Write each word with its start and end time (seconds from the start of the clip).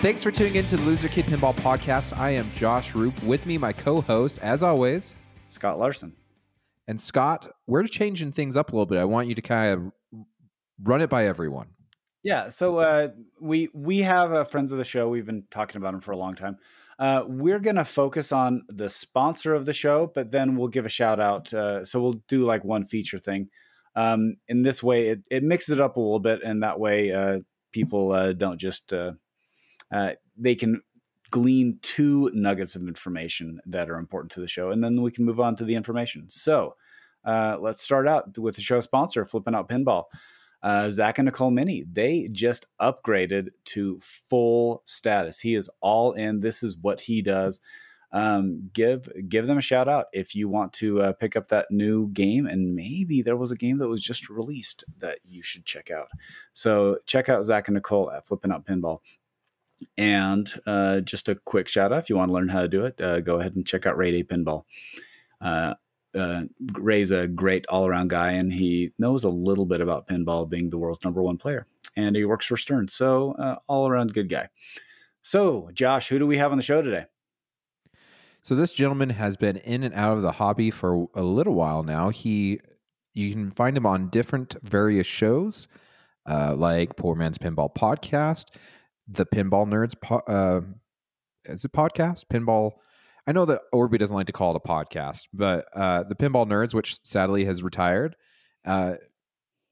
Thanks 0.00 0.22
for 0.22 0.30
tuning 0.30 0.54
in 0.54 0.64
to 0.68 0.78
the 0.78 0.82
Loser 0.84 1.08
Kid 1.08 1.26
Pinball 1.26 1.54
Podcast. 1.56 2.16
I 2.16 2.30
am 2.30 2.50
Josh 2.52 2.94
Roop. 2.94 3.22
With 3.22 3.44
me, 3.44 3.58
my 3.58 3.74
co-host, 3.74 4.38
as 4.40 4.62
always, 4.62 5.18
Scott 5.48 5.78
Larson. 5.78 6.14
And 6.88 6.98
Scott, 6.98 7.50
we're 7.66 7.84
changing 7.84 8.32
things 8.32 8.56
up 8.56 8.70
a 8.70 8.72
little 8.72 8.86
bit. 8.86 8.96
I 8.96 9.04
want 9.04 9.28
you 9.28 9.34
to 9.34 9.42
kind 9.42 9.92
of 10.14 10.24
run 10.82 11.02
it 11.02 11.10
by 11.10 11.26
everyone. 11.26 11.66
Yeah, 12.22 12.48
so 12.48 12.78
uh, 12.78 13.08
we 13.42 13.68
we 13.74 13.98
have 13.98 14.32
uh, 14.32 14.44
friends 14.44 14.72
of 14.72 14.78
the 14.78 14.86
show. 14.86 15.06
We've 15.10 15.26
been 15.26 15.44
talking 15.50 15.76
about 15.76 15.92
them 15.92 16.00
for 16.00 16.12
a 16.12 16.16
long 16.16 16.34
time. 16.34 16.56
Uh, 16.98 17.24
we're 17.26 17.60
going 17.60 17.76
to 17.76 17.84
focus 17.84 18.32
on 18.32 18.62
the 18.68 18.88
sponsor 18.88 19.54
of 19.54 19.66
the 19.66 19.74
show, 19.74 20.10
but 20.14 20.30
then 20.30 20.56
we'll 20.56 20.68
give 20.68 20.86
a 20.86 20.88
shout 20.90 21.20
out. 21.20 21.52
Uh, 21.52 21.84
so 21.84 22.00
we'll 22.00 22.22
do 22.26 22.46
like 22.46 22.64
one 22.64 22.86
feature 22.86 23.18
thing. 23.18 23.50
Um, 23.96 24.36
in 24.48 24.62
this 24.62 24.82
way, 24.82 25.08
it, 25.08 25.20
it 25.30 25.42
mixes 25.42 25.72
it 25.72 25.80
up 25.82 25.98
a 25.98 26.00
little 26.00 26.20
bit, 26.20 26.42
and 26.42 26.62
that 26.62 26.80
way 26.80 27.12
uh, 27.12 27.40
people 27.70 28.12
uh, 28.12 28.32
don't 28.32 28.58
just 28.58 28.94
they 30.36 30.54
can 30.54 30.82
glean 31.30 31.78
two 31.82 32.30
nuggets 32.34 32.74
of 32.74 32.82
information 32.82 33.60
that 33.66 33.88
are 33.88 33.96
important 33.96 34.32
to 34.32 34.40
the 34.40 34.48
show, 34.48 34.70
and 34.70 34.82
then 34.82 35.02
we 35.02 35.10
can 35.10 35.24
move 35.24 35.40
on 35.40 35.56
to 35.56 35.64
the 35.64 35.74
information. 35.74 36.28
So 36.28 36.74
let's 37.24 37.82
start 37.82 38.08
out 38.08 38.36
with 38.38 38.56
the 38.56 38.62
show 38.62 38.80
sponsor, 38.80 39.24
Flipping 39.26 39.54
Out 39.54 39.68
Pinball 39.68 40.04
uh, 40.62 40.90
Zach 40.90 41.18
and 41.18 41.26
Nicole 41.26 41.50
Mini, 41.50 41.84
they 41.90 42.28
just 42.30 42.66
upgraded 42.80 43.48
to 43.66 43.98
full 44.00 44.82
status. 44.84 45.40
He 45.40 45.54
is 45.54 45.70
all 45.80 46.12
in. 46.12 46.40
This 46.40 46.62
is 46.62 46.76
what 46.76 47.00
he 47.00 47.22
does. 47.22 47.60
Um, 48.12 48.70
give 48.72 49.08
give 49.28 49.46
them 49.46 49.58
a 49.58 49.62
shout 49.62 49.86
out 49.86 50.06
if 50.12 50.34
you 50.34 50.48
want 50.48 50.72
to 50.74 51.00
uh, 51.00 51.12
pick 51.12 51.36
up 51.36 51.46
that 51.46 51.70
new 51.70 52.08
game, 52.08 52.46
and 52.46 52.74
maybe 52.74 53.22
there 53.22 53.36
was 53.36 53.52
a 53.52 53.56
game 53.56 53.78
that 53.78 53.88
was 53.88 54.02
just 54.02 54.28
released 54.28 54.84
that 54.98 55.20
you 55.24 55.42
should 55.42 55.64
check 55.64 55.90
out. 55.90 56.08
So 56.52 56.98
check 57.06 57.28
out 57.28 57.44
Zach 57.44 57.68
and 57.68 57.76
Nicole 57.76 58.10
at 58.10 58.26
Flipping 58.26 58.50
Out 58.50 58.66
Pinball. 58.66 58.98
And 59.96 60.52
uh, 60.66 61.00
just 61.00 61.28
a 61.28 61.34
quick 61.34 61.68
shout 61.68 61.92
out 61.92 61.98
if 61.98 62.10
you 62.10 62.16
want 62.16 62.28
to 62.28 62.34
learn 62.34 62.48
how 62.48 62.62
to 62.62 62.68
do 62.68 62.84
it, 62.84 63.00
uh, 63.00 63.20
go 63.20 63.40
ahead 63.40 63.54
and 63.54 63.66
check 63.66 63.86
out 63.86 63.96
Ray 63.96 64.20
A 64.20 64.24
Pinball. 64.24 64.64
Uh, 65.40 65.74
uh, 66.14 66.42
Ray's 66.72 67.10
a 67.10 67.28
great 67.28 67.66
all 67.68 67.86
around 67.86 68.08
guy, 68.08 68.32
and 68.32 68.52
he 68.52 68.92
knows 68.98 69.24
a 69.24 69.28
little 69.28 69.66
bit 69.66 69.80
about 69.80 70.06
pinball, 70.06 70.48
being 70.48 70.70
the 70.70 70.78
world's 70.78 71.04
number 71.04 71.22
one 71.22 71.36
player. 71.36 71.66
And 71.96 72.16
he 72.16 72.24
works 72.24 72.46
for 72.46 72.56
Stern, 72.56 72.88
so 72.88 73.32
uh, 73.32 73.56
all 73.66 73.88
around 73.88 74.12
good 74.12 74.28
guy. 74.28 74.48
So, 75.22 75.70
Josh, 75.72 76.08
who 76.08 76.18
do 76.18 76.26
we 76.26 76.38
have 76.38 76.50
on 76.50 76.58
the 76.58 76.64
show 76.64 76.82
today? 76.82 77.06
So 78.42 78.54
this 78.54 78.72
gentleman 78.72 79.10
has 79.10 79.36
been 79.36 79.56
in 79.58 79.82
and 79.82 79.94
out 79.94 80.16
of 80.16 80.22
the 80.22 80.32
hobby 80.32 80.70
for 80.70 81.08
a 81.14 81.22
little 81.22 81.52
while 81.54 81.82
now. 81.82 82.08
He, 82.08 82.60
you 83.12 83.32
can 83.32 83.50
find 83.50 83.76
him 83.76 83.84
on 83.84 84.08
different 84.08 84.56
various 84.62 85.06
shows, 85.06 85.68
uh, 86.26 86.54
like 86.56 86.96
Poor 86.96 87.14
Man's 87.14 87.36
Pinball 87.36 87.74
Podcast, 87.74 88.46
the 89.10 89.26
Pinball 89.26 89.66
Nerds. 89.66 90.00
Po- 90.00 90.22
uh, 90.26 90.60
is 91.44 91.64
it 91.64 91.72
podcast? 91.72 92.24
Pinball 92.32 92.72
I 93.26 93.32
know 93.32 93.44
that 93.44 93.62
Orby 93.72 93.98
doesn't 93.98 94.16
like 94.16 94.26
to 94.26 94.32
call 94.32 94.54
it 94.54 94.62
a 94.64 94.68
podcast, 94.68 95.28
but 95.32 95.66
uh, 95.74 96.04
the 96.04 96.14
Pinball 96.14 96.46
Nerds, 96.46 96.74
which 96.74 96.98
sadly 97.04 97.44
has 97.44 97.62
retired, 97.62 98.16
uh, 98.64 98.94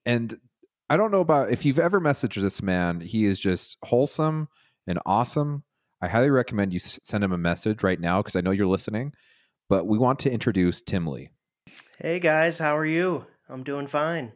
and 0.07 0.39
I 0.89 0.97
don't 0.97 1.11
know 1.11 1.21
about 1.21 1.51
if 1.51 1.65
you've 1.65 1.79
ever 1.79 2.01
messaged 2.01 2.41
this 2.41 2.63
man. 2.63 3.01
He 3.01 3.25
is 3.25 3.41
just 3.41 3.77
wholesome 3.83 4.49
and 4.87 4.99
awesome. 5.05 5.65
I 6.01 6.09
highly 6.09 6.31
recommend 6.31 6.73
you 6.73 6.79
send 6.79 7.25
him 7.25 7.33
a 7.33 7.39
message 7.39 7.83
right 7.83 8.01
now 8.01 8.23
because 8.23 8.37
I 8.37 8.41
know 8.41 8.53
you're 8.53 8.67
listening. 8.67 9.13
But 9.69 9.87
we 9.87 9.99
want 9.99 10.21
to 10.21 10.31
introduce 10.31 10.81
Tim 10.81 11.07
Lee. 11.07 11.29
Hey 11.99 12.21
guys, 12.21 12.59
how 12.59 12.77
are 12.77 12.87
you? 12.87 13.27
I'm 13.51 13.65
doing 13.65 13.87
fine. 13.87 14.33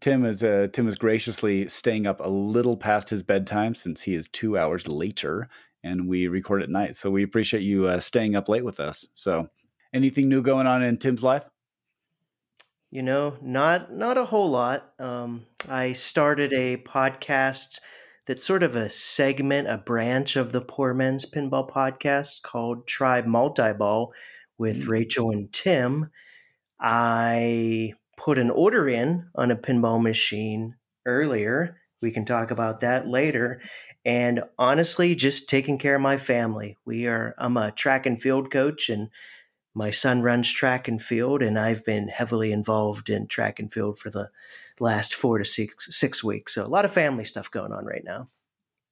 Tim 0.00 0.24
is 0.24 0.42
uh, 0.42 0.68
Tim 0.72 0.88
is 0.88 0.96
graciously 0.96 1.66
staying 1.66 2.06
up 2.06 2.20
a 2.20 2.28
little 2.28 2.76
past 2.76 3.10
his 3.10 3.22
bedtime 3.22 3.74
since 3.74 4.02
he 4.02 4.14
is 4.14 4.28
two 4.28 4.56
hours 4.56 4.86
later 4.86 5.48
and 5.86 6.08
we 6.08 6.26
record 6.26 6.62
at 6.62 6.68
night. 6.68 6.96
So 6.96 7.10
we 7.10 7.22
appreciate 7.22 7.62
you 7.62 7.86
uh, 7.86 8.00
staying 8.00 8.34
up 8.34 8.48
late 8.48 8.64
with 8.64 8.80
us. 8.80 9.06
So, 9.12 9.48
anything 9.94 10.28
new 10.28 10.42
going 10.42 10.66
on 10.66 10.82
in 10.82 10.96
Tim's 10.96 11.22
life? 11.22 11.44
You 12.90 13.02
know, 13.02 13.36
not 13.40 13.92
not 13.92 14.18
a 14.18 14.24
whole 14.24 14.50
lot. 14.50 14.92
Um, 14.98 15.46
I 15.68 15.92
started 15.92 16.52
a 16.52 16.76
podcast 16.78 17.80
that's 18.26 18.44
sort 18.44 18.62
of 18.62 18.74
a 18.74 18.90
segment, 18.90 19.68
a 19.68 19.78
branch 19.78 20.36
of 20.36 20.52
the 20.52 20.60
Poor 20.60 20.92
Men's 20.92 21.30
Pinball 21.30 21.70
podcast 21.70 22.42
called 22.42 22.86
Tribe 22.86 23.26
Multiball 23.26 24.08
with 24.58 24.82
mm-hmm. 24.82 24.90
Rachel 24.90 25.30
and 25.30 25.52
Tim. 25.52 26.10
I 26.80 27.92
put 28.16 28.38
an 28.38 28.50
order 28.50 28.88
in 28.88 29.28
on 29.34 29.50
a 29.50 29.56
pinball 29.56 30.02
machine 30.02 30.74
earlier. 31.04 31.78
We 32.02 32.10
can 32.10 32.24
talk 32.24 32.50
about 32.50 32.80
that 32.80 33.06
later. 33.06 33.60
And 34.04 34.44
honestly 34.58 35.14
just 35.14 35.48
taking 35.48 35.78
care 35.78 35.96
of 35.96 36.00
my 36.00 36.16
family. 36.16 36.76
We 36.84 37.06
are 37.06 37.34
i'm 37.38 37.56
a 37.56 37.72
track 37.72 38.06
and 38.06 38.20
field 38.20 38.50
coach 38.50 38.88
and 38.88 39.08
my 39.74 39.90
son 39.90 40.22
runs 40.22 40.50
track 40.50 40.88
and 40.88 41.00
field 41.00 41.42
and 41.42 41.58
i've 41.58 41.84
been 41.84 42.08
heavily 42.08 42.52
involved 42.52 43.10
in 43.10 43.26
track 43.26 43.58
and 43.58 43.72
field 43.72 43.98
for 43.98 44.10
the 44.10 44.30
last 44.80 45.14
four 45.14 45.38
to 45.38 45.44
six 45.44 45.88
six 45.96 46.22
weeks. 46.22 46.54
So 46.54 46.64
a 46.64 46.68
lot 46.68 46.84
of 46.84 46.92
family 46.92 47.24
stuff 47.24 47.50
going 47.50 47.72
on 47.72 47.84
right 47.84 48.04
now. 48.04 48.28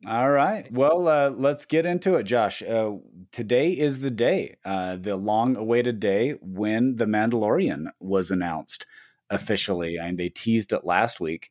All 0.07 0.31
right. 0.31 0.71
Well 0.73 1.09
uh, 1.09 1.31
let's 1.31 1.65
get 1.65 1.87
into 1.87 2.17
it 2.17 2.25
josh. 2.25 2.63
Uh, 2.63 2.97
today 3.31 3.71
is 3.71 4.01
the 4.01 4.11
day 4.11 4.57
uh, 4.65 4.97
the 4.97 5.17
long 5.17 5.57
awaited 5.57 6.01
day 6.01 6.33
when 6.41 6.97
the 6.97 7.07
mandalorian 7.07 7.87
was 8.01 8.31
announced 8.31 8.87
Mm-hmm. 9.31 9.37
officially 9.37 9.99
I 9.99 10.07
and 10.07 10.19
they 10.19 10.29
teased 10.29 10.73
it 10.73 10.85
last 10.85 11.21
week 11.21 11.51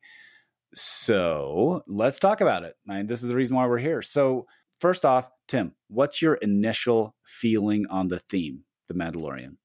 so 0.74 1.82
let's 1.86 2.18
talk 2.18 2.40
about 2.40 2.64
it. 2.64 2.74
And 2.88 3.08
this 3.08 3.22
is 3.22 3.28
the 3.28 3.36
reason 3.36 3.56
why 3.56 3.66
we're 3.66 3.78
here. 3.78 4.02
So, 4.02 4.46
first 4.78 5.04
off, 5.04 5.30
Tim, 5.46 5.74
what's 5.88 6.20
your 6.20 6.34
initial 6.34 7.14
feeling 7.24 7.86
on 7.90 8.08
the 8.08 8.18
theme, 8.18 8.64
The 8.88 8.94
Mandalorian? 8.94 9.56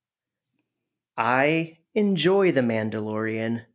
I 1.18 1.80
enjoy 1.94 2.52
The 2.52 2.62
Mandalorian, 2.62 3.66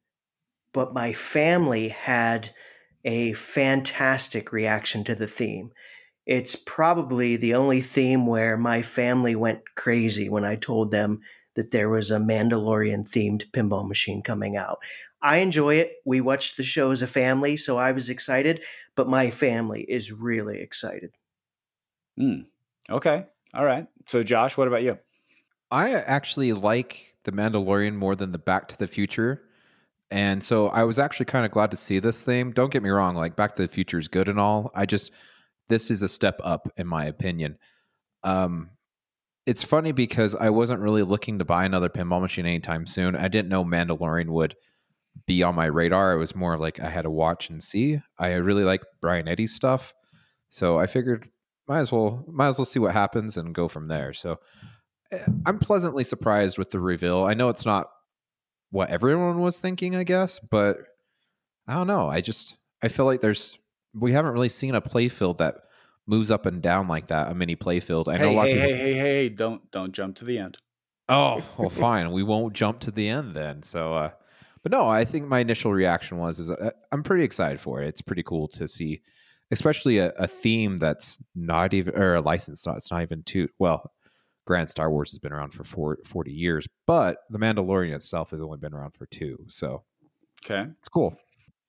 but 0.73 0.95
my 0.95 1.13
family 1.13 1.89
had 1.89 2.51
a 3.05 3.33
fantastic 3.35 4.53
reaction 4.53 5.05
to 5.05 5.15
the 5.15 5.27
theme. 5.27 5.71
It's 6.27 6.57
probably 6.57 7.37
the 7.37 7.55
only 7.55 7.83
theme 7.83 8.27
where 8.27 8.57
my 8.57 8.81
family 8.81 9.35
went 9.35 9.61
crazy 9.77 10.31
when 10.31 10.45
I 10.45 10.57
told 10.57 10.91
them 10.91 11.21
that 11.55 11.71
there 11.71 11.89
was 11.89 12.11
a 12.11 12.19
Mandalorian 12.19 13.09
themed 13.09 13.51
pinball 13.53 13.87
machine 13.87 14.23
coming 14.23 14.57
out. 14.57 14.79
I 15.23 15.39
enjoy 15.39 15.77
it. 15.77 15.95
We 16.05 16.21
watched 16.21 16.57
the 16.57 16.63
show 16.63 16.91
as 16.91 17.01
a 17.01 17.07
family, 17.07 17.57
so 17.57 17.79
I 17.79 17.93
was 17.93 18.11
excited, 18.11 18.63
but 18.95 19.09
my 19.09 19.31
family 19.31 19.83
is 19.83 20.13
really 20.13 20.61
excited. 20.61 21.13
Mm. 22.21 22.47
Okay. 22.91 23.25
All 23.55 23.65
right. 23.65 23.87
So, 24.07 24.23
Josh, 24.23 24.57
what 24.57 24.69
about 24.69 24.83
you? 24.83 24.99
I 25.71 25.93
actually 25.93 26.53
like 26.53 27.17
The 27.25 27.33
Mandalorian 27.33 27.95
more 27.95 28.15
than 28.15 28.33
the 28.33 28.39
Back 28.39 28.69
to 28.69 28.79
the 28.79 28.87
Future. 28.87 29.43
And 30.11 30.45
so 30.45 30.69
I 30.69 30.85
was 30.85 30.99
actually 30.99 31.27
kind 31.27 31.47
of 31.47 31.51
glad 31.51 31.71
to 31.71 31.77
see 31.77 31.99
this 31.99 32.23
thing. 32.23 32.53
Don't 32.53 32.73
get 32.73 32.83
me 32.83 32.91
wrong, 32.91 33.17
like 33.17 33.35
Back 33.35 33.57
to 33.57 33.63
the 33.63 33.69
Future 33.69 33.99
is 33.99 34.09
good 34.09 34.29
and 34.29 34.39
all. 34.39 34.71
I 34.75 34.87
just, 34.87 35.11
this 35.69 35.91
is 35.91 36.03
a 36.03 36.09
step 36.09 36.39
up, 36.45 36.71
in 36.77 36.87
my 36.87 37.07
opinion. 37.07 37.59
Um, 38.23 38.71
it's 39.47 39.65
funny 39.65 39.93
because 39.93 40.35
I 40.35 40.51
wasn't 40.51 40.81
really 40.81 41.03
looking 41.03 41.39
to 41.39 41.45
buy 41.45 41.65
another 41.65 41.89
pinball 41.89 42.21
machine 42.21 42.47
anytime 42.47 42.87
soon. 42.87 43.15
I 43.15 43.29
didn't 43.29 43.51
know 43.51 43.65
Mandalorian 43.65 44.29
would 44.29 44.57
be 45.27 45.43
on 45.43 45.55
my 45.55 45.67
radar. 45.67 46.13
It 46.13 46.19
was 46.19 46.35
more 46.35 46.57
like 46.57 46.81
I 46.81 46.89
had 46.89 47.03
to 47.03 47.11
watch 47.11 47.51
and 47.51 47.63
see. 47.63 48.01
I 48.19 48.33
really 48.35 48.65
like 48.65 48.83
Brian 49.01 49.29
Eddy's 49.29 49.55
stuff, 49.55 49.93
so 50.49 50.79
I 50.79 50.87
figured 50.87 51.29
might 51.69 51.81
as 51.81 51.93
well 51.93 52.25
might 52.29 52.49
as 52.49 52.59
well 52.59 52.65
see 52.65 52.81
what 52.81 52.93
happens 52.93 53.37
and 53.37 53.55
go 53.55 53.69
from 53.69 53.89
there. 53.89 54.13
So 54.13 54.39
eh, 55.13 55.25
I'm 55.47 55.59
pleasantly 55.59 56.05
surprised 56.05 56.59
with 56.59 56.71
the 56.71 56.81
reveal. 56.81 57.25
I 57.25 57.35
know 57.35 57.49
it's 57.49 57.67
not 57.67 57.89
what 58.71 58.91
everyone 58.91 59.39
was 59.39 59.59
thinking, 59.61 59.95
I 59.95 60.05
guess, 60.05 60.39
but 60.39 60.79
I 61.69 61.75
don't 61.75 61.87
know. 61.87 62.09
I 62.09 62.21
just 62.21 62.57
I 62.83 62.89
feel 62.89 63.05
like 63.05 63.21
there's 63.21 63.59
we 63.95 64.13
haven't 64.13 64.33
really 64.33 64.49
seen 64.49 64.75
a 64.75 64.83
playfield 64.83 65.39
that 65.39 65.57
moves 66.07 66.31
up 66.31 66.47
and 66.47 66.63
down 66.63 66.89
like 66.89 67.09
that. 67.09 67.31
A 67.31 67.35
mini 67.35 67.57
playfield. 67.57 68.09
I 68.09 68.19
know. 68.19 68.41
Hey, 68.41 68.55
hey, 68.55 68.55
people... 68.55 68.69
hey, 68.69 68.77
hey, 68.77 68.95
hey! 68.95 69.29
Don't 69.29 69.71
don't 69.71 69.93
jump 69.93 70.17
to 70.17 70.25
the 70.25 70.39
end. 70.39 70.59
Oh, 71.09 71.43
well, 71.59 71.71
fine. 71.71 72.11
we 72.13 72.23
won't 72.23 72.55
jump 72.55 72.81
to 72.81 72.91
the 72.91 73.09
end 73.09 73.35
then. 73.35 73.63
So, 73.63 73.93
uh, 73.95 74.11
but 74.63 74.73
no, 74.73 74.87
I 74.87 75.05
think 75.05 75.27
my 75.29 75.41
initial 75.41 75.73
reaction 75.73 76.19
was 76.19 76.41
is 76.41 76.51
uh, 76.51 76.71
I'm 76.93 77.03
pretty 77.03 77.25
excited 77.25 77.61
for 77.61 77.83
it. 77.83 77.89
It's 77.89 78.03
pretty 78.03 78.23
cool 78.23 78.49
to 78.49 78.67
see, 78.67 79.03
especially 79.51 79.99
a, 79.99 80.11
a 80.13 80.27
theme 80.27 80.79
that's 80.79 81.19
not 81.35 81.75
even 81.75 81.95
or 81.97 82.15
a 82.15 82.21
license. 82.21 82.67
Not, 82.67 82.77
it's 82.77 82.91
not 82.91 83.03
even 83.03 83.23
too 83.23 83.49
well. 83.59 83.93
Grand 84.47 84.69
Star 84.69 84.91
Wars 84.91 85.11
has 85.11 85.19
been 85.19 85.33
around 85.33 85.53
for 85.55 85.65
four, 85.65 85.99
40 86.05 86.31
years, 86.31 86.69
but 86.87 87.19
The 87.31 87.39
Mandalorian 87.39 87.95
itself 87.95 88.31
has 88.31 88.43
only 88.43 88.59
been 88.59 88.75
around 88.75 88.93
for 88.93 89.07
two. 89.07 89.39
So, 89.49 89.85
okay, 90.45 90.71
it's 90.79 90.89
cool. 90.89 91.17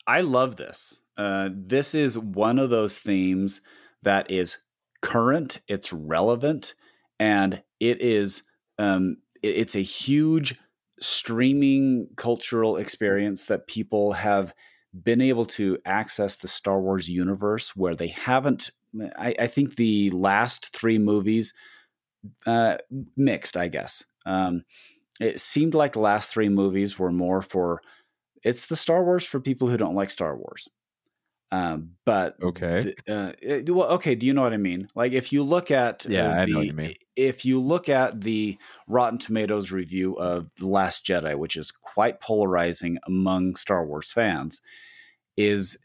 I 0.07 0.21
love 0.21 0.57
this. 0.57 0.99
Uh, 1.17 1.49
this 1.53 1.95
is 1.95 2.19
one 2.19 2.59
of 2.59 2.69
those 2.69 2.97
themes 2.97 3.61
that 4.05 4.31
is 4.31 4.57
current, 5.01 5.61
it's 5.67 5.93
relevant, 5.93 6.73
and 7.19 7.61
it 7.79 8.01
is 8.01 8.43
um, 8.79 9.17
it, 9.43 9.55
it's 9.55 9.75
a 9.75 9.81
huge 9.81 10.55
streaming 10.99 12.07
cultural 12.15 12.77
experience 12.77 13.43
that 13.45 13.67
people 13.67 14.13
have 14.13 14.53
been 15.03 15.19
able 15.19 15.45
to 15.45 15.77
access 15.85 16.37
the 16.37 16.47
Star 16.47 16.79
Wars 16.79 17.09
universe 17.09 17.75
where 17.75 17.95
they 17.95 18.07
haven't 18.07 18.71
I, 19.17 19.35
I 19.39 19.47
think 19.47 19.75
the 19.75 20.09
last 20.11 20.73
three 20.75 20.97
movies 20.97 21.53
uh, 22.45 22.77
mixed, 23.15 23.57
I 23.57 23.67
guess. 23.67 24.03
Um, 24.25 24.63
it 25.19 25.39
seemed 25.39 25.73
like 25.73 25.93
the 25.93 25.99
last 25.99 26.31
three 26.31 26.49
movies 26.49 26.97
were 26.97 27.11
more 27.11 27.41
for 27.41 27.81
it's 28.43 28.67
the 28.67 28.75
Star 28.75 29.03
Wars 29.03 29.25
for 29.25 29.39
people 29.39 29.67
who 29.67 29.77
don't 29.77 29.95
like 29.95 30.11
Star 30.11 30.35
Wars. 30.35 30.67
Um, 31.55 31.91
but 32.05 32.35
okay, 32.41 32.93
uh, 33.07 33.31
it, 33.41 33.69
well, 33.69 33.87
okay. 33.91 34.15
Do 34.15 34.25
you 34.25 34.33
know 34.33 34.41
what 34.41 34.51
I 34.53 34.57
mean? 34.57 34.89
Like 34.93 35.13
if 35.13 35.31
you 35.31 35.41
look 35.43 35.71
at 35.71 36.05
yeah, 36.05 36.27
uh, 36.27 36.41
I 36.41 36.45
the, 36.45 36.51
know 36.51 36.57
what 36.57 36.67
you 36.67 36.73
mean. 36.73 36.93
If 37.15 37.45
you 37.45 37.61
look 37.61 37.87
at 37.87 38.21
the 38.21 38.57
Rotten 38.87 39.19
Tomatoes 39.19 39.71
review 39.71 40.15
of 40.15 40.49
the 40.57 40.67
Last 40.67 41.05
Jedi, 41.05 41.37
which 41.37 41.55
is 41.55 41.71
quite 41.71 42.19
polarizing 42.19 42.97
among 43.07 43.55
Star 43.55 43.85
Wars 43.85 44.11
fans, 44.11 44.61
is 45.37 45.77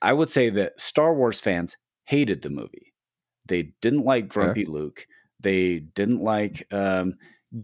I 0.00 0.12
would 0.12 0.30
say 0.30 0.48
that 0.50 0.78
Star 0.78 1.12
Wars 1.12 1.40
fans 1.40 1.76
hated 2.04 2.42
the 2.42 2.50
movie. 2.50 2.94
They 3.48 3.72
didn't 3.80 4.04
like 4.04 4.28
Grumpy 4.28 4.62
okay. 4.62 4.70
Luke. 4.70 5.08
They 5.40 5.80
didn't 5.80 6.20
like 6.20 6.72
um, 6.72 7.14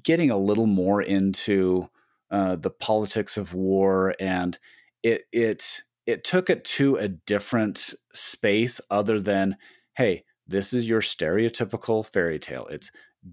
getting 0.03 0.31
a 0.31 0.37
little 0.37 0.67
more 0.67 1.01
into 1.01 1.89
uh, 2.31 2.57
the 2.57 2.71
politics 2.71 3.37
of 3.37 3.55
war, 3.55 4.17
and 4.19 4.59
it 5.05 5.23
it 5.33 5.83
it 6.11 6.25
took 6.25 6.51
it 6.51 6.65
to 6.65 6.97
a 6.97 7.09
different 7.09 7.95
space 8.13 8.81
other 8.91 9.21
than 9.21 9.57
hey, 9.97 10.25
this 10.47 10.73
is 10.73 10.89
your 10.89 11.01
stereotypical 11.01 12.05
fairy 12.05 12.39
tale. 12.39 12.67
It's 12.71 12.91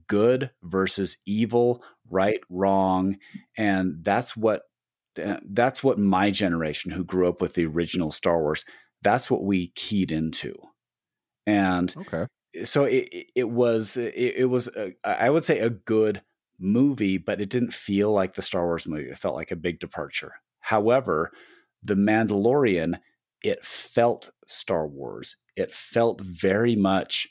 good 0.07 0.51
versus 0.63 1.17
evil, 1.25 1.83
right, 2.09 2.41
wrong, 2.49 3.17
and 3.57 4.03
that's 4.03 4.35
what 4.35 4.63
uh, 5.23 5.37
that's 5.49 5.83
what 5.83 5.97
my 5.97 6.31
generation 6.31 6.91
who 6.91 7.03
grew 7.03 7.27
up 7.27 7.41
with 7.41 7.53
the 7.53 7.65
original 7.65 8.11
Star 8.11 8.39
Wars, 8.39 8.65
that's 9.01 9.31
what 9.31 9.43
we 9.43 9.69
keyed 9.69 10.11
into. 10.11 10.55
And 11.45 11.93
okay. 11.97 12.27
So 12.63 12.85
it 12.85 13.09
it 13.35 13.49
was 13.49 13.97
it, 13.97 14.13
it 14.15 14.49
was 14.49 14.67
a, 14.75 14.93
I 15.03 15.29
would 15.29 15.43
say 15.43 15.59
a 15.59 15.69
good 15.69 16.21
movie, 16.59 17.17
but 17.17 17.39
it 17.39 17.49
didn't 17.49 17.73
feel 17.73 18.11
like 18.11 18.33
the 18.33 18.41
Star 18.41 18.65
Wars 18.65 18.87
movie. 18.87 19.09
It 19.09 19.17
felt 19.17 19.35
like 19.35 19.51
a 19.51 19.55
big 19.55 19.79
departure. 19.79 20.33
However, 20.59 21.31
The 21.83 21.95
Mandalorian, 21.95 22.99
it 23.43 23.63
felt 23.63 24.31
Star 24.47 24.87
Wars. 24.87 25.37
It 25.55 25.73
felt 25.73 26.21
very 26.21 26.75
much 26.75 27.27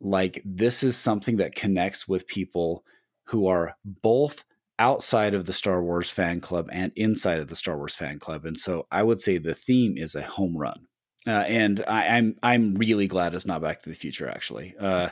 like 0.00 0.42
this 0.44 0.82
is 0.82 0.96
something 0.96 1.38
that 1.38 1.54
connects 1.54 2.06
with 2.06 2.26
people 2.26 2.84
who 3.24 3.46
are 3.46 3.76
both 3.84 4.44
outside 4.78 5.34
of 5.34 5.46
the 5.46 5.52
Star 5.52 5.82
Wars 5.82 6.10
fan 6.10 6.40
club 6.40 6.68
and 6.70 6.92
inside 6.96 7.40
of 7.40 7.48
the 7.48 7.56
Star 7.56 7.76
Wars 7.76 7.96
fan 7.96 8.18
club. 8.18 8.44
And 8.44 8.58
so 8.58 8.86
I 8.90 9.02
would 9.02 9.20
say 9.20 9.38
the 9.38 9.54
theme 9.54 9.96
is 9.96 10.14
a 10.14 10.22
home 10.22 10.56
run. 10.56 10.86
Uh, 11.26 11.44
and 11.48 11.82
I, 11.88 12.04
am 12.04 12.36
I'm, 12.42 12.62
I'm 12.62 12.74
really 12.74 13.08
glad 13.08 13.34
it's 13.34 13.46
not 13.46 13.62
Back 13.62 13.82
to 13.82 13.88
the 13.88 13.96
Future. 13.96 14.28
Actually, 14.28 14.74
uh, 14.78 15.08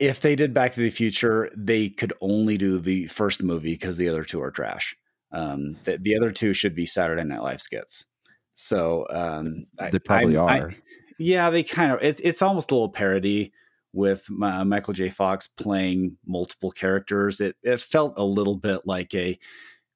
if 0.00 0.20
they 0.20 0.34
did 0.34 0.52
Back 0.52 0.72
to 0.72 0.80
the 0.80 0.90
Future, 0.90 1.50
they 1.56 1.88
could 1.88 2.12
only 2.20 2.58
do 2.58 2.78
the 2.78 3.06
first 3.06 3.42
movie 3.42 3.74
because 3.74 3.96
the 3.96 4.08
other 4.08 4.24
two 4.24 4.42
are 4.42 4.50
trash. 4.50 4.96
Um, 5.36 5.76
the, 5.84 5.98
the, 5.98 6.16
other 6.16 6.32
two 6.32 6.54
should 6.54 6.74
be 6.74 6.86
Saturday 6.86 7.22
Night 7.22 7.42
Live 7.42 7.60
skits. 7.60 8.06
So 8.54 9.06
um, 9.10 9.66
they 9.92 9.98
probably 9.98 10.38
I, 10.38 10.60
are. 10.60 10.70
I, 10.70 10.76
yeah, 11.18 11.50
they 11.50 11.62
kind 11.62 11.92
of. 11.92 12.02
It's 12.02 12.22
it's 12.22 12.40
almost 12.40 12.70
a 12.70 12.74
little 12.74 12.88
parody 12.88 13.52
with 13.92 14.26
uh, 14.42 14.64
Michael 14.64 14.94
J. 14.94 15.10
Fox 15.10 15.46
playing 15.46 16.16
multiple 16.26 16.70
characters. 16.70 17.40
It 17.40 17.56
it 17.62 17.82
felt 17.82 18.14
a 18.16 18.24
little 18.24 18.56
bit 18.56 18.86
like 18.86 19.14
a 19.14 19.38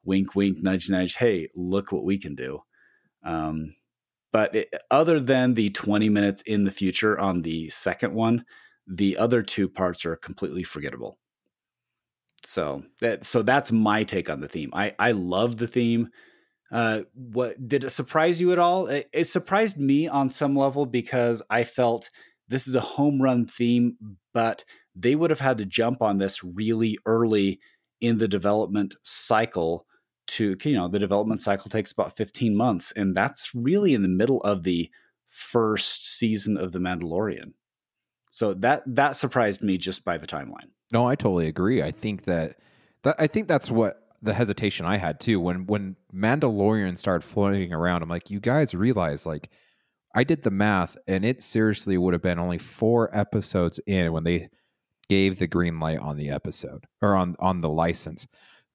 wink, 0.05 0.35
wink, 0.35 0.59
nudge, 0.61 0.91
nudge. 0.91 1.15
Hey, 1.15 1.49
look 1.57 1.91
what 1.91 2.05
we 2.05 2.19
can 2.19 2.35
do. 2.35 2.61
Um, 3.25 3.77
but 4.33 4.55
it, 4.55 4.75
other 4.91 5.21
than 5.21 5.55
the 5.55 5.71
20 5.71 6.09
minutes 6.11 6.43
in 6.43 6.65
the 6.65 6.71
future 6.71 7.19
on 7.19 7.43
the 7.43 7.69
second 7.71 8.13
one, 8.15 8.45
the 8.87 9.17
other 9.17 9.43
two 9.43 9.69
parts 9.69 10.05
are 10.05 10.17
completely 10.17 10.63
forgettable. 10.65 11.19
So 12.45 12.85
that 13.01 13.27
so 13.27 13.43
that's 13.43 13.73
my 13.73 14.05
take 14.05 14.31
on 14.31 14.41
the 14.41 14.49
theme. 14.49 14.71
I 14.73 14.95
I 14.99 15.13
love 15.13 15.57
the 15.57 15.67
theme. 15.67 16.09
Uh, 16.73 17.03
what 17.15 17.69
did 17.69 17.83
it 17.83 17.91
surprise 17.91 18.41
you 18.41 18.53
at 18.53 18.59
all? 18.59 18.87
It, 18.87 19.09
it 19.13 19.25
surprised 19.27 19.77
me 19.77 20.07
on 20.07 20.31
some 20.31 20.55
level 20.55 20.87
because 20.87 21.43
I 21.51 21.65
felt 21.65 22.11
this 22.49 22.69
is 22.69 22.77
a 22.77 22.81
home 22.81 23.21
run 23.21 23.47
theme, 23.47 23.97
but 24.33 24.65
they 24.95 25.17
would 25.17 25.31
have 25.31 25.41
had 25.41 25.59
to 25.59 25.65
jump 25.65 26.01
on 26.01 26.19
this 26.19 26.45
really 26.45 26.99
early 27.07 27.61
in 28.01 28.19
the 28.19 28.29
development 28.29 28.95
cycle 29.03 29.87
to 30.27 30.57
you 30.65 30.75
know 30.75 30.89
the 30.89 30.99
development 30.99 31.41
cycle 31.41 31.69
takes 31.69 31.91
about 31.91 32.17
15 32.17 32.57
months 32.57 32.93
and 32.93 33.17
that's 33.17 33.51
really 33.55 33.95
in 33.95 34.03
the 34.03 34.09
middle 34.09 34.41
of 34.43 34.63
the 34.63 34.89
first 35.29 36.07
season 36.07 36.57
of 36.57 36.73
the 36.73 36.79
mandalorian 36.79 37.53
so 38.31 38.55
that 38.55 38.83
that 38.87 39.17
surprised 39.17 39.63
me 39.63 39.77
just 39.77 40.05
by 40.05 40.17
the 40.17 40.27
timeline 40.27 40.71
no 40.93 41.07
i 41.07 41.15
totally 41.15 41.47
agree 41.47 41.83
i 41.83 41.91
think 41.91 42.25
that, 42.25 42.57
that 43.03 43.17
i 43.19 43.27
think 43.27 43.49
that's 43.49 43.71
what 43.71 44.09
the 44.23 44.35
hesitation 44.35 44.87
i 44.87 44.97
had 44.97 45.19
too 45.21 45.41
when 45.41 45.67
when 45.67 45.97
mandalorian 46.15 46.97
started 46.99 47.27
floating 47.27 47.73
around 47.73 48.03
i'm 48.03 48.09
like 48.09 48.31
you 48.31 48.41
guys 48.41 48.75
realize 48.75 49.25
like 49.25 49.51
i 50.15 50.23
did 50.23 50.43
the 50.43 50.51
math 50.51 50.97
and 51.09 51.25
it 51.25 51.43
seriously 51.43 51.97
would 51.97 52.13
have 52.13 52.23
been 52.23 52.39
only 52.39 52.59
four 52.59 53.15
episodes 53.17 53.81
in 53.87 54.13
when 54.13 54.25
they 54.25 54.49
gave 55.09 55.39
the 55.39 55.47
green 55.47 55.81
light 55.81 55.99
on 55.99 56.17
the 56.17 56.31
episode 56.31 56.85
or 57.03 57.15
on 57.15 57.35
on 57.41 57.59
the 57.61 57.69
license 57.69 58.27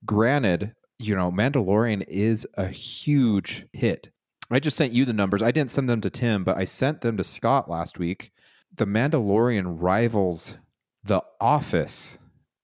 granted 0.06 0.73
you 1.00 1.15
know, 1.15 1.31
Mandalorian 1.31 2.03
is 2.07 2.47
a 2.56 2.67
huge 2.67 3.65
hit. 3.73 4.09
I 4.51 4.59
just 4.59 4.77
sent 4.77 4.94
you 4.94 5.06
the 5.06 5.13
numbers. 5.13 5.41
I 5.41 5.51
didn't 5.51 5.71
send 5.71 5.89
them 5.89 6.01
to 6.01 6.09
Tim, 6.09 6.44
but 6.44 6.57
I 6.57 6.65
sent 6.65 7.01
them 7.01 7.17
to 7.17 7.23
Scott 7.23 7.69
last 7.69 8.00
week. 8.00 8.31
The 8.75 8.85
Mandalorian 8.85 9.77
rivals 9.79 10.57
The 11.06 11.22
Office 11.40 12.18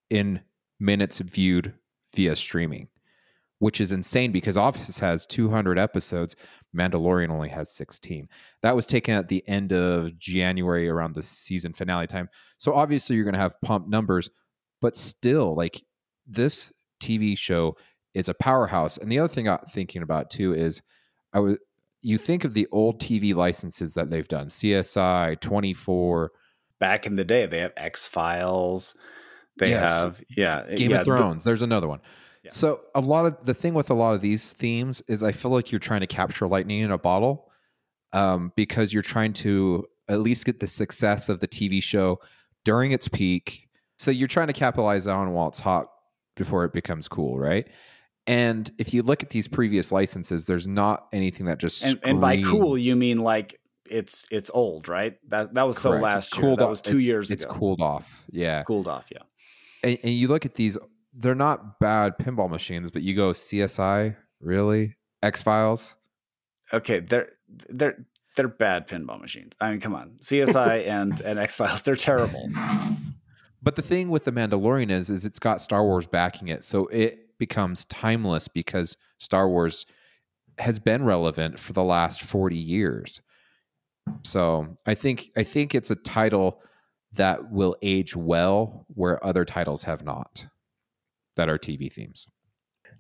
in 0.10 0.42
minutes 0.80 1.20
viewed 1.20 1.74
via 2.16 2.36
streaming, 2.36 2.88
which 3.60 3.80
is 3.80 3.92
insane 3.92 4.32
because 4.32 4.58
Office 4.58 5.00
has 5.00 5.28
200 5.28 5.78
episodes. 5.78 6.36
Mandalorian 6.76 7.30
only 7.30 7.50
has 7.50 7.72
16. 7.76 8.28
That 8.64 8.76
was 8.76 8.88
taken 8.88 9.14
at 9.14 9.28
the 9.28 9.48
end 9.48 9.74
of 9.74 10.18
January 10.18 10.90
around 10.90 11.14
the 11.14 11.22
season 11.22 11.72
finale 11.72 12.08
time. 12.08 12.30
So 12.58 12.74
obviously 12.74 13.16
you're 13.16 13.26
going 13.26 13.34
to 13.36 13.40
have 13.40 13.62
pump 13.62 13.88
numbers, 13.88 14.30
but 14.82 14.98
still, 14.98 15.56
like 15.56 15.80
this 16.26 16.74
TV 17.00 17.38
show 17.38 17.78
is 18.16 18.28
a 18.28 18.34
powerhouse. 18.34 18.98
And 18.98 19.12
the 19.12 19.20
other 19.20 19.32
thing 19.32 19.48
I'm 19.48 19.60
thinking 19.72 20.02
about 20.02 20.32
too 20.32 20.56
is 20.56 20.82
I 21.32 21.40
was 21.40 21.58
you 22.02 22.18
think 22.18 22.44
of 22.44 22.54
the 22.56 22.68
old 22.72 23.00
TV 23.00 23.36
licenses 23.36 23.94
that 23.94 24.10
they've 24.10 24.28
done, 24.28 24.48
CSI, 24.48 25.40
24. 25.40 26.32
Back 26.82 27.06
in 27.06 27.16
the 27.16 27.24
day, 27.24 27.46
they 27.46 27.60
have 27.60 27.72
X 27.78 28.08
Files. 28.08 28.94
They 29.58 29.70
yes. 29.70 29.94
have 29.94 30.22
yeah, 30.36 30.66
Game 30.76 30.92
yeah, 30.92 31.00
of 31.00 31.06
Thrones. 31.06 31.46
There's 31.46 31.62
another 31.62 31.88
one. 31.88 32.02
Yeah. 32.44 32.52
So 32.52 32.82
a 32.96 33.00
lot 33.00 33.26
of 33.26 33.46
the 33.46 33.54
thing 33.54 33.74
with 33.74 33.90
a 33.90 33.94
lot 33.94 34.14
of 34.14 34.22
these 34.22 34.52
themes 34.52 35.02
is 35.08 35.24
I 35.24 35.32
feel 35.32 35.52
like 35.52 35.72
you're 35.72 35.80
trying 35.80 36.02
to 36.02 36.08
capture 36.08 36.48
lightning 36.48 36.80
in 36.80 36.92
a 36.92 36.98
bottle, 36.98 37.52
um, 38.14 38.52
because 38.56 38.92
you're 38.92 39.04
trying 39.04 39.34
to 39.34 39.86
at 40.10 40.20
least 40.20 40.46
get 40.46 40.60
the 40.60 40.68
success 40.68 41.30
of 41.30 41.40
the 41.40 41.48
TV 41.48 41.82
show 41.82 42.20
during 42.66 42.92
its 42.92 43.08
peak. 43.08 43.70
So 43.98 44.12
you're 44.12 44.28
trying 44.28 44.48
to 44.48 44.54
capitalize 44.54 45.08
on 45.08 45.34
while 45.34 45.48
it's 45.48 45.60
hot 45.60 45.88
before 46.36 46.66
it 46.66 46.74
becomes 46.74 47.08
cool, 47.08 47.38
right? 47.38 47.68
And 48.28 48.70
if 48.78 48.94
you 48.94 49.04
look 49.04 49.24
at 49.24 49.30
these 49.30 49.48
previous 49.48 49.92
licenses, 49.92 50.46
there's 50.46 50.68
not 50.68 51.08
anything 51.14 51.46
that 51.48 51.60
just 51.60 51.84
and, 51.84 52.00
and 52.04 52.22
by 52.22 52.42
cool 52.42 52.78
you 52.78 52.96
mean 52.96 53.18
like 53.18 53.60
it's 53.92 54.26
it's 54.32 54.50
old, 54.54 54.88
right? 54.88 55.18
That 55.30 55.54
that 55.54 55.68
was 55.68 55.78
Correct. 55.78 56.00
so 56.00 56.04
last 56.04 56.38
year. 56.38 56.56
That 56.56 56.70
was 56.70 56.82
two 56.82 56.96
it's, 56.96 57.06
years 57.06 57.32
it's 57.32 57.44
ago. 57.44 57.52
It's 57.52 57.60
cooled 57.60 57.82
off. 57.82 58.24
Yeah, 58.32 58.64
cooled 58.64 58.88
off. 58.88 59.06
Yeah. 59.12 59.22
And, 59.84 59.98
and 60.04 60.14
you 60.14 60.28
look 60.28 60.46
at 60.46 60.56
these; 60.56 60.78
they're 61.14 61.36
not 61.36 61.80
bad 61.80 62.18
pinball 62.18 62.50
machines, 62.50 62.92
but 62.92 63.02
you 63.02 63.16
go 63.16 63.32
CSI, 63.32 64.16
really 64.40 64.96
X 65.22 65.44
Files. 65.44 65.96
Okay, 66.74 67.00
they're 67.00 67.30
they're 67.70 68.06
they're 68.36 68.48
bad 68.48 68.88
pinball 68.88 69.20
machines. 69.20 69.54
I 69.60 69.72
mean, 69.72 69.80
come 69.80 69.96
on, 69.96 70.18
CSI 70.22 70.88
and 70.88 71.20
and 71.22 71.38
X 71.40 71.56
Files, 71.58 71.82
they're 71.82 71.96
terrible. 71.96 72.50
But 73.64 73.76
the 73.76 73.82
thing 73.84 74.10
with 74.10 74.24
the 74.24 74.32
Mandalorian 74.32 74.90
is, 74.90 75.10
is 75.10 75.26
it's 75.26 75.38
got 75.38 75.62
Star 75.62 75.84
Wars 75.84 76.08
backing 76.08 76.48
it, 76.48 76.64
so 76.64 76.88
it 76.88 77.38
becomes 77.38 77.86
timeless 77.86 78.48
because 78.48 78.98
Star 79.20 79.48
Wars 79.48 79.86
has 80.58 80.80
been 80.80 81.04
relevant 81.04 81.60
for 81.60 81.74
the 81.74 81.84
last 81.84 82.22
40 82.22 82.56
years. 82.56 83.22
So 84.24 84.78
I 84.86 84.96
think 84.96 85.32
I 85.38 85.44
think 85.44 85.74
it's 85.76 85.92
a 85.92 85.96
title 85.96 86.62
that 87.14 87.52
will 87.52 87.76
age 87.82 88.16
well 88.16 88.86
where 88.90 89.24
other 89.26 89.46
titles 89.46 89.84
have 89.84 90.04
not 90.04 90.46
that 91.36 91.50
are 91.50 91.58
TV 91.58 91.92
themes. 91.92 92.28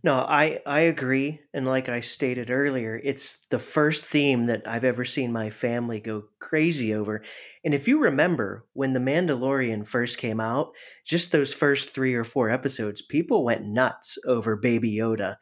No, 0.03 0.15
I 0.15 0.61
I 0.65 0.81
agree, 0.81 1.41
and 1.53 1.67
like 1.67 1.87
I 1.87 1.99
stated 1.99 2.49
earlier, 2.49 2.99
it's 3.03 3.45
the 3.51 3.59
first 3.59 4.03
theme 4.03 4.47
that 4.47 4.67
I've 4.67 4.83
ever 4.83 5.05
seen 5.05 5.31
my 5.31 5.51
family 5.51 5.99
go 5.99 6.23
crazy 6.39 6.95
over. 6.95 7.21
And 7.63 7.75
if 7.75 7.87
you 7.87 7.99
remember 7.99 8.65
when 8.73 8.93
The 8.93 8.99
Mandalorian 8.99 9.85
first 9.85 10.17
came 10.17 10.39
out, 10.39 10.73
just 11.05 11.31
those 11.31 11.53
first 11.53 11.91
three 11.91 12.15
or 12.15 12.23
four 12.23 12.49
episodes, 12.49 13.03
people 13.03 13.45
went 13.45 13.65
nuts 13.65 14.17
over 14.25 14.55
Baby 14.55 14.95
Yoda, 14.95 15.35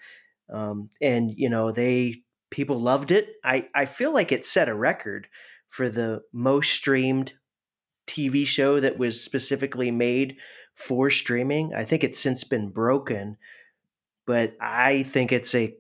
um, 0.52 0.90
and 1.02 1.32
you 1.34 1.50
know 1.50 1.72
they 1.72 2.24
people 2.50 2.82
loved 2.82 3.12
it. 3.12 3.30
I 3.46 3.70
I 3.74 3.86
feel 3.86 4.14
like 4.14 4.34
it 4.34 4.46
set 4.46 4.68
a 4.68 4.76
record 4.76 5.28
for 5.70 5.90
the 5.90 6.22
most 6.34 6.72
streamed 6.72 7.34
TV 8.08 8.46
show 8.46 8.80
that 8.80 8.98
was 8.98 9.24
specifically 9.24 9.92
made 9.92 10.38
for 10.76 11.10
streaming. 11.10 11.74
I 11.76 11.84
think 11.84 12.04
it's 12.04 12.20
since 12.20 12.44
been 12.44 12.70
broken, 12.70 13.38
but 14.26 14.54
I 14.60 15.04
think 15.04 15.32
it's 15.32 15.54
a 15.54 15.76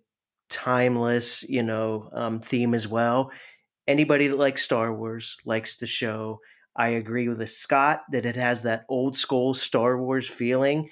timeless, 0.50 1.48
you 1.48 1.64
know, 1.64 2.10
um, 2.14 2.40
theme 2.40 2.74
as 2.74 2.88
well. 2.88 3.32
Anybody 3.88 4.28
that 4.28 4.38
likes 4.38 4.64
Star 4.64 4.94
Wars 4.94 5.38
likes 5.46 5.78
the 5.78 5.88
show. 5.88 6.40
I 6.76 6.90
agree 6.90 7.28
with 7.28 7.50
Scott 7.50 8.04
that 8.12 8.26
it 8.26 8.36
has 8.36 8.62
that 8.64 8.86
old 8.90 9.18
school 9.18 9.54
Star 9.54 10.02
Wars 10.02 10.28
feeling. 10.30 10.90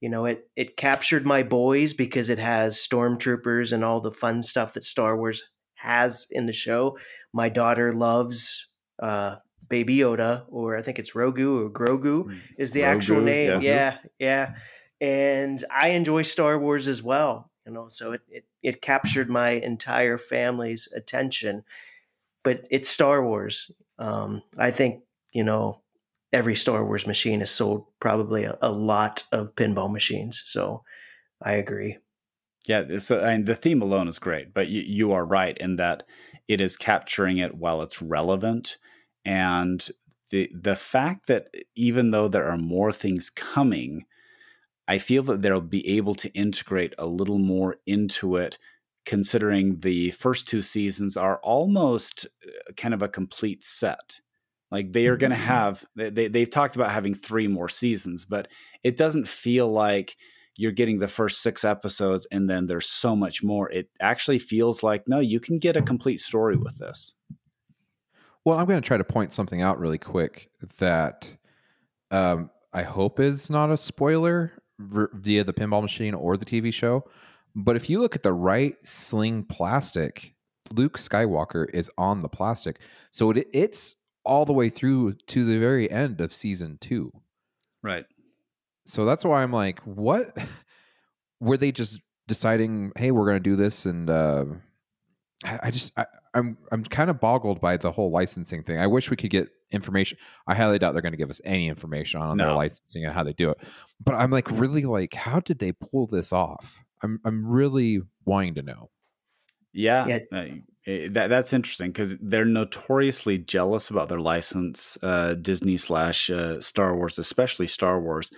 You 0.00 0.08
know, 0.08 0.24
it 0.24 0.48
it 0.56 0.76
captured 0.76 1.26
my 1.26 1.42
boys 1.42 1.92
because 1.92 2.30
it 2.30 2.38
has 2.38 2.78
stormtroopers 2.78 3.72
and 3.72 3.84
all 3.84 4.00
the 4.00 4.12
fun 4.12 4.42
stuff 4.42 4.74
that 4.74 4.84
Star 4.84 5.16
Wars 5.18 5.42
has 5.78 6.26
in 6.30 6.44
the 6.44 6.52
show. 6.52 6.98
My 7.32 7.48
daughter 7.48 7.92
loves 7.92 8.68
uh, 8.98 9.36
Baby 9.68 9.98
Yoda, 9.98 10.44
or 10.48 10.76
I 10.76 10.82
think 10.82 10.98
it's 10.98 11.12
Rogu 11.12 11.64
or 11.64 11.70
Grogu 11.70 12.24
mm, 12.24 12.40
is 12.58 12.72
the 12.72 12.80
Grogu, 12.80 12.96
actual 12.96 13.20
name. 13.20 13.50
Yeah. 13.50 13.58
yeah, 13.60 13.98
yeah. 14.18 14.54
And 15.00 15.64
I 15.70 15.90
enjoy 15.90 16.22
Star 16.22 16.58
Wars 16.58 16.88
as 16.88 17.02
well. 17.02 17.50
You 17.66 17.72
know, 17.72 17.88
so 17.88 18.12
it, 18.12 18.22
it 18.28 18.44
it 18.62 18.82
captured 18.82 19.28
my 19.28 19.50
entire 19.50 20.16
family's 20.16 20.88
attention. 20.94 21.64
But 22.42 22.66
it's 22.70 22.88
Star 22.88 23.22
Wars. 23.22 23.70
Um, 23.98 24.42
I 24.56 24.70
think 24.70 25.02
you 25.32 25.44
know 25.44 25.80
every 26.32 26.54
Star 26.54 26.84
Wars 26.84 27.06
machine 27.06 27.40
has 27.40 27.50
sold 27.50 27.86
probably 28.00 28.44
a, 28.44 28.56
a 28.62 28.72
lot 28.72 29.24
of 29.32 29.54
pinball 29.54 29.92
machines. 29.92 30.42
So 30.46 30.82
I 31.42 31.52
agree. 31.52 31.98
Yeah, 32.68 32.98
so 32.98 33.20
and 33.20 33.46
the 33.46 33.54
theme 33.54 33.80
alone 33.80 34.08
is 34.08 34.18
great, 34.18 34.52
but 34.52 34.68
you, 34.68 34.82
you 34.82 35.12
are 35.12 35.24
right 35.24 35.56
in 35.56 35.76
that 35.76 36.02
it 36.46 36.60
is 36.60 36.76
capturing 36.76 37.38
it 37.38 37.54
while 37.54 37.80
it's 37.80 38.02
relevant, 38.02 38.76
and 39.24 39.88
the 40.30 40.50
the 40.54 40.76
fact 40.76 41.26
that 41.28 41.48
even 41.74 42.10
though 42.10 42.28
there 42.28 42.46
are 42.46 42.58
more 42.58 42.92
things 42.92 43.30
coming, 43.30 44.04
I 44.86 44.98
feel 44.98 45.22
that 45.24 45.40
they'll 45.40 45.62
be 45.62 45.96
able 45.96 46.14
to 46.16 46.32
integrate 46.34 46.94
a 46.98 47.06
little 47.06 47.38
more 47.38 47.76
into 47.86 48.36
it, 48.36 48.58
considering 49.06 49.78
the 49.78 50.10
first 50.10 50.46
two 50.46 50.60
seasons 50.60 51.16
are 51.16 51.38
almost 51.42 52.26
uh, 52.46 52.72
kind 52.76 52.92
of 52.92 53.00
a 53.00 53.08
complete 53.08 53.64
set. 53.64 54.20
Like 54.70 54.92
they 54.92 55.06
are 55.06 55.16
going 55.16 55.30
to 55.30 55.36
mm-hmm. 55.36 55.46
have 55.46 55.86
they 55.96 56.28
they've 56.28 56.50
talked 56.50 56.76
about 56.76 56.90
having 56.90 57.14
three 57.14 57.48
more 57.48 57.70
seasons, 57.70 58.26
but 58.26 58.48
it 58.84 58.98
doesn't 58.98 59.26
feel 59.26 59.72
like 59.72 60.18
you're 60.58 60.72
getting 60.72 60.98
the 60.98 61.08
first 61.08 61.40
six 61.40 61.64
episodes 61.64 62.26
and 62.32 62.50
then 62.50 62.66
there's 62.66 62.88
so 62.88 63.14
much 63.14 63.44
more. 63.44 63.70
It 63.70 63.88
actually 64.00 64.40
feels 64.40 64.82
like 64.82 65.06
no, 65.06 65.20
you 65.20 65.38
can 65.38 65.58
get 65.58 65.76
a 65.76 65.82
complete 65.82 66.18
story 66.20 66.56
with 66.56 66.76
this. 66.78 67.14
Well, 68.44 68.58
I'm 68.58 68.66
going 68.66 68.80
to 68.80 68.86
try 68.86 68.96
to 68.96 69.04
point 69.04 69.32
something 69.32 69.62
out 69.62 69.78
really 69.78 69.98
quick 69.98 70.50
that 70.78 71.32
um, 72.10 72.50
I 72.72 72.82
hope 72.82 73.20
is 73.20 73.50
not 73.50 73.70
a 73.70 73.76
spoiler 73.76 74.52
via 74.80 75.44
the 75.44 75.52
pinball 75.52 75.80
machine 75.80 76.12
or 76.12 76.36
the 76.36 76.44
TV 76.44 76.74
show. 76.74 77.04
But 77.54 77.76
if 77.76 77.88
you 77.88 78.00
look 78.00 78.16
at 78.16 78.24
the 78.24 78.32
right 78.32 78.74
sling 78.84 79.44
plastic, 79.44 80.34
Luke 80.72 80.98
Skywalker 80.98 81.66
is 81.72 81.88
on 81.96 82.18
the 82.18 82.28
plastic. 82.28 82.80
So 83.12 83.30
it, 83.30 83.46
it's 83.52 83.94
all 84.24 84.44
the 84.44 84.52
way 84.52 84.70
through 84.70 85.12
to 85.28 85.44
the 85.44 85.58
very 85.58 85.88
end 85.88 86.20
of 86.20 86.34
season 86.34 86.78
two. 86.80 87.12
Right. 87.82 88.06
So 88.88 89.04
that's 89.04 89.24
why 89.24 89.42
I'm 89.42 89.52
like, 89.52 89.80
what? 89.80 90.36
Were 91.40 91.56
they 91.56 91.72
just 91.72 92.00
deciding, 92.26 92.92
hey, 92.96 93.10
we're 93.10 93.26
going 93.26 93.36
to 93.36 93.50
do 93.50 93.54
this? 93.54 93.86
And 93.86 94.10
uh, 94.10 94.46
I, 95.44 95.60
I 95.64 95.70
just, 95.70 95.92
I, 95.96 96.06
I'm, 96.34 96.58
I'm 96.72 96.84
kind 96.84 97.10
of 97.10 97.20
boggled 97.20 97.60
by 97.60 97.76
the 97.76 97.92
whole 97.92 98.10
licensing 98.10 98.62
thing. 98.64 98.78
I 98.78 98.86
wish 98.86 99.10
we 99.10 99.16
could 99.16 99.30
get 99.30 99.48
information. 99.70 100.18
I 100.46 100.54
highly 100.54 100.78
doubt 100.78 100.92
they're 100.92 101.02
going 101.02 101.12
to 101.12 101.18
give 101.18 101.30
us 101.30 101.40
any 101.44 101.68
information 101.68 102.20
on 102.20 102.38
no. 102.38 102.46
their 102.46 102.54
licensing 102.54 103.04
and 103.04 103.14
how 103.14 103.22
they 103.22 103.34
do 103.34 103.50
it. 103.50 103.58
But 104.04 104.16
I'm 104.16 104.30
like, 104.30 104.50
really, 104.50 104.84
like, 104.84 105.14
how 105.14 105.40
did 105.40 105.58
they 105.58 105.72
pull 105.72 106.06
this 106.06 106.32
off? 106.32 106.78
I'm, 107.02 107.20
I'm 107.24 107.46
really 107.46 108.00
wanting 108.24 108.56
to 108.56 108.62
know. 108.62 108.90
Yeah, 109.72 110.06
yeah. 110.06 110.18
Uh, 110.32 110.44
Eh, 110.88 111.08
that 111.12 111.28
that's 111.28 111.52
interesting 111.52 111.88
because 111.88 112.16
they're 112.18 112.46
notoriously 112.46 113.36
jealous 113.36 113.90
about 113.90 114.08
their 114.08 114.20
license, 114.20 114.96
uh, 115.02 115.34
Disney 115.34 115.76
slash 115.76 116.30
uh, 116.30 116.60
Star 116.62 116.96
Wars, 116.96 117.18
especially 117.18 117.66
Star 117.66 118.00
Wars, 118.00 118.30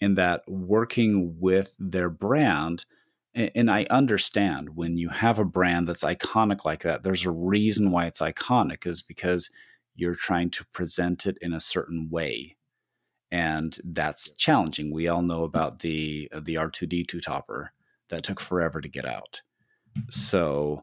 in 0.00 0.14
that 0.14 0.42
working 0.48 1.36
with 1.40 1.74
their 1.78 2.10
brand. 2.10 2.84
And, 3.34 3.70
I 3.70 3.86
understand 3.90 4.74
when 4.74 4.96
you 4.96 5.10
have 5.10 5.38
a 5.38 5.44
brand 5.44 5.86
that's 5.86 6.02
iconic 6.02 6.64
like 6.64 6.82
that, 6.82 7.04
there's 7.04 7.24
a 7.24 7.30
reason 7.30 7.90
why 7.90 8.06
it's 8.06 8.20
iconic, 8.20 8.86
is 8.86 9.00
because 9.00 9.48
you're 9.94 10.16
trying 10.16 10.50
to 10.50 10.64
present 10.72 11.26
it 11.26 11.38
in 11.40 11.52
a 11.52 11.60
certain 11.60 12.08
way, 12.10 12.56
and 13.30 13.78
that's 13.84 14.34
challenging. 14.36 14.92
We 14.92 15.08
all 15.08 15.22
know 15.22 15.44
about 15.44 15.80
the 15.80 16.28
uh, 16.32 16.40
the 16.42 16.56
R 16.56 16.70
two 16.70 16.86
D 16.86 17.04
two 17.04 17.20
topper 17.20 17.72
that 18.08 18.24
took 18.24 18.40
forever 18.40 18.80
to 18.80 18.88
get 18.88 19.04
out, 19.04 19.42
so 20.10 20.82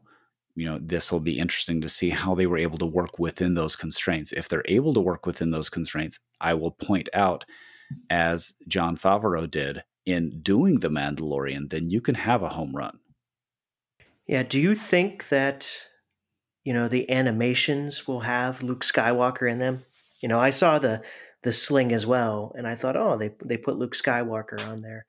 you 0.56 0.64
know 0.66 0.78
this 0.80 1.12
will 1.12 1.20
be 1.20 1.38
interesting 1.38 1.80
to 1.82 1.88
see 1.88 2.10
how 2.10 2.34
they 2.34 2.46
were 2.46 2.58
able 2.58 2.78
to 2.78 2.86
work 2.86 3.18
within 3.18 3.54
those 3.54 3.76
constraints 3.76 4.32
if 4.32 4.48
they're 4.48 4.64
able 4.64 4.94
to 4.94 5.00
work 5.00 5.26
within 5.26 5.50
those 5.50 5.68
constraints 5.68 6.18
i 6.40 6.54
will 6.54 6.72
point 6.72 7.08
out 7.12 7.44
as 8.10 8.54
Jon 8.68 8.96
favreau 8.96 9.50
did 9.50 9.82
in 10.04 10.40
doing 10.40 10.80
the 10.80 10.88
mandalorian 10.88 11.70
then 11.70 11.90
you 11.90 12.00
can 12.00 12.14
have 12.14 12.42
a 12.42 12.50
home 12.50 12.74
run. 12.74 12.98
Yeah 14.26 14.42
do 14.42 14.60
you 14.60 14.74
think 14.74 15.28
that 15.28 15.70
you 16.64 16.72
know 16.72 16.88
the 16.88 17.10
animations 17.10 18.06
will 18.06 18.20
have 18.20 18.62
luke 18.62 18.84
skywalker 18.84 19.50
in 19.50 19.58
them? 19.58 19.82
You 20.22 20.28
know 20.28 20.40
i 20.40 20.50
saw 20.50 20.78
the 20.78 21.02
the 21.42 21.52
sling 21.52 21.92
as 21.92 22.06
well 22.06 22.52
and 22.56 22.66
i 22.66 22.74
thought 22.74 22.96
oh 22.96 23.16
they 23.16 23.34
they 23.44 23.56
put 23.56 23.76
luke 23.76 23.94
skywalker 23.94 24.60
on 24.60 24.82
there. 24.82 25.06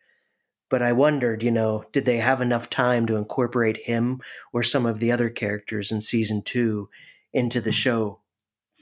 But 0.70 0.82
I 0.82 0.92
wondered, 0.92 1.44
you 1.44 1.52
know, 1.52 1.86
did 1.94 2.04
they 2.06 2.18
have 2.18 2.42
enough 2.42 2.70
time 2.70 3.06
to 3.08 3.16
incorporate 3.16 3.78
him 3.78 4.20
or 4.52 4.64
some 4.64 4.86
of 4.86 5.00
the 5.00 5.14
other 5.14 5.30
characters 5.30 5.92
in 5.94 6.02
season 6.02 6.42
two 6.42 6.90
into 7.34 7.62
the 7.62 7.70
hmm. 7.70 7.76
show? 7.76 8.20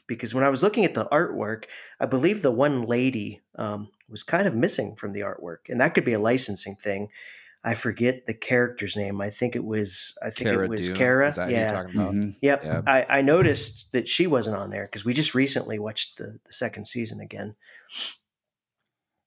Because 0.07 0.35
when 0.35 0.43
I 0.43 0.49
was 0.49 0.61
looking 0.61 0.85
at 0.85 0.93
the 0.93 1.05
artwork, 1.05 1.65
I 1.99 2.05
believe 2.05 2.41
the 2.41 2.51
one 2.51 2.83
lady 2.83 3.41
um, 3.55 3.89
was 4.09 4.23
kind 4.23 4.47
of 4.47 4.55
missing 4.55 4.95
from 4.95 5.13
the 5.13 5.21
artwork, 5.21 5.69
and 5.69 5.81
that 5.81 5.93
could 5.93 6.05
be 6.05 6.13
a 6.13 6.19
licensing 6.19 6.75
thing. 6.75 7.09
I 7.63 7.73
forget 7.73 8.27
the 8.27 8.33
character's 8.35 8.95
name. 8.95 9.19
I 9.19 9.31
think 9.31 9.55
it 9.55 9.63
was. 9.63 10.15
I 10.21 10.29
think 10.29 10.51
Cara 10.51 10.65
it 10.65 10.69
was 10.69 10.89
Cara. 10.89 11.33
yeah. 11.49 11.85
Mm-hmm. 11.85 12.29
Yep. 12.41 12.63
yep. 12.63 12.83
I, 12.85 13.05
I 13.09 13.21
noticed 13.21 13.91
that 13.93 14.07
she 14.07 14.27
wasn't 14.27 14.55
on 14.55 14.69
there 14.69 14.83
because 14.83 15.03
we 15.03 15.13
just 15.13 15.33
recently 15.33 15.79
watched 15.79 16.19
the, 16.19 16.39
the 16.45 16.53
second 16.53 16.85
season 16.85 17.19
again. 17.19 17.55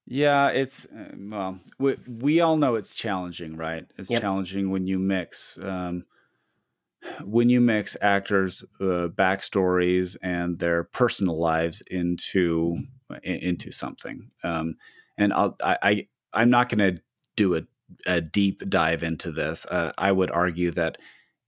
Yeah, 0.06 0.48
it's 0.50 0.86
uh, 0.86 1.14
well, 1.18 1.58
we, 1.80 1.96
we 2.06 2.40
all 2.40 2.56
know 2.56 2.76
it's 2.76 2.94
challenging, 2.94 3.56
right? 3.56 3.84
It's 3.98 4.08
yep. 4.08 4.22
challenging 4.22 4.70
when 4.70 4.86
you 4.86 5.00
mix 5.00 5.58
um, 5.62 6.06
when 7.24 7.48
you 7.48 7.60
mix 7.60 7.96
actors' 8.00 8.64
uh, 8.80 9.08
backstories 9.08 10.16
and 10.22 10.58
their 10.58 10.84
personal 10.84 11.38
lives 11.38 11.82
into 11.90 12.76
into 13.22 13.70
something. 13.70 14.30
Um, 14.44 14.76
and 15.16 15.32
I'll, 15.32 15.56
I, 15.62 16.06
I 16.32 16.42
am 16.42 16.50
not 16.50 16.68
going 16.68 16.96
to 16.96 17.02
do 17.36 17.56
a, 17.56 17.62
a 18.06 18.20
deep 18.20 18.68
dive 18.68 19.02
into 19.02 19.32
this. 19.32 19.64
Uh, 19.66 19.92
I 19.96 20.12
would 20.12 20.30
argue 20.30 20.70
that 20.72 20.98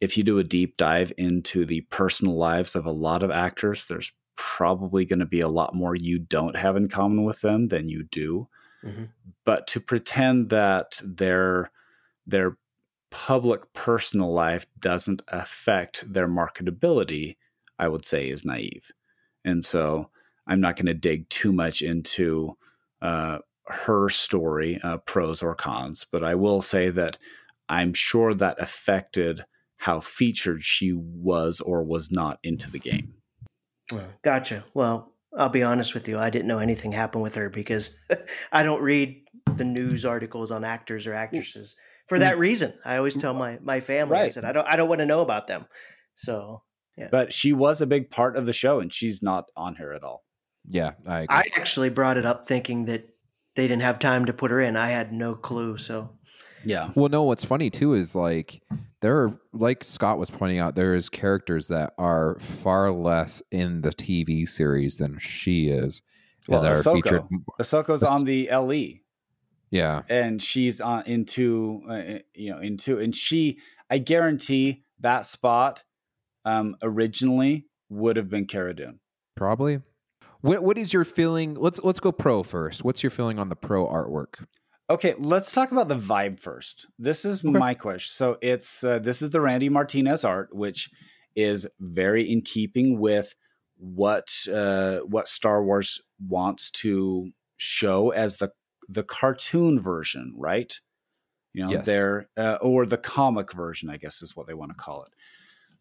if 0.01 0.17
you 0.17 0.25
do 0.25 0.39
a 0.39 0.45
deep 0.45 0.77
dive 0.77 1.13
into 1.19 1.65
the 1.65 1.83
personal 1.83 2.37
lives 2.37 2.75
of 2.75 2.87
a 2.87 2.93
lot 2.93 3.23
of 3.23 3.31
actors, 3.31 3.85
there's 3.85 4.13
probably 4.37 5.05
going 5.05 5.19
to 5.19 5.27
be 5.27 5.41
a 5.41 5.49
lot 5.49 5.75
more 5.75 5.95
you 5.95 6.19
don't 6.19 6.57
have 6.57 6.77
in 6.77 6.89
common 6.89 7.25
with 7.25 7.43
them 7.43 7.69
than 7.69 7.89
you 7.89 8.05
do. 8.05 8.49
Mm-hmm. 8.83 9.05
But 9.45 9.67
to 9.69 9.81
pretend 9.81 10.49
that 10.49 11.01
their 11.05 11.71
their 12.27 12.57
public 13.11 13.73
personal 13.73 14.33
life 14.33 14.67
doesn't 14.79 15.23
affect 15.29 16.11
their 16.13 16.29
marketability, 16.29 17.37
I 17.79 17.89
would 17.89 18.05
say 18.05 18.29
is 18.29 18.45
naive. 18.45 18.91
And 19.45 19.65
so 19.65 20.11
I'm 20.47 20.61
not 20.61 20.77
going 20.77 20.87
to 20.87 20.95
dig 20.95 21.29
too 21.29 21.53
much 21.53 21.83
into 21.83 22.57
uh, 23.03 23.39
her 23.67 24.09
story, 24.09 24.81
uh, 24.83 24.99
pros 24.99 25.43
or 25.43 25.55
cons, 25.55 26.07
but 26.11 26.25
I 26.25 26.35
will 26.35 26.61
say 26.61 26.91
that 26.91 27.19
I'm 27.69 27.95
sure 27.95 28.35
that 28.35 28.61
affected 28.61 29.45
how 29.77 30.01
featured 30.01 30.63
she 30.63 30.93
was 30.93 31.61
or 31.61 31.83
was 31.83 32.11
not 32.11 32.39
into 32.43 32.71
the 32.71 32.79
game. 32.79 33.15
Gotcha. 34.23 34.65
Well, 34.75 35.13
I'll 35.37 35.49
be 35.49 35.63
honest 35.63 35.95
with 35.95 36.09
you, 36.09 36.19
I 36.19 36.31
didn't 36.31 36.49
know 36.49 36.59
anything 36.59 36.93
happened 36.93 37.23
with 37.23 37.35
her 37.37 37.49
because 37.49 37.99
I 38.53 38.63
don't 38.63 38.83
read 38.83 39.23
the 39.57 39.65
news 39.65 40.05
articles 40.05 40.51
on 40.51 40.65
actors 40.65 41.07
or 41.07 41.15
actresses 41.15 41.77
for 42.11 42.17
mm. 42.17 42.21
that 42.21 42.39
reason. 42.39 42.75
I 42.85 42.97
always 42.97 43.17
mm. 43.17 43.21
tell 43.21 43.33
my 43.33 43.59
my 43.63 43.79
family, 43.79 44.15
right. 44.15 44.25
I 44.25 44.29
said, 44.29 44.45
I 44.45 44.51
don't 44.51 44.67
I 44.67 44.75
don't 44.75 44.89
want 44.89 44.99
to 44.99 45.07
know 45.07 45.23
about 45.23 45.47
them. 45.47 45.65
So 46.17 46.63
yeah. 46.99 47.09
But 47.11 47.33
she 47.33 47.53
was 47.53 47.81
a 47.81 47.87
big 47.87 48.11
part 48.11 48.37
of 48.37 48.47
the 48.47 48.53
show 48.53 48.81
and 48.81 48.93
she's 48.93 49.23
not 49.23 49.47
on 49.57 49.77
here 49.77 49.93
at 49.93 50.03
all. 50.03 50.25
Yeah. 50.69 50.93
I, 51.07 51.25
I 51.31 51.45
actually 51.57 51.89
brought 51.89 52.19
it 52.19 52.27
up 52.27 52.47
thinking 52.47 52.87
that 52.87 53.09
they 53.55 53.63
didn't 53.63 53.83
have 53.83 53.99
time 53.99 54.27
to 54.27 54.33
put 54.33 54.51
her 54.51 54.61
in. 54.61 54.77
I 54.77 54.91
had 54.91 55.13
no 55.13 55.35
clue. 55.35 55.79
So 55.79 56.11
yeah. 56.65 56.91
Well, 56.95 57.09
no, 57.09 57.23
what's 57.23 57.45
funny 57.45 57.71
too 57.71 57.95
is 57.95 58.15
like 58.15 58.61
there 59.01 59.17
are 59.17 59.41
like 59.53 59.85
Scott 59.85 60.19
was 60.19 60.31
pointing 60.31 60.59
out, 60.59 60.75
there 60.75 60.95
is 60.95 61.09
characters 61.09 61.69
that 61.69 61.95
are 61.97 62.37
far 62.39 62.91
less 62.91 63.43
in 63.51 63.81
the 63.81 63.91
TV 63.91 64.47
series 64.47 64.97
than 64.97 65.19
she 65.19 65.69
is. 65.69 66.03
Well, 66.49 66.63
that 66.63 66.73
are 66.73 66.75
Ahsoka. 66.75 67.03
featured. 67.03 67.23
Ahsoka's 67.61 68.03
on 68.03 68.25
the 68.25 68.51
LE. 68.51 69.00
Yeah, 69.71 70.03
and 70.09 70.43
she's 70.43 70.81
on 70.81 71.05
into 71.07 71.83
uh, 71.89 72.19
you 72.35 72.51
know 72.53 72.59
into 72.59 72.99
and 72.99 73.15
she 73.15 73.59
i 73.89 73.99
guarantee 73.99 74.83
that 75.01 75.27
spot 75.27 75.85
um 76.45 76.77
originally 76.83 77.67
would 77.89 78.17
have 78.17 78.29
been 78.29 78.47
Cara 78.47 78.75
Dune. 78.75 79.01
probably. 79.37 79.81
What 80.41 80.63
What 80.63 80.79
is 80.79 80.93
your 80.93 81.05
feeling? 81.05 81.55
Let's 81.55 81.81
Let's 81.85 82.01
go 82.01 82.13
pro 82.13 82.43
first. 82.43 82.83
What's 82.83 83.03
your 83.03 83.11
feeling 83.11 83.39
on 83.39 83.49
the 83.49 83.57
pro 83.57 83.87
artwork? 83.87 84.45
okay 84.89 85.15
let's 85.19 85.53
talk 85.53 85.71
about 85.71 85.87
the 85.87 85.95
vibe 85.95 86.41
first 86.41 86.89
this 86.99 87.25
is 87.25 87.45
Okay. 87.45 87.57
my 87.57 87.75
question 87.75 88.11
so 88.11 88.37
it's 88.43 88.83
uh, 88.83 88.99
this 88.99 89.23
is 89.23 89.31
the 89.31 89.41
randy 89.41 89.69
martinez 89.69 90.25
art 90.25 90.49
which 90.53 90.91
is 91.37 91.65
very 91.79 92.25
in 92.29 92.41
keeping 92.43 92.99
with 92.99 93.37
what 93.77 94.27
uh 94.53 94.99
what 95.07 95.29
star 95.29 95.63
wars 95.63 96.01
wants 96.27 96.73
to 96.73 97.31
show 97.57 98.11
as 98.11 98.39
the 98.39 98.51
the 98.91 99.03
cartoon 99.03 99.81
version 99.81 100.35
right 100.37 100.81
you 101.53 101.63
know 101.65 101.71
Yes. 101.71 101.87
they're 101.87 102.29
uh, 102.37 102.59
or 102.61 102.87
the 102.87 102.99
comic 102.99 103.53
version 103.53 103.89
i 103.91 103.97
guess 103.97 104.23
is 104.23 104.35
what 104.37 104.47
they 104.47 104.55
want 104.55 104.71
to 104.71 104.77
call 104.77 105.03
it 105.03 105.11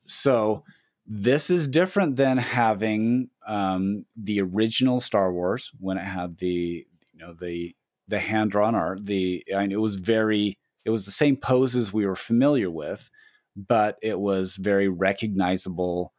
so 0.05 0.63
this 1.11 1.49
is 1.49 1.67
different 1.67 2.15
than 2.17 2.37
having 2.37 3.29
um, 3.47 4.05
the 4.15 4.41
original 4.41 4.99
Star 4.99 5.33
Wars 5.33 5.71
when 5.79 5.97
it 5.97 6.05
had 6.05 6.37
the 6.37 6.85
you 7.13 7.19
know 7.19 7.33
the 7.33 7.75
the 8.07 8.19
hand 8.19 8.51
drawn 8.51 8.75
art. 8.75 9.05
The 9.05 9.43
and 9.51 9.71
it 9.71 9.77
was 9.77 9.95
very 9.95 10.59
it 10.85 10.91
was 10.91 11.05
the 11.05 11.11
same 11.11 11.35
poses 11.35 11.91
we 11.91 12.05
were 12.05 12.15
familiar 12.15 12.69
with, 12.69 13.09
but 13.55 13.97
it 14.03 14.19
was 14.19 14.55
very 14.57 14.87
recognizable 14.87 16.13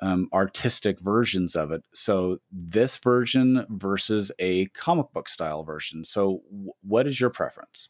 um, 0.00 0.28
artistic 0.32 1.00
versions 1.00 1.54
of 1.56 1.70
it. 1.72 1.82
So 1.94 2.38
this 2.50 2.96
version 2.98 3.66
versus 3.68 4.30
a 4.38 4.66
comic 4.66 5.12
book 5.12 5.28
style 5.28 5.64
version. 5.64 6.04
So 6.04 6.42
w- 6.50 6.72
what 6.82 7.06
is 7.06 7.20
your 7.20 7.30
preference? 7.30 7.88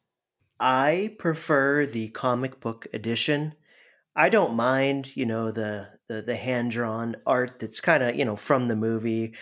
I 0.58 1.16
prefer 1.18 1.86
the 1.86 2.08
comic 2.08 2.60
book 2.60 2.86
edition. 2.92 3.54
I 4.14 4.28
don't 4.30 4.54
mind, 4.54 5.14
you 5.16 5.26
know, 5.26 5.50
the 5.50 5.88
the, 6.08 6.22
the 6.22 6.36
hand 6.36 6.70
drawn 6.70 7.16
art 7.26 7.58
that's 7.58 7.80
kind 7.80 8.02
of 8.02 8.16
you 8.16 8.24
know 8.24 8.36
from 8.36 8.68
the 8.68 8.76
movie. 8.76 9.34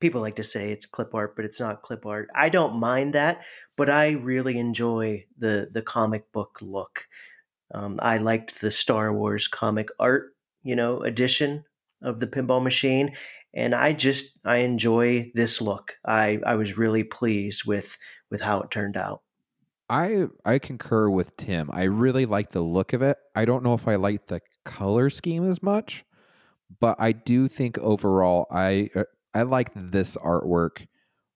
People 0.00 0.20
like 0.20 0.36
to 0.36 0.44
say 0.44 0.72
it's 0.72 0.84
clip 0.84 1.14
art, 1.14 1.36
but 1.36 1.44
it's 1.44 1.60
not 1.60 1.82
clip 1.82 2.04
art. 2.04 2.28
I 2.34 2.48
don't 2.48 2.78
mind 2.78 3.14
that, 3.14 3.44
but 3.76 3.88
I 3.88 4.10
really 4.10 4.58
enjoy 4.58 5.26
the 5.38 5.68
the 5.72 5.82
comic 5.82 6.32
book 6.32 6.58
look. 6.60 7.06
Um, 7.72 7.98
I 8.02 8.18
liked 8.18 8.60
the 8.60 8.70
Star 8.70 9.12
Wars 9.12 9.48
comic 9.48 9.88
art, 9.98 10.34
you 10.62 10.76
know, 10.76 11.02
edition 11.02 11.64
of 12.02 12.20
the 12.20 12.26
pinball 12.26 12.62
machine, 12.62 13.12
and 13.54 13.74
I 13.74 13.92
just 13.92 14.38
I 14.44 14.58
enjoy 14.58 15.30
this 15.34 15.60
look. 15.60 15.96
I 16.04 16.38
I 16.44 16.54
was 16.56 16.78
really 16.78 17.04
pleased 17.04 17.64
with 17.64 17.96
with 18.30 18.40
how 18.40 18.60
it 18.60 18.70
turned 18.70 18.96
out. 18.96 19.22
I 19.88 20.26
I 20.44 20.58
concur 20.58 21.08
with 21.08 21.36
Tim. 21.36 21.70
I 21.72 21.84
really 21.84 22.26
like 22.26 22.50
the 22.50 22.62
look 22.62 22.92
of 22.92 23.02
it. 23.02 23.18
I 23.34 23.44
don't 23.44 23.62
know 23.62 23.74
if 23.74 23.86
I 23.86 23.96
like 23.96 24.26
the 24.26 24.40
color 24.64 25.10
scheme 25.10 25.48
as 25.48 25.62
much, 25.62 26.04
but 26.80 26.96
I 26.98 27.12
do 27.12 27.48
think 27.48 27.78
overall 27.78 28.46
I 28.50 28.90
uh, 28.94 29.04
I 29.34 29.42
like 29.42 29.70
this 29.74 30.16
artwork 30.16 30.86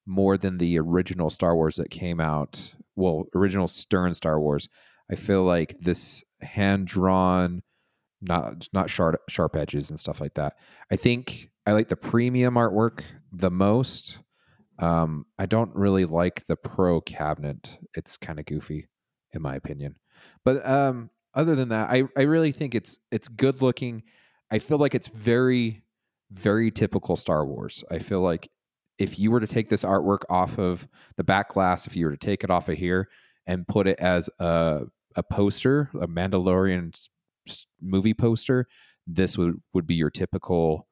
more 0.07 0.37
than 0.37 0.59
the 0.59 0.79
original 0.79 1.31
Star 1.31 1.55
Wars 1.55 1.77
that 1.77 1.91
came 1.91 2.21
out. 2.21 2.75
Well, 2.97 3.25
original 3.35 3.69
Stern 3.69 4.15
Star 4.15 4.41
Wars. 4.41 4.69
I 5.11 5.15
feel 5.15 5.43
like 5.43 5.77
this 5.81 6.25
hand 6.41 6.87
drawn, 6.87 7.63
not 8.23 8.69
not 8.73 8.91
sharp 8.91 9.21
sharp 9.29 9.57
edges 9.57 9.91
and 9.91 9.99
stuff 9.99 10.21
like 10.21 10.35
that. 10.35 10.55
I 10.91 10.97
think 10.97 11.51
I 11.67 11.73
like 11.73 11.89
the 11.89 11.97
premium 11.97 12.55
artwork 12.55 13.03
the 13.33 13.51
most. 13.51 14.19
Um, 14.79 15.27
I 15.39 15.47
don't 15.47 15.75
really 15.75 16.07
like 16.07 16.47
the 16.47 16.57
pro 16.57 17.01
cabinet. 17.01 17.79
It's 17.95 18.17
kind 18.17 18.39
of 18.39 18.47
goofy, 18.47 18.89
in 19.33 19.43
my 19.43 19.55
opinion. 19.55 19.97
But 20.45 20.67
um, 20.67 21.11
other 21.35 21.55
than 21.55 21.69
that, 21.69 21.91
I, 21.91 22.05
I 22.17 22.23
really 22.23 22.53
think 22.53 22.75
it's 22.75 22.99
it's 23.11 23.29
good 23.29 23.63
looking. 23.63 24.03
I 24.51 24.59
feel 24.59 24.79
like 24.79 24.95
it's 24.95 25.09
very, 25.09 25.83
very 26.33 26.71
typical 26.71 27.17
Star 27.17 27.47
Wars. 27.47 27.85
I 27.91 27.99
feel 27.99 28.21
like 28.21 28.49
if 28.99 29.19
you 29.19 29.31
were 29.31 29.41
to 29.41 29.47
take 29.47 29.69
this 29.69 29.85
artwork 29.85 30.23
off 30.29 30.59
of 30.59 30.89
the 31.17 31.25
back 31.25 31.51
glass, 31.51 31.87
if 31.87 31.95
you 31.95 32.07
were 32.07 32.13
to 32.13 32.17
take 32.17 32.43
it 32.43 32.51
off 32.51 32.69
of 32.69 32.77
here 32.77 33.09
and 33.47 33.69
put 33.69 33.87
it 33.87 33.99
as 33.99 34.29
a 34.39 34.83
a 35.17 35.23
poster, 35.23 35.91
a 36.01 36.07
Mandalorian 36.07 36.95
movie 37.81 38.15
poster, 38.15 38.67
this 39.07 39.37
would 39.39 39.61
would 39.73 39.87
be 39.87 39.95
your 39.95 40.11
typical 40.11 40.87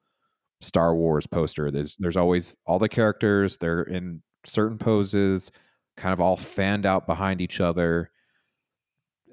Star 0.61 0.95
Wars 0.95 1.27
poster. 1.27 1.71
There's 1.71 1.95
there's 1.97 2.17
always 2.17 2.55
all 2.65 2.79
the 2.79 2.89
characters. 2.89 3.57
They're 3.57 3.83
in 3.83 4.21
certain 4.45 4.77
poses, 4.77 5.51
kind 5.97 6.13
of 6.13 6.19
all 6.19 6.37
fanned 6.37 6.85
out 6.85 7.07
behind 7.07 7.41
each 7.41 7.61
other, 7.61 8.11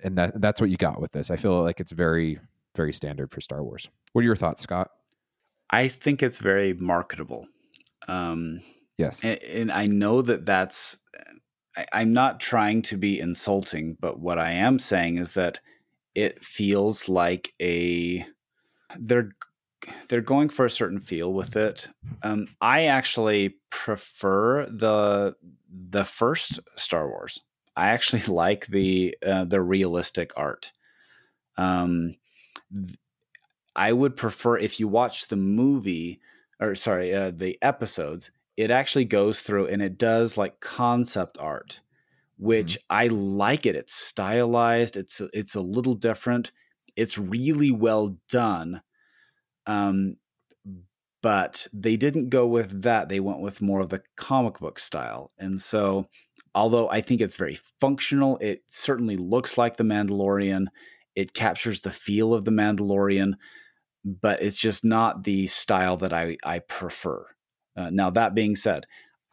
and 0.04 0.16
that 0.18 0.40
that's 0.40 0.60
what 0.60 0.70
you 0.70 0.76
got 0.76 1.00
with 1.00 1.12
this. 1.12 1.30
I 1.30 1.36
feel 1.36 1.62
like 1.62 1.80
it's 1.80 1.92
very 1.92 2.38
very 2.74 2.92
standard 2.92 3.30
for 3.30 3.40
Star 3.40 3.64
Wars. 3.64 3.88
What 4.12 4.22
are 4.22 4.26
your 4.26 4.36
thoughts, 4.36 4.60
Scott? 4.60 4.90
I 5.70 5.88
think 5.88 6.22
it's 6.22 6.38
very 6.38 6.74
marketable. 6.74 7.48
Um, 8.06 8.60
Yes. 8.98 9.24
and, 9.24 9.42
and 9.42 9.72
I 9.72 9.86
know 9.86 10.22
that 10.22 10.46
that's. 10.46 10.98
I, 11.76 11.86
I'm 11.92 12.12
not 12.12 12.40
trying 12.40 12.82
to 12.82 12.96
be 12.96 13.20
insulting, 13.20 13.96
but 14.00 14.20
what 14.20 14.38
I 14.38 14.52
am 14.52 14.78
saying 14.78 15.18
is 15.18 15.34
that 15.34 15.60
it 16.16 16.42
feels 16.42 17.08
like 17.08 17.52
a 17.60 18.26
they're 18.98 19.30
they're 20.08 20.22
going 20.22 20.48
for 20.48 20.64
a 20.64 20.70
certain 20.70 20.98
feel 20.98 21.32
with 21.32 21.54
it. 21.54 21.88
Um, 22.22 22.48
I 22.60 22.86
actually 22.86 23.56
prefer 23.70 24.66
the 24.66 25.36
the 25.70 26.04
first 26.04 26.58
Star 26.76 27.08
Wars. 27.08 27.40
I 27.76 27.90
actually 27.90 28.22
like 28.28 28.66
the 28.66 29.16
uh, 29.24 29.44
the 29.44 29.60
realistic 29.60 30.32
art. 30.36 30.72
Um, 31.58 32.16
th- 32.72 32.98
I 33.76 33.92
would 33.92 34.16
prefer 34.16 34.56
if 34.56 34.80
you 34.80 34.88
watch 34.88 35.28
the 35.28 35.36
movie 35.36 36.20
or 36.58 36.74
sorry, 36.74 37.14
uh, 37.14 37.30
the 37.30 37.58
episodes. 37.62 38.30
It 38.56 38.70
actually 38.70 39.04
goes 39.04 39.42
through 39.42 39.66
and 39.66 39.82
it 39.82 39.98
does 39.98 40.38
like 40.38 40.60
concept 40.60 41.36
art, 41.38 41.82
which 42.36 42.78
I 42.90 43.08
like 43.08 43.66
it. 43.66 43.76
It's 43.76 43.94
stylized. 43.94 44.96
It's 44.96 45.20
it's 45.32 45.54
a 45.54 45.60
little 45.60 45.94
different. 45.94 46.52
It's 46.96 47.18
really 47.18 47.70
well 47.70 48.18
done. 48.28 48.82
Um, 49.66 50.16
but 51.22 51.66
they 51.72 51.96
didn't 51.96 52.28
go 52.28 52.46
with 52.46 52.82
that. 52.82 53.08
They 53.08 53.20
went 53.20 53.40
with 53.40 53.60
more 53.60 53.80
of 53.80 53.88
the 53.88 54.02
comic 54.16 54.60
book 54.60 54.78
style. 54.78 55.30
And 55.38 55.60
so, 55.60 56.06
although 56.54 56.88
I 56.88 57.00
think 57.00 57.20
it's 57.20 57.34
very 57.34 57.58
functional, 57.80 58.38
it 58.40 58.62
certainly 58.68 59.16
looks 59.16 59.58
like 59.58 59.76
The 59.76 59.84
Mandalorian. 59.84 60.66
It 61.16 61.34
captures 61.34 61.80
the 61.80 61.90
feel 61.90 62.32
of 62.32 62.44
The 62.44 62.52
Mandalorian, 62.52 63.34
but 64.04 64.40
it's 64.42 64.58
just 64.58 64.84
not 64.84 65.24
the 65.24 65.48
style 65.48 65.96
that 65.96 66.12
I, 66.12 66.36
I 66.44 66.60
prefer. 66.60 67.26
Uh, 67.76 67.90
now, 67.90 68.10
that 68.10 68.34
being 68.34 68.54
said, 68.54 68.86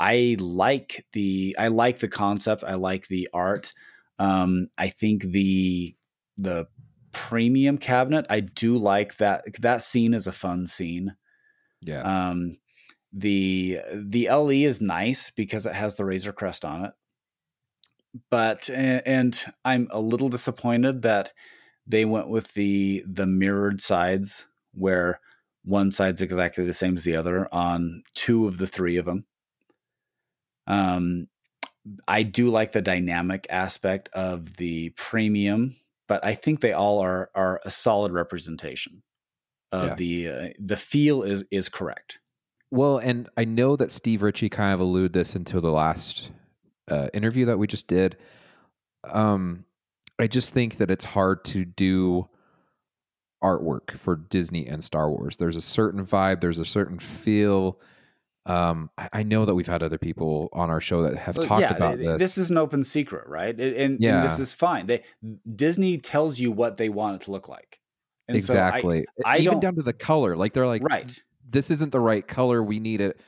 I 0.03 0.35
like 0.37 1.05
the 1.13 1.55
I 1.57 1.69
like 1.69 1.99
the 1.99 2.09
concept. 2.09 2.65
I 2.65 2.73
like 2.73 3.07
the 3.07 3.29
art. 3.33 3.71
Um, 4.19 4.67
I 4.77 4.89
think 4.89 5.23
the 5.23 5.95
the 6.35 6.67
premium 7.13 7.77
cabinet. 7.77 8.25
I 8.29 8.41
do 8.41 8.77
like 8.77 9.15
that. 9.17 9.45
That 9.61 9.81
scene 9.81 10.13
is 10.13 10.27
a 10.27 10.33
fun 10.33 10.67
scene. 10.67 11.15
yeah. 11.81 12.01
Um, 12.01 12.57
the 13.13 13.79
the 13.93 14.27
LE 14.29 14.65
is 14.65 14.81
nice 14.81 15.29
because 15.29 15.65
it 15.65 15.73
has 15.73 15.95
the 15.95 16.03
Razor 16.03 16.33
Crest 16.33 16.65
on 16.65 16.83
it, 16.83 16.91
but 18.29 18.69
and 18.69 19.39
I'm 19.63 19.87
a 19.89 20.01
little 20.01 20.27
disappointed 20.27 21.03
that 21.03 21.31
they 21.87 22.03
went 22.03 22.27
with 22.27 22.53
the 22.55 23.05
the 23.07 23.25
mirrored 23.25 23.79
sides 23.79 24.47
where 24.73 25.21
one 25.63 25.91
side's 25.91 26.21
exactly 26.21 26.65
the 26.65 26.73
same 26.73 26.97
as 26.97 27.05
the 27.05 27.15
other 27.15 27.47
on 27.53 28.03
two 28.15 28.47
of 28.47 28.57
the 28.57 28.67
three 28.67 28.97
of 28.97 29.05
them. 29.05 29.25
Um, 30.67 31.27
I 32.07 32.23
do 32.23 32.49
like 32.49 32.71
the 32.71 32.81
dynamic 32.81 33.45
aspect 33.49 34.09
of 34.13 34.55
the 34.57 34.89
premium, 34.91 35.75
but 36.07 36.23
I 36.23 36.33
think 36.33 36.61
they 36.61 36.73
all 36.73 36.99
are 36.99 37.29
are 37.35 37.59
a 37.65 37.71
solid 37.71 38.11
representation 38.13 39.03
of 39.71 39.89
Yeah. 39.89 39.95
the 39.95 40.29
uh, 40.29 40.49
the 40.59 40.77
feel 40.77 41.23
is 41.23 41.43
is 41.51 41.69
correct. 41.69 42.19
Well, 42.71 42.97
and 42.97 43.29
I 43.37 43.45
know 43.45 43.75
that 43.75 43.91
Steve 43.91 44.21
Ritchie 44.23 44.49
kind 44.49 44.73
of 44.73 44.79
alluded 44.79 45.13
this 45.13 45.35
until 45.35 45.61
the 45.61 45.71
last 45.71 46.31
uh, 46.89 47.09
interview 47.13 47.45
that 47.45 47.59
we 47.59 47.67
just 47.67 47.87
did. 47.87 48.17
Um, 49.03 49.65
I 50.17 50.27
just 50.27 50.53
think 50.53 50.77
that 50.77 50.89
it's 50.89 51.05
hard 51.05 51.43
to 51.45 51.65
do 51.65 52.29
artwork 53.43 53.91
for 53.91 54.15
Disney 54.15 54.65
and 54.65 54.83
Star 54.83 55.09
Wars. 55.11 55.37
There's 55.37 55.55
a 55.57 55.61
certain 55.61 56.05
vibe, 56.05 56.39
there's 56.41 56.59
a 56.59 56.65
certain 56.65 56.97
feel. 56.97 57.79
Um, 58.45 58.89
I, 58.97 59.09
I 59.13 59.23
know 59.23 59.45
that 59.45 59.55
we've 59.55 59.67
had 59.67 59.83
other 59.83 59.97
people 59.97 60.49
on 60.51 60.69
our 60.69 60.81
show 60.81 61.03
that 61.03 61.15
have 61.17 61.35
talked 61.35 61.61
yeah, 61.61 61.75
about 61.75 61.95
th- 61.95 62.05
this. 62.07 62.19
This 62.19 62.37
is 62.37 62.51
an 62.51 62.57
open 62.57 62.83
secret, 62.83 63.27
right? 63.27 63.57
And, 63.57 63.75
and, 63.75 63.97
Yeah. 64.01 64.17
and 64.17 64.25
this 64.25 64.39
is 64.39 64.53
fine. 64.53 64.87
They 64.87 65.03
Disney 65.55 65.97
tells 65.97 66.39
you 66.39 66.51
what 66.51 66.77
they 66.77 66.89
want 66.89 67.21
it 67.21 67.25
to 67.25 67.31
look 67.31 67.47
like. 67.47 67.79
And 68.27 68.43
so 68.43 68.53
I- 68.53 68.67
exactly. 68.67 69.05
I 69.25 69.37
Even 69.39 69.59
down 69.59 69.75
to 69.75 69.81
the 69.81 69.93
color. 69.93 70.35
Like 70.35 70.53
they're 70.53 70.67
like, 70.67 70.83
right. 70.83 71.17
this 71.49 71.71
isn't 71.71 71.91
the 71.91 71.99
right 72.01 72.27
color. 72.27 72.61
We 72.61 72.79
need 72.79 72.99
it. 73.01 73.19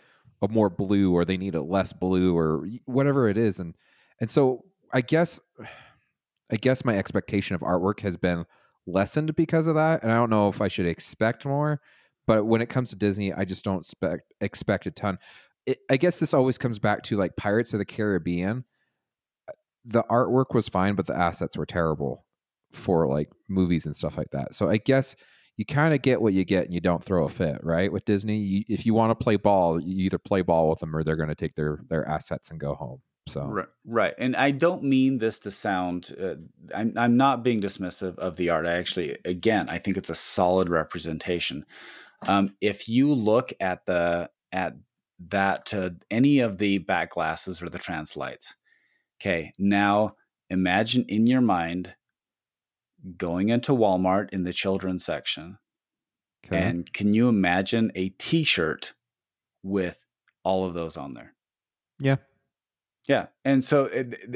a 0.41 0.47
more 0.49 0.69
blue 0.69 1.13
or 1.13 1.23
they 1.23 1.38
need 1.38 1.56
a 1.56 1.62
less 1.62 1.93
blue 1.93 2.38
or 2.38 2.67
whatever 2.86 3.30
it 3.30 3.38
is 3.38 3.60
and 3.60 3.73
and 4.19 4.30
so 4.30 4.65
i 4.91 4.99
guess 4.99 5.39
i 6.51 6.58
guess 6.58 6.84
my 6.86 6.95
expectation 6.97 7.56
of 7.56 7.62
artwork 7.62 8.01
has 8.01 8.17
been 8.17 8.45
lessened 8.86 9.34
because 9.36 9.65
of 9.65 9.75
that 9.75 10.04
and 10.04 10.12
i 10.12 10.15
don't 10.15 10.30
know 10.30 10.49
if 10.49 10.60
i 10.62 10.67
should 10.67 10.86
expect 10.86 11.45
more 11.45 11.80
but 12.28 12.46
when 12.46 12.62
it 12.62 12.70
comes 12.70 12.90
to 12.90 12.96
disney 12.96 13.34
i 13.34 13.46
just 13.46 13.64
don't 13.64 13.80
expect 13.80 14.34
expect 14.42 14.86
a 14.86 14.92
ton 14.92 15.18
it, 15.66 15.80
i 15.90 15.98
guess 15.98 16.20
this 16.20 16.34
always 16.34 16.58
comes 16.58 16.80
back 16.80 17.04
to 17.04 17.18
like 17.18 17.36
pirates 17.36 17.74
of 17.74 17.80
the 17.80 17.86
caribbean 17.86 18.64
the 19.86 20.04
artwork 20.04 20.54
was 20.54 20.68
fine 20.68 20.96
but 20.96 21.08
the 21.08 21.16
assets 21.16 21.58
were 21.58 21.66
terrible 21.66 22.26
for 22.72 23.08
like 23.08 23.30
movies 23.48 23.86
and 23.86 23.96
stuff 23.96 24.18
like 24.18 24.30
that 24.32 24.54
so 24.54 24.70
i 24.70 24.78
guess 24.78 25.16
you 25.58 25.66
kind 25.66 25.94
of 25.94 26.02
get 26.02 26.22
what 26.22 26.34
you 26.34 26.44
get 26.44 26.66
and 26.66 26.74
you 26.74 26.82
don't 26.82 27.04
throw 27.04 27.26
a 27.26 27.30
fit, 27.30 27.60
right? 27.64 27.92
With 27.92 28.06
Disney, 28.06 28.38
you, 28.38 28.64
if 28.68 28.86
you 28.86 28.94
want 28.94 29.18
to 29.18 29.24
play 29.24 29.38
ball, 29.38 29.82
you 29.82 30.06
either 30.06 30.18
play 30.18 30.42
ball 30.42 30.70
with 30.70 30.80
them 30.80 30.96
or 30.96 31.04
they're 31.04 31.16
going 31.16 31.30
to 31.30 31.36
take 31.36 31.56
their 31.56 31.80
their 31.90 32.08
assets 32.08 32.52
and 32.52 32.60
go 32.60 32.76
home. 32.76 33.02
So 33.28 33.44
right, 33.46 33.68
right. 33.86 34.14
and 34.20 34.36
I 34.36 34.52
don't 34.52 34.84
mean 34.84 35.18
this 35.18 35.40
to 35.40 35.52
sound. 35.52 36.16
Uh, 36.22 36.36
I'm 36.76 36.94
I'm 36.96 37.18
not 37.18 37.44
being 37.44 37.60
dismissive 37.60 38.20
of 38.20 38.36
the 38.36 38.50
art. 38.50 38.68
I 38.68 38.74
actually, 38.74 39.18
again, 39.26 39.68
I 39.70 39.78
think 39.78 39.98
it's 39.98 40.10
a 40.10 40.16
solid 40.16 40.70
representation. 40.70 41.66
Um, 42.28 42.56
if 42.62 42.88
you 42.88 43.13
look 43.13 43.51
at 43.60 43.86
the 43.86 44.30
at 44.51 44.75
that 45.28 45.73
uh, 45.73 45.91
any 46.12 46.39
of 46.39 46.58
the 46.58 46.80
back 46.80 47.12
glasses 47.12 47.62
or 47.62 47.69
the 47.69 47.80
trans 47.80 48.17
lights, 48.17 48.56
okay, 49.19 49.51
now 49.58 50.15
imagine 50.49 51.06
in 51.08 51.28
your 51.28 51.41
mind 51.41 51.95
going 53.17 53.49
into 53.49 53.71
Walmart 53.71 54.30
in 54.32 54.43
the 54.43 54.54
children's 54.54 55.06
section. 55.06 55.58
Okay. 56.45 56.62
And 56.62 56.91
can 56.93 57.13
you 57.13 57.28
imagine 57.28 57.91
a 57.95 58.10
t 58.10 58.43
shirt 58.43 58.93
with 59.63 60.04
all 60.43 60.65
of 60.65 60.73
those 60.73 60.97
on 60.97 61.13
there? 61.13 61.34
Yeah. 61.99 62.17
Yeah. 63.08 63.28
And 63.43 63.63
so, 63.63 63.88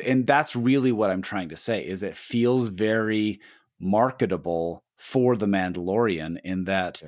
and 0.05 0.27
that's 0.27 0.55
really 0.55 0.91
what 0.91 1.09
I'm 1.09 1.21
trying 1.21 1.49
to 1.49 1.57
say 1.57 1.85
is 1.85 2.03
it 2.03 2.15
feels 2.15 2.69
very 2.69 3.39
marketable 3.79 4.83
for 4.95 5.35
the 5.35 5.45
Mandalorian 5.45 6.39
in 6.43 6.65
that 6.65 7.01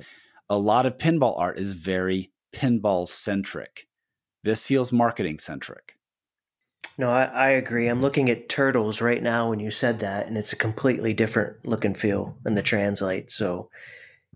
a 0.48 0.58
lot 0.58 0.86
of 0.86 0.98
pinball 0.98 1.38
art 1.38 1.58
is 1.58 1.72
very 1.72 2.32
pinball 2.54 3.08
centric. 3.08 3.86
This 4.44 4.66
feels 4.66 4.92
marketing 4.92 5.38
centric. 5.38 5.96
No, 6.98 7.10
I, 7.10 7.24
I, 7.24 7.48
agree. 7.50 7.88
I'm 7.88 8.02
looking 8.02 8.28
at 8.28 8.48
turtles 8.48 9.00
right 9.00 9.22
now 9.22 9.48
when 9.48 9.60
you 9.60 9.70
said 9.70 10.00
that, 10.00 10.26
and 10.26 10.36
it's 10.36 10.52
a 10.52 10.56
completely 10.56 11.14
different 11.14 11.66
look 11.66 11.84
and 11.84 11.96
feel 11.96 12.36
than 12.42 12.54
the 12.54 12.62
translite. 12.62 13.30
So, 13.30 13.70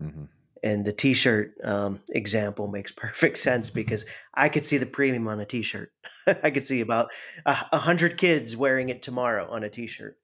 mm-hmm. 0.01 0.23
and 0.63 0.83
the 0.83 0.93
T-shirt 0.93 1.53
um, 1.63 1.99
example 2.09 2.67
makes 2.67 2.91
perfect 2.95 3.37
sense 3.37 3.69
because 3.69 4.05
I 4.33 4.49
could 4.49 4.65
see 4.65 4.77
the 4.77 4.87
premium 4.87 5.27
on 5.27 5.39
a 5.39 5.45
T-shirt. 5.45 5.91
I 6.27 6.49
could 6.49 6.65
see 6.65 6.81
about 6.81 7.09
a, 7.45 7.57
a 7.73 7.77
hundred 7.77 8.17
kids 8.17 8.57
wearing 8.57 8.89
it 8.89 9.03
tomorrow 9.03 9.47
on 9.51 9.63
a 9.63 9.69
T-shirt. 9.69 10.17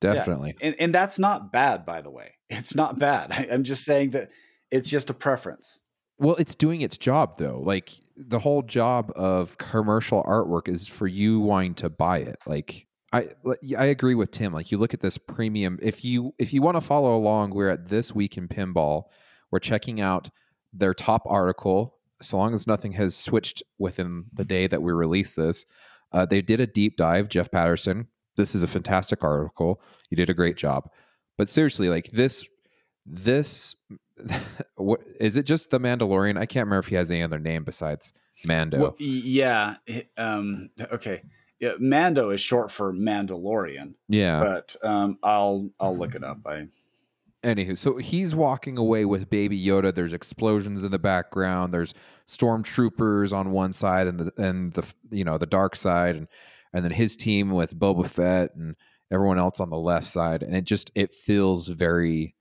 Definitely, 0.00 0.54
yeah. 0.60 0.68
and, 0.68 0.76
and 0.78 0.94
that's 0.94 1.18
not 1.18 1.52
bad, 1.52 1.84
by 1.84 2.00
the 2.00 2.10
way. 2.10 2.34
It's 2.48 2.76
not 2.76 2.98
bad. 2.98 3.32
I, 3.32 3.48
I'm 3.52 3.64
just 3.64 3.84
saying 3.84 4.10
that 4.10 4.30
it's 4.70 4.88
just 4.88 5.10
a 5.10 5.14
preference. 5.14 5.80
Well, 6.18 6.36
it's 6.36 6.54
doing 6.54 6.80
its 6.80 6.96
job 6.98 7.38
though. 7.38 7.60
Like 7.62 7.90
the 8.16 8.38
whole 8.38 8.62
job 8.62 9.12
of 9.14 9.58
commercial 9.58 10.22
artwork 10.24 10.68
is 10.68 10.86
for 10.86 11.06
you 11.06 11.40
wanting 11.40 11.74
to 11.74 11.90
buy 11.90 12.18
it. 12.18 12.36
Like 12.46 12.86
I 13.12 13.28
I 13.76 13.86
agree 13.86 14.14
with 14.14 14.30
Tim. 14.30 14.52
Like 14.52 14.70
you 14.70 14.78
look 14.78 14.94
at 14.94 15.00
this 15.00 15.18
premium. 15.18 15.78
If 15.82 16.04
you 16.04 16.34
if 16.38 16.52
you 16.52 16.62
want 16.62 16.76
to 16.76 16.80
follow 16.80 17.16
along, 17.16 17.50
we're 17.50 17.70
at 17.70 17.88
this 17.88 18.14
week 18.14 18.36
in 18.36 18.48
pinball. 18.48 19.04
We're 19.50 19.58
checking 19.58 20.00
out 20.00 20.30
their 20.72 20.94
top 20.94 21.22
article. 21.26 21.98
So 22.22 22.38
long 22.38 22.54
as 22.54 22.66
nothing 22.66 22.92
has 22.92 23.14
switched 23.14 23.62
within 23.78 24.24
the 24.32 24.44
day 24.44 24.66
that 24.66 24.82
we 24.82 24.92
release 24.92 25.34
this, 25.34 25.66
uh, 26.12 26.24
they 26.24 26.40
did 26.40 26.60
a 26.60 26.66
deep 26.66 26.96
dive. 26.96 27.28
Jeff 27.28 27.50
Patterson. 27.50 28.08
This 28.36 28.54
is 28.54 28.62
a 28.62 28.66
fantastic 28.68 29.24
article. 29.24 29.80
You 30.10 30.16
did 30.16 30.28
a 30.28 30.34
great 30.34 30.56
job. 30.56 30.90
But 31.38 31.48
seriously, 31.48 31.88
like 31.88 32.06
this 32.10 32.46
this 33.04 33.74
what 34.76 35.00
is 35.20 35.36
it 35.36 35.44
just 35.44 35.70
the 35.70 35.80
Mandalorian? 35.80 36.38
I 36.38 36.46
can't 36.46 36.66
remember 36.66 36.80
if 36.80 36.88
he 36.88 36.94
has 36.96 37.10
any 37.10 37.22
other 37.22 37.38
name 37.38 37.64
besides 37.64 38.12
Mando. 38.44 38.78
Well, 38.78 38.96
yeah. 38.98 39.76
Um, 40.16 40.70
okay. 40.80 41.22
Yeah, 41.58 41.72
Mando 41.78 42.30
is 42.30 42.40
short 42.40 42.70
for 42.70 42.92
Mandalorian. 42.92 43.94
Yeah. 44.08 44.40
But 44.40 44.76
um, 44.82 45.18
I'll 45.22 45.70
I'll 45.80 45.96
look 45.96 46.14
it 46.14 46.24
up. 46.24 46.38
I 46.46 46.68
Anywho, 47.42 47.78
so 47.78 47.96
he's 47.98 48.34
walking 48.34 48.76
away 48.76 49.04
with 49.04 49.30
Baby 49.30 49.62
Yoda. 49.62 49.94
There's 49.94 50.12
explosions 50.12 50.82
in 50.82 50.90
the 50.90 50.98
background. 50.98 51.72
There's 51.72 51.94
stormtroopers 52.26 53.32
on 53.32 53.52
one 53.52 53.72
side, 53.72 54.06
and 54.06 54.18
the 54.18 54.32
and 54.42 54.72
the 54.72 54.92
you 55.10 55.24
know 55.24 55.38
the 55.38 55.46
dark 55.46 55.76
side, 55.76 56.16
and 56.16 56.28
and 56.72 56.84
then 56.84 56.92
his 56.92 57.16
team 57.16 57.50
with 57.50 57.78
Boba 57.78 58.08
Fett 58.08 58.54
and 58.54 58.74
everyone 59.12 59.38
else 59.38 59.60
on 59.60 59.70
the 59.70 59.78
left 59.78 60.06
side. 60.06 60.42
And 60.42 60.56
it 60.56 60.64
just 60.64 60.90
it 60.94 61.14
feels 61.14 61.68
very 61.68 62.34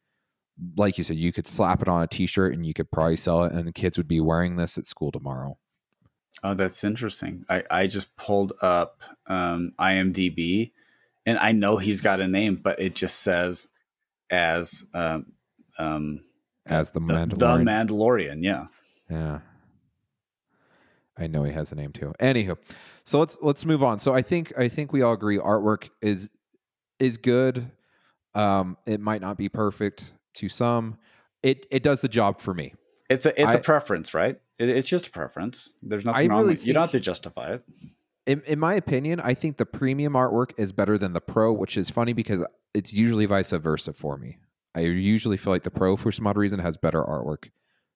like 0.77 0.97
you 0.97 1.03
said, 1.03 1.17
you 1.17 1.33
could 1.33 1.47
slap 1.47 1.81
it 1.81 1.87
on 1.87 2.01
a 2.01 2.07
T-shirt 2.07 2.53
and 2.53 2.65
you 2.65 2.73
could 2.73 2.89
probably 2.91 3.17
sell 3.17 3.43
it, 3.43 3.51
and 3.51 3.67
the 3.67 3.73
kids 3.73 3.97
would 3.97 4.07
be 4.07 4.19
wearing 4.19 4.55
this 4.55 4.77
at 4.77 4.85
school 4.85 5.11
tomorrow. 5.11 5.57
Oh, 6.43 6.53
that's 6.53 6.83
interesting. 6.83 7.45
I 7.49 7.63
I 7.71 7.87
just 7.87 8.15
pulled 8.17 8.53
up 8.61 9.03
um, 9.27 9.73
IMDb, 9.79 10.71
and 11.25 11.37
I 11.39 11.51
know 11.51 11.77
he's 11.77 12.01
got 12.01 12.19
a 12.19 12.27
name, 12.27 12.55
but 12.55 12.79
it 12.79 12.95
just 12.95 13.21
says 13.21 13.67
as 14.29 14.85
um, 14.93 15.33
um 15.77 16.23
as 16.67 16.91
the 16.91 16.99
Mandalorian. 17.01 17.29
The, 17.29 17.35
the 17.35 17.45
Mandalorian, 17.45 18.43
yeah, 18.43 18.65
yeah. 19.09 19.39
I 21.17 21.27
know 21.27 21.43
he 21.43 21.53
has 21.53 21.71
a 21.71 21.75
name 21.75 21.91
too. 21.91 22.13
Anywho, 22.19 22.57
so 23.03 23.19
let's 23.19 23.37
let's 23.41 23.65
move 23.65 23.83
on. 23.83 23.99
So 23.99 24.13
I 24.13 24.21
think 24.21 24.57
I 24.57 24.67
think 24.67 24.93
we 24.93 25.01
all 25.01 25.13
agree 25.13 25.37
artwork 25.37 25.89
is 26.01 26.29
is 26.99 27.17
good. 27.17 27.71
Um, 28.33 28.77
it 28.85 28.99
might 28.99 29.21
not 29.21 29.37
be 29.37 29.47
perfect 29.47 30.11
to 30.35 30.49
some. 30.49 30.97
It 31.43 31.65
it 31.71 31.83
does 31.83 32.01
the 32.01 32.07
job 32.07 32.39
for 32.39 32.53
me. 32.53 32.73
It's 33.09 33.25
a 33.25 33.39
it's 33.39 33.55
I, 33.55 33.59
a 33.59 33.61
preference, 33.61 34.13
right? 34.13 34.39
It, 34.57 34.69
it's 34.69 34.87
just 34.87 35.07
a 35.07 35.11
preference. 35.11 35.73
There's 35.81 36.05
nothing 36.05 36.31
I 36.31 36.33
wrong. 36.33 36.41
Really 36.43 36.55
with, 36.55 36.65
you 36.65 36.73
don't 36.73 36.81
have 36.81 36.91
to 36.91 36.99
justify 36.99 37.53
it. 37.53 37.63
In, 38.25 38.41
in 38.47 38.57
my 38.57 38.73
opinion, 38.73 39.19
I 39.19 39.35
think 39.35 39.57
the 39.57 39.65
premium 39.67 40.13
artwork 40.13 40.51
is 40.57 40.71
better 40.71 40.97
than 40.97 41.13
the 41.13 41.21
pro, 41.21 41.53
which 41.53 41.77
is 41.77 41.91
funny 41.91 42.13
because 42.13 42.43
it's 42.73 42.91
usually 42.91 43.27
vice 43.27 43.51
versa 43.51 43.93
for 43.93 44.17
me. 44.17 44.39
I 44.73 44.79
usually 44.79 45.37
feel 45.37 45.53
like 45.53 45.63
the 45.63 45.71
pro, 45.71 45.95
for 45.95 46.11
some 46.11 46.25
odd 46.25 46.35
reason, 46.37 46.59
has 46.59 46.75
better 46.75 47.03
artwork 47.03 47.49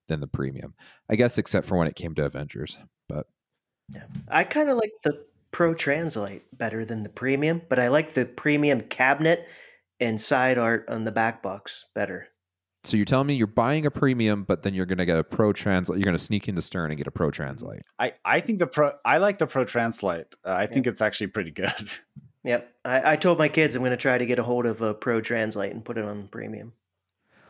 than 0.06 0.20
the 0.20 0.28
premium. 0.28 0.74
I 1.10 1.16
guess 1.16 1.38
except 1.38 1.66
for 1.66 1.76
when 1.76 1.88
it 1.88 1.96
came 1.96 2.14
to 2.14 2.24
Avengers, 2.24 2.78
but 3.08 3.26
yeah, 3.92 4.04
I 4.28 4.44
kind 4.44 4.70
of 4.70 4.76
like 4.76 4.92
the 5.02 5.24
pro 5.50 5.74
translite 5.74 6.42
better 6.52 6.84
than 6.84 7.02
the 7.02 7.08
premium, 7.08 7.62
but 7.68 7.78
I 7.80 7.88
like 7.88 8.14
the 8.14 8.24
premium 8.24 8.82
cabinet 8.82 9.48
and 10.00 10.20
side 10.20 10.58
art 10.58 10.88
on 10.88 11.04
the 11.04 11.12
back 11.12 11.42
box 11.42 11.86
better. 11.94 12.28
So 12.84 12.96
you're 12.96 13.04
telling 13.04 13.26
me 13.26 13.34
you're 13.34 13.46
buying 13.46 13.84
a 13.84 13.90
premium, 13.90 14.44
but 14.44 14.62
then 14.62 14.72
you're 14.72 14.86
going 14.86 14.98
to 14.98 15.04
get 15.04 15.18
a 15.18 15.24
pro 15.24 15.52
translite. 15.52 15.98
You're 15.98 16.04
going 16.04 16.16
to 16.16 16.22
sneak 16.22 16.48
into 16.48 16.62
Stern 16.62 16.90
and 16.90 16.96
get 16.96 17.06
a 17.06 17.10
pro 17.10 17.30
translite. 17.30 17.82
I, 17.98 18.14
I 18.24 18.40
think 18.40 18.58
the 18.58 18.66
pro. 18.66 18.92
I 19.04 19.18
like 19.18 19.36
the 19.36 19.46
pro 19.46 19.66
translite. 19.66 20.34
Uh, 20.44 20.54
I 20.56 20.66
think 20.66 20.86
it's 20.86 21.02
actually 21.02 21.28
pretty 21.28 21.50
good. 21.50 21.72
Yep. 22.42 22.72
I, 22.86 23.12
I 23.12 23.16
told 23.16 23.36
my 23.38 23.50
kids 23.50 23.76
I'm 23.76 23.82
going 23.82 23.90
to 23.90 23.98
try 23.98 24.16
to 24.16 24.24
get 24.24 24.38
a 24.38 24.42
hold 24.42 24.64
of 24.64 24.80
a 24.80 24.94
pro 24.94 25.20
translite 25.20 25.72
and 25.72 25.84
put 25.84 25.98
it 25.98 26.06
on 26.06 26.26
premium. 26.28 26.72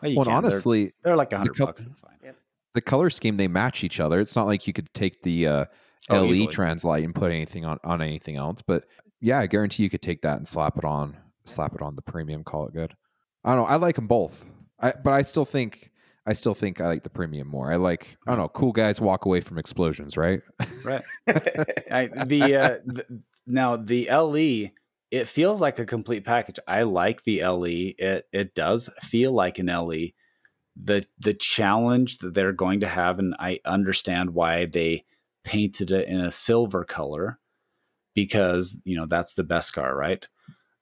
Well, 0.02 0.14
well 0.16 0.28
honestly, 0.28 0.86
they're, 0.86 0.92
they're 1.02 1.16
like 1.16 1.32
a 1.32 1.38
hundred 1.38 1.56
bucks. 1.58 1.84
It's 1.84 2.00
fine. 2.00 2.18
Yep. 2.24 2.36
The 2.74 2.80
color 2.80 3.08
scheme 3.08 3.36
they 3.36 3.46
match 3.46 3.84
each 3.84 4.00
other. 4.00 4.18
It's 4.18 4.34
not 4.34 4.46
like 4.46 4.66
you 4.66 4.72
could 4.72 4.92
take 4.92 5.22
the 5.22 5.46
uh, 5.46 5.64
oh, 6.08 6.22
LE 6.22 6.30
easily. 6.30 6.48
translite 6.48 7.04
and 7.04 7.14
put 7.14 7.30
anything 7.30 7.64
on 7.64 7.78
on 7.84 8.02
anything 8.02 8.34
else. 8.34 8.62
But 8.62 8.84
yeah, 9.20 9.38
I 9.38 9.46
guarantee 9.46 9.84
you 9.84 9.90
could 9.90 10.02
take 10.02 10.22
that 10.22 10.38
and 10.38 10.48
slap 10.48 10.76
it 10.76 10.84
on 10.84 11.16
slap 11.50 11.74
it 11.74 11.82
on 11.82 11.96
the 11.96 12.02
premium, 12.02 12.44
call 12.44 12.66
it 12.66 12.74
good. 12.74 12.94
I 13.44 13.54
don't 13.54 13.64
know. 13.64 13.68
I 13.68 13.76
like 13.76 13.96
them 13.96 14.06
both. 14.06 14.44
I, 14.80 14.92
but 14.92 15.12
I 15.12 15.22
still 15.22 15.44
think 15.44 15.90
I 16.26 16.32
still 16.32 16.54
think 16.54 16.80
I 16.80 16.86
like 16.86 17.02
the 17.02 17.10
premium 17.10 17.48
more. 17.48 17.72
I 17.72 17.76
like 17.76 18.16
I 18.26 18.30
don't 18.30 18.38
know. 18.38 18.48
Cool 18.48 18.72
guys 18.72 19.00
walk 19.00 19.24
away 19.24 19.40
from 19.40 19.58
explosions, 19.58 20.16
right? 20.16 20.42
Right. 20.84 21.02
I, 21.90 22.08
the, 22.26 22.56
uh, 22.56 22.78
the 22.84 23.22
now 23.46 23.76
the 23.76 24.08
LE 24.10 24.70
it 25.10 25.26
feels 25.26 25.60
like 25.60 25.78
a 25.78 25.86
complete 25.86 26.24
package. 26.24 26.58
I 26.68 26.82
like 26.84 27.24
the 27.24 27.44
LE. 27.44 27.94
It 27.98 28.28
it 28.32 28.54
does 28.54 28.88
feel 29.02 29.32
like 29.32 29.58
an 29.58 29.66
LE. 29.66 30.10
The 30.80 31.04
the 31.18 31.34
challenge 31.34 32.18
that 32.18 32.34
they're 32.34 32.52
going 32.52 32.80
to 32.80 32.88
have, 32.88 33.18
and 33.18 33.34
I 33.38 33.60
understand 33.64 34.30
why 34.30 34.66
they 34.66 35.04
painted 35.42 35.90
it 35.90 36.08
in 36.08 36.20
a 36.20 36.30
silver 36.30 36.84
color 36.84 37.38
because 38.14 38.78
you 38.84 38.96
know 38.96 39.06
that's 39.06 39.34
the 39.34 39.44
Beskar, 39.44 39.94
right? 39.94 40.26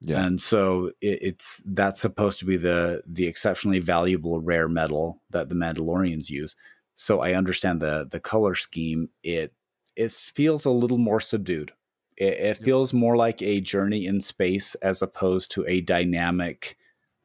Yeah. 0.00 0.24
And 0.24 0.40
so 0.40 0.92
it, 1.00 1.18
it's 1.22 1.62
that's 1.66 2.00
supposed 2.00 2.38
to 2.40 2.44
be 2.44 2.56
the 2.56 3.02
the 3.06 3.26
exceptionally 3.26 3.80
valuable 3.80 4.40
rare 4.40 4.68
metal 4.68 5.22
that 5.30 5.48
the 5.48 5.54
Mandalorians 5.54 6.30
use. 6.30 6.54
So 6.94 7.20
I 7.20 7.34
understand 7.34 7.80
the 7.80 8.06
the 8.08 8.20
color 8.20 8.54
scheme. 8.54 9.10
It 9.22 9.52
it 9.96 10.12
feels 10.12 10.64
a 10.64 10.70
little 10.70 10.98
more 10.98 11.20
subdued. 11.20 11.72
It, 12.16 12.34
it 12.34 12.56
feels 12.56 12.92
more 12.92 13.16
like 13.16 13.42
a 13.42 13.60
journey 13.60 14.06
in 14.06 14.20
space 14.20 14.74
as 14.76 15.02
opposed 15.02 15.50
to 15.52 15.64
a 15.68 15.80
dynamic, 15.80 16.76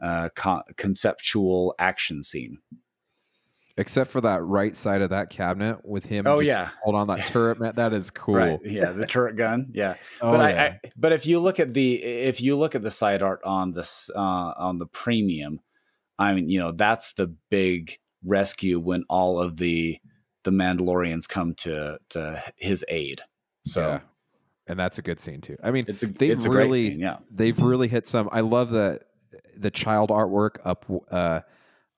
uh, 0.02 0.30
con- 0.36 0.64
conceptual 0.76 1.76
action 1.78 2.24
scene. 2.24 2.58
Except 3.76 4.12
for 4.12 4.22
that 4.22 4.44
right 4.44 4.76
side 4.78 5.02
of 5.02 5.10
that 5.10 5.32
cabinet 5.32 5.80
with 5.84 6.06
him. 6.06 6.28
Oh, 6.28 6.38
just 6.38 6.48
yeah. 6.48 6.70
hold 6.84 6.96
on 6.96 7.08
that 7.08 7.26
turret, 7.28 7.60
man. 7.60 7.74
That 7.76 7.92
is 7.92 8.12
cool. 8.12 8.36
Right. 8.36 8.60
Yeah, 8.64 8.92
the 8.92 9.08
turret 9.08 9.36
gun. 9.36 9.72
Yeah. 9.74 9.96
Oh, 10.22 10.32
but 10.34 10.42
I, 10.42 10.50
yeah. 10.52 10.78
I 10.84 10.90
but 10.96 11.12
if 11.12 11.26
you 11.26 11.40
look 11.40 11.60
at 11.60 11.74
the 11.74 12.04
if 12.04 12.40
you 12.40 12.56
look 12.56 12.76
at 12.76 12.84
the 12.84 12.92
side 12.92 13.24
art 13.24 13.42
on 13.44 13.72
this 13.72 14.12
uh 14.16 14.54
on 14.58 14.78
the 14.78 14.86
premium, 14.86 15.60
I 16.20 16.36
mean, 16.36 16.50
you 16.50 16.60
know, 16.60 16.72
that's 16.72 17.14
the 17.14 17.34
big 17.50 17.98
rescue 18.24 18.80
when 18.80 19.06
all 19.10 19.40
of 19.40 19.58
the 19.58 19.98
the 20.44 20.52
Mandalorians 20.52 21.28
come 21.28 21.56
to 21.56 21.98
to 22.10 22.44
his 22.58 22.86
aid. 22.90 23.22
So 23.66 23.82
Yeah. 23.88 24.00
and 24.68 24.78
that's 24.80 25.00
a 25.00 25.02
good 25.02 25.20
scene 25.20 25.42
too. 25.42 25.58
I 25.64 25.72
mean, 25.72 25.86
it's 25.88 26.04
a 26.04 26.08
They've 26.08 26.30
it's 26.32 26.46
really- 26.46 26.90
scene, 26.92 27.00
yeah. 27.00 27.18
they've 27.32 27.58
really 27.60 27.88
hit 27.88 28.06
some. 28.06 28.30
I 28.32 28.42
love 28.42 28.70
the 28.70 29.00
the 29.58 29.72
child 29.72 30.12
artwork 30.12 30.58
up 30.64 30.86
uh 31.10 31.40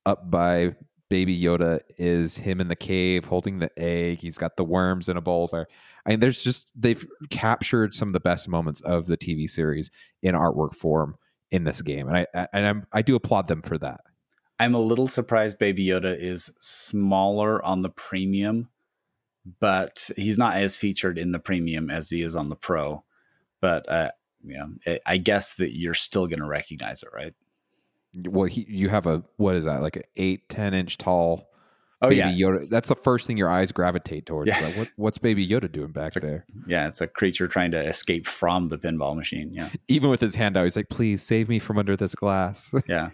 up 0.05 0.31
by 0.31 0.75
Baby 1.09 1.39
Yoda 1.39 1.81
is 1.97 2.37
him 2.37 2.59
in 2.59 2.67
the 2.67 2.75
cave 2.75 3.25
holding 3.25 3.59
the 3.59 3.71
egg. 3.77 4.19
He's 4.19 4.37
got 4.37 4.57
the 4.57 4.63
worms 4.63 5.07
in 5.07 5.17
a 5.17 5.21
bowl 5.21 5.47
there. 5.47 5.67
I 6.05 6.11
mean, 6.11 6.19
there's 6.19 6.43
just 6.43 6.71
they've 6.75 7.05
captured 7.29 7.93
some 7.93 8.09
of 8.09 8.13
the 8.13 8.19
best 8.19 8.47
moments 8.47 8.81
of 8.81 9.05
the 9.05 9.17
TV 9.17 9.49
series 9.49 9.91
in 10.23 10.33
artwork 10.33 10.75
form 10.75 11.15
in 11.51 11.63
this 11.63 11.81
game, 11.81 12.07
and 12.07 12.17
I 12.17 12.47
and 12.53 12.65
I'm 12.65 12.87
I 12.91 13.01
do 13.01 13.15
applaud 13.15 13.47
them 13.47 13.61
for 13.61 13.77
that. 13.77 14.01
I'm 14.59 14.73
a 14.73 14.79
little 14.79 15.07
surprised 15.07 15.59
Baby 15.59 15.87
Yoda 15.87 16.17
is 16.17 16.51
smaller 16.59 17.63
on 17.63 17.81
the 17.81 17.89
premium, 17.89 18.69
but 19.59 20.09
he's 20.15 20.37
not 20.37 20.57
as 20.57 20.77
featured 20.77 21.17
in 21.17 21.31
the 21.33 21.39
premium 21.39 21.89
as 21.89 22.09
he 22.09 22.21
is 22.21 22.35
on 22.35 22.49
the 22.49 22.55
pro. 22.55 23.03
But 23.61 23.87
uh, 23.89 24.11
yeah, 24.43 24.65
I 25.05 25.17
guess 25.17 25.55
that 25.55 25.77
you're 25.77 25.93
still 25.93 26.27
going 26.27 26.39
to 26.39 26.47
recognize 26.47 27.03
it, 27.03 27.09
right? 27.13 27.33
Well, 28.27 28.45
he, 28.45 28.65
you 28.69 28.89
have 28.89 29.07
a 29.07 29.23
what 29.37 29.55
is 29.55 29.65
that 29.65 29.81
like 29.81 29.95
an 29.97 30.03
eight 30.17 30.47
ten 30.49 30.73
inch 30.73 30.97
tall 30.97 31.49
Oh 32.01 32.09
Baby 32.09 32.17
yeah, 32.19 32.31
Yoda? 32.31 32.69
That's 32.69 32.89
the 32.89 32.95
first 32.95 33.25
thing 33.25 33.37
your 33.37 33.49
eyes 33.49 33.71
gravitate 33.71 34.25
towards. 34.25 34.47
Yeah. 34.49 34.59
Like, 34.65 34.75
what, 34.77 34.91
what's 34.97 35.17
Baby 35.17 35.47
Yoda 35.47 35.71
doing 35.71 35.91
back 35.91 36.15
a- 36.15 36.19
there? 36.19 36.45
yeah. 36.67 36.87
It's 36.87 37.01
a 37.01 37.07
creature 37.07 37.47
trying 37.47 37.71
to 37.71 37.79
escape 37.79 38.27
from 38.27 38.67
the 38.67 38.77
pinball 38.77 39.15
machine. 39.15 39.49
Yeah, 39.53 39.69
Even 39.87 40.09
with 40.09 40.19
his 40.21 40.35
hand 40.35 40.57
out, 40.57 40.65
he's 40.65 40.75
like, 40.75 40.89
"Please 40.89 41.21
save 41.23 41.47
me 41.49 41.57
from 41.57 41.77
under 41.77 41.95
this 41.95 42.13
glass." 42.13 42.73
yeah. 42.87 43.09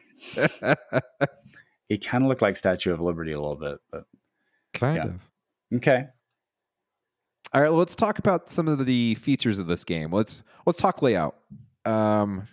He 1.90 1.98
kind 1.98 2.24
of 2.24 2.30
looked 2.30 2.42
like 2.42 2.56
Statue 2.56 2.92
of 2.94 3.00
Liberty 3.02 3.34
a 3.34 3.40
little 3.40 3.56
bit, 3.58 3.78
but 3.92 4.04
kind 4.74 4.96
Yeah. 4.96 5.04
of. 5.06 5.22
okay. 5.76 6.06
All 7.54 7.62
right, 7.62 7.70
well, 7.70 7.80
let's 7.80 7.96
talk 7.98 8.18
about 8.18 8.50
some 8.50 8.68
of 8.70 8.86
the 8.86 9.16
features 9.16 9.60
of 9.60 9.68
this 9.68 9.84
game. 9.84 10.10
Let's 10.12 10.42
let's 10.66 10.80
talk 10.80 11.02
layout. 11.02 11.36
Um, 11.86 12.48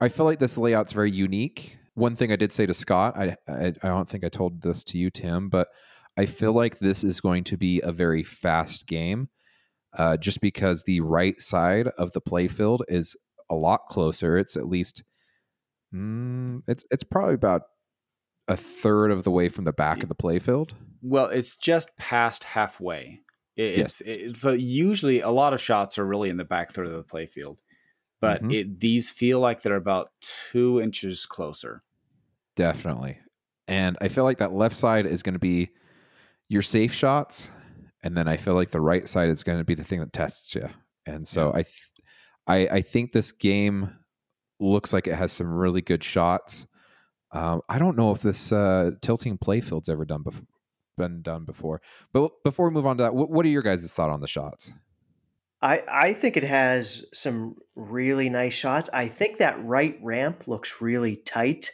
I 0.00 0.08
feel 0.08 0.24
like 0.24 0.38
this 0.38 0.56
layout's 0.56 0.92
very 0.92 1.10
unique. 1.10 1.76
One 1.94 2.16
thing 2.16 2.32
I 2.32 2.36
did 2.36 2.52
say 2.52 2.66
to 2.66 2.74
Scott, 2.74 3.16
I, 3.16 3.36
I 3.48 3.66
I 3.66 3.88
don't 3.88 4.08
think 4.08 4.24
I 4.24 4.28
told 4.28 4.62
this 4.62 4.84
to 4.84 4.98
you, 4.98 5.10
Tim, 5.10 5.48
but 5.48 5.68
I 6.16 6.26
feel 6.26 6.52
like 6.52 6.78
this 6.78 7.04
is 7.04 7.20
going 7.20 7.44
to 7.44 7.56
be 7.56 7.80
a 7.82 7.92
very 7.92 8.22
fast 8.22 8.86
game, 8.86 9.28
uh, 9.96 10.16
just 10.16 10.40
because 10.40 10.82
the 10.82 11.00
right 11.00 11.40
side 11.40 11.88
of 11.98 12.12
the 12.12 12.20
playfield 12.20 12.80
is 12.88 13.16
a 13.50 13.54
lot 13.54 13.80
closer. 13.90 14.38
It's 14.38 14.56
at 14.56 14.66
least, 14.66 15.02
mm, 15.94 16.62
it's 16.66 16.84
it's 16.90 17.04
probably 17.04 17.34
about 17.34 17.62
a 18.48 18.56
third 18.56 19.10
of 19.10 19.24
the 19.24 19.30
way 19.30 19.48
from 19.48 19.64
the 19.64 19.72
back 19.72 20.02
of 20.02 20.08
the 20.08 20.14
playfield. 20.14 20.72
Well, 21.02 21.26
it's 21.26 21.56
just 21.56 21.96
past 21.98 22.44
halfway. 22.44 23.20
It, 23.56 23.78
Yes. 23.78 24.00
It's 24.00 24.22
it, 24.22 24.36
so 24.36 24.52
usually 24.52 25.20
a 25.20 25.30
lot 25.30 25.52
of 25.52 25.60
shots 25.60 25.98
are 25.98 26.06
really 26.06 26.30
in 26.30 26.36
the 26.36 26.44
back 26.44 26.72
third 26.72 26.86
of 26.86 26.92
the 26.92 27.04
playfield, 27.04 27.58
but 28.20 28.42
Mhm. 28.42 28.52
it 28.52 28.80
these 28.80 29.10
feel 29.10 29.40
like 29.40 29.62
they're 29.62 29.76
about 29.76 30.10
two 30.20 30.80
inches 30.80 31.26
closer. 31.26 31.82
Definitely. 32.56 33.18
And 33.68 33.96
I 34.00 34.08
feel 34.08 34.24
like 34.24 34.38
that 34.38 34.52
left 34.52 34.78
side 34.78 35.06
is 35.06 35.22
going 35.22 35.34
to 35.34 35.38
be 35.38 35.70
your 36.48 36.62
safe 36.62 36.92
shots. 36.92 37.50
And 38.02 38.16
then 38.16 38.26
I 38.28 38.36
feel 38.36 38.54
like 38.54 38.70
the 38.70 38.80
right 38.80 39.08
side 39.08 39.28
is 39.28 39.42
going 39.44 39.58
to 39.58 39.64
be 39.64 39.74
the 39.74 39.84
thing 39.84 40.00
that 40.00 40.12
tests 40.12 40.54
you. 40.54 40.68
And 41.06 41.26
so 41.26 41.50
I, 41.50 41.62
th- 41.62 41.90
I, 42.46 42.56
I 42.78 42.80
think 42.82 43.12
this 43.12 43.30
game 43.32 43.92
looks 44.58 44.92
like 44.92 45.06
it 45.06 45.14
has 45.14 45.32
some 45.32 45.52
really 45.52 45.80
good 45.82 46.02
shots. 46.02 46.66
Um, 47.32 47.62
I 47.68 47.78
don't 47.78 47.96
know 47.96 48.10
if 48.10 48.22
this 48.22 48.50
uh, 48.52 48.92
tilting 49.00 49.38
playfield's 49.38 49.88
ever 49.88 50.04
done 50.04 50.22
before, 50.22 50.46
been 50.98 51.22
done 51.22 51.44
before. 51.44 51.80
But 52.12 52.32
before 52.42 52.68
we 52.68 52.74
move 52.74 52.86
on 52.86 52.96
to 52.96 53.04
that, 53.04 53.14
what, 53.14 53.30
what 53.30 53.46
are 53.46 53.50
your 53.50 53.62
guys' 53.62 53.92
thought 53.92 54.10
on 54.10 54.20
the 54.20 54.26
shots? 54.26 54.72
I, 55.62 55.82
I 55.88 56.12
think 56.14 56.36
it 56.36 56.44
has 56.44 57.04
some 57.12 57.56
really 57.74 58.28
nice 58.30 58.54
shots. 58.54 58.88
I 58.92 59.08
think 59.08 59.38
that 59.38 59.62
right 59.64 59.98
ramp 60.02 60.48
looks 60.48 60.80
really 60.80 61.16
tight. 61.16 61.72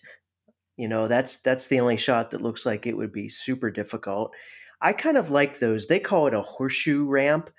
You 0.77 0.88
know, 0.88 1.09
that's 1.09 1.42
that's 1.42 1.68
the 1.68 1.81
only 1.81 1.96
shot 1.96 2.31
that 2.33 2.42
looks 2.42 2.66
like 2.66 2.87
it 2.87 2.96
would 2.96 3.12
be 3.12 3.29
super 3.29 3.70
difficult. 3.70 4.35
I 4.81 4.92
kind 4.92 5.16
of 5.18 5.31
like 5.31 5.59
those. 5.61 5.87
They 5.87 6.01
call 6.01 6.27
it 6.27 6.35
a 6.35 6.42
horseshoe 6.42 7.07
ramp, 7.07 7.51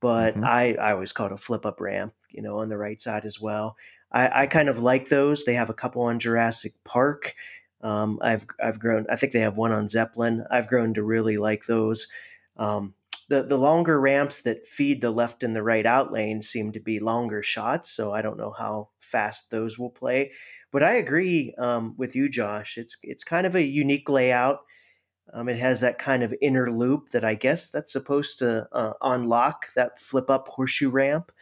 but 0.00 0.38
Mhm. 0.38 0.44
I, 0.44 0.74
I 0.74 0.92
always 0.92 1.12
call 1.12 1.26
it 1.26 1.32
a 1.32 1.36
flip 1.38 1.66
up 1.66 1.80
ramp, 1.80 2.14
you 2.30 2.42
know, 2.42 2.58
on 2.58 2.68
the 2.70 2.78
right 2.78 3.00
side 3.00 3.24
as 3.24 3.40
well. 3.40 3.76
I, 4.12 4.42
I 4.42 4.46
kind 4.48 4.68
of 4.68 4.78
like 4.80 5.08
those. 5.08 5.44
They 5.44 5.54
have 5.54 5.70
a 5.70 5.74
couple 5.74 6.02
on 6.02 6.20
Jurassic 6.20 6.72
Park. 6.84 7.34
Um, 7.82 8.18
I've 8.22 8.46
I've 8.62 8.80
grown. 8.80 9.06
I 9.10 9.16
think 9.16 9.32
they 9.32 9.40
have 9.40 9.58
one 9.58 9.72
on 9.72 9.88
Zeppelin. 9.88 10.44
I've 10.50 10.68
grown 10.68 10.94
to 10.94 11.02
really 11.04 11.38
like 11.38 11.66
those. 11.66 12.08
Um, 12.56 12.94
the 13.28 13.42
the 13.42 13.58
longer 13.58 14.00
ramps 14.00 14.42
that 14.42 14.66
feed 14.66 15.00
the 15.00 15.10
left 15.10 15.42
and 15.42 15.54
the 15.54 15.62
right 15.62 15.86
out 15.86 16.12
lane 16.12 16.42
seem 16.42 16.72
to 16.72 16.80
be 16.80 17.00
longer 17.00 17.42
shots. 17.42 17.90
So 17.90 18.12
I 18.12 18.22
don't 18.22 18.38
know 18.38 18.54
how 18.56 18.90
fast 18.98 19.50
those 19.50 19.78
will 19.78 19.90
play. 19.90 20.32
But 20.72 20.82
I 20.82 20.94
agree 20.94 21.54
um, 21.58 21.94
with 21.96 22.14
you, 22.14 22.28
Josh. 22.28 22.78
It's 22.78 22.96
it's 23.02 23.24
kind 23.24 23.46
of 23.46 23.54
a 23.54 23.62
unique 23.62 24.08
layout. 24.08 24.60
Um, 25.32 25.48
it 25.48 25.58
has 25.58 25.80
that 25.80 25.98
kind 25.98 26.22
of 26.22 26.34
inner 26.40 26.70
loop 26.70 27.10
that 27.10 27.24
I 27.24 27.34
guess 27.34 27.70
that's 27.70 27.92
supposed 27.92 28.38
to 28.38 28.68
uh, 28.72 28.92
unlock 29.02 29.72
that 29.74 29.98
flip 29.98 30.30
up 30.30 30.48
horseshoe 30.48 30.90
ramp. 30.90 31.32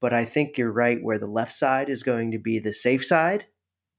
But 0.00 0.12
I 0.12 0.24
think 0.24 0.56
you're 0.56 0.72
right 0.72 1.02
where 1.02 1.18
the 1.18 1.26
left 1.26 1.52
side 1.52 1.88
is 1.90 2.02
going 2.02 2.30
to 2.30 2.38
be 2.38 2.58
the 2.58 2.72
safe 2.72 3.04
side. 3.04 3.46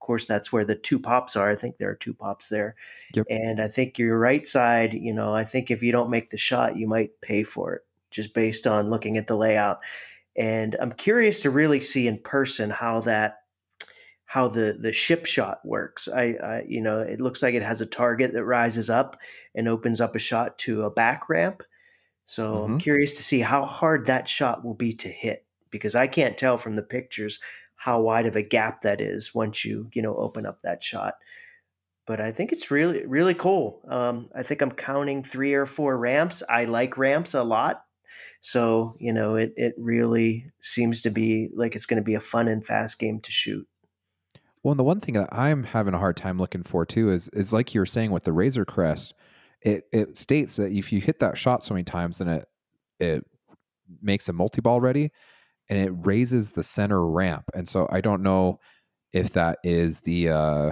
Of 0.08 0.10
course, 0.10 0.26
that's 0.26 0.54
where 0.54 0.64
the 0.64 0.76
two 0.76 1.00
pops 1.00 1.36
are. 1.36 1.50
I 1.50 1.56
think 1.56 1.78
there 1.78 1.90
are 1.90 1.96
two 1.96 2.14
pops 2.14 2.48
there. 2.48 2.78
Yep. 3.14 3.26
And 3.30 3.60
I 3.62 3.68
think 3.68 4.00
your 4.00 4.18
right 4.18 4.48
side, 4.48 4.94
you 4.94 5.14
know, 5.14 5.36
I 5.36 5.44
think 5.44 5.70
if 5.70 5.84
you 5.84 5.92
don't 5.92 6.10
make 6.10 6.30
the 6.30 6.38
shot, 6.38 6.78
you 6.78 6.88
might 6.88 7.20
pay 7.20 7.44
for 7.44 7.74
it 7.76 7.82
just 8.10 8.34
based 8.34 8.66
on 8.66 8.90
looking 8.90 9.18
at 9.18 9.28
the 9.28 9.36
layout. 9.36 9.80
And 10.38 10.78
I'm 10.80 10.94
curious 10.94 11.42
to 11.42 11.50
really 11.50 11.82
see 11.82 12.08
in 12.08 12.20
person 12.20 12.70
how 12.70 13.02
that 13.02 13.40
how 14.26 14.48
the 14.48 14.78
the 14.80 14.94
ship 14.94 15.26
shot 15.26 15.60
works. 15.66 16.08
I, 16.08 16.36
I 16.42 16.66
you 16.68 16.82
know, 16.82 17.00
it 17.02 17.20
looks 17.20 17.44
like 17.44 17.54
it 17.56 17.64
has 17.64 17.82
a 17.82 17.86
target 17.86 18.32
that 18.34 18.46
rises 18.46 18.90
up 18.90 19.20
and 19.56 19.68
opens 19.68 20.00
up 20.00 20.16
a 20.16 20.20
shot 20.20 20.58
to 20.60 20.84
a 20.84 20.90
back 20.90 21.28
ramp. 21.30 21.64
So 22.26 22.64
I'm 22.64 22.78
Mhm. 22.78 22.80
curious 22.80 23.18
to 23.18 23.24
see 23.24 23.42
how 23.42 23.64
hard 23.64 24.06
that 24.06 24.30
shot 24.30 24.64
will 24.64 24.74
be 24.76 24.94
to 24.94 25.10
hit 25.10 25.46
because 25.70 25.96
I 25.96 26.08
can't 26.08 26.38
tell 26.38 26.58
from 26.58 26.76
the 26.76 26.84
pictures 26.84 27.40
how 27.78 28.02
wide 28.02 28.26
of 28.26 28.36
a 28.36 28.42
gap 28.42 28.82
that 28.82 29.00
is 29.00 29.34
once 29.34 29.64
you 29.64 29.90
you 29.94 30.02
know 30.02 30.16
open 30.16 30.46
up 30.46 30.60
that 30.64 30.84
shot. 30.84 31.16
But 32.06 32.20
I 32.20 32.32
think 32.32 32.52
it's 32.52 32.72
really 32.72 33.06
really 33.06 33.34
cool. 33.34 33.82
Um, 33.88 34.30
I 34.36 34.44
think 34.44 34.62
I'm 34.62 34.72
counting 34.72 35.24
three 35.24 35.54
or 35.54 35.66
four 35.66 35.98
ramps. 35.98 36.44
I 36.50 36.66
like 36.66 36.98
ramps 36.98 37.34
a 37.34 37.44
lot, 37.44 37.84
so 38.42 38.96
you 39.00 39.14
know 39.14 39.36
it 39.36 39.54
it 39.56 39.74
really 39.78 40.46
seems 40.60 41.02
to 41.04 41.10
be 41.10 41.50
like 41.56 41.76
it's 41.76 41.86
going 41.86 42.02
to 42.02 42.06
be 42.06 42.16
a 42.16 42.20
fun 42.20 42.48
and 42.48 42.66
fast 42.66 43.00
game 43.00 43.20
to 43.22 43.32
shoot. 43.32 43.68
Well, 44.64 44.72
and 44.72 44.80
the 44.80 44.84
one 44.84 45.00
thing 45.00 45.14
that 45.14 45.30
I'm 45.32 45.64
having 45.64 45.94
a 45.94 46.00
hard 46.00 46.18
time 46.18 46.38
looking 46.38 46.64
for 46.64 46.86
too 46.86 47.10
is 47.10 47.30
is 47.30 47.54
like 47.54 47.74
you 47.74 47.82
were 47.82 47.86
saying 47.86 48.12
with 48.12 48.24
the 48.24 48.34
Razor 48.34 48.66
Crest, 48.66 49.14
it 49.62 49.86
it 49.94 50.18
states 50.18 50.56
that 50.58 50.72
if 50.72 50.92
you 50.92 51.00
hit 51.00 51.20
that 51.20 51.38
shot 51.38 51.64
so 51.64 51.74
many 51.74 51.84
times, 51.84 52.18
then 52.18 52.28
it 52.28 52.50
it 53.00 53.26
makes 54.02 54.28
a 54.28 54.34
multi 54.34 54.62
ball 54.62 54.82
ready, 54.82 55.12
and 55.70 55.80
it 55.80 55.92
raises 56.06 56.52
the 56.52 56.64
center 56.64 57.06
ramp. 57.06 57.46
And 57.54 57.68
so 57.68 57.88
I 57.92 58.02
don't 58.02 58.24
know 58.24 58.60
if 59.14 59.32
that 59.34 59.60
is 59.64 60.02
the 60.02 60.30
uh, 60.30 60.72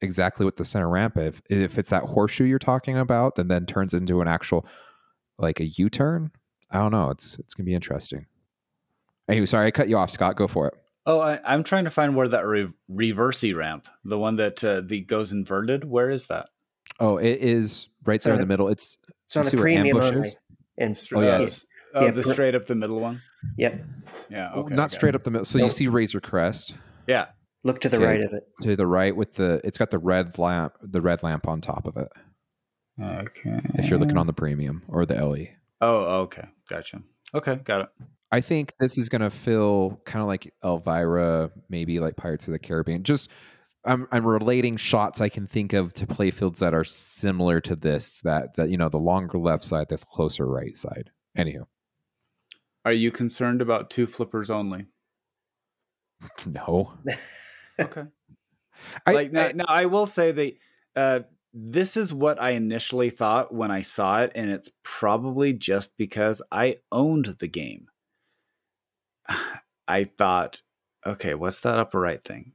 exactly 0.00 0.44
what 0.44 0.56
the 0.56 0.64
center 0.64 0.88
ramp 0.88 1.16
if 1.16 1.42
if 1.50 1.78
it's 1.78 1.90
that 1.90 2.04
horseshoe 2.04 2.44
you're 2.44 2.58
talking 2.58 2.96
about, 2.98 3.34
then 3.36 3.48
then 3.48 3.66
turns 3.66 3.94
into 3.94 4.20
an 4.20 4.28
actual 4.28 4.66
like 5.38 5.60
a 5.60 5.66
U 5.66 5.88
turn. 5.90 6.30
I 6.70 6.78
don't 6.80 6.92
know. 6.92 7.10
It's 7.10 7.38
it's 7.38 7.54
gonna 7.54 7.64
be 7.66 7.74
interesting. 7.74 8.26
Anyway, 9.28 9.46
sorry 9.46 9.66
I 9.66 9.70
cut 9.70 9.88
you 9.88 9.96
off, 9.98 10.10
Scott. 10.10 10.36
Go 10.36 10.46
for 10.46 10.68
it. 10.68 10.74
Oh, 11.06 11.20
I, 11.20 11.40
I'm 11.44 11.64
trying 11.64 11.84
to 11.84 11.90
find 11.90 12.14
where 12.16 12.28
that 12.28 12.46
re- 12.46 12.72
reversey 12.90 13.56
ramp, 13.56 13.88
the 14.04 14.18
one 14.18 14.36
that 14.36 14.62
uh, 14.62 14.82
the 14.84 15.00
goes 15.00 15.32
inverted. 15.32 15.84
Where 15.84 16.10
is 16.10 16.26
that? 16.26 16.50
Oh, 17.00 17.16
it 17.16 17.38
is 17.40 17.88
right 18.04 18.20
there 18.20 18.34
in 18.34 18.40
the 18.40 18.46
middle. 18.46 18.68
It's 18.68 18.98
It's 19.24 19.36
on 19.36 19.46
the 19.46 19.56
premium 19.56 19.96
ambush 19.96 20.12
only. 20.12 20.28
is? 20.28 20.36
Oh, 21.14 21.20
yeah, 21.22 21.28
Uh, 21.36 21.42
it's- 21.42 21.64
oh, 21.94 22.04
yeah, 22.04 22.10
the 22.10 22.22
pr- 22.22 22.28
straight 22.32 22.54
up 22.54 22.66
the 22.66 22.74
middle 22.74 23.00
one. 23.00 23.20
yep. 23.56 23.84
Yeah. 24.28 24.52
Okay. 24.52 24.74
not 24.74 24.86
okay. 24.86 24.94
straight 24.96 25.14
up 25.14 25.24
the 25.24 25.30
middle. 25.30 25.44
So 25.44 25.58
you 25.58 25.68
see 25.70 25.88
Razor 25.88 26.20
Crest 26.20 26.74
Yeah. 27.06 27.26
Look 27.64 27.80
to 27.80 27.88
the 27.88 27.96
Okay. 27.96 28.06
right 28.06 28.22
of 28.22 28.32
it. 28.32 28.44
to 28.62 28.76
the 28.76 28.86
right 28.86 29.14
with 29.16 29.34
the. 29.34 29.60
It's 29.64 29.78
got 29.78 29.90
the 29.90 29.98
red 29.98 30.38
lamp, 30.38 30.74
the 30.80 31.00
red 31.00 31.22
lamp 31.22 31.48
on 31.48 31.60
top 31.60 31.86
of 31.86 31.96
it. 31.96 32.08
Okay. 33.02 33.60
If 33.74 33.88
you're 33.90 33.98
looking 33.98 34.16
on 34.16 34.26
the 34.26 34.32
premium 34.32 34.82
or 34.88 35.06
the 35.06 35.14
LE, 35.14 35.46
Oh, 35.80 36.22
okay. 36.22 36.44
Gotcha. 36.68 37.02
Okay, 37.34 37.56
got 37.56 37.82
it. 37.82 37.88
I 38.32 38.40
think 38.40 38.72
this 38.80 38.98
is 38.98 39.08
going 39.08 39.20
to 39.22 39.30
feel 39.30 40.00
kind 40.04 40.20
of 40.22 40.26
like 40.28 40.52
Elvira, 40.64 41.50
maybe 41.68 42.00
like 42.00 42.16
Pirates 42.16 42.48
of 42.48 42.52
the 42.52 42.58
Caribbean. 42.58 43.02
Just 43.04 43.30
I'm 43.84 44.08
I'm 44.10 44.26
relating 44.26 44.76
shots 44.76 45.20
I 45.20 45.28
can 45.28 45.46
think 45.46 45.72
of 45.72 45.94
to 45.94 46.06
playfields 46.06 46.58
that 46.58 46.74
are 46.74 46.84
similar 46.84 47.60
to 47.62 47.76
this. 47.76 48.20
That 48.22 48.54
that 48.56 48.70
you 48.70 48.76
know 48.76 48.88
the 48.88 48.98
longer 48.98 49.38
left 49.38 49.62
side, 49.64 49.88
the 49.88 49.98
closer 49.98 50.46
right 50.46 50.76
side. 50.76 51.10
Anywho, 51.38 51.64
Are 52.88 52.92
you 52.92 53.10
concerned 53.10 53.60
about 53.60 53.90
two 53.90 54.06
flippers 54.06 54.48
only? 54.48 54.86
no. 56.46 56.94
Okay. 57.78 58.04
I, 59.06 59.12
like 59.12 59.30
now, 59.30 59.44
I- 59.48 59.52
now 59.52 59.64
I 59.68 59.84
will 59.84 60.06
say 60.06 60.32
that 60.32 60.54
uh, 60.96 61.20
this 61.52 61.98
is 61.98 62.14
what 62.14 62.40
I 62.40 62.50
initially 62.52 63.10
thought 63.10 63.52
when 63.54 63.70
I 63.70 63.82
saw 63.82 64.22
it, 64.22 64.32
and 64.34 64.50
it's 64.50 64.70
probably 64.84 65.52
just 65.52 65.98
because 65.98 66.40
I 66.50 66.78
owned 66.90 67.26
the 67.26 67.46
game. 67.48 67.88
I 69.88 70.04
thought, 70.04 70.62
okay, 71.06 71.34
what's 71.34 71.60
that 71.60 71.78
upper 71.78 72.00
right 72.00 72.24
thing? 72.24 72.54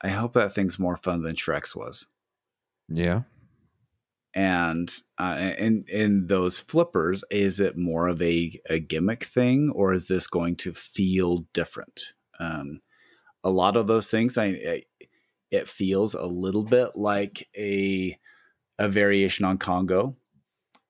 I 0.00 0.10
hope 0.10 0.34
that 0.34 0.54
thing's 0.54 0.78
more 0.78 0.96
fun 0.96 1.22
than 1.22 1.34
Shrek's 1.34 1.74
was. 1.74 2.06
yeah. 2.88 3.22
And 4.34 4.90
uh, 5.18 5.52
in 5.58 5.82
in 5.88 6.26
those 6.26 6.58
flippers, 6.58 7.22
is 7.30 7.60
it 7.60 7.76
more 7.76 8.08
of 8.08 8.22
a, 8.22 8.50
a 8.70 8.78
gimmick 8.78 9.24
thing, 9.24 9.70
or 9.74 9.92
is 9.92 10.08
this 10.08 10.26
going 10.26 10.56
to 10.56 10.72
feel 10.72 11.38
different? 11.52 12.14
Um, 12.38 12.80
a 13.44 13.50
lot 13.50 13.76
of 13.76 13.86
those 13.86 14.10
things, 14.10 14.38
I, 14.38 14.46
I 14.46 14.82
it 15.50 15.68
feels 15.68 16.14
a 16.14 16.24
little 16.24 16.64
bit 16.64 16.96
like 16.96 17.46
a 17.56 18.18
a 18.78 18.88
variation 18.88 19.44
on 19.44 19.58
Congo, 19.58 20.16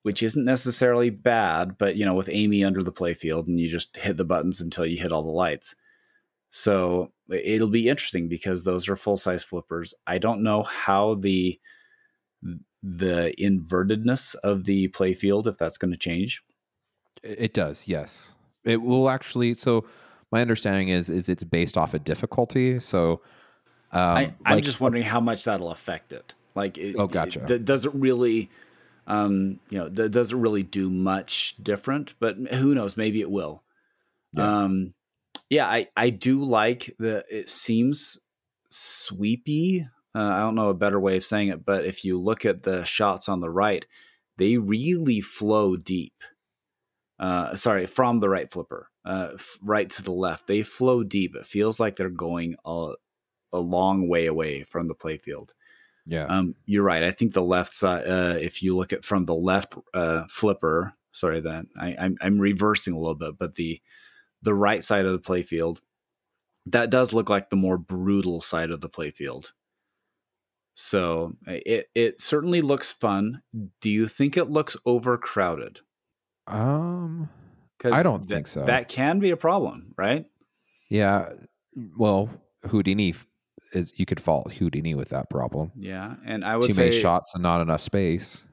which 0.03 0.23
isn't 0.23 0.45
necessarily 0.45 1.09
bad, 1.09 1.77
but 1.77 1.97
you 1.97 2.05
know, 2.05 2.13
with 2.13 2.29
Amy 2.31 2.63
under 2.63 2.81
the 2.81 2.93
playfield, 2.93 3.47
and 3.47 3.59
you 3.59 3.69
just 3.69 3.97
hit 3.97 4.15
the 4.15 4.25
buttons 4.25 4.61
until 4.61 4.85
you 4.85 4.97
hit 4.97 5.11
all 5.11 5.23
the 5.23 5.29
lights. 5.29 5.75
So 6.51 7.11
it'll 7.29 7.67
be 7.67 7.89
interesting 7.89 8.29
because 8.29 8.63
those 8.63 8.87
are 8.87 8.95
full 8.95 9.17
size 9.17 9.43
flippers. 9.43 9.93
I 10.07 10.17
don't 10.17 10.43
know 10.43 10.63
how 10.63 11.15
the 11.15 11.59
the 12.83 13.33
invertedness 13.39 14.35
of 14.43 14.65
the 14.65 14.89
playfield 14.89 15.47
if 15.47 15.57
that's 15.57 15.77
going 15.77 15.91
to 15.91 15.97
change. 15.97 16.43
It 17.23 17.53
does, 17.53 17.87
yes. 17.87 18.35
It 18.65 18.81
will 18.81 19.09
actually. 19.09 19.53
So 19.53 19.85
my 20.31 20.41
understanding 20.41 20.89
is 20.89 21.09
is 21.09 21.29
it's 21.29 21.43
based 21.45 21.77
off 21.77 21.93
of 21.93 22.03
difficulty. 22.03 22.79
So 22.81 23.21
um, 23.91 23.99
I, 24.17 24.33
I'm 24.45 24.55
like- 24.55 24.63
just 24.63 24.81
wondering 24.81 25.03
how 25.03 25.19
much 25.21 25.45
that'll 25.45 25.71
affect 25.71 26.11
it. 26.11 26.35
Like, 26.55 26.77
it, 26.77 26.95
Oh, 26.97 27.07
gotcha. 27.07 27.43
It, 27.51 27.65
does 27.65 27.85
it 27.85 27.93
really, 27.95 28.51
um, 29.07 29.59
you 29.71 29.79
know, 29.79 29.89
th- 29.89 30.11
does 30.11 30.33
it 30.33 30.35
really 30.37 30.61
do 30.61 30.87
much 30.89 31.55
different? 31.63 32.13
But 32.19 32.37
who 32.37 32.75
knows? 32.75 32.95
Maybe 32.95 33.21
it 33.21 33.31
will. 33.31 33.63
Yeah. 34.33 34.63
Um, 34.63 34.93
yeah, 35.49 35.67
I 35.67 35.87
I 35.95 36.09
do 36.09 36.43
like 36.43 36.93
the. 36.99 37.23
It 37.29 37.47
seems 37.49 38.17
sweepy. 38.69 39.87
Uh, 40.15 40.31
I 40.33 40.39
don't 40.39 40.55
know 40.55 40.69
a 40.69 40.75
better 40.75 40.99
way 40.99 41.17
of 41.17 41.23
saying 41.23 41.49
it, 41.49 41.65
but 41.65 41.85
if 41.85 42.05
you 42.05 42.19
look 42.19 42.45
at 42.45 42.63
the 42.63 42.85
shots 42.85 43.27
on 43.27 43.39
the 43.39 43.49
right, 43.49 43.85
they 44.37 44.57
really 44.57 45.21
flow 45.21 45.75
deep. 45.75 46.23
Uh, 47.19 47.55
sorry, 47.55 47.85
from 47.85 48.19
the 48.19 48.29
right 48.29 48.51
flipper, 48.51 48.89
uh, 49.05 49.29
f- 49.35 49.57
right 49.61 49.89
to 49.89 50.03
the 50.03 50.11
left, 50.11 50.47
they 50.47 50.61
flow 50.61 51.03
deep. 51.03 51.35
It 51.35 51.45
feels 51.45 51.79
like 51.79 51.95
they're 51.95 52.09
going 52.09 52.55
a, 52.65 52.93
a 53.53 53.59
long 53.59 54.07
way 54.07 54.25
away 54.25 54.63
from 54.63 54.87
the 54.87 54.95
playfield. 54.95 55.51
yeah. 56.05 56.25
Um, 56.25 56.55
you're 56.65 56.83
right. 56.83 57.03
I 57.03 57.11
think 57.11 57.33
the 57.33 57.41
left 57.43 57.73
side, 57.73 58.07
uh, 58.07 58.37
if 58.39 58.61
you 58.61 58.75
look 58.75 58.93
at 58.93 59.05
from 59.05 59.25
the 59.25 59.35
left 59.35 59.75
uh, 59.93 60.25
flipper, 60.29 60.93
sorry, 61.11 61.39
that 61.41 61.65
I, 61.79 61.95
I'm 61.99 62.17
I'm 62.21 62.39
reversing 62.39 62.93
a 62.93 62.99
little 62.99 63.15
bit, 63.15 63.37
but 63.37 63.55
the 63.55 63.81
the 64.41 64.53
right 64.53 64.83
side 64.83 65.05
of 65.05 65.13
the 65.13 65.19
playfield, 65.19 65.79
that 66.65 66.89
does 66.89 67.13
look 67.13 67.29
like 67.29 67.49
the 67.49 67.55
more 67.55 67.77
brutal 67.77 68.41
side 68.41 68.71
of 68.71 68.81
the 68.81 68.89
playfield. 68.89 69.53
So 70.75 71.33
it 71.45 71.87
it 71.93 72.21
certainly 72.21 72.61
looks 72.61 72.93
fun. 72.93 73.41
Do 73.81 73.89
you 73.89 74.07
think 74.07 74.37
it 74.37 74.49
looks 74.49 74.75
overcrowded? 74.85 75.79
Um, 76.47 77.29
because 77.77 77.93
I 77.93 78.03
don't 78.03 78.21
that- 78.27 78.33
think 78.33 78.47
so. 78.47 78.65
That 78.65 78.87
can 78.89 79.19
be 79.19 79.29
a 79.31 79.37
problem, 79.37 79.93
right? 79.97 80.25
Yeah. 80.89 81.29
Well, 81.97 82.29
Houdini 82.69 83.13
is 83.71 83.93
you 83.97 84.05
could 84.05 84.19
fault 84.19 84.53
Houdini 84.53 84.93
with 84.95 85.09
that 85.09 85.29
problem. 85.29 85.71
Yeah, 85.75 86.15
and 86.25 86.43
I 86.45 86.57
would 86.57 86.67
Too 86.67 86.73
say 86.73 86.89
many 86.89 86.99
shots 86.99 87.33
and 87.33 87.41
not 87.43 87.61
enough 87.61 87.81
space. 87.81 88.43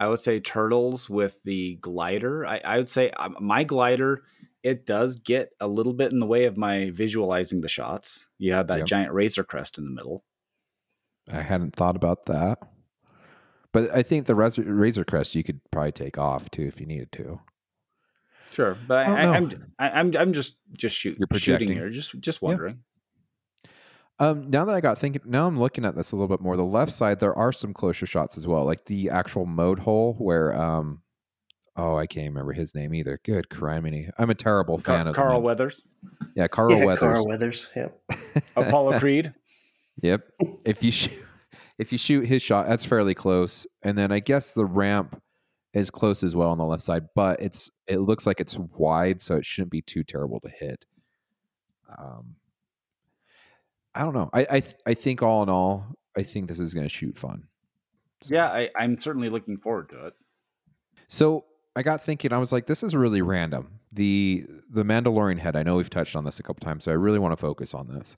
I 0.00 0.06
would 0.08 0.20
say 0.20 0.38
turtles 0.40 1.10
with 1.10 1.40
the 1.44 1.74
glider. 1.76 2.46
I, 2.46 2.60
I 2.64 2.76
would 2.78 2.88
say 2.88 3.10
um, 3.12 3.36
my 3.40 3.64
glider 3.64 4.22
it 4.64 4.84
does 4.86 5.16
get 5.16 5.50
a 5.60 5.68
little 5.68 5.92
bit 5.92 6.10
in 6.12 6.18
the 6.18 6.26
way 6.26 6.44
of 6.44 6.56
my 6.56 6.90
visualizing 6.90 7.60
the 7.60 7.68
shots. 7.68 8.26
You 8.38 8.52
have 8.54 8.66
that 8.68 8.78
Yep. 8.78 8.86
giant 8.86 9.12
razor 9.12 9.44
crest 9.44 9.78
in 9.78 9.84
the 9.84 9.90
middle. 9.92 10.24
I 11.32 11.42
hadn't 11.42 11.74
thought 11.76 11.96
about 11.96 12.26
that. 12.26 12.58
But 13.72 13.90
I 13.94 14.02
think 14.02 14.26
the 14.26 14.34
Raz- 14.34 14.58
Razor 14.58 15.04
Crest 15.04 15.34
you 15.34 15.44
could 15.44 15.60
probably 15.70 15.92
take 15.92 16.16
off 16.18 16.50
too 16.50 16.62
if 16.62 16.80
you 16.80 16.86
needed 16.86 17.12
to. 17.12 17.40
Sure, 18.50 18.76
but 18.86 19.06
I 19.06 19.12
I, 19.12 19.22
I, 19.24 19.36
I'm 19.36 19.72
I, 19.78 19.90
I'm 19.90 20.16
I'm 20.16 20.32
just 20.32 20.56
just 20.76 20.96
shoot, 20.96 21.18
You're 21.18 21.28
shooting 21.38 21.68
projecting. 21.68 21.76
here. 21.76 21.90
Just 21.90 22.18
just 22.20 22.40
Yeah. 22.42 22.48
wondering. 22.48 22.78
Um, 24.20 24.50
now 24.50 24.64
that 24.64 24.74
I 24.74 24.80
got 24.80 24.98
thinking, 24.98 25.22
now 25.26 25.46
I'm 25.46 25.60
looking 25.60 25.84
at 25.84 25.94
this 25.94 26.10
a 26.10 26.16
little 26.16 26.34
bit 26.34 26.42
more. 26.42 26.56
The 26.56 26.64
left 26.64 26.92
side, 26.92 27.20
there 27.20 27.34
are 27.36 27.52
some 27.52 27.72
closer 27.72 28.04
shots 28.04 28.36
as 28.36 28.46
well, 28.48 28.64
like 28.64 28.84
the 28.86 29.10
actual 29.10 29.46
mode 29.46 29.78
hole 29.78 30.14
where, 30.18 30.60
um, 30.60 31.02
oh, 31.76 31.94
I 31.96 32.08
can't 32.08 32.26
remember 32.26 32.52
his 32.52 32.74
name 32.74 32.94
either. 32.94 33.20
Good 33.24 33.48
criminy. 33.48 34.10
I'm 34.18 34.30
a 34.30 34.34
terrible 34.34 34.78
Car- 34.80 34.96
fan 34.96 35.06
of 35.06 35.14
Carl 35.14 35.40
Weathers, 35.40 35.86
Yeah, 36.34 36.48
Carl 36.48 36.72
yeah, 36.78 36.84
Weathers. 36.84 37.12
Carl 37.12 37.26
Weathers. 37.28 37.70
Yep. 37.76 38.00
Apollo 38.56 38.98
Creed. 38.98 39.32
Yep. 40.02 40.22
If 40.64 40.82
you 40.84 40.90
shoot, 40.92 41.24
if 41.78 41.92
you 41.92 41.98
shoot 41.98 42.26
his 42.26 42.42
shot, 42.42 42.68
that's 42.68 42.84
fairly 42.84 43.14
close. 43.14 43.66
And 43.82 43.96
then 43.98 44.12
I 44.12 44.20
guess 44.20 44.52
the 44.52 44.64
ramp 44.64 45.20
is 45.74 45.90
close 45.90 46.22
as 46.22 46.34
well 46.34 46.50
on 46.50 46.58
the 46.58 46.64
left 46.64 46.82
side, 46.82 47.06
but 47.14 47.40
it's 47.42 47.70
it 47.86 47.98
looks 47.98 48.26
like 48.26 48.40
it's 48.40 48.56
wide, 48.58 49.20
so 49.20 49.36
it 49.36 49.44
shouldn't 49.44 49.70
be 49.70 49.82
too 49.82 50.02
terrible 50.04 50.40
to 50.40 50.48
hit. 50.48 50.84
Um, 51.98 52.36
I 53.94 54.02
don't 54.02 54.14
know. 54.14 54.30
I 54.32 54.46
I 54.50 54.60
th- 54.60 54.76
I 54.86 54.94
think 54.94 55.22
all 55.22 55.42
in 55.42 55.48
all, 55.48 55.86
I 56.16 56.22
think 56.22 56.48
this 56.48 56.58
is 56.60 56.74
going 56.74 56.86
to 56.86 56.90
shoot 56.92 57.18
fun. 57.18 57.44
So- 58.22 58.34
Yeah, 58.34 58.46
I, 58.48 58.70
I'm 58.76 58.98
certainly 58.98 59.28
looking 59.28 59.56
forward 59.58 59.88
to 59.90 60.06
it. 60.06 60.14
So 61.08 61.44
I 61.76 61.82
got 61.82 62.02
thinking, 62.02 62.32
I 62.32 62.38
was 62.38 62.52
like, 62.52 62.66
this 62.66 62.82
is 62.82 62.94
really 62.94 63.22
random. 63.22 63.80
The 63.92 64.46
the 64.70 64.84
Mandalorian 64.84 65.38
head, 65.38 65.56
I 65.56 65.62
know 65.62 65.76
we've 65.76 65.88
touched 65.90 66.16
on 66.16 66.24
this 66.24 66.38
a 66.40 66.42
couple 66.42 66.60
times, 66.66 66.84
so 66.84 66.92
I 66.92 66.94
really 66.94 67.18
want 67.18 67.32
to 67.32 67.36
focus 67.36 67.74
on 67.74 67.88
this. 67.88 68.16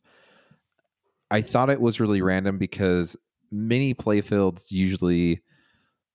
I 1.30 1.42
thought 1.42 1.70
it 1.70 1.80
was 1.80 2.00
really 2.00 2.22
random 2.22 2.58
because 2.58 3.16
mini 3.50 3.94
playfields 3.94 4.70
usually 4.72 5.42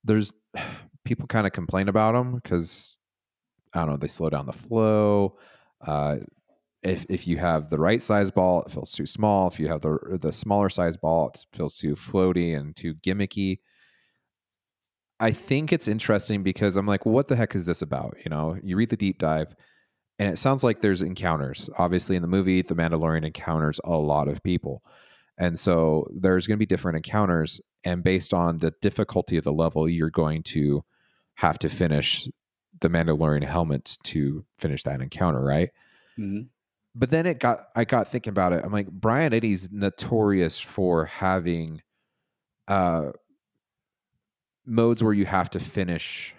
there's 0.04 0.32
people 1.06 1.28
kind 1.28 1.46
of 1.46 1.54
complain 1.54 1.88
about 1.88 2.14
them 2.14 2.36
because 2.36 2.98
I 3.74 3.80
don't 3.80 3.90
know, 3.92 3.98
they 3.98 4.08
slow 4.08 4.30
down 4.30 4.46
the 4.46 4.54
flow. 4.54 5.38
Uh, 5.86 6.18
if 6.84 7.06
if 7.10 7.28
you 7.28 7.38
have 7.38 7.70
the 7.70 7.80
right 7.80 8.02
size 8.02 8.32
ball, 8.32 8.62
it 8.62 8.72
feels 8.72 8.92
too 8.92 9.06
small. 9.06 9.48
If 9.48 9.60
you 9.60 9.68
have 9.68 9.82
the 9.82 10.18
the 10.22 10.32
smaller 10.32 10.70
size 10.70 10.98
ball, 10.98 11.30
it 11.30 11.46
feels 11.54 11.78
too 11.78 11.94
floaty 11.96 12.58
and 12.58 12.76
too 12.76 12.96
gimmicky. 12.96 13.60
I 15.20 15.32
think 15.32 15.72
it's 15.72 15.88
interesting 15.88 16.44
because 16.44 16.76
I'm 16.76 16.86
like, 16.86 17.06
what 17.06 17.28
the 17.28 17.36
heck 17.36 17.56
is 17.56 17.66
this 17.66 17.82
about? 17.82 18.18
You 18.24 18.30
know, 18.30 18.58
you 18.64 18.76
read 18.76 18.90
the 18.90 18.98
deep 18.98 19.18
dive, 19.18 19.56
and 20.20 20.32
it 20.32 20.38
sounds 20.38 20.64
like 20.64 20.82
there's 20.82 21.02
encounters. 21.02 21.70
Obviously, 21.78 22.16
in 22.16 22.22
the 22.22 22.28
movie, 22.28 22.62
the 22.62 22.76
Mandalorian 22.76 23.26
encounters 23.26 23.80
a 23.84 23.92
lot 23.92 24.28
of 24.28 24.42
people, 24.44 24.84
and 25.38 25.58
so 25.60 26.08
there's 26.14 26.48
going 26.48 26.56
to 26.58 26.60
be 26.60 26.66
different 26.66 26.98
encounters, 26.98 27.60
and 27.84 28.04
based 28.04 28.34
on 28.34 28.60
the 28.60 28.72
difficulty 28.82 29.38
of 29.38 29.44
the 29.44 29.54
level, 29.54 29.88
you're 29.90 30.10
going 30.10 30.44
to 30.44 30.84
have 31.36 31.60
to 31.60 31.70
finish 31.70 32.28
the 32.82 32.90
Mandalorian 32.90 33.44
helmet 33.44 33.98
to 34.04 34.46
finish 34.58 34.84
that 34.84 35.02
encounter, 35.02 35.44
right? 35.44 35.70
Mhm. 36.18 36.48
But 36.94 37.10
then 37.10 37.26
it 37.26 37.40
got, 37.40 37.60
I 37.76 37.84
got 37.84 38.08
thinking 38.08 38.32
about 38.32 38.54
it. 38.54 38.64
I'm 38.64 38.72
like, 38.72 38.90
Brian 38.90 39.34
Eddy's 39.34 39.70
notorious 39.70 40.60
for 40.60 41.06
having, 41.06 41.82
uh, 42.70 43.12
modes 44.66 45.04
where 45.04 45.14
you 45.14 45.26
have 45.26 45.50
to 45.52 45.60
finish 45.60 46.34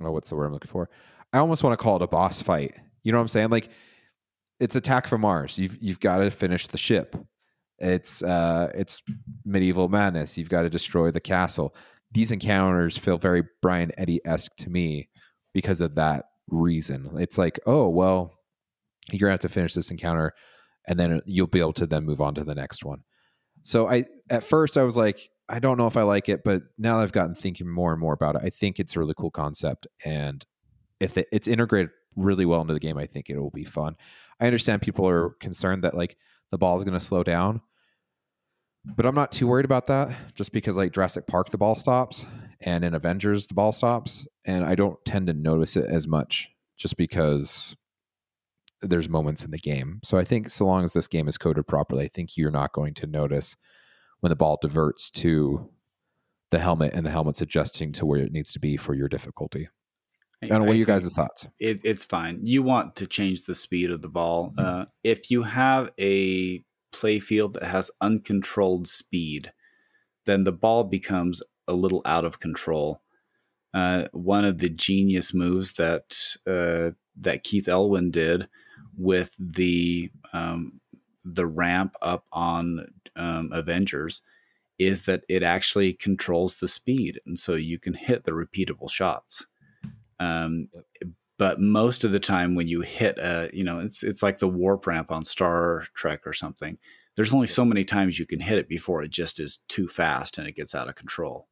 oh 0.00 0.10
what's 0.10 0.28
the 0.28 0.34
word 0.34 0.46
i'm 0.46 0.52
looking 0.52 0.70
for 0.70 0.90
i 1.34 1.38
almost 1.38 1.62
want 1.62 1.78
to 1.78 1.82
call 1.82 1.96
it 1.96 2.02
a 2.02 2.06
boss 2.06 2.40
fight. 2.40 2.74
You 3.02 3.12
know 3.12 3.18
what 3.18 3.22
i'm 3.22 3.28
saying? 3.28 3.50
Like 3.50 3.68
it's 4.60 4.76
attack 4.76 5.06
from 5.06 5.20
mars. 5.20 5.58
You've 5.58 5.76
you've 5.82 6.00
got 6.00 6.18
to 6.18 6.30
finish 6.30 6.66
the 6.66 6.78
ship. 6.78 7.16
It's 7.78 8.22
uh 8.22 8.70
it's 8.74 9.02
medieval 9.44 9.88
madness. 9.88 10.38
You've 10.38 10.48
got 10.48 10.62
to 10.62 10.70
destroy 10.70 11.10
the 11.10 11.20
castle. 11.20 11.74
These 12.12 12.32
encounters 12.32 12.96
feel 12.96 13.18
very 13.18 13.42
brian 13.60 13.90
eddy-esque 13.98 14.56
to 14.58 14.70
me 14.70 15.10
because 15.52 15.80
of 15.80 15.96
that 15.96 16.26
reason. 16.48 17.10
It's 17.18 17.36
like 17.36 17.58
oh 17.66 17.88
well 17.88 18.32
you're 19.10 19.26
gonna 19.26 19.32
have 19.32 19.40
to 19.40 19.48
finish 19.48 19.74
this 19.74 19.90
encounter 19.90 20.32
and 20.86 20.98
then 20.98 21.20
you'll 21.26 21.46
be 21.48 21.60
able 21.60 21.72
to 21.74 21.86
then 21.86 22.04
move 22.04 22.20
on 22.20 22.34
to 22.36 22.44
the 22.44 22.54
next 22.54 22.84
one. 22.84 23.02
So 23.62 23.88
I 23.88 24.04
at 24.30 24.44
first 24.44 24.78
I 24.78 24.84
was 24.84 24.96
like, 24.96 25.28
I 25.48 25.58
don't 25.58 25.78
know 25.78 25.88
if 25.88 25.96
I 25.96 26.02
like 26.02 26.28
it, 26.28 26.44
but 26.44 26.62
now 26.78 26.96
that 26.96 27.02
I've 27.02 27.12
gotten 27.12 27.34
thinking 27.34 27.68
more 27.68 27.90
and 27.92 28.00
more 28.00 28.14
about 28.14 28.36
it, 28.36 28.42
I 28.44 28.50
think 28.50 28.78
it's 28.78 28.94
a 28.94 29.00
really 29.00 29.14
cool 29.16 29.30
concept. 29.30 29.86
And 30.04 30.44
if 31.00 31.18
it, 31.18 31.28
it's 31.32 31.48
integrated 31.48 31.90
really 32.16 32.46
well 32.46 32.60
into 32.60 32.74
the 32.74 32.80
game, 32.80 32.98
I 32.98 33.06
think 33.06 33.28
it 33.28 33.38
will 33.38 33.50
be 33.50 33.64
fun. 33.64 33.96
I 34.40 34.46
understand 34.46 34.82
people 34.82 35.08
are 35.08 35.30
concerned 35.40 35.82
that 35.82 35.94
like 35.94 36.16
the 36.50 36.58
ball 36.58 36.78
is 36.78 36.84
going 36.84 36.98
to 36.98 37.04
slow 37.04 37.22
down. 37.22 37.60
but 38.84 39.06
I'm 39.06 39.14
not 39.14 39.32
too 39.32 39.46
worried 39.46 39.64
about 39.64 39.86
that 39.88 40.14
just 40.34 40.52
because 40.52 40.76
like 40.76 40.92
Jurassic 40.92 41.26
Park 41.26 41.50
the 41.50 41.58
ball 41.58 41.74
stops 41.74 42.26
and 42.60 42.84
in 42.84 42.94
Avengers 42.94 43.46
the 43.46 43.54
ball 43.54 43.72
stops 43.72 44.26
and 44.44 44.64
I 44.64 44.74
don't 44.74 45.02
tend 45.04 45.26
to 45.28 45.32
notice 45.32 45.76
it 45.76 45.86
as 45.88 46.06
much 46.06 46.48
just 46.76 46.96
because 46.96 47.74
there's 48.82 49.08
moments 49.08 49.44
in 49.44 49.50
the 49.50 49.58
game. 49.58 50.00
So 50.04 50.18
I 50.18 50.24
think 50.24 50.50
so 50.50 50.66
long 50.66 50.84
as 50.84 50.92
this 50.92 51.08
game 51.08 51.28
is 51.28 51.38
coded 51.38 51.66
properly, 51.66 52.04
I 52.04 52.08
think 52.08 52.36
you're 52.36 52.50
not 52.50 52.74
going 52.74 52.92
to 52.94 53.06
notice 53.06 53.56
when 54.20 54.28
the 54.30 54.36
ball 54.36 54.58
diverts 54.60 55.10
to 55.12 55.70
the 56.50 56.58
helmet 56.58 56.92
and 56.92 57.06
the 57.06 57.10
helmet's 57.10 57.40
adjusting 57.40 57.92
to 57.92 58.06
where 58.06 58.20
it 58.20 58.32
needs 58.32 58.52
to 58.52 58.60
be 58.60 58.76
for 58.76 58.94
your 58.94 59.08
difficulty. 59.08 59.68
I 60.44 60.48
don't 60.48 60.60
know. 60.60 60.66
What 60.66 60.76
are 60.76 60.78
you 60.78 60.84
guys' 60.84 61.12
thoughts? 61.12 61.46
It, 61.58 61.80
it's 61.84 62.04
fine. 62.04 62.40
You 62.42 62.62
want 62.62 62.96
to 62.96 63.06
change 63.06 63.42
the 63.42 63.54
speed 63.54 63.90
of 63.90 64.02
the 64.02 64.08
ball. 64.08 64.52
Uh, 64.58 64.84
if 65.02 65.30
you 65.30 65.42
have 65.42 65.90
a 65.98 66.62
play 66.92 67.18
field 67.18 67.54
that 67.54 67.64
has 67.64 67.90
uncontrolled 68.00 68.86
speed, 68.86 69.52
then 70.26 70.44
the 70.44 70.52
ball 70.52 70.84
becomes 70.84 71.42
a 71.68 71.72
little 71.72 72.02
out 72.04 72.24
of 72.24 72.40
control. 72.40 73.00
Uh, 73.72 74.04
one 74.12 74.44
of 74.44 74.58
the 74.58 74.70
genius 74.70 75.34
moves 75.34 75.72
that 75.72 76.16
uh, 76.46 76.92
that 77.20 77.42
Keith 77.42 77.68
Elwin 77.68 78.10
did 78.10 78.48
with 78.96 79.34
the 79.38 80.10
um, 80.32 80.80
the 81.24 81.46
ramp 81.46 81.96
up 82.02 82.24
on 82.32 82.86
um, 83.16 83.50
Avengers 83.52 84.22
is 84.78 85.06
that 85.06 85.22
it 85.28 85.42
actually 85.42 85.92
controls 85.92 86.56
the 86.56 86.68
speed, 86.68 87.20
and 87.26 87.38
so 87.38 87.54
you 87.54 87.78
can 87.78 87.94
hit 87.94 88.24
the 88.24 88.32
repeatable 88.32 88.90
shots. 88.90 89.46
Um, 90.20 90.68
but 91.38 91.60
most 91.60 92.04
of 92.04 92.12
the 92.12 92.20
time, 92.20 92.54
when 92.54 92.68
you 92.68 92.80
hit 92.80 93.18
a, 93.18 93.50
you 93.52 93.64
know, 93.64 93.80
it's 93.80 94.02
it's 94.02 94.22
like 94.22 94.38
the 94.38 94.48
warp 94.48 94.86
ramp 94.86 95.10
on 95.10 95.24
Star 95.24 95.84
Trek 95.94 96.26
or 96.26 96.32
something. 96.32 96.78
There's 97.16 97.34
only 97.34 97.46
so 97.46 97.64
many 97.64 97.84
times 97.84 98.18
you 98.18 98.26
can 98.26 98.40
hit 98.40 98.58
it 98.58 98.68
before 98.68 99.02
it 99.02 99.10
just 99.10 99.38
is 99.38 99.58
too 99.68 99.86
fast 99.86 100.38
and 100.38 100.48
it 100.48 100.56
gets 100.56 100.74
out 100.74 100.88
of 100.88 100.96
control. 100.96 101.48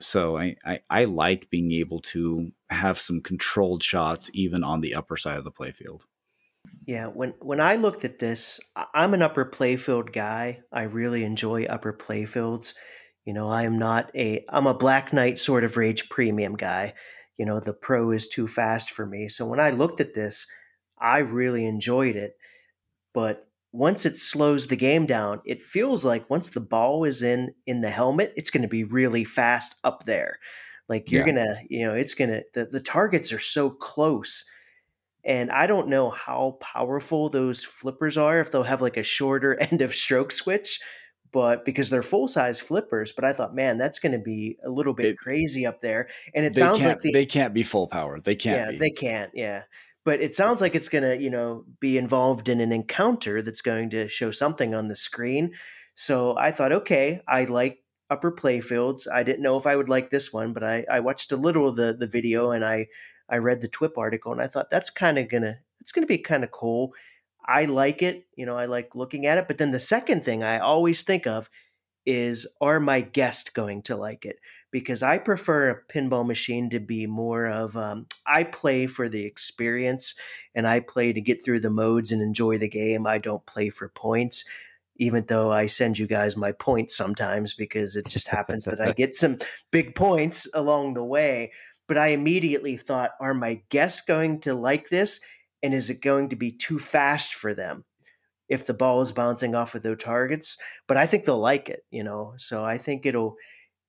So 0.00 0.36
I, 0.36 0.56
I, 0.64 0.80
I 0.90 1.04
like 1.04 1.50
being 1.50 1.72
able 1.72 2.00
to 2.00 2.50
have 2.68 2.98
some 2.98 3.20
controlled 3.20 3.82
shots 3.82 4.30
even 4.34 4.62
on 4.64 4.80
the 4.80 4.94
upper 4.94 5.16
side 5.16 5.38
of 5.38 5.44
the 5.44 5.52
playfield. 5.52 6.02
Yeah, 6.84 7.06
when 7.06 7.34
when 7.40 7.60
I 7.60 7.76
looked 7.76 8.04
at 8.04 8.18
this, 8.18 8.60
I'm 8.92 9.14
an 9.14 9.22
upper 9.22 9.44
playfield 9.44 10.12
guy. 10.12 10.60
I 10.72 10.82
really 10.82 11.24
enjoy 11.24 11.64
upper 11.64 11.92
playfields. 11.92 12.74
You 13.24 13.32
know, 13.32 13.48
I 13.48 13.62
am 13.62 13.78
not 13.78 14.10
a 14.14 14.44
I'm 14.48 14.66
a 14.66 14.74
Black 14.74 15.12
Knight 15.12 15.38
Sword 15.38 15.64
of 15.64 15.76
Rage 15.76 16.08
premium 16.08 16.56
guy. 16.56 16.94
You 17.38 17.46
know, 17.46 17.60
the 17.60 17.74
pro 17.74 18.10
is 18.10 18.28
too 18.28 18.48
fast 18.48 18.90
for 18.90 19.06
me. 19.06 19.28
So 19.28 19.46
when 19.46 19.60
I 19.60 19.70
looked 19.70 20.00
at 20.00 20.14
this, 20.14 20.46
I 20.98 21.18
really 21.18 21.66
enjoyed 21.66 22.16
it. 22.16 22.36
But 23.12 23.48
once 23.72 24.06
it 24.06 24.18
slows 24.18 24.66
the 24.66 24.76
game 24.76 25.06
down, 25.06 25.42
it 25.44 25.62
feels 25.62 26.04
like 26.04 26.30
once 26.30 26.50
the 26.50 26.60
ball 26.60 27.04
is 27.04 27.22
in 27.22 27.54
in 27.66 27.80
the 27.80 27.90
helmet, 27.90 28.32
it's 28.36 28.50
going 28.50 28.62
to 28.62 28.68
be 28.68 28.84
really 28.84 29.24
fast 29.24 29.76
up 29.84 30.04
there. 30.04 30.38
Like 30.88 31.10
you're 31.10 31.26
yeah. 31.26 31.34
gonna, 31.34 31.60
you 31.68 31.84
know, 31.86 31.94
it's 31.94 32.14
gonna 32.14 32.42
the, 32.54 32.66
the 32.66 32.80
targets 32.80 33.32
are 33.32 33.40
so 33.40 33.70
close 33.70 34.46
and 35.26 35.50
I 35.50 35.66
don't 35.66 35.88
know 35.88 36.10
how 36.10 36.56
powerful 36.60 37.28
those 37.28 37.64
flippers 37.64 38.16
are, 38.16 38.38
if 38.38 38.52
they'll 38.52 38.62
have 38.62 38.80
like 38.80 38.96
a 38.96 39.02
shorter 39.02 39.60
end 39.60 39.82
of 39.82 39.94
stroke 39.94 40.30
switch, 40.30 40.80
but 41.36 41.66
because 41.66 41.90
they're 41.90 42.02
full 42.02 42.28
size 42.28 42.60
flippers. 42.60 43.12
But 43.12 43.26
I 43.26 43.34
thought, 43.34 43.54
man, 43.54 43.76
that's 43.76 43.98
going 43.98 44.12
to 44.12 44.18
be 44.18 44.56
a 44.64 44.70
little 44.70 44.94
bit 44.94 45.04
it, 45.04 45.18
crazy 45.18 45.66
up 45.66 45.82
there. 45.82 46.08
And 46.34 46.46
it 46.46 46.56
sounds 46.56 46.82
like 46.82 47.00
the, 47.00 47.12
they 47.12 47.26
can't 47.26 47.52
be 47.52 47.62
full 47.62 47.88
power. 47.88 48.18
They 48.18 48.34
can't. 48.34 48.56
Yeah, 48.56 48.70
be. 48.70 48.78
they 48.78 48.90
can't. 48.90 49.30
Yeah. 49.34 49.64
But 50.02 50.22
it 50.22 50.34
sounds 50.34 50.62
like 50.62 50.74
it's 50.74 50.88
going 50.88 51.04
to, 51.04 51.22
you 51.22 51.28
know, 51.28 51.66
be 51.78 51.98
involved 51.98 52.48
in 52.48 52.62
an 52.62 52.72
encounter 52.72 53.42
that's 53.42 53.60
going 53.60 53.90
to 53.90 54.08
show 54.08 54.30
something 54.30 54.74
on 54.74 54.88
the 54.88 54.96
screen. 54.96 55.52
So 55.94 56.38
I 56.38 56.52
thought, 56.52 56.72
okay, 56.72 57.20
I 57.28 57.44
like 57.44 57.84
upper 58.08 58.32
playfields. 58.32 59.06
I 59.06 59.22
didn't 59.22 59.42
know 59.42 59.58
if 59.58 59.66
I 59.66 59.76
would 59.76 59.90
like 59.90 60.08
this 60.08 60.32
one, 60.32 60.54
but 60.54 60.64
I, 60.64 60.86
I 60.90 61.00
watched 61.00 61.32
a 61.32 61.36
little 61.36 61.68
of 61.68 61.76
the, 61.76 61.92
the 61.92 62.06
video 62.06 62.52
and 62.52 62.64
I 62.64 62.86
I 63.28 63.38
read 63.38 63.60
the 63.60 63.68
TWIP 63.68 63.98
article 63.98 64.32
and 64.32 64.40
I 64.40 64.46
thought 64.46 64.70
that's 64.70 64.88
kind 64.88 65.18
of 65.18 65.28
gonna 65.28 65.58
it's 65.80 65.92
gonna 65.92 66.06
be 66.06 66.16
kind 66.16 66.44
of 66.44 66.50
cool. 66.50 66.94
I 67.46 67.66
like 67.66 68.02
it, 68.02 68.26
you 68.34 68.46
know, 68.46 68.56
I 68.56 68.66
like 68.66 68.94
looking 68.94 69.26
at 69.26 69.38
it. 69.38 69.48
But 69.48 69.58
then 69.58 69.72
the 69.72 69.80
second 69.80 70.24
thing 70.24 70.42
I 70.42 70.58
always 70.58 71.02
think 71.02 71.26
of 71.26 71.48
is 72.04 72.46
are 72.60 72.80
my 72.80 73.00
guests 73.00 73.50
going 73.50 73.82
to 73.82 73.96
like 73.96 74.24
it? 74.24 74.38
Because 74.70 75.02
I 75.02 75.18
prefer 75.18 75.70
a 75.70 75.92
pinball 75.92 76.26
machine 76.26 76.70
to 76.70 76.80
be 76.80 77.06
more 77.06 77.46
of 77.46 77.76
um, 77.76 78.06
I 78.26 78.44
play 78.44 78.86
for 78.86 79.08
the 79.08 79.24
experience 79.24 80.14
and 80.54 80.66
I 80.66 80.80
play 80.80 81.12
to 81.12 81.20
get 81.20 81.42
through 81.44 81.60
the 81.60 81.70
modes 81.70 82.12
and 82.12 82.20
enjoy 82.20 82.58
the 82.58 82.68
game. 82.68 83.06
I 83.06 83.18
don't 83.18 83.46
play 83.46 83.70
for 83.70 83.88
points 83.88 84.44
even 84.98 85.26
though 85.26 85.52
I 85.52 85.66
send 85.66 85.98
you 85.98 86.06
guys 86.06 86.38
my 86.38 86.52
points 86.52 86.96
sometimes 86.96 87.52
because 87.52 87.96
it 87.96 88.06
just 88.06 88.28
happens 88.28 88.64
that 88.64 88.80
I 88.80 88.92
get 88.96 89.14
some 89.14 89.38
big 89.70 89.94
points 89.94 90.48
along 90.54 90.94
the 90.94 91.04
way 91.04 91.52
but 91.86 91.98
I 91.98 92.08
immediately 92.08 92.76
thought, 92.76 93.12
are 93.20 93.34
my 93.34 93.60
guests 93.68 94.02
going 94.02 94.40
to 94.40 94.54
like 94.54 94.88
this? 94.88 95.20
And 95.62 95.74
is 95.74 95.90
it 95.90 96.02
going 96.02 96.28
to 96.28 96.36
be 96.36 96.52
too 96.52 96.78
fast 96.78 97.34
for 97.34 97.54
them 97.54 97.84
if 98.48 98.66
the 98.66 98.74
ball 98.74 99.00
is 99.00 99.12
bouncing 99.12 99.54
off 99.54 99.74
of 99.74 99.82
their 99.82 99.96
targets? 99.96 100.58
But 100.86 100.96
I 100.96 101.06
think 101.06 101.24
they'll 101.24 101.38
like 101.38 101.68
it, 101.68 101.84
you 101.90 102.04
know. 102.04 102.34
So 102.36 102.64
I 102.64 102.78
think 102.78 103.06
it'll, 103.06 103.36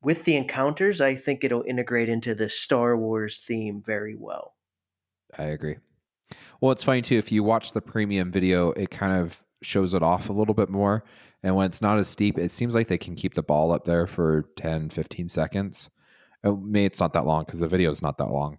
with 0.01 0.26
the 0.26 0.36
encounters, 0.36 1.01
I 1.01 1.15
think 1.15 1.43
it'll 1.43 1.63
integrate 1.68 2.09
into 2.09 2.34
the 2.34 2.49
Star 2.49 2.97
Wars 2.97 3.43
theme 3.45 3.82
very 3.86 4.15
well. 4.18 4.55
I 5.38 5.43
agree. 5.43 5.78
Well, 6.61 6.72
it's 6.72 6.84
funny 6.84 7.01
too. 7.01 7.18
If 7.18 7.32
you 7.32 7.43
watch 7.43 7.74
the 7.74 7.82
premium 7.82 8.32
video, 8.32 8.72
it 8.72 8.89
kind 8.89 9.13
of 9.13 9.43
shows 9.61 9.93
it 9.93 10.03
off 10.03 10.30
a 10.30 10.34
little 10.34 10.53
bit 10.53 10.70
more. 10.70 11.03
And 11.43 11.55
when 11.55 11.65
it's 11.65 11.82
not 11.82 11.99
as 11.99 12.07
steep, 12.07 12.38
it 12.38 12.51
seems 12.51 12.74
like 12.74 12.88
they 12.88 12.97
can 12.97 13.15
keep 13.15 13.34
the 13.34 13.43
ball 13.43 13.72
up 13.72 13.86
there 13.86 14.07
for 14.07 14.49
10, 14.55 14.89
15 14.89 15.30
seconds. 15.30 15.89
Oh, 16.43 16.55
maybe 16.55 16.86
it's 16.86 16.99
not 16.99 17.13
that 17.13 17.26
long 17.26 17.43
because 17.45 17.59
the 17.59 17.68
video 17.68 17.89
is 17.89 18.01
not 18.01 18.18
that 18.18 18.30
long, 18.30 18.57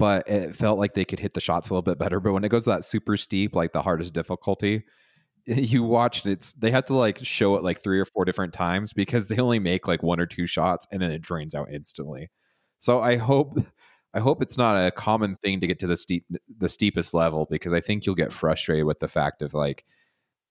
but 0.00 0.26
it 0.26 0.56
felt 0.56 0.78
like 0.78 0.94
they 0.94 1.04
could 1.04 1.20
hit 1.20 1.34
the 1.34 1.42
shots 1.42 1.68
a 1.68 1.74
little 1.74 1.82
bit 1.82 1.98
better. 1.98 2.20
But 2.20 2.32
when 2.32 2.42
it 2.42 2.48
goes 2.48 2.64
that 2.64 2.86
super 2.86 3.18
steep, 3.18 3.54
like 3.54 3.72
the 3.72 3.82
hardest 3.82 4.14
difficulty, 4.14 4.84
you 5.44 5.82
watched 5.82 6.24
it's 6.24 6.54
they 6.54 6.70
have 6.70 6.86
to 6.86 6.94
like 6.94 7.18
show 7.22 7.54
it 7.56 7.62
like 7.62 7.82
three 7.82 8.00
or 8.00 8.06
four 8.06 8.24
different 8.24 8.54
times 8.54 8.94
because 8.94 9.28
they 9.28 9.36
only 9.36 9.58
make 9.58 9.86
like 9.86 10.02
one 10.02 10.18
or 10.18 10.24
two 10.24 10.46
shots 10.46 10.86
and 10.90 11.02
then 11.02 11.10
it 11.10 11.20
drains 11.20 11.54
out 11.54 11.70
instantly. 11.70 12.30
So 12.78 13.00
I 13.00 13.16
hope 13.16 13.58
I 14.14 14.20
hope 14.20 14.40
it's 14.40 14.56
not 14.56 14.74
a 14.74 14.90
common 14.90 15.36
thing 15.36 15.60
to 15.60 15.66
get 15.66 15.78
to 15.80 15.86
the 15.86 15.98
steep 15.98 16.24
the 16.48 16.68
steepest 16.70 17.12
level 17.12 17.46
because 17.50 17.74
I 17.74 17.80
think 17.80 18.06
you'll 18.06 18.14
get 18.14 18.32
frustrated 18.32 18.86
with 18.86 19.00
the 19.00 19.08
fact 19.08 19.42
of 19.42 19.52
like 19.52 19.84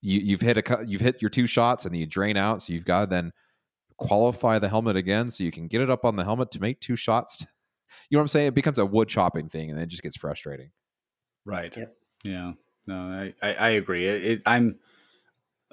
you 0.02 0.20
you've 0.20 0.42
hit 0.42 0.60
a 0.60 0.86
you've 0.86 1.02
hit 1.02 1.24
your 1.24 1.30
two 1.30 1.48
shots 1.48 1.86
and 1.86 1.98
you 1.98 2.06
drain 2.06 2.38
out, 2.38 2.62
so 2.62 2.72
you've 2.72 2.86
got 2.86 3.02
to 3.02 3.06
then 3.08 3.32
qualify 3.98 4.60
the 4.60 4.70
helmet 4.70 4.96
again 4.96 5.32
so 5.32 5.44
you 5.44 5.52
can 5.52 5.68
get 5.68 5.82
it 5.82 5.90
up 5.90 6.06
on 6.06 6.16
the 6.18 6.24
helmet 6.24 6.52
to 6.52 6.62
make 6.62 6.80
two 6.80 6.96
shots. 6.96 7.48
You 8.10 8.16
know 8.16 8.20
what 8.20 8.24
I'm 8.24 8.28
saying? 8.30 8.48
It 8.48 8.56
becomes 8.56 8.80
a 8.80 8.86
wood 8.86 9.08
chopping 9.08 9.50
thing 9.50 9.70
and 9.70 9.80
it 9.80 9.88
just 9.88 10.04
gets 10.04 10.18
frustrating. 10.18 10.72
Right. 11.46 11.76
Yep. 11.76 11.96
Yeah. 12.24 12.54
No, 12.88 12.96
I, 12.96 13.34
I, 13.42 13.54
I 13.54 13.70
agree. 13.70 14.06
It, 14.06 14.24
it, 14.26 14.42
I'm 14.46 14.80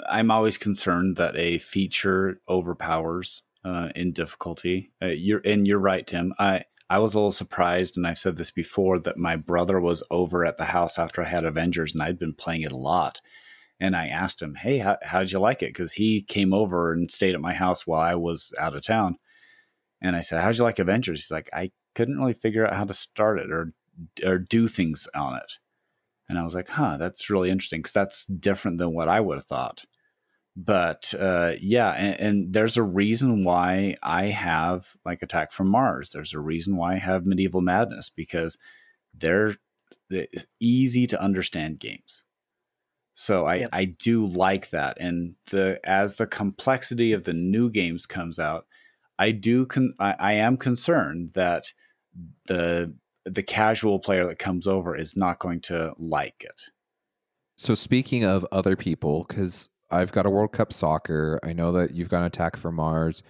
I'm 0.08 0.30
always 0.30 0.58
concerned 0.58 1.16
that 1.16 1.36
a 1.36 1.58
feature 1.58 2.40
overpowers 2.48 3.42
uh, 3.64 3.88
in 3.94 4.12
difficulty. 4.12 4.92
Uh, 5.02 5.06
you're 5.06 5.40
and 5.44 5.66
you're 5.66 5.78
right, 5.78 6.06
Tim. 6.06 6.34
I 6.38 6.64
I 6.90 6.98
was 6.98 7.14
a 7.14 7.18
little 7.18 7.30
surprised, 7.30 7.96
and 7.96 8.06
I've 8.06 8.18
said 8.18 8.36
this 8.36 8.50
before, 8.50 8.98
that 9.00 9.16
my 9.16 9.36
brother 9.36 9.80
was 9.80 10.02
over 10.10 10.44
at 10.44 10.58
the 10.58 10.66
house 10.66 10.98
after 10.98 11.22
I 11.22 11.28
had 11.28 11.44
Avengers, 11.44 11.94
and 11.94 12.02
I'd 12.02 12.18
been 12.18 12.34
playing 12.34 12.62
it 12.62 12.72
a 12.72 12.76
lot 12.76 13.20
and 13.78 13.94
I 13.94 14.06
asked 14.06 14.40
him, 14.40 14.54
"Hey, 14.54 14.78
how, 14.78 14.96
how'd 15.02 15.32
you 15.32 15.38
like 15.38 15.62
it?" 15.62 15.68
Because 15.68 15.92
he 15.92 16.22
came 16.22 16.54
over 16.54 16.92
and 16.92 17.10
stayed 17.10 17.34
at 17.34 17.40
my 17.40 17.54
house 17.54 17.86
while 17.86 18.00
I 18.00 18.14
was 18.14 18.52
out 18.58 18.74
of 18.74 18.82
town, 18.82 19.16
and 20.00 20.16
I 20.16 20.20
said, 20.20 20.40
"How'd 20.40 20.56
you 20.56 20.64
like 20.64 20.78
Avengers?" 20.78 21.20
He's 21.20 21.30
like, 21.30 21.50
"I 21.52 21.72
couldn't 21.96 22.18
really 22.18 22.34
figure 22.34 22.66
out 22.66 22.74
how 22.74 22.84
to 22.84 22.94
start 22.94 23.40
it 23.40 23.50
or 23.50 23.72
or 24.24 24.38
do 24.38 24.68
things 24.68 25.08
on 25.14 25.36
it," 25.36 25.58
and 26.28 26.38
I 26.38 26.44
was 26.44 26.54
like, 26.54 26.68
"Huh, 26.68 26.96
that's 26.98 27.30
really 27.30 27.50
interesting 27.50 27.80
because 27.80 27.92
that's 27.92 28.26
different 28.26 28.78
than 28.78 28.94
what 28.94 29.08
I 29.08 29.20
would 29.20 29.38
have 29.38 29.46
thought." 29.46 29.84
But 30.56 31.12
uh, 31.18 31.54
yeah, 31.60 31.92
and, 31.92 32.20
and 32.20 32.52
there's 32.52 32.76
a 32.76 32.82
reason 32.82 33.44
why 33.44 33.96
I 34.02 34.26
have 34.26 34.96
like 35.04 35.22
Attack 35.22 35.52
from 35.52 35.70
Mars. 35.70 36.10
There's 36.10 36.34
a 36.34 36.40
reason 36.40 36.76
why 36.76 36.94
I 36.94 36.98
have 36.98 37.26
Medieval 37.26 37.60
Madness 37.60 38.10
because 38.10 38.58
they're 39.14 39.56
easy 40.60 41.06
to 41.08 41.20
understand 41.20 41.80
games 41.80 42.24
so 43.18 43.46
I, 43.46 43.54
yep. 43.56 43.70
I 43.72 43.86
do 43.86 44.26
like 44.26 44.70
that. 44.70 44.98
And 45.00 45.36
the 45.50 45.80
as 45.84 46.16
the 46.16 46.26
complexity 46.26 47.12
of 47.14 47.24
the 47.24 47.32
new 47.32 47.70
games 47.70 48.04
comes 48.04 48.38
out, 48.38 48.66
I 49.18 49.30
do 49.30 49.64
con- 49.64 49.94
I, 49.98 50.14
I 50.18 50.32
am 50.34 50.58
concerned 50.58 51.30
that 51.32 51.72
the 52.46 52.94
the 53.24 53.42
casual 53.42 53.98
player 53.98 54.24
that 54.26 54.38
comes 54.38 54.66
over 54.66 54.96
is 54.96 55.16
not 55.16 55.38
going 55.40 55.60
to 55.60 55.94
like 55.98 56.44
it. 56.44 56.62
So 57.56 57.74
speaking 57.74 58.24
of 58.24 58.46
other 58.52 58.76
people, 58.76 59.24
because 59.28 59.68
I've 59.90 60.12
got 60.12 60.26
a 60.26 60.30
World 60.30 60.52
Cup 60.52 60.72
soccer, 60.72 61.40
I 61.42 61.52
know 61.52 61.72
that 61.72 61.92
you've 61.94 62.08
got 62.08 62.18
an 62.20 62.26
Attack 62.26 62.56
from 62.56 62.76
Mars. 62.76 63.22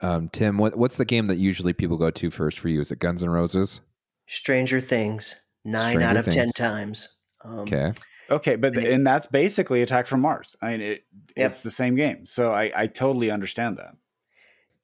Um, 0.00 0.28
Tim, 0.30 0.56
what, 0.58 0.76
what's 0.76 0.96
the 0.96 1.04
game 1.04 1.26
that 1.26 1.36
usually 1.36 1.72
people 1.72 1.96
go 1.96 2.10
to 2.10 2.30
first 2.30 2.58
for 2.58 2.68
you? 2.68 2.80
Is 2.80 2.92
it 2.92 2.98
Guns 2.98 3.22
N' 3.22 3.30
Roses? 3.30 3.80
Stranger 4.26 4.80
Things, 4.80 5.42
nine 5.64 5.90
Stranger 5.90 6.08
out 6.08 6.16
of 6.16 6.24
Things. 6.24 6.36
ten 6.36 6.48
times. 6.52 7.16
Um, 7.44 7.58
okay 7.60 7.92
Okay, 8.30 8.56
but 8.56 8.74
And 8.74 8.82
th- 8.82 8.94
and 8.94 9.06
that's 9.06 9.26
basically 9.28 9.82
Attack 9.82 10.06
from 10.06 10.20
Mars. 10.20 10.56
I 10.60 10.72
mean, 10.72 10.80
it, 10.80 11.04
Yep. 11.36 11.50
it's 11.50 11.60
the 11.62 11.70
same 11.70 11.94
game, 11.94 12.26
so 12.26 12.52
I 12.52 12.72
I 12.74 12.86
totally 12.88 13.30
understand 13.30 13.76
that. 13.78 13.94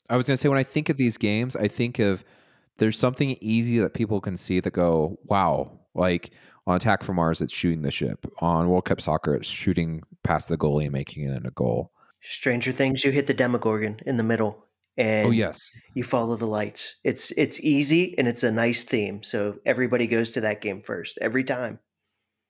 I 0.08 0.16
was 0.16 0.26
going 0.26 0.36
to 0.36 0.40
say 0.40 0.48
when 0.48 0.58
I 0.58 0.62
think 0.62 0.88
of 0.88 0.96
these 0.96 1.16
games, 1.16 1.56
I 1.56 1.68
think 1.68 1.98
of 1.98 2.22
there's 2.82 2.98
something 2.98 3.36
easy 3.40 3.78
that 3.78 3.94
people 3.94 4.20
can 4.20 4.36
see 4.36 4.58
that 4.58 4.72
go, 4.72 5.16
wow, 5.26 5.70
like 5.94 6.32
on 6.66 6.74
Attack 6.74 7.04
from 7.04 7.14
Mars, 7.14 7.40
it's 7.40 7.52
shooting 7.52 7.82
the 7.82 7.92
ship. 7.92 8.26
On 8.40 8.68
World 8.68 8.86
Cup 8.86 9.00
Soccer, 9.00 9.36
it's 9.36 9.46
shooting 9.46 10.02
past 10.24 10.48
the 10.48 10.58
goalie 10.58 10.84
and 10.84 10.92
making 10.92 11.28
it 11.28 11.46
a 11.46 11.52
goal. 11.52 11.92
Stranger 12.22 12.72
Things, 12.72 13.04
you 13.04 13.12
hit 13.12 13.28
the 13.28 13.34
Demogorgon 13.34 14.00
in 14.04 14.16
the 14.16 14.24
middle, 14.24 14.66
and 14.96 15.28
oh 15.28 15.30
yes, 15.30 15.70
you 15.94 16.02
follow 16.02 16.34
the 16.34 16.46
lights. 16.46 16.96
It's 17.04 17.30
it's 17.36 17.60
easy 17.60 18.18
and 18.18 18.26
it's 18.26 18.42
a 18.42 18.50
nice 18.50 18.82
theme. 18.82 19.22
So 19.22 19.58
everybody 19.64 20.08
goes 20.08 20.32
to 20.32 20.40
that 20.40 20.60
game 20.60 20.80
first 20.80 21.18
every 21.20 21.44
time. 21.44 21.78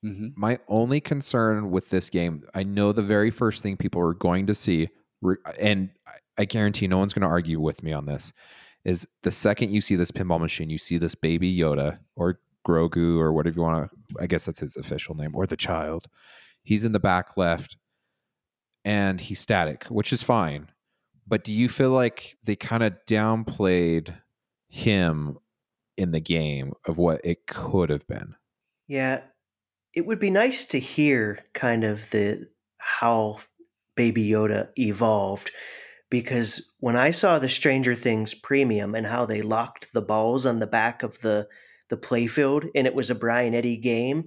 Mm-hmm. 0.02 0.28
My 0.34 0.58
only 0.66 1.00
concern 1.00 1.70
with 1.70 1.90
this 1.90 2.08
game, 2.08 2.42
I 2.54 2.62
know 2.62 2.92
the 2.92 3.02
very 3.02 3.30
first 3.30 3.62
thing 3.62 3.76
people 3.76 4.00
are 4.00 4.14
going 4.14 4.46
to 4.46 4.54
see, 4.54 4.88
and 5.58 5.90
I- 6.06 6.12
I 6.38 6.46
guarantee 6.46 6.88
no 6.88 6.96
one's 6.96 7.12
going 7.12 7.22
to 7.22 7.28
argue 7.28 7.60
with 7.60 7.82
me 7.82 7.92
on 7.92 8.06
this, 8.06 8.32
is 8.84 9.06
the 9.22 9.30
second 9.30 9.72
you 9.72 9.80
see 9.80 9.96
this 9.96 10.10
pinball 10.10 10.40
machine, 10.40 10.70
you 10.70 10.78
see 10.78 10.98
this 10.98 11.14
baby 11.14 11.54
Yoda 11.56 11.98
or 12.16 12.40
Grogu 12.66 13.18
or 13.18 13.32
whatever 13.32 13.56
you 13.56 13.62
want 13.62 13.90
to, 13.90 14.22
I 14.22 14.26
guess 14.26 14.44
that's 14.44 14.60
his 14.60 14.76
official 14.76 15.14
name, 15.14 15.34
or 15.34 15.46
the 15.46 15.56
child. 15.56 16.06
He's 16.62 16.84
in 16.84 16.92
the 16.92 17.00
back 17.00 17.36
left 17.36 17.76
and 18.84 19.20
he's 19.20 19.40
static, 19.40 19.84
which 19.84 20.12
is 20.12 20.22
fine. 20.22 20.68
But 21.26 21.44
do 21.44 21.52
you 21.52 21.68
feel 21.68 21.90
like 21.90 22.36
they 22.44 22.56
kind 22.56 22.82
of 22.82 22.94
downplayed 23.06 24.14
him 24.68 25.38
in 25.96 26.10
the 26.10 26.20
game 26.20 26.72
of 26.86 26.98
what 26.98 27.20
it 27.24 27.46
could 27.46 27.90
have 27.90 28.06
been? 28.06 28.34
Yeah, 28.88 29.20
it 29.94 30.06
would 30.06 30.18
be 30.18 30.30
nice 30.30 30.66
to 30.66 30.80
hear 30.80 31.44
kind 31.54 31.84
of 31.84 32.10
the 32.10 32.48
how 32.78 33.38
Baby 33.94 34.28
Yoda 34.28 34.70
evolved 34.78 35.52
because 36.12 36.74
when 36.78 36.94
I 36.94 37.10
saw 37.10 37.38
the 37.38 37.48
Stranger 37.48 37.94
Things 37.94 38.34
premium 38.34 38.94
and 38.94 39.06
how 39.06 39.24
they 39.24 39.40
locked 39.40 39.94
the 39.94 40.02
balls 40.02 40.44
on 40.44 40.58
the 40.58 40.66
back 40.66 41.02
of 41.02 41.18
the 41.20 41.48
the 41.88 41.96
playfield 41.96 42.68
and 42.74 42.86
it 42.86 42.94
was 42.94 43.10
a 43.10 43.14
Brian 43.14 43.54
Eddy 43.54 43.78
game, 43.78 44.24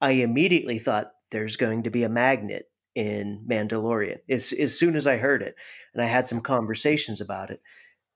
I 0.00 0.12
immediately 0.12 0.80
thought 0.80 1.12
there's 1.30 1.54
going 1.54 1.84
to 1.84 1.90
be 1.90 2.02
a 2.02 2.08
magnet 2.08 2.64
in 2.96 3.46
Mandalorian 3.48 4.18
as, 4.28 4.52
as 4.52 4.76
soon 4.76 4.96
as 4.96 5.06
I 5.06 5.16
heard 5.18 5.42
it. 5.42 5.54
And 5.94 6.02
I 6.02 6.06
had 6.06 6.26
some 6.26 6.40
conversations 6.40 7.20
about 7.20 7.50
it. 7.50 7.60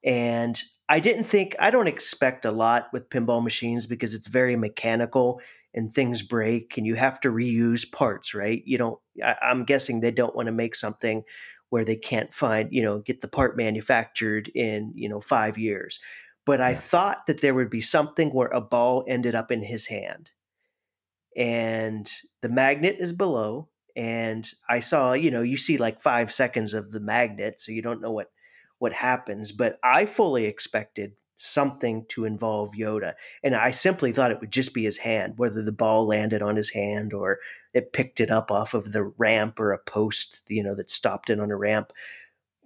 And 0.05 0.61
I 0.89 0.99
didn't 0.99 1.25
think, 1.25 1.55
I 1.61 1.71
don't 1.71 1.87
expect 1.87 2.45
a 2.45 2.51
lot 2.51 2.89
with 2.93 3.09
pinball 3.09 3.43
machines 3.43 3.87
because 3.87 4.15
it's 4.15 4.27
very 4.27 4.57
mechanical 4.57 5.41
and 5.75 5.91
things 5.91 6.23
break 6.23 6.77
and 6.77 6.87
you 6.87 6.97
have 6.97 7.21
to 7.21 7.31
reuse 7.31 7.91
parts, 7.91 8.35
right? 8.35 8.63
You 8.67 8.79
don't, 8.79 8.99
I, 9.23 9.37
I'm 9.43 9.65
guessing 9.65 10.01
they 10.01 10.11
don't 10.11 10.35
want 10.35 10.47
to 10.47 10.53
make 10.53 10.75
something 10.75 11.23
where 11.73 11.87
they 11.87 11.97
can't 11.97 12.35
find, 12.35 12.69
you 12.71 12.83
know, 12.83 12.99
get 12.99 13.23
the 13.23 13.29
part 13.29 13.57
manufactured 13.57 14.49
in, 14.49 14.93
you 14.95 15.09
know, 15.09 15.23
five 15.23 15.57
years. 15.57 16.01
But 16.45 16.61
I 16.61 16.75
thought 16.75 17.25
that 17.27 17.41
there 17.41 17.55
would 17.55 17.71
be 17.71 17.81
something 17.81 18.29
where 18.29 18.49
a 18.49 18.61
ball 18.61 19.07
ended 19.09 19.35
up 19.35 19.51
in 19.51 19.63
his 19.63 19.87
hand 19.87 20.33
and 21.35 22.13
the 22.43 22.51
magnet 22.51 22.97
is 22.99 23.15
below. 23.15 23.71
And 23.97 24.47
I 24.69 24.81
saw, 24.81 25.15
you 25.15 25.31
know, 25.31 25.41
you 25.41 25.57
see 25.57 25.79
like 25.79 26.03
five 26.03 26.31
seconds 26.31 26.75
of 26.75 26.93
the 26.93 27.01
magnet, 27.01 27.59
so 27.59 27.73
you 27.73 27.81
don't 27.81 28.03
know 28.03 28.13
what 28.13 28.31
what 28.79 28.93
happens. 28.93 29.51
But 29.51 29.79
I 29.83 30.05
fully 30.05 30.45
expected 30.45 31.13
something 31.43 32.05
to 32.09 32.25
involve 32.25 32.73
Yoda, 32.73 33.15
and 33.43 33.55
I 33.55 33.71
simply 33.71 34.13
thought 34.13 34.31
it 34.31 34.41
would 34.41 34.53
just 34.53 34.75
be 34.75 34.85
his 34.85 34.99
hand, 34.99 35.35
whether 35.37 35.63
the 35.63 35.73
ball 35.73 36.07
landed 36.07 36.43
on 36.43 36.57
his 36.57 36.71
hand 36.71 37.13
or 37.13 37.39
it 37.75 37.93
picked 37.93 38.21
it 38.21 38.31
up 38.31 38.51
off 38.51 38.75
of 38.75 38.93
the 38.93 39.13
ramp 39.19 39.59
or 39.59 39.73
a 39.73 39.79
post, 39.79 40.43
you 40.49 40.63
know, 40.63 40.75
that 40.75 40.91
stopped 40.91 41.31
it 41.31 41.41
on 41.41 41.51
a 41.51 41.57
ramp. 41.57 41.93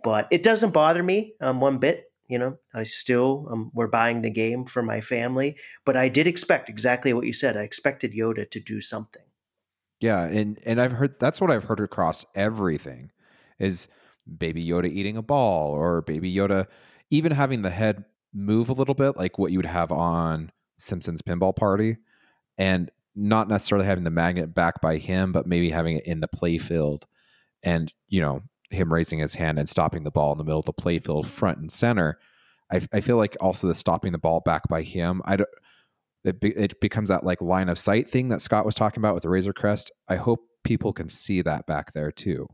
But 0.04 0.28
it 0.30 0.42
doesn't 0.42 0.72
bother 0.72 1.02
me 1.02 1.34
um, 1.40 1.60
one 1.60 1.78
bit. 1.78 2.10
You 2.28 2.38
know, 2.38 2.58
I 2.74 2.82
still 2.82 3.48
um, 3.50 3.70
we're 3.72 3.86
buying 3.86 4.22
the 4.22 4.30
game 4.30 4.64
for 4.64 4.82
my 4.82 5.00
family, 5.00 5.56
but 5.84 5.96
I 5.96 6.08
did 6.08 6.26
expect 6.26 6.68
exactly 6.68 7.12
what 7.12 7.26
you 7.26 7.32
said. 7.32 7.56
I 7.56 7.62
expected 7.62 8.12
Yoda 8.12 8.50
to 8.50 8.60
do 8.60 8.80
something. 8.80 9.22
Yeah, 10.00 10.24
and 10.24 10.58
and 10.66 10.80
I've 10.80 10.92
heard 10.92 11.18
that's 11.18 11.40
what 11.40 11.50
I've 11.50 11.64
heard 11.64 11.80
across 11.80 12.26
everything 12.34 13.12
is 13.58 13.88
baby 14.38 14.66
Yoda 14.66 14.90
eating 14.90 15.16
a 15.16 15.22
ball 15.22 15.70
or 15.70 16.02
baby 16.02 16.34
Yoda 16.34 16.66
even 17.10 17.32
having 17.32 17.62
the 17.62 17.70
head 17.70 18.04
move 18.36 18.68
a 18.68 18.74
little 18.74 18.94
bit 18.94 19.16
like 19.16 19.38
what 19.38 19.50
you 19.50 19.58
would 19.58 19.66
have 19.66 19.90
on 19.90 20.52
Simpsons 20.78 21.22
Pinball 21.22 21.56
Party 21.56 21.96
and 22.58 22.90
not 23.14 23.48
necessarily 23.48 23.86
having 23.86 24.04
the 24.04 24.10
magnet 24.10 24.54
back 24.54 24.80
by 24.82 24.98
him 24.98 25.32
but 25.32 25.46
maybe 25.46 25.70
having 25.70 25.96
it 25.96 26.06
in 26.06 26.20
the 26.20 26.28
playfield 26.28 27.04
and 27.62 27.94
you 28.08 28.20
know 28.20 28.42
him 28.70 28.92
raising 28.92 29.18
his 29.18 29.34
hand 29.34 29.58
and 29.58 29.68
stopping 29.68 30.04
the 30.04 30.10
ball 30.10 30.32
in 30.32 30.38
the 30.38 30.44
middle 30.44 30.60
of 30.60 30.66
the 30.66 30.72
playfield 30.72 31.24
front 31.24 31.58
and 31.58 31.70
center. 31.70 32.18
I, 32.70 32.80
I 32.92 33.00
feel 33.00 33.16
like 33.16 33.36
also 33.40 33.68
the 33.68 33.74
stopping 33.74 34.12
the 34.12 34.18
ball 34.18 34.40
back 34.40 34.68
by 34.68 34.82
him. 34.82 35.22
I 35.24 35.36
don't 35.36 35.48
it, 36.24 36.40
be, 36.40 36.50
it 36.50 36.80
becomes 36.80 37.08
that 37.08 37.24
like 37.24 37.40
line 37.40 37.68
of 37.68 37.78
sight 37.78 38.10
thing 38.10 38.28
that 38.28 38.40
Scott 38.40 38.66
was 38.66 38.74
talking 38.74 39.00
about 39.00 39.14
with 39.14 39.22
the 39.22 39.28
Razor 39.28 39.52
Crest. 39.52 39.92
I 40.08 40.16
hope 40.16 40.40
people 40.64 40.92
can 40.92 41.08
see 41.08 41.40
that 41.42 41.66
back 41.66 41.92
there 41.92 42.10
too. 42.10 42.48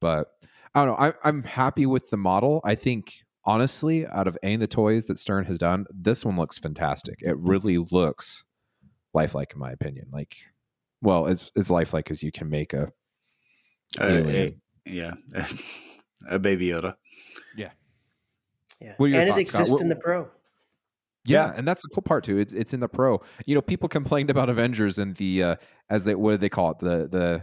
But 0.00 0.26
I 0.74 0.84
don't 0.84 0.98
know. 0.98 1.06
I, 1.06 1.12
I'm 1.22 1.44
happy 1.44 1.86
with 1.86 2.10
the 2.10 2.16
model. 2.16 2.60
I 2.64 2.74
think 2.74 3.22
honestly, 3.48 4.06
out 4.06 4.28
of 4.28 4.36
any 4.42 4.54
of 4.54 4.60
the 4.60 4.66
toys 4.68 5.06
that 5.06 5.18
Stern 5.18 5.46
has 5.46 5.58
done, 5.58 5.86
this 5.90 6.24
one 6.24 6.36
looks 6.36 6.58
fantastic. 6.58 7.16
It 7.22 7.36
really 7.38 7.78
looks 7.78 8.44
lifelike, 9.14 9.54
in 9.54 9.58
my 9.58 9.72
opinion. 9.72 10.08
Like, 10.12 10.36
well, 11.00 11.26
as 11.26 11.50
as 11.56 11.70
lifelike 11.70 12.10
as 12.10 12.22
you 12.22 12.30
can 12.30 12.48
make 12.50 12.72
a 12.74 12.92
Uh, 13.98 14.04
alien. 14.04 14.60
yeah, 14.84 15.14
a 16.28 16.38
baby 16.38 16.68
Yoda. 16.68 16.94
Yeah, 18.80 18.92
What 18.96 19.06
are 19.06 19.08
your 19.08 19.20
and 19.20 19.28
thoughts, 19.30 19.40
it 19.40 19.46
Scott? 19.48 19.60
exists 19.62 19.72
What- 19.72 19.82
in 19.82 19.88
the 19.88 19.96
Pro. 19.96 20.28
Yeah, 21.26 21.52
and 21.56 21.66
that's 21.66 21.82
the 21.82 21.88
cool 21.88 22.02
part 22.02 22.22
too. 22.24 22.38
It's 22.38 22.52
it's 22.52 22.72
in 22.72 22.80
the 22.80 22.88
pro. 22.88 23.20
You 23.44 23.54
know, 23.54 23.60
people 23.60 23.88
complained 23.88 24.30
about 24.30 24.48
Avengers 24.48 24.98
and 24.98 25.14
the 25.16 25.42
uh 25.42 25.56
as 25.90 26.04
they 26.06 26.14
what 26.14 26.30
do 26.30 26.36
they 26.38 26.48
call 26.48 26.70
it? 26.70 26.78
The 26.78 27.08
the 27.08 27.42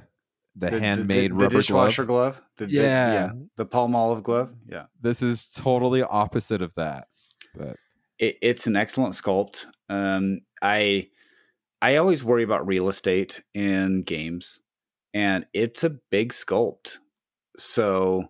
the, 0.55 0.79
handmade 0.79 1.31
the, 1.31 1.35
rubber 1.35 1.57
dishwasher 1.57 2.05
glove. 2.05 2.35
glove. 2.35 2.43
The, 2.57 2.65
the- 2.67 2.71
Yeah. 2.71 3.31
the 3.57 3.65
Palmolive 3.65 4.23
glove. 4.23 4.53
Yeah, 4.67 4.85
This 5.01 5.21
is 5.21 5.47
totally 5.47 6.01
opposite 6.03 6.61
of 6.61 6.73
that. 6.75 7.07
But 7.55 7.77
it, 8.19 8.37
it's 8.41 8.67
an 8.67 8.75
excellent 8.75 9.13
sculpt. 9.13 9.65
Um, 9.89 10.39
I 10.61 11.09
I 11.81 11.97
always 11.97 12.23
worry 12.23 12.43
about 12.43 12.65
real 12.67 12.87
estate 12.89 13.43
in 13.53 14.01
games, 14.03 14.59
and 15.13 15.45
it's 15.53 15.83
a 15.83 15.89
big 16.09 16.31
sculpt. 16.33 16.97
So 17.57 18.25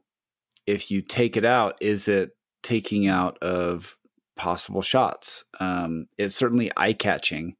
if 0.67 0.89
you 0.91 1.01
take 1.01 1.37
it 1.37 1.45
out, 1.45 1.77
is 1.81 2.07
it 2.07 2.31
taking 2.63 3.07
out 3.07 3.37
of 3.43 3.97
possible 4.35 4.81
shots? 4.81 5.45
Um, 5.59 6.07
it's 6.17 6.35
certainly 6.35 6.69
eye 6.75 6.93
catching, 6.93 7.55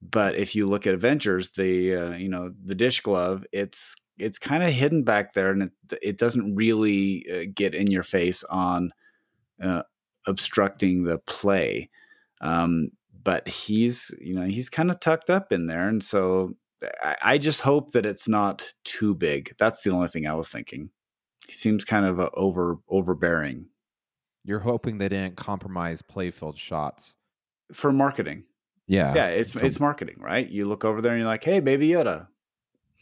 but 0.00 0.36
if 0.36 0.54
you 0.54 0.66
look 0.66 0.86
at 0.86 0.94
Avengers, 0.94 1.50
the 1.52 1.94
uh, 1.94 2.10
you 2.12 2.28
know 2.28 2.52
the 2.64 2.74
dish 2.74 3.00
glove, 3.00 3.44
it's 3.52 3.96
it's 4.18 4.38
kind 4.38 4.62
of 4.62 4.70
hidden 4.70 5.04
back 5.04 5.32
there, 5.32 5.50
and 5.50 5.62
it, 5.64 5.98
it 6.02 6.18
doesn't 6.18 6.54
really 6.54 7.26
uh, 7.32 7.50
get 7.54 7.74
in 7.74 7.88
your 7.88 8.02
face 8.02 8.44
on 8.44 8.90
uh, 9.62 9.82
obstructing 10.26 11.04
the 11.04 11.18
play. 11.18 11.90
Um, 12.40 12.90
but 13.24 13.48
he's 13.48 14.14
you 14.20 14.34
know 14.34 14.46
he's 14.46 14.70
kind 14.70 14.90
of 14.90 15.00
tucked 15.00 15.30
up 15.30 15.52
in 15.52 15.66
there, 15.66 15.88
and 15.88 16.02
so 16.02 16.54
I, 17.02 17.16
I 17.22 17.38
just 17.38 17.60
hope 17.62 17.92
that 17.92 18.06
it's 18.06 18.28
not 18.28 18.72
too 18.84 19.14
big. 19.14 19.54
That's 19.58 19.82
the 19.82 19.90
only 19.90 20.08
thing 20.08 20.26
I 20.26 20.34
was 20.34 20.48
thinking. 20.48 20.90
He 21.46 21.52
seems 21.52 21.84
kind 21.84 22.06
of 22.06 22.20
uh, 22.20 22.30
over 22.34 22.78
overbearing 22.88 23.66
you're 24.48 24.60
hoping 24.60 24.96
they 24.96 25.10
didn't 25.10 25.36
compromise 25.36 26.00
playfield 26.00 26.56
shots. 26.56 27.16
for 27.72 27.92
marketing. 27.92 28.44
Yeah. 28.88 29.14
yeah, 29.14 29.26
it's 29.28 29.52
from- 29.52 29.64
it's 29.66 29.78
marketing, 29.78 30.16
right? 30.18 30.48
You 30.48 30.64
look 30.64 30.84
over 30.84 31.00
there 31.00 31.12
and 31.12 31.20
you're 31.20 31.28
like, 31.28 31.44
"Hey, 31.44 31.60
Baby 31.60 31.88
Yoda." 31.90 32.28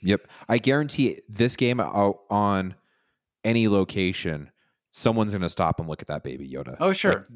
Yep. 0.03 0.29
I 0.49 0.59
guarantee 0.59 1.23
this 1.29 1.57
game 1.57 1.81
out 1.81 2.21
on 2.29 2.75
any 3.45 3.67
location, 3.69 4.51
someone's 4.91 5.33
gonna 5.33 5.49
stop 5.49 5.79
and 5.81 5.89
look 5.89 6.03
at 6.03 6.09
that 6.09 6.23
baby 6.23 6.49
Yoda. 6.51 6.77
Oh, 6.81 6.93
sure. 6.93 7.15
Like, 7.21 7.27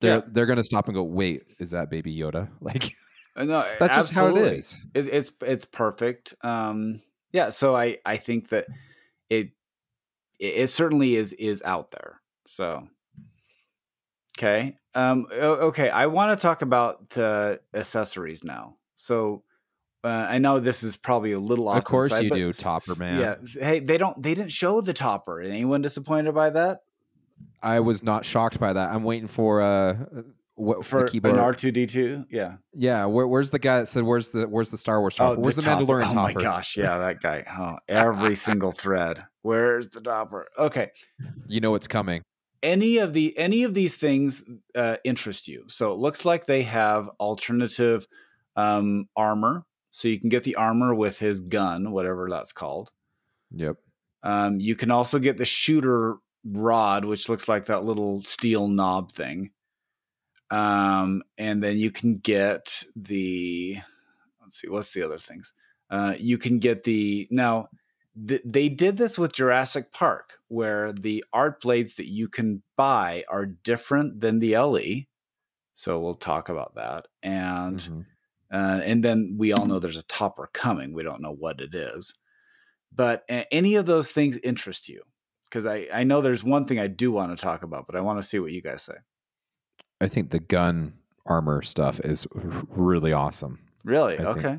they're 0.00 0.16
Yeah. 0.16 0.22
they're 0.32 0.46
gonna 0.46 0.64
stop 0.64 0.88
and 0.88 0.94
go, 0.94 1.02
wait, 1.04 1.44
is 1.58 1.70
that 1.70 1.88
baby 1.90 2.14
Yoda? 2.16 2.50
Like 2.60 2.94
Uh, 3.36 3.44
No, 3.44 3.64
that's 3.78 3.94
just 3.94 4.14
how 4.14 4.26
it 4.26 4.30
absolutely. 4.30 4.58
is. 4.58 4.80
It, 4.94 5.06
it's 5.06 5.32
it's 5.42 5.64
perfect. 5.64 6.34
Um, 6.42 7.00
yeah, 7.32 7.50
so 7.50 7.76
I 7.76 7.98
I 8.04 8.16
think 8.16 8.48
that 8.48 8.66
it, 9.28 9.50
it 10.40 10.66
certainly 10.68 11.14
is 11.14 11.32
is 11.34 11.62
out 11.64 11.92
there. 11.92 12.20
So 12.46 12.88
okay, 14.40 14.76
um, 14.94 15.26
okay. 15.32 15.90
I 15.90 16.06
want 16.06 16.38
to 16.38 16.42
talk 16.42 16.62
about 16.62 17.16
uh, 17.16 17.56
accessories 17.74 18.42
now. 18.44 18.76
So 18.94 19.42
uh, 20.02 20.08
I 20.08 20.38
know 20.38 20.60
this 20.60 20.82
is 20.82 20.96
probably 20.96 21.32
a 21.32 21.38
little 21.38 21.68
off. 21.68 21.78
Of 21.78 21.84
the 21.84 21.90
course 21.90 22.10
side, 22.10 22.24
you 22.24 22.30
do, 22.30 22.52
Topper 22.52 22.94
man. 22.98 23.20
Yeah. 23.20 23.34
Hey, 23.62 23.80
they 23.80 23.98
don't. 23.98 24.20
They 24.22 24.34
didn't 24.34 24.52
show 24.52 24.80
the 24.80 24.92
topper. 24.92 25.40
Anyone 25.40 25.82
disappointed 25.82 26.34
by 26.34 26.50
that? 26.50 26.82
I 27.62 27.80
was 27.80 28.02
not 28.02 28.24
shocked 28.24 28.58
by 28.58 28.72
that. 28.72 28.92
I'm 28.92 29.04
waiting 29.04 29.28
for 29.28 29.60
uh 29.60 29.96
what 30.54 30.84
for 30.84 31.04
the 31.04 31.08
keyboard? 31.08 31.34
an 31.34 31.40
R 31.40 31.54
two 31.54 31.70
D 31.70 31.86
two. 31.86 32.24
Yeah. 32.30 32.56
yeah, 32.74 33.06
where, 33.06 33.26
where's 33.26 33.50
the 33.50 33.58
guy 33.58 33.80
that 33.80 33.86
said 33.86 34.02
where's 34.02 34.30
the 34.30 34.46
where's 34.46 34.70
the 34.70 34.76
Star 34.76 35.00
Wars 35.00 35.16
topper? 35.16 35.40
where's 35.40 35.56
the, 35.56 35.62
topper. 35.62 35.84
Mandalorian 35.84 36.08
Oh 36.08 36.12
topper? 36.12 36.18
Oh 36.18 36.22
my 36.22 36.32
gosh, 36.34 36.76
yeah, 36.76 36.98
that 36.98 37.20
guy. 37.20 37.44
Oh, 37.58 37.76
every 37.88 38.34
single 38.34 38.72
thread. 38.72 39.24
Where's 39.42 39.88
the 39.88 40.00
topper? 40.00 40.48
Okay. 40.58 40.90
You 41.46 41.60
know 41.60 41.74
it's 41.74 41.88
coming. 41.88 42.22
Any 42.62 42.98
of 42.98 43.14
the 43.14 43.36
any 43.38 43.64
of 43.64 43.74
these 43.74 43.96
things 43.96 44.44
uh, 44.74 44.96
interest 45.04 45.48
you? 45.48 45.64
So 45.68 45.92
it 45.92 45.98
looks 45.98 46.24
like 46.24 46.46
they 46.46 46.62
have 46.62 47.08
alternative 47.18 48.06
um, 48.56 49.08
armor, 49.16 49.64
so 49.90 50.08
you 50.08 50.20
can 50.20 50.28
get 50.28 50.44
the 50.44 50.56
armor 50.56 50.94
with 50.94 51.18
his 51.18 51.40
gun, 51.40 51.90
whatever 51.90 52.28
that's 52.28 52.52
called. 52.52 52.90
Yep. 53.52 53.76
Um, 54.22 54.60
you 54.60 54.76
can 54.76 54.90
also 54.90 55.18
get 55.18 55.38
the 55.38 55.44
shooter 55.44 56.16
rod, 56.44 57.04
which 57.04 57.28
looks 57.28 57.48
like 57.48 57.66
that 57.66 57.84
little 57.84 58.20
steel 58.22 58.68
knob 58.68 59.12
thing. 59.12 59.50
Um, 60.50 61.22
and 61.38 61.62
then 61.62 61.78
you 61.78 61.90
can 61.90 62.18
get 62.18 62.82
the 62.96 63.78
let's 64.42 64.60
see, 64.60 64.68
what's 64.68 64.92
the 64.92 65.02
other 65.02 65.18
things? 65.18 65.52
Uh, 65.88 66.14
you 66.18 66.38
can 66.38 66.58
get 66.58 66.84
the 66.84 67.26
now. 67.30 67.68
Th- 68.26 68.42
they 68.44 68.68
did 68.68 68.96
this 68.96 69.18
with 69.18 69.32
Jurassic 69.32 69.92
Park, 69.92 70.34
where 70.48 70.92
the 70.92 71.24
art 71.32 71.60
blades 71.60 71.94
that 71.96 72.08
you 72.08 72.28
can 72.28 72.62
buy 72.76 73.24
are 73.28 73.46
different 73.46 74.20
than 74.20 74.38
the 74.40 74.56
LE. 74.56 75.06
So 75.74 75.98
we'll 75.98 76.14
talk 76.14 76.48
about 76.48 76.74
that, 76.74 77.06
and 77.22 77.78
Mhm. 77.78 78.06
uh, 78.52 78.80
and 78.84 79.02
then 79.04 79.36
we 79.38 79.52
all 79.52 79.64
know 79.66 79.78
there's 79.80 79.96
a 79.96 80.02
topper 80.02 80.48
coming. 80.52 80.92
We 80.92 81.02
don't 81.02 81.22
know 81.22 81.32
what 81.34 81.60
it 81.60 81.74
is, 81.74 82.12
but 82.92 83.24
a- 83.30 83.52
any 83.54 83.76
of 83.76 83.86
those 83.86 84.12
things 84.12 84.36
interest 84.38 84.88
you? 84.88 85.02
Because 85.44 85.64
I 85.66 85.88
I 85.92 86.04
know 86.04 86.20
there's 86.20 86.44
one 86.44 86.64
thing 86.66 86.78
I 86.78 86.86
do 86.88 87.10
want 87.12 87.36
to 87.36 87.40
talk 87.42 87.62
about, 87.62 87.86
but 87.86 87.96
I 87.96 88.00
want 88.00 88.18
to 88.18 88.28
see 88.28 88.38
what 88.38 88.52
you 88.52 88.60
guys 88.60 88.82
say. 88.82 88.94
I 90.00 90.08
think 90.08 90.30
the 90.30 90.40
gun 90.40 90.94
armor 91.26 91.62
stuff 91.62 92.00
is 92.00 92.26
really 92.32 93.12
awesome. 93.12 93.60
Really? 93.84 94.14
I 94.14 94.16
think- 94.34 94.36
okay. 94.44 94.58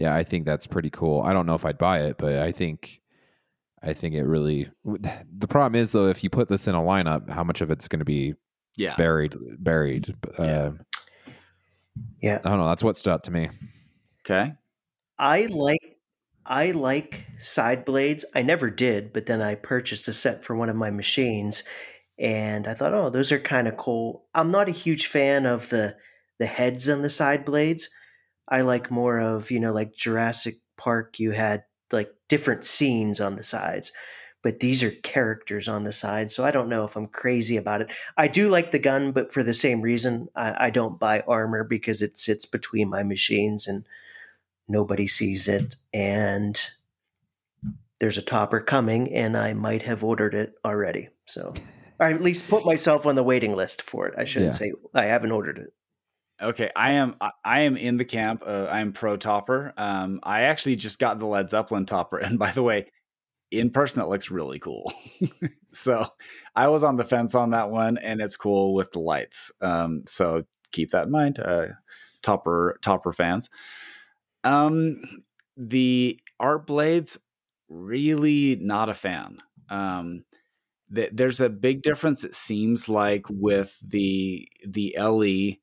Yeah, 0.00 0.14
I 0.14 0.24
think 0.24 0.46
that's 0.46 0.66
pretty 0.66 0.88
cool. 0.88 1.20
I 1.20 1.34
don't 1.34 1.44
know 1.44 1.54
if 1.54 1.66
I'd 1.66 1.76
buy 1.76 2.00
it, 2.00 2.16
but 2.16 2.38
I 2.38 2.52
think 2.52 3.02
I 3.82 3.92
think 3.92 4.14
it 4.14 4.24
really. 4.24 4.66
The 4.82 5.46
problem 5.46 5.78
is 5.78 5.92
though, 5.92 6.06
if 6.08 6.24
you 6.24 6.30
put 6.30 6.48
this 6.48 6.66
in 6.66 6.74
a 6.74 6.80
lineup, 6.80 7.28
how 7.28 7.44
much 7.44 7.60
of 7.60 7.70
it's 7.70 7.86
going 7.86 7.98
to 7.98 8.06
be 8.06 8.34
Yeah. 8.78 8.96
buried? 8.96 9.36
Buried. 9.58 10.16
Uh, 10.38 10.42
Yeah. 10.42 10.70
Yeah. 12.22 12.38
I 12.42 12.48
don't 12.48 12.58
know. 12.58 12.66
That's 12.66 12.82
what 12.82 12.96
stood 12.96 13.12
out 13.12 13.24
to 13.24 13.30
me. 13.30 13.50
Okay. 14.24 14.54
I 15.18 15.46
like 15.46 15.98
I 16.46 16.70
like 16.70 17.26
side 17.36 17.84
blades. 17.84 18.24
I 18.34 18.40
never 18.40 18.70
did, 18.70 19.12
but 19.12 19.26
then 19.26 19.42
I 19.42 19.54
purchased 19.54 20.08
a 20.08 20.14
set 20.14 20.44
for 20.46 20.56
one 20.56 20.70
of 20.70 20.76
my 20.76 20.90
machines 20.90 21.62
and 22.18 22.66
I 22.66 22.72
thought, 22.72 22.94
"Oh, 22.94 23.10
those 23.10 23.32
are 23.32 23.38
kind 23.38 23.68
of 23.68 23.76
cool." 23.76 24.24
I'm 24.34 24.50
not 24.50 24.68
a 24.68 24.72
huge 24.72 25.08
fan 25.08 25.44
of 25.44 25.68
the 25.68 25.94
the 26.38 26.46
heads 26.46 26.88
on 26.88 27.02
the 27.02 27.10
side 27.10 27.44
blades. 27.44 27.90
I 28.50 28.62
like 28.62 28.90
more 28.90 29.18
of, 29.18 29.50
you 29.50 29.60
know, 29.60 29.72
like 29.72 29.94
Jurassic 29.94 30.56
Park 30.76 31.18
you 31.18 31.30
had 31.32 31.64
like 31.92 32.10
different 32.28 32.64
scenes 32.64 33.20
on 33.20 33.36
the 33.36 33.44
sides. 33.44 33.92
But 34.42 34.60
these 34.60 34.82
are 34.82 34.90
characters 34.90 35.68
on 35.68 35.84
the 35.84 35.92
side, 35.92 36.30
so 36.30 36.46
I 36.46 36.50
don't 36.50 36.70
know 36.70 36.84
if 36.84 36.96
I'm 36.96 37.08
crazy 37.08 37.58
about 37.58 37.82
it. 37.82 37.90
I 38.16 38.26
do 38.26 38.48
like 38.48 38.70
the 38.70 38.78
gun, 38.78 39.12
but 39.12 39.30
for 39.30 39.42
the 39.42 39.52
same 39.52 39.82
reason, 39.82 40.28
I, 40.34 40.66
I 40.68 40.70
don't 40.70 40.98
buy 40.98 41.20
armor 41.28 41.62
because 41.62 42.00
it 42.00 42.16
sits 42.16 42.46
between 42.46 42.88
my 42.88 43.02
machines 43.02 43.68
and 43.68 43.84
nobody 44.66 45.06
sees 45.06 45.46
it 45.48 45.76
and 45.92 46.70
there's 47.98 48.16
a 48.18 48.22
topper 48.22 48.60
coming 48.60 49.12
and 49.12 49.36
i 49.36 49.52
might 49.52 49.82
have 49.82 50.04
ordered 50.04 50.34
it 50.34 50.54
already 50.64 51.08
so 51.26 51.52
or 51.98 52.06
at 52.06 52.20
least 52.22 52.48
put 52.48 52.64
myself 52.64 53.04
on 53.04 53.16
the 53.16 53.22
waiting 53.24 53.54
list 53.56 53.82
for 53.82 54.06
it 54.06 54.14
i 54.16 54.24
shouldn't 54.24 54.52
Yeah. 54.52 54.58
say 54.58 54.72
i 54.94 55.04
haven't 55.06 55.32
ordered 55.32 55.58
it 55.58 55.72
Okay, 56.42 56.70
I 56.74 56.92
am 56.92 57.16
I- 57.20 57.60
am 57.60 57.76
in 57.76 57.96
the 57.96 58.04
camp. 58.04 58.42
Uh, 58.46 58.66
I 58.70 58.80
am 58.80 58.92
pro 58.92 59.16
topper. 59.16 59.74
Um, 59.76 60.20
I 60.22 60.42
actually 60.42 60.76
just 60.76 60.98
got 60.98 61.18
the 61.18 61.26
Led 61.26 61.50
Zeppelin 61.50 61.84
topper, 61.86 62.18
and 62.18 62.38
by 62.38 62.50
the 62.50 62.62
way, 62.62 62.86
in 63.50 63.70
person 63.70 64.02
it 64.02 64.08
looks 64.08 64.30
really 64.30 64.58
cool. 64.58 64.92
so 65.72 66.06
I 66.56 66.68
was 66.68 66.84
on 66.84 66.96
the 66.96 67.04
fence 67.04 67.34
on 67.34 67.50
that 67.50 67.70
one, 67.70 67.98
and 67.98 68.20
it's 68.20 68.36
cool 68.36 68.74
with 68.74 68.92
the 68.92 69.00
lights. 69.00 69.52
Um, 69.60 70.04
so 70.06 70.44
keep 70.72 70.90
that 70.90 71.06
in 71.06 71.12
mind, 71.12 71.38
uh, 71.40 71.68
topper 72.22 72.78
topper 72.82 73.12
fans. 73.12 73.50
Um, 74.44 74.96
the 75.56 76.18
art 76.38 76.66
blades, 76.66 77.18
really 77.68 78.56
not 78.56 78.88
a 78.88 78.94
fan. 78.94 79.38
Um, 79.68 80.24
th- 80.94 81.10
there's 81.12 81.40
a 81.40 81.48
big 81.50 81.82
difference. 81.82 82.24
It 82.24 82.34
seems 82.34 82.88
like 82.88 83.26
with 83.28 83.78
the 83.86 84.48
the 84.66 84.96
LE 84.98 85.58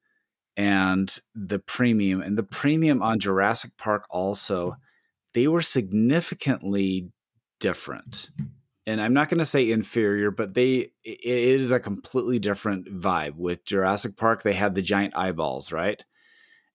and 0.58 1.18
the 1.34 1.60
premium 1.60 2.22
and 2.22 2.38
the 2.38 2.43
premium 2.43 3.01
on 3.01 3.20
Jurassic 3.20 3.72
Park 3.78 4.05
also 4.10 4.76
they 5.34 5.47
were 5.47 5.62
significantly 5.62 7.12
different. 7.60 8.32
And 8.88 8.99
I'm 8.99 9.14
not 9.14 9.30
going 9.30 9.39
to 9.39 9.45
say 9.45 9.70
inferior, 9.70 10.32
but 10.32 10.55
they 10.55 10.91
it 11.03 11.26
is 11.26 11.72
a 11.72 11.80
completely 11.80 12.39
different 12.39 12.88
vibe. 12.88 13.36
With 13.36 13.66
Jurassic 13.66 14.16
Park, 14.16 14.41
they 14.41 14.53
had 14.53 14.76
the 14.76 14.82
giant 14.82 15.16
eyeballs, 15.16 15.72
right? 15.72 16.03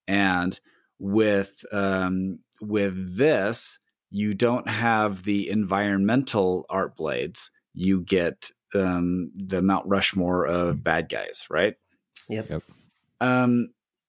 And 0.06 0.58
with 0.98 1.64
um, 1.72 2.40
with 2.60 3.16
this, 3.16 3.78
you 4.10 4.34
don't 4.34 4.68
have 4.68 5.24
the 5.24 5.48
environmental 5.48 6.66
art 6.68 6.96
blades. 6.96 7.50
You 7.72 8.02
get 8.02 8.50
um, 8.74 9.32
the 9.34 9.62
Mount 9.62 9.86
Rushmore 9.88 10.46
of 10.46 10.84
bad 10.84 11.08
guys, 11.08 11.46
right? 11.50 11.74
yep, 12.28 12.48
Yep. 12.50 12.62
Um, 13.22 13.68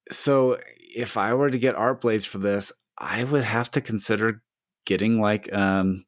so 0.09 0.57
if 0.95 1.17
I 1.17 1.33
were 1.33 1.49
to 1.49 1.57
get 1.59 1.75
art 1.75 2.01
blades 2.01 2.25
for 2.25 2.37
this, 2.39 2.71
I 2.97 3.23
would 3.23 3.43
have 3.43 3.69
to 3.71 3.81
consider 3.81 4.41
getting 4.85 5.21
like 5.21 5.51
um 5.53 6.05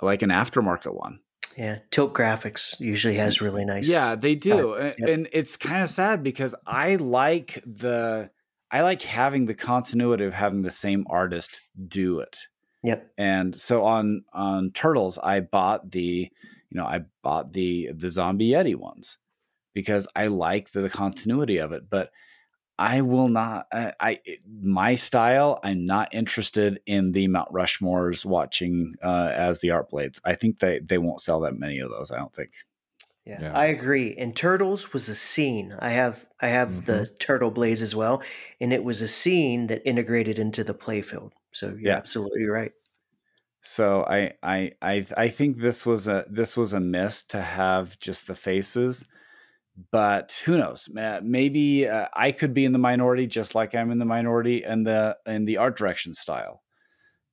like 0.00 0.22
an 0.22 0.30
aftermarket 0.30 0.94
one. 0.94 1.18
yeah 1.56 1.78
tilt 1.90 2.14
graphics 2.14 2.78
usually 2.80 3.14
has 3.14 3.40
really 3.40 3.64
nice 3.64 3.88
Yeah, 3.88 4.14
they 4.14 4.34
do. 4.34 4.76
side- 4.76 4.94
yep. 4.98 5.08
And 5.08 5.28
it's 5.32 5.56
kind 5.56 5.82
of 5.82 5.88
sad 5.88 6.22
because 6.22 6.54
I 6.66 6.96
like 6.96 7.62
the 7.66 8.30
I 8.70 8.82
like 8.82 9.02
having 9.02 9.46
the 9.46 9.54
continuity 9.54 10.24
of 10.24 10.34
having 10.34 10.62
the 10.62 10.70
same 10.70 11.04
artist 11.10 11.60
do 11.88 12.20
it. 12.20 12.36
yep 12.82 13.10
And 13.18 13.54
so 13.56 13.84
on 13.84 14.24
on 14.32 14.70
Turtles, 14.72 15.18
I 15.22 15.40
bought 15.40 15.90
the 15.90 16.30
you 16.70 16.76
know, 16.80 16.86
I 16.86 17.00
bought 17.22 17.52
the 17.52 17.90
the 17.94 18.10
Zombie 18.10 18.50
Yeti 18.50 18.74
ones 18.76 19.18
because 19.74 20.06
I 20.14 20.26
like 20.28 20.70
the, 20.72 20.80
the 20.82 20.90
continuity 20.90 21.58
of 21.58 21.72
it, 21.72 21.84
but 21.90 22.10
I 22.78 23.02
will 23.02 23.28
not 23.28 23.66
I, 23.72 23.92
I 24.00 24.18
my 24.62 24.94
style, 24.96 25.60
I'm 25.62 25.86
not 25.86 26.12
interested 26.12 26.80
in 26.86 27.12
the 27.12 27.28
Mount 27.28 27.52
Rushmores 27.52 28.24
watching 28.24 28.92
uh 29.02 29.32
as 29.34 29.60
the 29.60 29.70
art 29.70 29.90
blades. 29.90 30.20
I 30.24 30.34
think 30.34 30.58
they 30.58 30.80
they 30.80 30.98
won't 30.98 31.20
sell 31.20 31.40
that 31.40 31.54
many 31.54 31.78
of 31.78 31.90
those, 31.90 32.10
I 32.10 32.18
don't 32.18 32.34
think. 32.34 32.50
yeah, 33.24 33.40
Yeah. 33.40 33.52
i 33.52 33.66
agree 33.66 34.14
and 34.16 34.36
turtles 34.36 34.92
was 34.92 35.08
a 35.08 35.14
scene 35.14 35.74
i 35.80 35.90
have 35.90 36.26
i 36.40 36.48
have 36.48 36.84
the 36.86 37.06
turtle 37.18 37.50
blades 37.50 37.82
as 37.82 37.94
well 37.96 38.22
and 38.60 38.72
it 38.72 38.84
was 38.84 39.00
a 39.00 39.08
scene 39.08 39.66
that 39.68 39.86
integrated 39.86 40.38
into 40.38 40.62
the 40.64 40.74
playfield 40.74 41.32
so 41.52 41.74
you're 41.78 41.92
Yeah. 41.92 41.96
absolutely 41.96 42.44
right 42.46 42.72
So 43.62 44.04
I 44.08 44.34
I 44.42 44.72
I 44.82 45.06
I 45.16 45.28
think 45.28 45.58
this 45.58 45.86
was 45.86 46.06
a 46.06 46.24
this 46.28 46.56
was 46.56 46.72
a 46.72 46.80
miss 46.80 47.22
to 47.24 47.40
have 47.40 47.98
just 47.98 48.26
the 48.26 48.34
faces, 48.34 49.08
but 49.90 50.40
who 50.44 50.58
knows? 50.58 50.88
Maybe 50.92 51.88
uh, 51.88 52.08
I 52.14 52.32
could 52.32 52.54
be 52.54 52.64
in 52.64 52.72
the 52.72 52.78
minority, 52.78 53.26
just 53.26 53.54
like 53.54 53.74
I'm 53.74 53.90
in 53.90 53.98
the 53.98 54.04
minority 54.04 54.62
in 54.64 54.84
the 54.84 55.16
in 55.26 55.44
the 55.44 55.56
art 55.58 55.76
direction 55.76 56.14
style. 56.14 56.62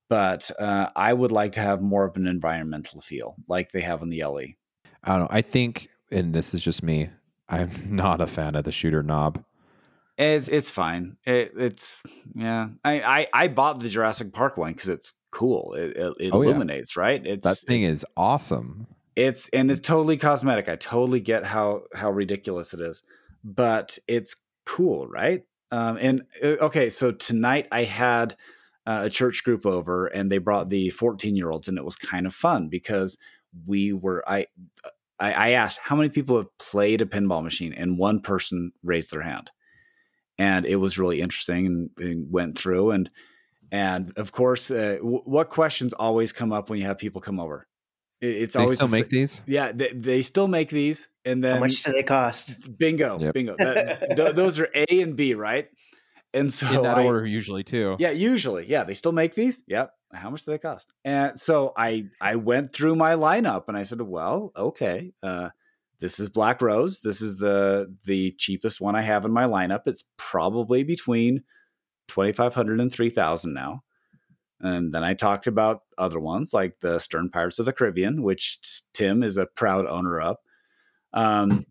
But 0.10 0.52
uh, 0.60 0.89
I 0.96 1.14
would 1.14 1.32
like 1.32 1.54
to 1.54 1.62
have 1.62 1.82
more 1.82 2.06
of 2.06 2.18
an 2.18 2.28
environmental 2.28 3.00
feel, 3.00 3.36
like 3.48 3.72
they 3.72 3.82
have 3.82 4.02
in 4.02 4.10
the 4.10 4.24
LE. 4.26 4.42
I 5.04 5.12
don't 5.18 5.20
know. 5.22 5.28
I 5.30 5.42
think, 5.42 5.89
and 6.12 6.34
this 6.34 6.54
is 6.54 6.62
just 6.64 6.84
me. 6.84 7.10
I'm 7.48 7.72
not 7.96 8.20
a 8.22 8.28
fan 8.28 8.56
of 8.56 8.64
the 8.64 8.72
shooter 8.72 9.04
knob. 9.04 9.44
It's 10.18 10.48
it's 10.50 10.72
fine. 10.72 11.18
It, 11.26 11.54
it's 11.58 12.04
yeah. 12.36 12.70
I, 12.84 13.02
I 13.02 13.28
I 13.34 13.48
bought 13.48 13.80
the 13.80 13.89
Jurassic 13.89 14.34
Park 14.34 14.58
one 14.58 14.74
because 14.74 14.89
it's 14.89 15.14
cool. 15.32 15.74
It 15.74 15.96
it, 15.96 16.14
it 16.20 16.34
Oh, 16.34 16.42
yeah. 16.42 16.50
illuminates, 16.50 16.98
right? 16.98 17.26
It's 17.26 17.44
That 17.44 17.58
thing 17.66 17.84
is 17.84 18.06
awesome. 18.18 18.88
It's 19.16 19.49
and 19.49 19.70
it's 19.70 19.80
totally 19.80 20.18
cosmetic 20.18 20.70
i 20.70 20.76
totally 20.76 21.20
get 21.20 21.43
how 21.43 21.84
how 21.93 22.12
ridiculous 22.12 22.74
it 22.74 22.80
is 22.80 23.03
but 23.43 23.97
it's 24.07 24.36
cool 24.66 25.07
right? 25.07 25.43
Um 25.72 25.97
and 25.99 26.22
uh, 26.43 26.57
okay 26.62 26.89
so 26.89 27.12
tonight 27.12 27.68
i 27.72 27.84
had 27.84 28.36
uh, 28.86 29.01
a 29.03 29.09
church 29.09 29.43
group 29.43 29.66
over 29.66 30.07
and 30.07 30.32
they 30.32 30.38
brought 30.38 30.70
the 30.70 30.89
14 30.89 31.36
year 31.36 31.49
olds 31.49 31.68
and 31.68 31.78
it 31.78 31.86
was 31.86 31.95
kind 31.95 32.26
of 32.26 32.34
fun 32.34 32.68
because 32.68 33.18
we 33.66 33.93
were 33.93 34.24
i 34.28 34.47
I, 35.20 35.32
I 35.34 35.49
asked 35.51 35.80
how 35.82 35.95
many 35.95 36.09
people 36.09 36.38
have 36.38 36.57
played 36.57 36.99
a 37.01 37.05
pinball 37.05 37.43
machine, 37.43 37.74
and 37.74 37.99
one 37.99 38.22
person 38.22 38.72
raised 38.82 39.12
their 39.12 39.22
hand, 39.22 39.51
and 40.39 40.66
it 40.66 40.78
was 40.78 40.97
really 40.97 41.22
interesting 41.22 41.68
and, 41.68 41.89
and 41.99 42.32
went 42.32 42.57
through 42.57 42.89
and 42.91 43.09
and 43.72 44.12
of 44.18 44.34
course, 44.34 44.70
uh, 44.70 44.97
w- 44.97 45.22
what 45.24 45.47
questions 45.47 45.93
always 45.93 46.34
come 46.34 46.51
up 46.51 46.70
when 46.70 46.80
you 46.80 46.86
have 46.86 46.97
people 46.97 47.22
come 47.22 47.39
over? 47.39 47.68
It- 48.22 48.28
It's 48.43 48.53
They 48.55 48.61
always 48.61 48.78
still 48.78 48.88
the 48.88 48.97
make 48.97 49.09
these. 49.09 49.41
yeah, 49.47 49.72
they, 49.72 49.91
they 49.93 50.22
still 50.22 50.47
make 50.47 50.69
these. 50.69 51.07
And 51.26 51.43
then 51.43 51.55
How 51.55 51.59
much 51.59 51.84
do 51.84 51.91
they 51.91 52.03
cost? 52.03 52.78
bingo, 52.78 53.19
Yep. 53.19 53.34
bingo. 53.34 53.55
That- 53.57 54.15
th- 54.15 54.36
those 54.36 54.59
are 54.59 54.69
A 54.74 55.01
and 55.01 55.15
B, 55.15 55.34
right? 55.34 55.67
And 56.34 56.51
so 56.53 56.67
In 56.67 56.84
that 56.84 56.97
I- 56.99 57.03
order, 57.05 57.26
usually 57.26 57.63
too. 57.63 57.95
Yeah, 57.99 58.11
usually. 58.11 58.65
Yeah, 58.67 58.84
they 58.86 58.93
still 58.93 59.11
make 59.11 59.36
these. 59.36 59.63
Yep. 59.67 59.91
How 60.13 60.30
much 60.30 60.43
do 60.45 60.51
they 60.51 60.57
cost? 60.57 60.93
And 61.05 61.38
so 61.39 61.74
I 61.78 62.05
I 62.19 62.36
went 62.36 62.74
through 62.74 62.95
my 62.95 63.13
lineup 63.13 63.65
and 63.69 63.78
I 63.78 63.84
said, 63.84 64.01
well, 64.01 64.51
okay, 64.57 65.13
uh, 65.24 65.49
this 65.99 66.19
is 66.19 66.28
Black 66.30 66.61
Rose. 66.61 66.99
This 66.99 67.22
is 67.22 67.38
the 67.38 67.93
the 68.05 68.32
cheapest 68.38 68.82
one 68.82 68.95
I 68.95 69.01
have 69.01 69.24
in 69.26 69.32
my 69.32 69.45
lineup. 69.45 69.82
It's 69.86 70.03
probably 70.17 70.84
between 70.84 71.43
twenty 72.07 72.34
five 72.34 72.53
hundred 72.55 72.80
and 72.82 72.91
three 72.91 73.09
thousand 73.09 73.53
now. 73.53 73.84
And 74.64 74.93
then 74.93 75.03
I 75.03 75.14
talked 75.14 75.47
about 75.47 75.82
other 75.97 76.20
ones 76.20 76.53
like 76.53 76.80
the 76.80 76.99
Stern 76.99 77.30
Pirates 77.30 77.59
of 77.59 77.66
the 77.66 77.74
Caribbean, 77.74 78.22
which 78.22 78.59
Tim 78.93 79.24
is 79.24 79.38
a 79.38 79.47
proud 79.47 79.88
owner 79.88 80.20
of. 80.20 80.38
Um, 81.14 81.66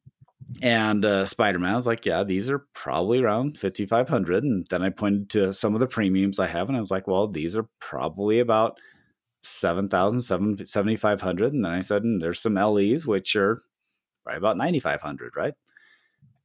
and 0.63 1.05
uh, 1.05 1.27
Spider 1.27 1.59
Man, 1.59 1.73
I 1.73 1.77
was 1.77 1.87
like, 1.87 2.05
yeah, 2.05 2.25
these 2.25 2.51
are 2.51 2.67
probably 2.75 3.23
around 3.23 3.59
5,500. 3.59 4.43
And 4.43 4.67
then 4.69 4.83
I 4.83 4.91
pointed 4.91 5.31
to 5.31 5.55
some 5.55 5.75
of 5.75 5.81
the 5.81 5.87
premiums 5.87 6.39
I 6.39 6.49
have, 6.49 6.69
and 6.69 6.77
I 6.77 6.81
was 6.81 6.91
like, 6.91 7.07
well, 7.07 7.29
these 7.29 7.57
are 7.57 7.69
probably 7.79 8.41
about 8.41 8.79
7,000, 9.43 10.21
7,500. 10.67 11.53
And 11.53 11.65
then 11.65 11.73
I 11.73 11.81
said, 11.81 12.03
and 12.03 12.21
there's 12.21 12.41
some 12.41 12.55
LEs, 12.55 13.07
which 13.07 13.37
are 13.37 13.59
probably 14.25 14.39
about 14.39 14.57
9,500, 14.57 15.37
right? 15.37 15.55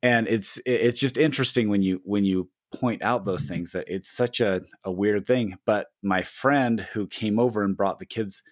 And 0.04 0.28
it's 0.28 0.60
it's 0.68 1.00
just 1.00 1.18
interesting 1.18 1.68
when 1.68 1.82
you 1.82 2.00
when 2.04 2.26
you 2.26 2.50
point 2.80 3.02
out 3.02 3.26
those 3.26 3.48
things 3.48 3.72
that 3.72 3.86
it's 3.88 4.10
such 4.10 4.40
a, 4.40 4.62
a 4.84 4.92
weird 4.92 5.26
thing. 5.26 5.58
But 5.66 5.88
my 6.02 6.22
friend 6.22 6.80
who 6.80 7.08
came 7.08 7.40
over 7.40 7.64
and 7.64 7.78
brought 7.78 8.00
the 8.00 8.06
kids, 8.06 8.44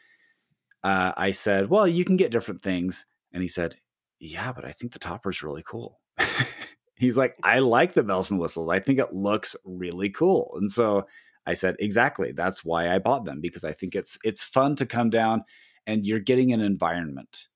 uh, 0.83 1.13
I 1.15 1.31
said, 1.31 1.69
well, 1.69 1.87
you 1.87 2.05
can 2.05 2.17
get 2.17 2.31
different 2.31 2.61
things. 2.61 3.05
And 3.31 3.41
he 3.41 3.47
said, 3.47 3.77
yeah, 4.19 4.51
but 4.53 4.65
I 4.65 4.71
think 4.71 4.93
the 4.93 4.99
topper's 4.99 5.43
really 5.43 5.63
cool. 5.65 5.99
He's 6.95 7.17
like, 7.17 7.35
I 7.43 7.59
like 7.59 7.93
the 7.93 8.03
bells 8.03 8.31
and 8.31 8.39
whistles. 8.39 8.69
I 8.69 8.79
think 8.79 8.99
it 8.99 9.13
looks 9.13 9.55
really 9.65 10.09
cool. 10.09 10.53
And 10.55 10.71
so 10.71 11.07
I 11.45 11.55
said, 11.55 11.75
exactly. 11.79 12.31
That's 12.31 12.63
why 12.63 12.89
I 12.89 12.99
bought 12.99 13.25
them 13.25 13.41
because 13.41 13.63
I 13.63 13.73
think 13.73 13.95
it's 13.95 14.17
it's 14.23 14.43
fun 14.43 14.75
to 14.77 14.85
come 14.85 15.09
down 15.09 15.43
and 15.85 16.05
you're 16.05 16.19
getting 16.19 16.53
an 16.53 16.61
environment. 16.61 17.47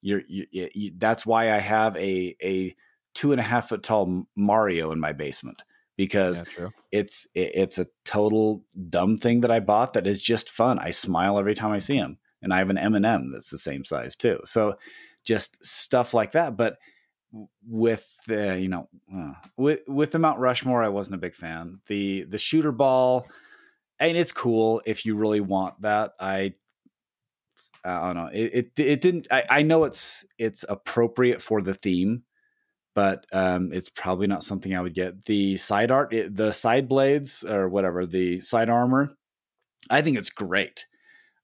You're 0.00 0.22
you, 0.26 0.46
you, 0.50 0.92
that's 0.96 1.24
why 1.24 1.52
I 1.52 1.58
have 1.58 1.96
a 1.96 2.34
a 2.42 2.74
two 3.14 3.32
and 3.32 3.40
a 3.40 3.44
half 3.44 3.68
foot 3.68 3.82
tall 3.82 4.24
Mario 4.36 4.90
in 4.90 5.00
my 5.00 5.12
basement 5.12 5.62
because 5.98 6.42
Yeah, 6.58 6.68
it's 6.90 7.28
it, 7.34 7.50
it's 7.54 7.78
a 7.78 7.88
total 8.06 8.64
dumb 8.88 9.18
thing 9.18 9.42
that 9.42 9.50
I 9.50 9.60
bought 9.60 9.92
that 9.92 10.06
is 10.06 10.22
just 10.22 10.48
fun. 10.48 10.78
I 10.78 10.90
smile 10.90 11.38
every 11.38 11.54
time 11.54 11.72
I 11.72 11.78
see 11.78 11.96
him, 11.96 12.16
and 12.40 12.54
I 12.54 12.58
have 12.58 12.70
an 12.70 12.78
M 12.78 12.94
and 12.94 13.04
m 13.04 13.32
that's 13.32 13.50
the 13.50 13.58
same 13.58 13.84
size 13.84 14.16
too. 14.16 14.40
So 14.44 14.78
just 15.24 15.62
stuff 15.62 16.14
like 16.14 16.32
that. 16.32 16.56
But 16.56 16.78
with 17.68 18.10
the 18.26 18.58
you 18.58 18.68
know 18.68 18.88
uh, 19.14 19.34
with 19.58 19.80
with 19.86 20.12
the 20.12 20.18
Mount 20.18 20.38
Rushmore, 20.38 20.82
I 20.82 20.88
wasn't 20.88 21.16
a 21.16 21.18
big 21.18 21.34
fan. 21.34 21.80
The 21.86 22.22
the 22.22 22.38
shooter 22.38 22.72
ball, 22.72 23.26
and 23.98 24.16
it's 24.16 24.32
cool 24.32 24.80
if 24.86 25.04
you 25.04 25.16
really 25.16 25.40
want 25.40 25.82
that. 25.82 26.12
I 26.20 26.54
I 27.84 28.06
don't 28.06 28.16
know. 28.16 28.30
It 28.32 28.70
it, 28.76 28.80
it 28.80 29.00
didn't. 29.00 29.26
I, 29.30 29.44
I 29.50 29.62
know 29.62 29.84
it's 29.84 30.24
it's 30.38 30.64
appropriate 30.68 31.42
for 31.42 31.62
the 31.62 31.74
theme, 31.74 32.24
but 32.98 33.26
um, 33.32 33.70
it's 33.72 33.88
probably 33.88 34.26
not 34.26 34.42
something 34.42 34.74
I 34.74 34.80
would 34.80 34.92
get. 34.92 35.26
The 35.26 35.56
side 35.56 35.92
art, 35.92 36.12
it, 36.12 36.34
the 36.34 36.50
side 36.50 36.88
blades 36.88 37.44
or 37.44 37.68
whatever, 37.68 38.06
the 38.06 38.40
side 38.40 38.68
armor, 38.68 39.16
I 39.88 40.02
think 40.02 40.18
it's 40.18 40.30
great. 40.30 40.84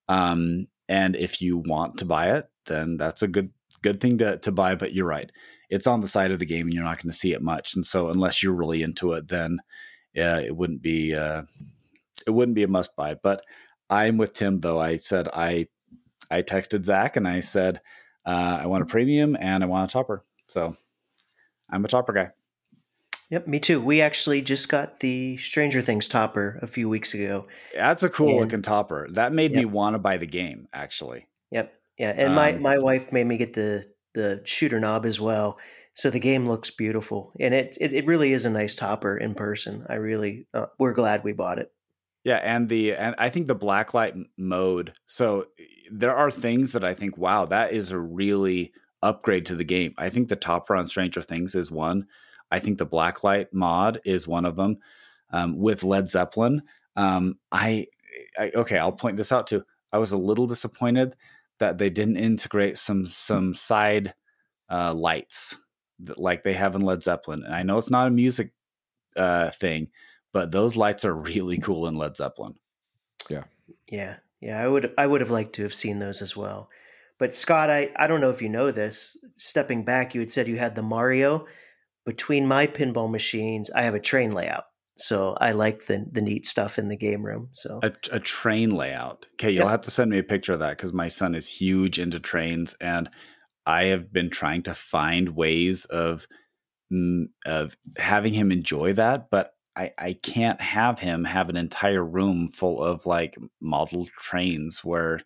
Um, 0.09 0.67
and 0.89 1.15
if 1.15 1.41
you 1.41 1.59
want 1.59 1.99
to 1.99 2.07
buy 2.07 2.37
it, 2.37 2.47
then 2.67 2.97
that's 2.97 3.23
a 3.23 3.29
good 3.29 3.53
good 3.83 4.01
thing 4.01 4.19
to 4.19 4.39
to 4.39 4.51
buy. 4.51 4.75
But 4.75 4.95
you're 4.95 5.07
right, 5.07 5.31
it's 5.71 5.87
on 5.87 6.01
the 6.01 6.09
side 6.09 6.33
of 6.33 6.41
the 6.41 6.45
game, 6.45 6.67
and 6.67 6.75
you're 6.75 6.83
not 6.83 7.01
going 7.01 7.13
to 7.13 7.17
see 7.17 7.33
it 7.33 7.41
much. 7.41 7.77
And 7.77 7.87
so, 7.87 8.09
unless 8.09 8.43
you're 8.43 8.53
really 8.53 8.83
into 8.83 9.13
it, 9.13 9.29
then 9.29 9.61
yeah, 10.13 10.41
it 10.41 10.57
wouldn't 10.57 10.83
be 10.83 11.15
uh, 11.15 11.43
it 12.27 12.33
wouldn't 12.33 12.57
be 12.57 12.65
a 12.65 12.69
must 12.69 12.97
buy. 12.97 13.15
But 13.15 13.45
I'm 13.89 14.17
with 14.17 14.33
Tim 14.33 14.59
though. 14.59 14.81
I 14.81 14.97
said 14.97 15.29
I 15.33 15.69
I 16.33 16.43
texted 16.43 16.85
Zach 16.85 17.15
and 17.15 17.29
I 17.29 17.39
said 17.39 17.81
uh, 18.27 18.59
I 18.61 18.67
want 18.67 18.83
a 18.83 18.87
premium 18.87 19.37
and 19.39 19.63
I 19.63 19.69
want 19.69 19.89
a 19.89 19.93
topper. 19.93 20.25
So 20.49 20.77
I'm 21.71 21.85
a 21.85 21.89
topper 21.89 22.13
guy. 22.13 22.31
Yep, 23.31 23.47
me 23.49 23.59
too. 23.59 23.81
We 23.81 24.01
actually 24.03 24.43
just 24.43 24.69
got 24.69 25.01
the 25.01 25.37
Stranger 25.39 25.81
Things 25.83 26.07
topper 26.09 26.59
a 26.63 26.67
few 26.67 26.89
weeks 26.89 27.15
ago. 27.15 27.47
That's 27.75 28.03
a 28.03 28.09
cool 28.11 28.29
And- 28.31 28.41
looking 28.41 28.63
topper. 28.63 29.09
That 29.13 29.33
made 29.33 29.53
me 29.53 29.65
want 29.65 29.95
to 29.95 29.99
buy 29.99 30.19
the 30.19 30.27
game. 30.27 30.69
Actually, 30.73 31.27
Yep. 31.51 31.73
Yeah, 31.99 32.11
and 32.17 32.35
my 32.35 32.53
Um, 32.53 32.63
my 32.63 32.79
wife 32.79 33.13
made 33.13 33.27
me 33.27 33.37
get 33.37 33.55
the 33.55 33.85
the 34.15 34.43
shooter 34.45 34.79
knob 34.81 35.07
as 35.07 35.21
well. 35.21 35.59
So 35.95 36.11
the 36.11 36.19
game 36.21 36.49
looks 36.49 36.71
beautiful, 36.71 37.33
and 37.41 37.55
it 37.55 37.79
it, 37.81 37.93
it 37.93 38.07
really 38.07 38.33
is 38.33 38.45
a 38.45 38.51
nice 38.51 38.75
topper 38.77 39.17
in 39.17 39.35
person. 39.35 39.87
I 39.89 39.95
really 39.95 40.47
uh, 40.53 40.67
we're 40.79 40.93
glad 40.93 41.23
we 41.25 41.33
bought 41.33 41.59
it. 41.61 41.73
yeah, 42.25 42.41
and 42.43 42.69
the 42.69 42.95
and 42.95 43.15
I 43.17 43.29
think 43.31 43.47
the 43.47 43.57
blacklight 43.57 44.15
mode. 44.37 44.93
So 45.07 45.47
there 45.91 46.15
are 46.17 46.31
things 46.33 46.73
that 46.73 46.83
I 46.85 46.95
think, 46.95 47.17
wow, 47.17 47.47
that 47.47 47.73
is 47.73 47.91
a 47.93 47.99
really 47.99 48.73
upgrade 49.05 49.47
to 49.47 49.55
the 49.55 49.65
game. 49.65 49.95
I 49.99 50.09
think 50.09 50.29
the 50.29 50.37
topper 50.37 50.75
on 50.75 50.87
Stranger 50.87 51.23
Things 51.23 51.55
is 51.55 51.71
one. 51.71 52.07
I 52.51 52.59
think 52.59 52.79
the 52.79 52.87
blacklight 52.87 53.49
mod 53.53 54.01
is 54.05 54.27
one 54.27 54.45
of 54.45 54.57
them. 54.57 54.79
Um, 55.31 55.59
with 55.59 55.83
Led 55.83 56.09
Zeppelin, 56.09 56.63
um, 56.97 57.39
I, 57.51 57.87
I 58.39 58.53
okay, 58.55 58.79
I'll 58.79 58.93
point 58.93 59.17
this 59.17 59.33
out 59.33 59.47
too. 59.47 59.65
I 59.93 59.99
was 59.99 60.13
a 60.13 60.17
little 60.17 60.47
disappointed 60.47 61.17
that 61.59 61.79
they 61.79 61.91
didn't 61.91 62.17
integrate 62.17 62.79
some 62.79 63.07
some 63.07 63.55
side 63.55 64.15
uh, 64.71 64.95
lights 64.95 65.59
that, 66.01 66.21
like 66.21 66.43
they 66.43 66.53
have 66.53 66.75
in 66.75 66.83
Led 66.83 67.03
Zeppelin. 67.03 67.43
And 67.45 67.55
I 67.55 67.63
know 67.63 67.79
it's 67.79 67.91
not 67.91 68.09
a 68.09 68.13
music 68.13 68.53
uh, 69.17 69.51
thing, 69.51 69.89
but 70.33 70.53
those 70.53 70.77
lights 70.77 71.05
are 71.05 71.15
really 71.15 71.59
cool 71.59 71.89
in 71.89 71.97
Led 71.97 72.17
Zeppelin. 72.17 72.55
Yeah, 73.29 73.45
yeah, 73.89 74.17
yeah, 74.41 74.63
I 74.63 74.69
would 74.69 74.93
I 74.97 75.07
would 75.07 75.21
have 75.21 75.31
liked 75.31 75.55
to 75.55 75.63
have 75.63 75.75
seen 75.75 75.99
those 75.99 76.23
as 76.23 76.37
well. 76.37 76.69
But 77.19 77.35
Scott, 77.35 77.71
I 77.71 77.91
I 77.97 78.07
don't 78.07 78.21
know 78.21 78.31
if 78.31 78.43
you 78.43 78.49
know 78.49 78.71
this. 78.71 79.17
Stepping 79.39 79.85
back, 79.85 80.15
you 80.15 80.21
had 80.21 80.31
said 80.31 80.49
you 80.49 80.59
had 80.59 80.75
the 80.77 80.83
Mario. 80.83 81.47
Between 82.07 82.47
my 82.47 82.67
pinball 82.67 83.11
machines, 83.11 83.71
I 83.71 83.83
have 83.83 83.95
a 83.95 84.01
train 84.01 84.33
layout, 84.33 84.65
so 84.99 85.37
I 85.41 85.53
like 85.53 85.87
the 85.87 86.05
the 86.11 86.21
neat 86.21 86.47
stuff 86.47 86.79
in 86.79 86.89
the 86.89 86.97
game 86.97 87.25
room. 87.25 87.49
So 87.53 87.81
A, 87.83 87.93
a 88.13 88.21
train 88.21 88.71
layout. 88.71 89.27
Okay, 89.35 89.51
you'll 89.51 89.65
Yeah. 89.65 89.71
have 89.71 89.81
to 89.83 89.91
send 89.91 90.11
me 90.11 90.19
a 90.19 90.23
picture 90.23 90.53
of 90.53 90.59
that 90.59 90.77
because 90.77 90.93
my 90.93 91.09
son 91.09 91.35
is 91.35 91.49
huge 91.49 91.99
into 91.99 92.21
trains, 92.21 92.75
and 92.81 93.09
I 93.65 93.85
have 93.85 94.13
been 94.13 94.29
trying 94.29 94.63
to 94.65 94.75
find 94.75 95.31
ways 95.31 95.87
of 95.87 96.27
of 97.47 97.77
having 97.97 98.35
him 98.35 98.53
enjoy 98.53 98.93
that, 98.93 99.31
but 99.31 99.53
I, 99.77 99.93
I 99.99 100.13
can't 100.13 100.61
have 100.61 101.01
him 101.01 101.25
have 101.25 101.49
an 101.49 101.57
entire 101.57 102.05
room 102.05 102.49
full 102.49 102.83
of 102.83 103.07
like 103.07 103.37
model 103.61 104.07
trains 104.19 104.85
where 104.85 105.21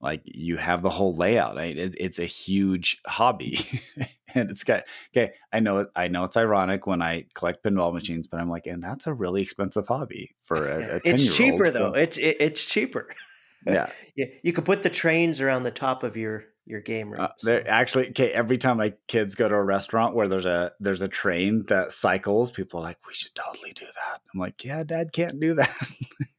like 0.00 0.22
you 0.24 0.56
have 0.56 0.82
the 0.82 0.90
whole 0.90 1.14
layout. 1.14 1.58
I, 1.58 1.64
it, 1.66 1.94
it's 1.98 2.18
a 2.18 2.24
huge 2.24 3.00
hobby, 3.06 3.58
and 4.34 4.50
it's 4.50 4.64
got 4.64 4.84
okay. 5.14 5.34
I 5.52 5.60
know. 5.60 5.86
I 5.94 6.08
know 6.08 6.24
it's 6.24 6.36
ironic 6.36 6.86
when 6.86 7.02
I 7.02 7.26
collect 7.34 7.62
pinball 7.64 7.92
machines, 7.92 8.26
but 8.26 8.40
I'm 8.40 8.48
like, 8.50 8.66
and 8.66 8.82
that's 8.82 9.06
a 9.06 9.12
really 9.14 9.42
expensive 9.42 9.86
hobby 9.86 10.34
for 10.44 10.68
a, 10.68 10.96
a 10.96 11.00
it's 11.04 11.36
cheaper 11.36 11.68
so- 11.68 11.78
though. 11.78 11.98
It's 11.98 12.18
it, 12.18 12.36
it's 12.40 12.64
cheaper. 12.64 13.08
yeah. 13.66 13.90
Yeah, 14.16 14.26
you 14.42 14.52
could 14.52 14.64
put 14.64 14.82
the 14.82 14.90
trains 14.90 15.40
around 15.40 15.62
the 15.64 15.70
top 15.70 16.02
of 16.02 16.16
your 16.16 16.44
your 16.66 16.80
game 16.80 17.10
room. 17.10 17.20
Uh, 17.20 17.28
so- 17.38 17.50
there 17.50 17.70
actually 17.70 18.08
okay 18.10 18.30
every 18.30 18.56
time 18.56 18.78
my 18.78 18.94
kids 19.08 19.34
go 19.34 19.48
to 19.48 19.54
a 19.54 19.62
restaurant 19.62 20.14
where 20.14 20.28
there's 20.28 20.46
a 20.46 20.72
there's 20.80 21.02
a 21.02 21.08
train 21.08 21.64
that 21.66 21.92
cycles 21.92 22.50
people 22.50 22.80
are 22.80 22.84
like 22.84 22.98
we 23.06 23.12
should 23.14 23.34
totally 23.34 23.72
do 23.72 23.84
that 23.84 24.20
i'm 24.32 24.40
like 24.40 24.64
yeah 24.64 24.84
dad 24.84 25.12
can't 25.12 25.40
do 25.40 25.54
that 25.54 25.74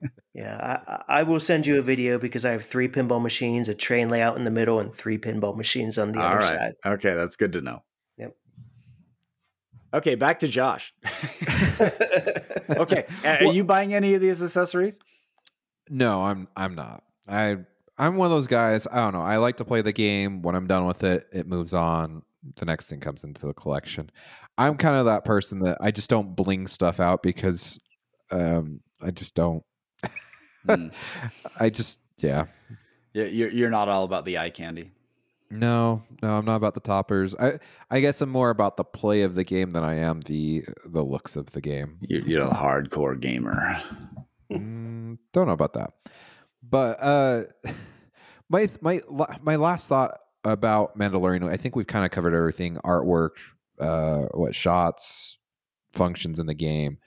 Yeah, 0.42 0.58
I, 0.88 0.94
I 0.94 1.20
I 1.20 1.24
will 1.24 1.40
send 1.40 1.68
you 1.68 1.78
a 1.78 1.82
video 1.82 2.18
because 2.18 2.46
I 2.46 2.52
have 2.52 2.66
three 2.66 2.88
pinball 2.88 3.22
machines, 3.22 3.70
a 3.70 3.76
train 3.76 4.10
layout 4.10 4.38
in 4.38 4.44
the 4.44 4.52
middle, 4.52 4.80
and 4.80 4.94
three 4.94 5.18
pinball 5.18 5.56
machines 5.56 5.98
on 5.98 6.12
the 6.12 6.20
all 6.20 6.28
other 6.28 6.38
right 6.38 6.48
side. 6.48 6.74
okay 6.86 7.14
that's 7.14 7.36
good 7.36 7.54
to 7.54 7.62
know 7.62 7.84
Yep. 8.18 8.36
okay 9.94 10.16
back 10.16 10.40
to 10.40 10.48
josh 10.48 10.94
okay 12.72 13.06
are 13.26 13.38
Well- 13.42 13.54
you 13.54 13.64
buying 13.64 13.94
any 13.94 14.14
of 14.16 14.22
these 14.22 14.42
accessories 14.42 15.00
No, 15.90 16.24
I'm 16.24 16.48
I'm 16.56 16.76
not. 16.76 17.04
I 17.28 17.58
I'm 17.98 18.16
one 18.16 18.26
of 18.26 18.32
those 18.32 18.48
guys. 18.48 18.88
I 18.88 18.96
don't 19.04 19.14
know. 19.14 19.22
I 19.22 19.38
like 19.38 19.58
to 19.58 19.66
play 19.66 19.82
the 19.82 19.92
game. 19.94 20.42
When 20.42 20.56
I'm 20.56 20.66
done 20.66 20.86
with 20.88 21.04
it, 21.04 21.28
it 21.32 21.46
moves 21.48 21.74
on. 21.74 22.24
The 22.56 22.66
next 22.66 22.90
thing 22.90 23.00
comes 23.00 23.24
into 23.24 23.46
the 23.46 23.54
collection. 23.54 24.10
I'm 24.58 24.76
kind 24.78 24.96
of 24.96 25.06
that 25.06 25.24
person 25.26 25.60
that 25.60 25.78
I 25.82 25.92
just 25.92 26.10
don't 26.10 26.36
bling 26.36 26.66
stuff 26.68 27.00
out 27.00 27.22
because 27.22 27.80
um, 28.32 28.80
I 29.02 29.12
just 29.12 29.36
don't. 29.36 29.64
Hmm. 30.66 30.88
I 31.60 31.70
just 31.70 32.00
yeah. 32.18 32.46
yeah 33.14 33.26
you're, 33.26 33.50
you're 33.50 33.70
not 33.70 33.90
all 33.90 34.04
about 34.04 34.26
the 34.26 34.38
eye 34.38 34.50
candy 34.50 34.92
No, 35.50 36.04
no, 36.22 36.36
I'm 36.36 36.46
not 36.46 36.56
about 36.56 36.76
the 36.76 36.80
toppers. 36.80 37.36
I 37.36 37.60
I 37.90 38.00
guess 38.00 38.22
I'm 38.22 38.30
more 38.30 38.50
about 38.50 38.78
the 38.78 38.84
play 38.84 39.24
of 39.24 39.36
the 39.36 39.44
game 39.44 39.74
than 39.74 39.84
I 39.84 39.96
am 39.96 40.22
the 40.22 40.66
the 40.86 41.04
looks 41.04 41.36
of 41.36 41.48
the 41.52 41.62
game. 41.62 41.98
you're, 42.02 42.22
you're 42.22 42.44
a 42.44 42.50
hardcore 42.50 43.20
gamer 43.20 43.82
Mm, 44.52 45.18
don't 45.32 45.48
know 45.48 45.54
about 45.54 45.74
that. 45.74 45.94
But 46.62 47.02
uh 47.02 47.44
my 48.50 48.70
my 48.82 49.02
my 49.42 49.56
last 49.56 49.88
thought 49.88 50.18
about 50.44 50.98
Mandalorian. 50.98 51.50
I 51.50 51.58
think 51.58 51.76
we've 51.76 51.88
kind 51.88 52.06
of 52.06 52.12
covered 52.12 52.34
everything: 52.34 52.78
artwork, 52.84 53.32
uh, 53.80 54.26
what 54.34 54.56
shots, 54.56 55.38
functions 55.94 56.40
in 56.40 56.46
the 56.46 56.54
game, 56.54 56.98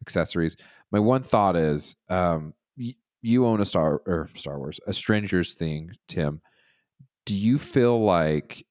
accessories. 0.00 0.56
My 0.90 0.98
one 0.98 1.22
thought 1.22 1.56
is, 1.56 1.96
um, 2.08 2.54
you 3.22 3.46
own 3.46 3.60
a 3.60 3.64
Star 3.64 4.02
or 4.06 4.28
Star 4.34 4.58
Wars, 4.58 4.80
a 4.86 4.92
Stranger's 4.92 5.54
thing, 5.54 5.92
Tim. 6.08 6.40
Do 7.24 7.34
you 7.34 7.58
feel 7.58 8.00
like 8.00 8.66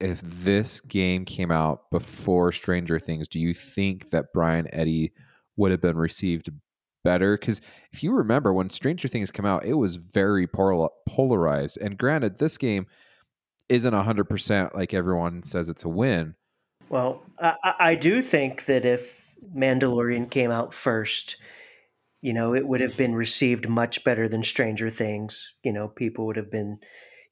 if 0.00 0.20
this 0.22 0.80
game 0.80 1.24
came 1.24 1.52
out 1.52 1.90
before 1.90 2.50
Stranger 2.50 2.98
Things, 2.98 3.28
do 3.28 3.38
you 3.38 3.54
think 3.54 4.10
that 4.10 4.32
Brian 4.34 4.66
Eddy 4.72 5.12
would 5.56 5.70
have 5.70 5.80
been 5.80 5.96
received 5.96 6.50
better? 7.04 7.38
Because 7.38 7.60
if 7.92 8.02
you 8.02 8.12
remember 8.12 8.52
when 8.52 8.70
Stranger 8.70 9.06
Things 9.06 9.30
came 9.30 9.46
out, 9.46 9.64
it 9.64 9.74
was 9.74 9.96
very 9.96 10.48
polarized. 10.48 11.78
And 11.80 11.96
granted, 11.96 12.38
this 12.38 12.58
game 12.58 12.86
isn't 13.68 13.94
100% 13.94 14.74
like 14.74 14.92
everyone 14.92 15.44
says 15.44 15.68
it's 15.68 15.84
a 15.84 15.88
win. 15.88 16.34
Well, 16.88 17.22
I, 17.38 17.74
I 17.78 17.94
do 17.94 18.20
think 18.20 18.64
that 18.66 18.84
if 18.84 19.34
Mandalorian 19.56 20.28
came 20.30 20.50
out 20.50 20.74
first, 20.74 21.36
you 22.22 22.32
know, 22.32 22.54
it 22.54 22.66
would 22.66 22.80
have 22.80 22.96
been 22.96 23.14
received 23.14 23.68
much 23.68 24.04
better 24.04 24.28
than 24.28 24.42
Stranger 24.42 24.88
Things. 24.88 25.54
You 25.64 25.72
know, 25.72 25.88
people 25.88 26.26
would 26.26 26.36
have 26.36 26.50
been, 26.50 26.78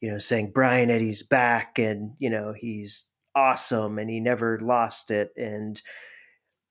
you 0.00 0.10
know, 0.10 0.18
saying 0.18 0.50
Brian 0.52 0.90
Eddy's 0.90 1.22
back 1.22 1.78
and, 1.78 2.12
you 2.18 2.28
know, 2.28 2.52
he's 2.54 3.08
awesome 3.34 3.98
and 3.98 4.10
he 4.10 4.18
never 4.20 4.58
lost 4.60 5.10
it. 5.12 5.30
And 5.36 5.80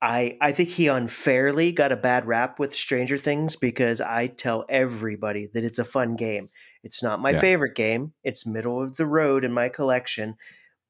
I 0.01 0.37
I 0.41 0.51
think 0.51 0.69
he 0.69 0.87
unfairly 0.87 1.71
got 1.71 1.91
a 1.91 1.97
bad 1.97 2.25
rap 2.25 2.59
with 2.59 2.75
Stranger 2.75 3.17
Things 3.17 3.55
because 3.55 3.99
I 4.01 4.27
tell 4.27 4.65
everybody 4.69 5.49
that 5.53 5.63
it's 5.63 5.79
a 5.79 5.85
fun 5.85 6.15
game. 6.15 6.49
It's 6.83 7.01
not 7.03 7.21
my 7.21 7.31
Yeah. 7.31 7.39
favorite 7.39 7.75
game. 7.75 8.13
It's 8.23 8.45
middle 8.45 8.81
of 8.81 8.97
the 8.97 9.05
road 9.05 9.43
in 9.43 9.51
my 9.51 9.69
collection, 9.69 10.35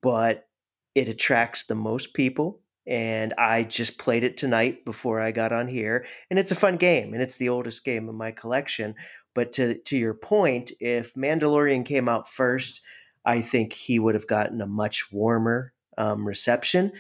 but 0.02 0.48
it 0.96 1.10
attracts 1.10 1.66
the 1.66 1.76
most 1.76 2.14
people 2.14 2.62
and 2.90 3.34
I 3.38 3.64
just 3.64 4.00
played 4.00 4.24
it 4.26 4.36
tonight 4.36 4.84
before 4.84 5.22
I 5.22 5.32
got 5.32 5.54
on 5.54 5.68
here 5.70 6.06
and 6.30 6.40
it's 6.40 6.52
a 6.52 6.56
fun 6.56 6.76
game 6.78 7.14
and 7.14 7.22
it's 7.22 7.38
the 7.38 7.50
oldest 7.50 7.86
game 7.86 8.10
in 8.10 8.16
my 8.16 8.32
collection. 8.32 8.96
But 9.36 9.54
to 9.54 9.76
to 9.76 9.98
your 9.98 10.16
point, 10.16 10.72
if 10.82 11.14
Mandalorian 11.14 11.86
came 11.86 12.10
out 12.10 12.28
first, 12.28 12.82
I 13.26 13.42
think 13.42 13.74
he 13.74 14.00
would 14.00 14.16
have 14.16 14.28
gotten 14.28 14.60
a 14.60 14.66
much 14.68 15.12
warmer 15.12 15.72
um, 15.98 16.28
reception. 16.28 16.92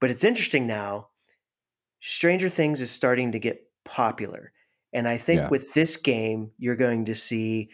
But 0.00 0.10
it's 0.10 0.24
interesting 0.24 0.66
now. 0.66 1.08
Stranger 2.00 2.50
Things 2.50 2.80
is 2.80 2.90
starting 2.90 3.32
to 3.32 3.38
get 3.38 3.66
popular. 3.84 4.52
And 4.92 5.08
I 5.08 5.16
think 5.16 5.40
Yeah. 5.40 5.48
with 5.48 5.72
this 5.74 5.96
game, 5.96 6.52
you're 6.58 6.76
going 6.76 7.06
to 7.06 7.14
see 7.14 7.70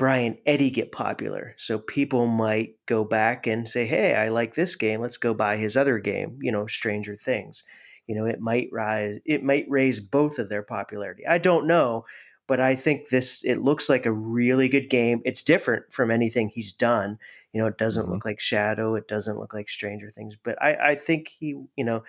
Brian 0.00 0.38
Eddy 0.46 0.70
get 0.70 0.92
popular. 0.92 1.54
So 1.58 1.78
people 1.78 2.26
might 2.26 2.76
go 2.86 3.04
back 3.04 3.46
and 3.46 3.68
say, 3.68 3.84
hey, 3.86 4.14
I 4.16 4.30
like 4.30 4.54
this 4.54 4.74
game. 4.74 5.02
Let's 5.02 5.18
go 5.18 5.34
buy 5.34 5.58
his 5.58 5.76
other 5.76 5.98
game, 5.98 6.38
you 6.40 6.50
know, 6.50 6.66
Stranger 6.66 7.16
Things. 7.16 7.64
You 8.06 8.16
know, 8.16 8.24
it 8.24 8.40
might 8.40 8.70
rise, 8.72 9.20
it 9.26 9.44
might 9.44 9.66
raise 9.68 10.00
both 10.00 10.38
of 10.38 10.48
their 10.48 10.62
popularity. 10.62 11.26
I 11.26 11.36
don't 11.36 11.66
know, 11.66 12.06
but 12.48 12.60
I 12.60 12.76
think 12.76 13.10
this, 13.10 13.44
it 13.44 13.58
looks 13.58 13.90
like 13.90 14.06
a 14.06 14.12
really 14.12 14.70
good 14.70 14.88
game. 14.88 15.20
It's 15.26 15.42
different 15.42 15.92
from 15.92 16.10
anything 16.10 16.48
he's 16.48 16.72
done. 16.72 17.18
You 17.52 17.60
know, 17.60 17.66
it 17.68 17.78
doesn't 17.78 18.06
Mhm. 18.06 18.10
look 18.10 18.24
like 18.24 18.40
Shadow, 18.40 18.94
it 18.94 19.06
doesn't 19.06 19.38
look 19.38 19.52
like 19.54 19.68
Stranger 19.68 20.10
Things, 20.10 20.36
but 20.42 20.60
I, 20.62 20.92
I 20.92 20.94
think 20.96 21.28
he, 21.28 21.48
you 21.76 21.84
know, 21.84 22.02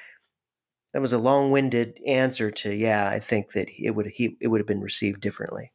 that 0.94 1.02
was 1.02 1.14
a 1.14 1.18
long-winded 1.20 2.00
answer 2.08 2.52
to 2.52 2.74
yeah. 2.74 3.10
I 3.10 3.20
think 3.20 3.54
that 3.54 3.70
it 3.78 3.92
would 3.92 4.08
he 4.08 4.38
it 4.42 4.48
would 4.48 4.62
have 4.62 4.68
been 4.68 4.82
received 4.82 5.22
differently. 5.22 5.72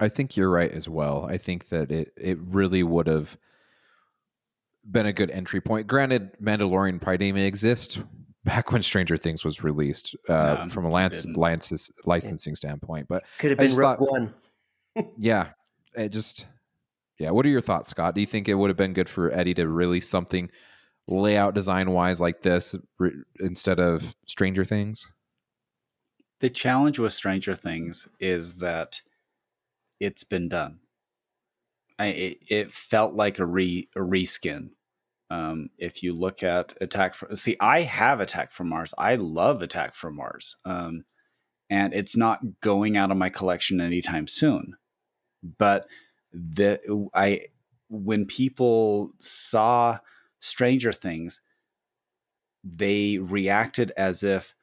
I 0.00 0.08
think 0.08 0.36
you're 0.36 0.50
right 0.50 0.70
as 0.70 0.88
well. 0.88 1.26
I 1.28 1.38
think 1.38 1.68
that 1.68 1.90
it 1.90 2.12
it 2.16 2.38
really 2.40 2.82
would 2.82 3.06
have 3.06 3.36
been 4.90 5.06
a 5.06 5.12
good 5.12 5.30
entry 5.30 5.60
point. 5.60 5.86
Granted, 5.86 6.30
Mandalorian 6.40 7.00
probably 7.00 7.18
didn't 7.18 7.28
even 7.38 7.42
exist 7.42 8.00
back 8.44 8.72
when 8.72 8.82
Stranger 8.82 9.16
Things 9.16 9.44
was 9.44 9.62
released 9.62 10.16
uh, 10.28 10.62
No, 10.64 10.68
from 10.68 10.84
a 10.84 10.88
it 10.88 10.92
lance, 10.92 11.22
didn't. 11.22 11.36
license, 11.36 11.90
licensing 12.06 12.54
standpoint. 12.54 13.06
But 13.08 13.24
Could 13.38 13.50
have 13.50 13.58
been 13.58 13.68
just 13.68 13.78
Rogue 13.78 13.98
thought- 13.98 14.10
One. 14.10 14.34
yeah, 15.18 15.48
it 15.94 16.08
just 16.10 16.46
yeah. 17.18 17.30
What 17.30 17.44
are 17.44 17.50
your 17.50 17.60
thoughts, 17.60 17.90
Scott? 17.90 18.14
Do 18.14 18.20
you 18.20 18.26
think 18.26 18.48
it 18.48 18.54
would 18.54 18.70
have 18.70 18.76
been 18.76 18.92
good 18.94 19.08
for 19.08 19.30
Eddy 19.32 19.52
to 19.54 19.68
release 19.68 20.08
something 20.08 20.50
layout 21.08 21.54
design 21.54 21.90
wise 21.90 22.20
like 22.20 22.42
this 22.42 22.74
re- 22.98 23.12
instead 23.40 23.80
of 23.80 24.14
Stranger 24.26 24.64
Things? 24.64 25.10
The 26.40 26.50
challenge 26.50 26.98
with 27.00 27.12
Stranger 27.12 27.54
Things 27.54 28.06
is 28.20 28.54
that 28.56 29.00
it's 30.00 30.24
been 30.24 30.48
done. 30.48 30.80
I, 31.98 32.06
it, 32.06 32.38
it 32.48 32.72
felt 32.72 33.14
like 33.14 33.38
a 33.38 33.46
re 33.46 33.88
a 33.96 34.00
reskin. 34.00 34.70
Um, 35.30 35.68
if 35.78 36.02
you 36.02 36.14
look 36.14 36.42
at 36.42 36.72
Attack 36.80 37.14
from 37.14 37.34
see, 37.34 37.56
I 37.60 37.82
have 37.82 38.20
Attack 38.20 38.52
from 38.52 38.68
Mars. 38.68 38.94
I 38.96 39.16
love 39.16 39.60
Attack 39.62 39.94
from 39.94 40.16
Mars, 40.16 40.56
um, 40.64 41.04
and 41.68 41.92
it's 41.92 42.16
not 42.16 42.60
going 42.60 42.96
out 42.96 43.10
of 43.10 43.16
my 43.16 43.28
collection 43.28 43.80
anytime 43.80 44.26
soon. 44.26 44.76
But 45.42 45.86
the 46.32 47.08
I 47.14 47.46
when 47.88 48.26
people 48.26 49.12
saw 49.18 49.98
Stranger 50.40 50.92
Things, 50.92 51.40
they 52.62 53.18
reacted 53.18 53.92
as 53.96 54.22
if, 54.22 54.54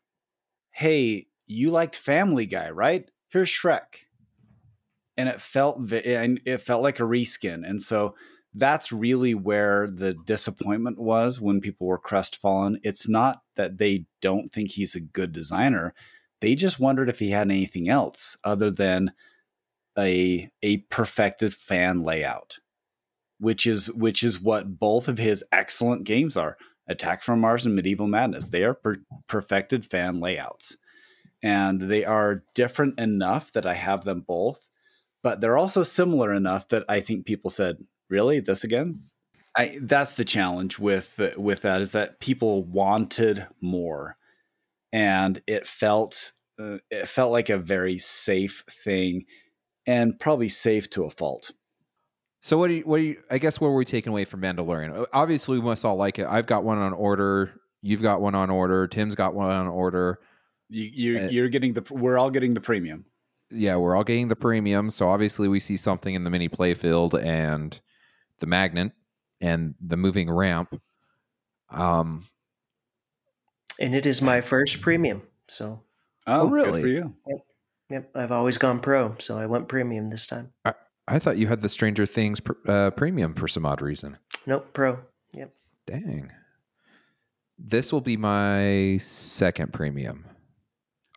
"Hey, 0.71 1.27
you 1.45 1.69
liked 1.69 1.95
Family 1.95 2.45
Guy, 2.45 2.69
right? 2.69 3.09
Here's 3.29 3.49
Shrek." 3.49 4.05
And 5.17 5.29
it 5.29 5.39
felt 5.39 5.91
and 5.91 6.41
it 6.45 6.57
felt 6.59 6.83
like 6.83 6.99
a 6.99 7.03
reskin, 7.03 7.67
and 7.67 7.81
so 7.81 8.15
that's 8.53 8.91
really 8.91 9.33
where 9.33 9.87
the 9.87 10.13
disappointment 10.13 10.99
was 10.99 11.39
when 11.39 11.61
people 11.61 11.87
were 11.87 11.97
crestfallen. 11.97 12.79
It's 12.83 13.07
not 13.07 13.41
that 13.55 13.77
they 13.77 14.05
don't 14.21 14.51
think 14.51 14.71
he's 14.71 14.95
a 14.95 14.99
good 14.99 15.31
designer; 15.31 15.93
they 16.41 16.55
just 16.55 16.79
wondered 16.79 17.09
if 17.09 17.19
he 17.19 17.31
had 17.31 17.49
anything 17.49 17.87
else 17.89 18.37
other 18.43 18.69
than 18.71 19.13
a 19.97 20.49
a 20.61 20.77
perfected 20.89 21.53
fan 21.53 22.01
layout, 22.03 22.59
which 23.39 23.65
is 23.65 23.87
which 23.93 24.23
is 24.23 24.41
what 24.41 24.79
both 24.79 25.07
of 25.07 25.17
his 25.17 25.43
excellent 25.51 26.05
games 26.05 26.35
are. 26.35 26.57
Attack 26.87 27.23
from 27.23 27.39
Mars 27.39 27.65
and 27.65 27.75
Medieval 27.75 28.07
Madness. 28.07 28.49
They 28.49 28.63
are 28.63 28.75
per- 28.75 29.01
perfected 29.27 29.85
fan 29.85 30.19
layouts. 30.19 30.77
And 31.41 31.81
they 31.81 32.05
are 32.05 32.43
different 32.53 32.99
enough 32.99 33.51
that 33.53 33.65
I 33.65 33.73
have 33.73 34.03
them 34.03 34.21
both, 34.21 34.67
but 35.25 35.41
they're 35.41 35.57
also 35.57 35.81
similar 35.81 36.31
enough 36.31 36.67
that 36.67 36.85
I 36.87 36.99
think 36.99 37.25
people 37.25 37.49
said, 37.49 37.77
"Really, 38.11 38.39
this 38.41 38.63
again?" 38.63 39.01
I 39.57 39.79
that's 39.81 40.11
the 40.11 40.23
challenge 40.23 40.77
with 40.77 41.19
with 41.35 41.63
that 41.63 41.81
is 41.81 41.93
that 41.93 42.19
people 42.19 42.63
wanted 42.63 43.47
more, 43.59 44.17
and 44.93 45.41
it 45.47 45.65
felt 45.65 46.33
uh, 46.59 46.77
it 46.91 47.07
felt 47.07 47.31
like 47.31 47.49
a 47.49 47.57
very 47.57 47.97
safe 47.97 48.63
thing, 48.83 49.25
and 49.87 50.19
probably 50.19 50.47
safe 50.47 50.91
to 50.91 51.05
a 51.05 51.09
fault. 51.09 51.53
So 52.43 52.59
what 52.59 52.67
do 52.67 52.75
you, 52.75 52.83
what 52.83 52.97
do 52.97 53.03
you, 53.05 53.23
I 53.31 53.39
guess 53.39 53.59
what 53.59 53.69
were 53.69 53.77
we 53.77 53.85
taking 53.85 54.11
away 54.11 54.25
from 54.25 54.41
Mandalorian? 54.41 55.07
Obviously, 55.11 55.57
we 55.57 55.65
must 55.65 55.83
all 55.83 55.95
like 55.95 56.19
it. 56.19 56.27
I've 56.27 56.45
got 56.45 56.63
one 56.63 56.77
on 56.77 56.93
order. 56.93 57.51
You've 57.81 58.03
got 58.03 58.21
one 58.21 58.35
on 58.35 58.51
order. 58.51 58.85
Tim's 58.85 59.15
got 59.15 59.33
one 59.33 59.49
on 59.49 59.65
order. 59.65 60.19
You, 60.69 60.83
you're, 60.93 61.23
Uh, 61.23 61.29
you're 61.29 61.49
getting 61.49 61.73
the 61.73 61.83
we're 61.89 62.19
all 62.19 62.29
getting 62.29 62.53
the 62.53 62.61
premium. 62.61 63.05
Yeah, 63.55 63.75
we're 63.77 63.95
all 63.95 64.03
getting 64.03 64.27
the 64.27 64.35
premium. 64.35 64.89
So 64.89 65.07
obviously, 65.09 65.47
we 65.47 65.59
see 65.59 65.77
something 65.77 66.13
in 66.13 66.23
the 66.23 66.29
mini 66.29 66.49
playfield 66.49 67.21
and 67.23 67.79
the 68.39 68.45
magnet 68.47 68.91
and 69.41 69.75
the 69.79 69.97
moving 69.97 70.29
ramp. 70.29 70.79
Um, 71.69 72.25
And 73.79 73.93
it 73.95 74.05
is 74.05 74.21
my 74.21 74.41
first 74.41 74.81
premium. 74.81 75.21
So 75.47 75.81
Oh, 76.27 76.47
good 76.47 76.53
really? 76.53 76.81
for 76.81 76.87
you. 76.87 77.15
yep, 77.27 77.39
yep. 77.89 78.11
I've 78.15 78.31
always 78.31 78.57
gone 78.57 78.79
pro, 78.79 79.15
so 79.19 79.37
I 79.37 79.45
went 79.45 79.67
premium 79.67 80.09
this 80.09 80.27
time. 80.27 80.51
I 81.07 81.19
thought 81.19 81.37
you 81.37 81.47
had 81.47 81.61
the 81.61 81.69
Stranger 81.69 82.05
Things 82.07 82.39
pr- 82.39 82.53
uh, 82.67 82.89
premium 82.91 83.35
for 83.35 83.47
some 83.47 83.65
odd 83.65 83.81
reason. 83.81 84.17
Nope, 84.47 84.73
pro. 84.73 84.99
Yep. 85.33 85.53
Dang. 85.85 86.31
This 87.59 87.93
will 87.93 88.01
be 88.01 88.17
my 88.17 88.97
second 88.99 89.71
premium. 89.71 90.25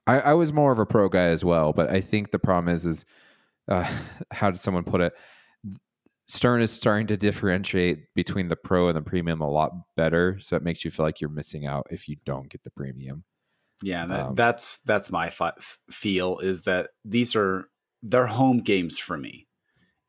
I, 0.08 0.20
I 0.20 0.34
was 0.34 0.52
more 0.52 0.72
of 0.72 0.78
a 0.78 0.86
pro 0.86 1.08
guy 1.08 1.26
as 1.26 1.44
well, 1.44 1.72
but 1.72 1.90
I 1.90 2.00
think 2.00 2.30
the 2.30 2.38
problem 2.38 2.74
is, 2.74 2.86
is 2.86 3.04
uh, 3.68 3.88
how 4.32 4.50
did 4.50 4.58
someone 4.58 4.84
put 4.84 5.02
it? 5.02 5.12
Stern 6.26 6.60
is 6.60 6.70
starting 6.70 7.06
to 7.06 7.16
differentiate 7.16 8.14
between 8.14 8.48
the 8.48 8.56
pro 8.56 8.88
and 8.88 8.96
the 8.96 9.02
premium 9.02 9.40
a 9.40 9.48
lot 9.48 9.72
better, 9.96 10.38
so 10.40 10.56
it 10.56 10.62
makes 10.62 10.84
you 10.84 10.90
feel 10.90 11.06
like 11.06 11.20
you're 11.20 11.30
missing 11.30 11.66
out 11.66 11.86
if 11.90 12.08
you 12.08 12.16
don't 12.24 12.50
get 12.50 12.62
the 12.64 12.70
premium. 12.70 13.24
Yeah, 13.82 14.06
that, 14.06 14.26
Um, 14.26 14.34
that's 14.34 14.78
that's 14.80 15.10
my 15.10 15.30
fi- 15.30 15.52
feel 15.90 16.38
is 16.38 16.62
that 16.62 16.90
these 17.04 17.36
are 17.36 17.68
they're 18.02 18.26
home 18.26 18.58
games 18.58 18.98
for 18.98 19.16
me, 19.16 19.46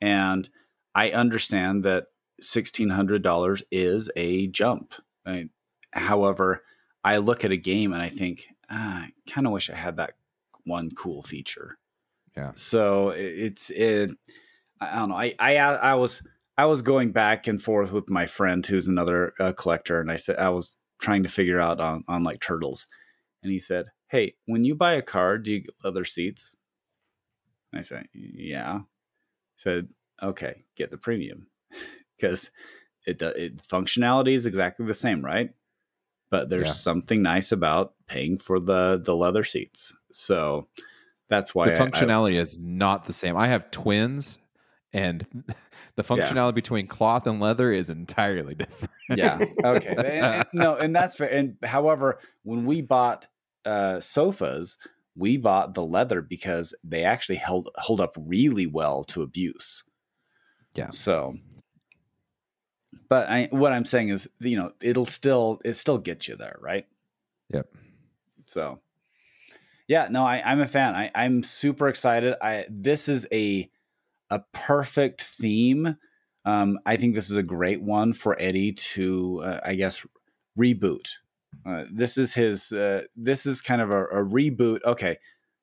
and 0.02 0.50
I 0.96 1.12
understand 1.12 1.84
that 1.86 2.08
sixteen 2.42 2.90
hundred 2.90 3.22
dollars 3.22 3.64
is 3.72 4.10
a 4.18 4.48
jump. 4.48 4.96
I, 5.26 5.50
however, 5.94 6.64
I 7.04 7.18
look 7.18 7.46
at 7.46 7.52
a 7.52 7.58
game 7.58 7.94
and 7.94 8.02
I 8.02 8.10
think 8.10 8.48
ah, 8.70 9.04
I 9.04 9.12
kind 9.30 9.48
of 9.48 9.54
wish 9.54 9.70
I 9.70 9.76
had 9.76 9.98
that 9.98 10.14
one 10.66 10.92
cool 10.92 11.24
feature. 11.24 11.78
Yeah. 12.36 12.52
So 12.56 13.10
it, 13.10 13.22
it's 13.22 13.70
it. 13.70 14.12
I 14.80 14.96
don't 14.96 15.10
know. 15.10 15.16
I 15.16 15.36
I 15.40 15.58
I 15.58 15.96
was 15.96 16.22
I 16.58 16.66
was 16.66 16.82
going 16.82 17.12
back 17.12 17.48
and 17.48 17.62
forth 17.62 17.92
with 17.92 18.10
my 18.10 18.26
friend 18.26 18.66
who's 18.66 18.88
another 18.88 19.34
uh, 19.40 19.54
collector, 19.54 20.00
and 20.00 20.12
I 20.12 20.18
said 20.18 20.38
I 20.38 20.50
was 20.50 20.78
trying 21.00 21.24
to 21.24 21.30
figure 21.30 21.60
out 21.60 21.80
on 21.80 22.04
on 22.08 22.24
like 22.24 22.40
turtles, 22.40 22.88
and 23.44 23.52
he 23.52 23.60
said, 23.60 23.88
"Hey, 24.08 24.36
when 24.46 24.64
you 24.64 24.76
buy 24.76 24.94
a 24.94 25.02
car, 25.02 25.38
do 25.38 25.52
you 25.52 25.60
get 25.62 25.76
leather 25.84 26.06
seats?" 26.06 26.56
And 27.72 27.80
I 27.80 27.82
said, 27.82 28.08
"Yeah." 28.14 28.80
He 28.80 28.84
said, 29.56 29.90
"Okay, 30.22 30.66
get 30.76 30.92
the 30.92 30.98
premium 30.98 31.48
because 32.18 32.52
it 33.06 33.22
it 33.22 33.68
functionality 33.68 34.34
is 34.34 34.46
exactly 34.46 34.86
the 34.86 34.94
same, 34.94 35.24
right? 35.24 35.52
But 36.32 36.50
there's 36.50 36.68
Yeah. 36.68 36.74
something 36.74 37.22
nice 37.22 37.52
about 37.52 37.94
paying 38.08 38.38
for 38.38 38.60
the 38.60 39.02
the 39.04 39.16
leather 39.16 39.44
seats, 39.44 39.96
so." 40.12 40.68
That's 41.28 41.54
why 41.54 41.70
the 41.70 41.76
I- 41.78 41.84
I- 41.84 41.88
functionality 41.88 42.40
is 42.40 42.58
not 42.58 43.06
the 43.06 43.14
same. 43.14 43.38
I 43.38 43.50
have 43.50 43.70
twins, 43.70 44.40
and 44.94 45.28
the 45.96 46.02
functionality 46.02 46.56
between 46.56 46.88
cloth 46.88 47.28
and 47.28 47.40
leather 47.40 47.72
is 47.72 47.92
entirely 47.92 48.56
different. 48.58 48.92
yeah 49.16 49.38
okay 49.64 49.94
And- 49.96 50.08
and- 50.08 50.46
no 50.54 50.76
and 50.76 50.96
that's 50.96 51.16
fair 51.16 51.32
and 51.32 51.56
however 51.64 52.18
when 52.42 52.66
we 52.66 52.82
bought 52.82 53.28
uh 53.66 54.00
sofas 54.00 54.78
we 55.16 55.38
bought 55.38 55.76
the 55.76 55.84
leather 55.86 56.22
because 56.24 56.74
they 56.84 57.04
actually 57.04 57.36
held 57.36 57.70
hold 57.76 58.02
up 58.02 58.16
really 58.20 58.66
well 58.66 59.04
to 59.06 59.22
abuse 59.22 59.84
Yeah. 60.76 60.90
so 60.90 61.36
but 63.10 63.30
i 63.30 63.48
what 63.52 63.72
i'm 63.72 63.86
saying 63.86 64.10
is 64.10 64.28
you 64.40 64.58
know 64.58 64.72
it'll 64.82 65.06
still 65.06 65.60
it 65.66 65.74
still 65.74 65.98
gets 65.98 66.28
you 66.28 66.36
there 66.36 66.58
right 66.62 66.88
Yep. 67.52 67.68
so 68.46 68.80
yeah 69.88 70.08
no 70.10 70.24
I, 70.24 70.42
i'm 70.46 70.62
a 70.62 70.68
fan 70.68 70.96
I, 70.96 71.12
i'm 71.16 71.44
super 71.44 71.88
excited 71.88 72.36
i 72.42 72.66
this 72.70 73.10
is 73.10 73.28
a 73.32 73.70
a 74.30 74.42
perfect 74.54 75.22
theme 75.22 75.98
um, 76.46 76.80
I 76.86 76.98
think 76.98 77.16
this 77.16 77.30
is 77.30 77.38
a 77.38 77.44
great 77.44 77.82
one 77.82 78.14
for 78.14 78.36
Eddy 78.40 78.72
to, 78.72 79.42
uh, 79.44 79.60
I 79.64 79.76
guess, 79.76 80.06
reboot. 80.58 81.10
Uh, 81.66 81.84
this 81.92 82.18
is 82.18 82.34
his. 82.34 82.72
Uh, 82.72 83.04
this 83.16 83.46
is 83.46 83.62
kind 83.62 83.82
of 83.82 83.92
a, 83.92 84.06
a 84.06 84.24
reboot. 84.24 84.80
Okay, 84.86 85.18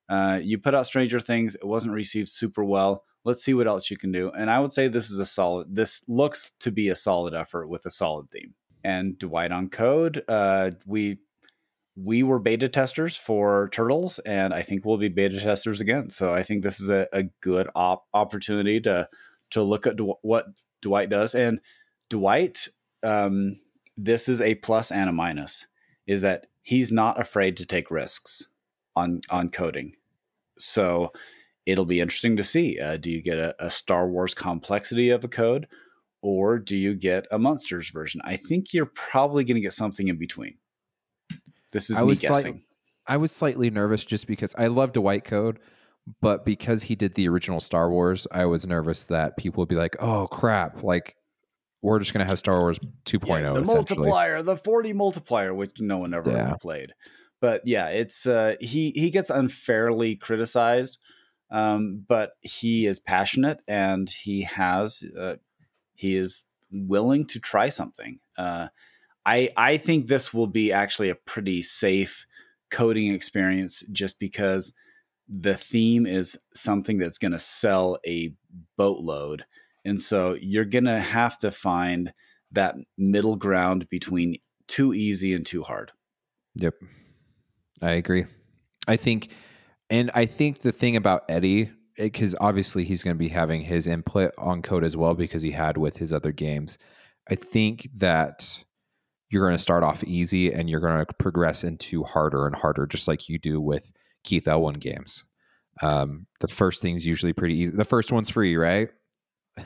uh, 0.09 0.39
you 0.43 0.59
put 0.59 0.74
out 0.74 0.87
Stranger 0.87 1.18
Things. 1.18 1.55
It 1.55 1.64
wasn't 1.64 1.95
received 1.95 2.29
super 2.29 2.64
well. 2.64 3.05
Let's 3.27 3.45
see 3.45 3.55
what 3.55 3.66
else 3.66 3.91
you 3.91 3.97
can 3.97 4.12
do. 4.12 4.31
And 4.31 4.49
I 4.49 4.61
would 4.61 4.72
say 4.72 4.87
this 4.87 5.11
is 5.11 5.18
a 5.18 5.27
solid. 5.27 5.74
This 5.74 6.05
looks 6.07 6.53
to 6.61 6.70
be 6.70 6.89
a 6.89 6.95
solid 6.95 7.35
effort 7.35 7.66
with 7.66 7.85
a 7.85 7.91
solid 7.91 8.31
theme. 8.31 8.55
And 8.85 9.18
Dwight 9.18 9.51
on 9.51 9.68
Code. 9.68 10.22
Uh, 10.29 10.70
we 10.87 11.18
we 11.97 12.22
were 12.22 12.39
beta 12.39 12.68
testers 12.68 13.16
for 13.16 13.68
Turtles, 13.72 14.20
and 14.20 14.55
I 14.55 14.62
think 14.62 14.85
we'll 14.85 14.99
be 14.99 15.09
beta 15.09 15.41
testers 15.41 15.81
again. 15.81 16.09
So 16.09 16.33
I 16.33 16.45
think 16.45 16.62
this 16.62 16.81
is 16.81 16.89
a, 16.89 17.09
a 17.12 17.24
good 17.41 17.68
op- 17.74 18.07
opportunity 18.14 18.81
to 18.83 19.09
to 19.51 19.62
look 19.62 19.89
at 19.89 19.97
what 20.22 20.47
Dwight 20.81 21.11
does. 21.11 21.35
And 21.35 21.61
Dwight, 22.09 22.68
um, 23.03 23.59
this 23.97 24.29
is 24.29 24.41
a 24.41 24.55
plus 24.57 24.93
and 24.93 25.11
a 25.11 25.12
minus, 25.12 25.66
is 26.07 26.20
that 26.20 26.47
he's 26.62 26.93
not 26.93 27.20
afraid 27.20 27.57
to 27.57 27.66
take 27.66 27.91
risks 27.91 28.47
on 28.95 29.22
on 29.31 29.49
coding. 29.49 29.97
So 30.59 31.12
it'll 31.66 31.84
be 31.84 32.00
interesting 32.00 32.36
to 32.36 32.44
see. 32.44 32.78
Uh, 32.78 32.96
do 32.96 33.10
you 33.10 33.20
get 33.22 33.38
a, 33.38 33.54
a 33.58 33.70
Star 33.70 34.08
Wars 34.08 34.32
complexity 34.34 35.10
of 35.10 35.24
a 35.24 35.28
code, 35.28 35.66
or 36.22 36.58
do 36.58 36.76
you 36.76 36.94
get 36.94 37.26
a 37.30 37.38
Monsters 37.38 37.90
version? 37.90 38.20
I 38.24 38.36
think 38.36 38.72
you're 38.72 38.86
probably 38.94 39.44
going 39.44 39.56
to 39.56 39.60
get 39.60 39.72
something 39.72 40.08
in 40.08 40.16
between. 40.18 40.56
This 41.72 41.90
is 41.90 41.98
I 41.98 42.02
me 42.02 42.06
was 42.08 42.20
slight- 42.20 42.28
guessing. 42.44 42.62
I 43.08 43.18
was 43.18 43.30
slightly 43.30 43.70
nervous 43.70 44.04
just 44.04 44.26
because 44.26 44.52
I 44.58 44.66
loved 44.66 44.96
a 44.96 45.00
White 45.00 45.24
Code, 45.24 45.60
but 46.20 46.44
because 46.44 46.82
he 46.84 46.96
did 46.96 47.14
the 47.14 47.28
original 47.28 47.60
Star 47.60 47.88
Wars, 47.90 48.26
I 48.32 48.46
was 48.46 48.66
nervous 48.66 49.04
that 49.04 49.36
people 49.36 49.60
would 49.60 49.68
be 49.68 49.76
like, 49.76 49.94
"Oh 50.00 50.26
crap!" 50.26 50.82
Like 50.82 51.14
we're 51.82 52.00
just 52.00 52.12
gonna 52.12 52.24
have 52.24 52.38
Star 52.38 52.60
Wars 52.60 52.80
2.0 53.04 53.42
Yeah, 53.42 53.52
the 53.52 53.60
multiplier, 53.64 54.42
the 54.42 54.56
40 54.56 54.92
multiplier, 54.92 55.54
which 55.54 55.80
no 55.80 55.98
one 55.98 56.14
ever 56.14 56.30
Yeah. 56.32 56.54
played. 56.60 56.94
But 57.40 57.62
yeah, 57.64 57.88
it's 57.90 58.26
uh, 58.26 58.56
he 58.60 58.90
he 58.96 59.10
gets 59.10 59.30
unfairly 59.30 60.16
criticized, 60.16 60.98
um, 61.51 62.05
but 62.07 62.32
he 62.42 62.86
is 62.86 62.99
passionate 62.99 63.61
and 63.68 64.11
he 64.11 64.42
has 64.42 65.05
uh, 65.18 65.36
he 65.94 66.16
is 66.16 66.44
willing 66.70 67.24
to 67.26 67.40
try 67.40 67.68
something. 67.68 68.18
Uh, 68.36 68.68
I 69.24 69.51
I 69.57 69.76
think 69.76 70.07
this 70.07 70.34
will 70.34 70.47
be 70.47 70.72
actually 70.72 71.11
a 71.11 71.14
pretty 71.14 71.62
safe 71.62 72.26
coding 72.70 73.14
experience, 73.14 73.84
just 73.92 74.18
because 74.18 74.72
the 75.28 75.55
theme 75.55 76.07
is 76.07 76.38
something 76.55 76.99
that's 76.99 77.18
going 77.18 77.32
to 77.32 77.38
sell 77.38 77.99
a 78.07 78.34
boatload, 78.76 79.44
and 79.84 80.01
so 80.01 80.36
you're 80.40 80.64
going 80.64 80.84
to 80.84 81.01
have 81.01 81.38
to 81.38 81.51
find 81.51 82.12
that 82.53 82.76
middle 82.97 83.36
ground 83.36 83.88
between 83.88 84.36
too 84.66 84.94
easy 84.94 85.34
and 85.34 85.47
too 85.47 85.62
hard. 85.62 85.92
Yep. 86.57 86.74
I 87.82 87.92
agree. 87.92 88.26
I 88.88 88.97
think, 88.97 89.28
and 89.91 90.11
I 90.14 90.26
think 90.26 90.61
the 90.61 90.72
thing 90.72 90.97
about 90.97 91.24
Eddy, 91.28 91.70
because 91.97 92.34
obviously 92.41 92.84
he's 92.84 93.03
going 93.03 93.14
to 93.14 93.18
be 93.18 93.28
having 93.28 93.62
his 93.62 93.87
input 93.87 94.32
on 94.39 94.62
code 94.62 94.84
as 94.84 94.97
well 94.97 95.14
because 95.14 95.43
he 95.43 95.53
had 95.53 95.76
with 95.76 95.97
his 95.97 96.12
other 96.12 96.32
games. 96.32 96.78
I 97.30 97.34
think 97.34 97.89
that 97.97 98.62
you're 99.30 99.47
going 99.47 99.57
to 99.57 99.62
start 99.62 99.82
off 99.82 100.05
easy 100.05 100.53
and 100.53 100.70
you're 100.70 100.80
going 100.80 101.05
to 101.05 101.12
progress 101.14 101.64
into 101.64 102.05
harder 102.05 102.47
and 102.47 102.55
harder, 102.55 102.87
just 102.87 103.09
like 103.09 103.28
you 103.28 103.39
do 103.39 103.61
with 103.61 103.93
Keith 104.24 104.47
Elwin 104.47 104.74
games. 104.74 105.24
Um, 105.82 106.26
the 106.41 106.49
first 106.49 106.82
thing's 106.82 107.07
usually 107.07 107.32
pretty 107.32 107.55
easy. 107.57 107.76
The 107.76 107.84
first 107.84 108.12
one's 108.12 108.30
free, 108.30 108.57
right? 108.57 108.91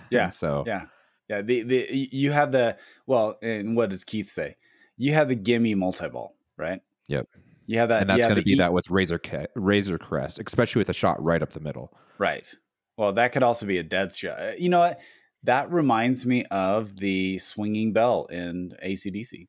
Yeah. 0.08 0.28
so 0.28 0.62
Yeah, 0.68 0.84
yeah. 1.28 1.42
The 1.42 1.62
the 1.62 2.08
you 2.12 2.30
have 2.30 2.52
the 2.52 2.78
well, 3.08 3.38
and 3.42 3.74
what 3.74 3.90
does 3.90 4.04
Keith 4.04 4.30
say? 4.30 4.54
You 4.96 5.14
have 5.14 5.26
the 5.26 5.34
gimme 5.34 5.74
multi 5.74 6.08
ball, 6.08 6.36
right? 6.56 6.80
Yep. 7.08 7.26
You 7.70 7.78
have 7.78 7.88
that, 7.90 8.00
and 8.00 8.10
that's 8.10 8.24
going 8.26 8.34
to 8.36 8.42
be 8.42 8.52
E- 8.52 8.56
that 8.56 8.72
with 8.72 8.90
Razor 8.90 9.18
Ca- 9.20 9.46
Razor 9.54 9.96
Crest, 9.96 10.40
especially 10.44 10.80
with 10.80 10.88
a 10.88 10.92
shot 10.92 11.22
right 11.22 11.40
up 11.40 11.52
the 11.52 11.60
middle. 11.60 11.96
Right. 12.18 12.52
Well, 12.96 13.12
that 13.12 13.30
could 13.30 13.44
also 13.44 13.64
be 13.64 13.78
a 13.78 13.84
dead 13.84 14.12
shot. 14.12 14.40
Uh, 14.40 14.52
You 14.58 14.70
know 14.70 14.80
what? 14.80 14.98
That 15.44 15.70
reminds 15.70 16.26
me 16.26 16.44
of 16.46 16.96
the 16.96 17.38
swinging 17.38 17.92
bell 17.92 18.26
in 18.26 18.72
ACDC. 18.84 19.46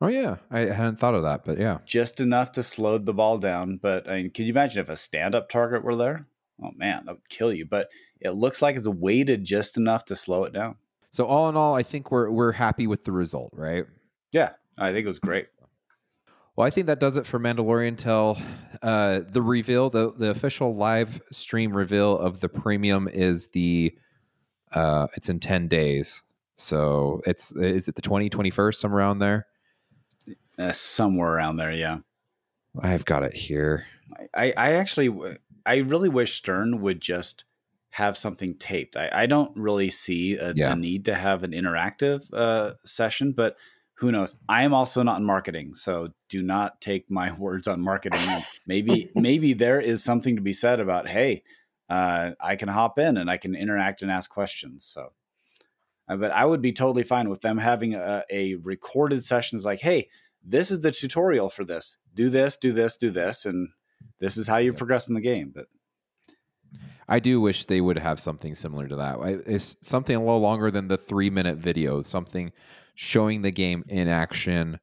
Oh 0.00 0.06
yeah, 0.06 0.36
I 0.48 0.60
hadn't 0.60 1.00
thought 1.00 1.14
of 1.16 1.22
that, 1.24 1.44
but 1.44 1.58
yeah. 1.58 1.78
Just 1.84 2.20
enough 2.20 2.52
to 2.52 2.62
slow 2.62 2.98
the 2.98 3.12
ball 3.12 3.36
down. 3.38 3.78
But 3.82 4.08
I 4.08 4.18
mean, 4.22 4.30
could 4.30 4.46
you 4.46 4.52
imagine 4.52 4.80
if 4.80 4.88
a 4.88 4.96
stand 4.96 5.34
up 5.34 5.48
target 5.48 5.82
were 5.82 5.96
there? 5.96 6.28
Oh 6.62 6.70
man, 6.76 7.02
that 7.06 7.16
would 7.16 7.28
kill 7.28 7.52
you. 7.52 7.66
But 7.66 7.88
it 8.20 8.30
looks 8.30 8.62
like 8.62 8.76
it's 8.76 8.86
weighted 8.86 9.44
just 9.44 9.76
enough 9.76 10.04
to 10.04 10.14
slow 10.14 10.44
it 10.44 10.52
down. 10.52 10.76
So 11.10 11.26
all 11.26 11.48
in 11.48 11.56
all, 11.56 11.74
I 11.74 11.82
think 11.82 12.12
we're 12.12 12.30
we're 12.30 12.52
happy 12.52 12.86
with 12.86 13.02
the 13.04 13.12
result, 13.12 13.50
right? 13.54 13.84
Yeah, 14.32 14.50
I 14.78 14.92
think 14.92 15.02
it 15.04 15.08
was 15.08 15.18
great. 15.18 15.48
Well, 16.58 16.66
I 16.66 16.70
think 16.70 16.88
that 16.88 16.98
does 16.98 17.16
it 17.16 17.24
for 17.24 17.38
Mandalorian 17.38 17.96
till 17.96 18.36
uh, 18.82 19.20
the 19.28 19.40
reveal. 19.40 19.90
the 19.90 20.10
The 20.10 20.30
official 20.30 20.74
live 20.74 21.22
stream 21.30 21.72
reveal 21.72 22.18
of 22.18 22.40
the 22.40 22.48
premium 22.48 23.06
is 23.06 23.46
the 23.50 23.96
uh, 24.72 25.06
it's 25.14 25.28
in 25.28 25.38
ten 25.38 25.68
days. 25.68 26.24
So 26.56 27.20
it's 27.24 27.52
is 27.52 27.86
it 27.86 27.94
the 27.94 28.02
20, 28.02 28.28
21st, 28.28 28.74
somewhere 28.74 28.98
around 28.98 29.20
there? 29.20 29.46
Uh, 30.58 30.72
somewhere 30.72 31.32
around 31.32 31.58
there, 31.58 31.70
yeah. 31.70 31.98
I've 32.82 33.04
got 33.04 33.22
it 33.22 33.34
here. 33.34 33.86
I, 34.34 34.52
I 34.56 34.72
actually, 34.72 35.16
I 35.64 35.76
really 35.76 36.08
wish 36.08 36.34
Stern 36.34 36.80
would 36.80 37.00
just 37.00 37.44
have 37.90 38.16
something 38.16 38.54
taped. 38.54 38.96
I, 38.96 39.08
I 39.12 39.26
don't 39.26 39.56
really 39.56 39.90
see 39.90 40.36
a, 40.36 40.54
Yeah. 40.56 40.70
the 40.70 40.76
need 40.76 41.04
to 41.04 41.14
have 41.14 41.44
an 41.44 41.52
interactive 41.52 42.34
uh, 42.34 42.72
session, 42.84 43.30
but 43.30 43.56
who 43.98 44.12
knows? 44.12 44.34
I 44.48 44.62
am 44.62 44.72
also 44.72 45.02
not 45.02 45.18
in 45.18 45.24
marketing, 45.24 45.74
so 45.74 46.10
do 46.28 46.42
not 46.42 46.80
take 46.80 47.10
my 47.10 47.32
words 47.38 47.66
on 47.66 47.80
marketing. 47.80 48.20
maybe, 48.66 49.10
maybe 49.14 49.52
there 49.54 49.80
is 49.80 50.04
something 50.04 50.36
to 50.36 50.42
be 50.42 50.52
said 50.52 50.80
about, 50.80 51.08
hey, 51.08 51.42
uh, 51.88 52.32
I 52.40 52.56
can 52.56 52.68
hop 52.68 52.98
in 52.98 53.16
and 53.16 53.30
I 53.30 53.38
can 53.38 53.54
interact 53.54 54.02
and 54.02 54.10
ask 54.10 54.30
questions. 54.30 54.84
So, 54.84 55.12
uh, 56.08 56.16
but 56.16 56.30
I 56.30 56.44
would 56.44 56.62
be 56.62 56.72
totally 56.72 57.02
fine 57.02 57.28
with 57.28 57.40
them 57.40 57.58
having 57.58 57.94
a, 57.94 58.24
a 58.30 58.54
recorded 58.56 59.24
sessions 59.24 59.64
like, 59.64 59.80
hey, 59.80 60.08
this 60.44 60.70
is 60.70 60.80
the 60.80 60.92
tutorial 60.92 61.48
for 61.50 61.64
this. 61.64 61.96
Do 62.14 62.30
this, 62.30 62.56
do 62.56 62.72
this, 62.72 62.96
do 62.96 63.10
this, 63.10 63.44
and 63.46 63.68
this 64.20 64.36
is 64.36 64.46
how 64.46 64.58
you 64.58 64.72
progress 64.72 65.08
in 65.08 65.14
the 65.14 65.20
game. 65.20 65.52
But 65.52 65.66
I 67.08 67.18
do 67.18 67.40
wish 67.40 67.64
they 67.64 67.80
would 67.80 67.98
have 67.98 68.20
something 68.20 68.54
similar 68.54 68.86
to 68.86 68.96
that. 68.96 69.18
It's 69.46 69.76
something 69.82 70.14
a 70.14 70.20
little 70.20 70.40
longer 70.40 70.70
than 70.70 70.88
the 70.88 70.96
three 70.96 71.30
minute 71.30 71.56
video, 71.56 72.02
something 72.02 72.52
showing 73.00 73.42
the 73.42 73.50
game 73.52 73.84
in 73.86 74.08
action 74.08 74.76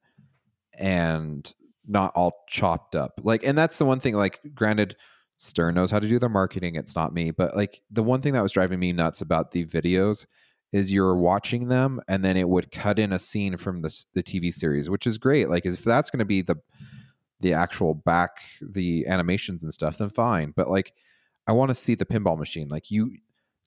and 0.78 1.52
not 1.86 2.12
all 2.14 2.44
chopped 2.48 2.96
up. 2.96 3.20
Like, 3.22 3.44
and 3.44 3.58
that's 3.58 3.76
the 3.76 3.84
one 3.84 4.00
thing, 4.00 4.14
like, 4.14 4.40
granted, 4.54 4.96
Stern 5.36 5.74
knows 5.74 5.90
how 5.90 5.98
to 5.98 6.08
do 6.08 6.18
their 6.18 6.30
marketing. 6.30 6.76
It's 6.76 6.96
not 6.96 7.12
me. 7.12 7.30
But, 7.30 7.54
like, 7.54 7.82
the 7.90 8.02
one 8.02 8.22
thing 8.22 8.32
that 8.32 8.42
was 8.42 8.52
driving 8.52 8.78
me 8.78 8.94
nuts 8.94 9.20
about 9.20 9.50
the 9.50 9.66
videos 9.66 10.24
is 10.72 10.90
you're 10.90 11.14
watching 11.14 11.68
them 11.68 12.00
and 12.08 12.24
then 12.24 12.38
it 12.38 12.48
would 12.48 12.72
cut 12.72 12.98
in 12.98 13.12
a 13.12 13.18
scene 13.18 13.58
from 13.58 13.82
the, 13.82 14.04
the 14.14 14.22
TV 14.22 14.50
series, 14.50 14.88
which 14.88 15.06
is 15.06 15.18
great. 15.18 15.50
Like, 15.50 15.66
if 15.66 15.84
that's 15.84 16.08
going 16.08 16.20
to 16.20 16.24
be 16.24 16.40
the, 16.40 16.56
the 17.40 17.52
actual 17.52 17.92
back, 17.92 18.38
the 18.62 19.06
animations 19.06 19.62
and 19.62 19.74
stuff, 19.74 19.98
then 19.98 20.08
fine. 20.08 20.54
But, 20.56 20.70
like, 20.70 20.94
I 21.46 21.52
want 21.52 21.68
to 21.68 21.74
see 21.74 21.94
the 21.94 22.06
pinball 22.06 22.38
machine. 22.38 22.68
Like 22.68 22.90
you, 22.90 23.18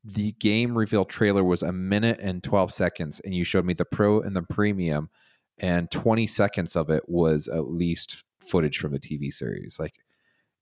the 0.03 0.31
game 0.33 0.77
reveal 0.77 1.03
trailer 1.05 1.43
was 1.43 1.61
a 1.61 1.71
minute 1.71 2.19
and 2.21 2.41
12 2.43 2.71
seconds 2.71 3.19
and 3.21 3.33
you 3.33 3.43
showed 3.43 3.65
me 3.65 3.73
the 3.73 3.83
pro 3.85 4.21
and 4.21 4.35
the 4.35 4.41
premium 4.43 5.09
and 5.59 5.91
20 5.91 6.25
seconds 6.25 6.75
of 6.77 6.89
it 6.89 7.03
was 7.09 7.47
at 7.49 7.67
least 7.67 8.23
footage 8.39 8.77
from 8.77 8.93
the 8.93 8.99
TV 8.99 9.31
series. 9.31 9.77
Like 9.79 9.95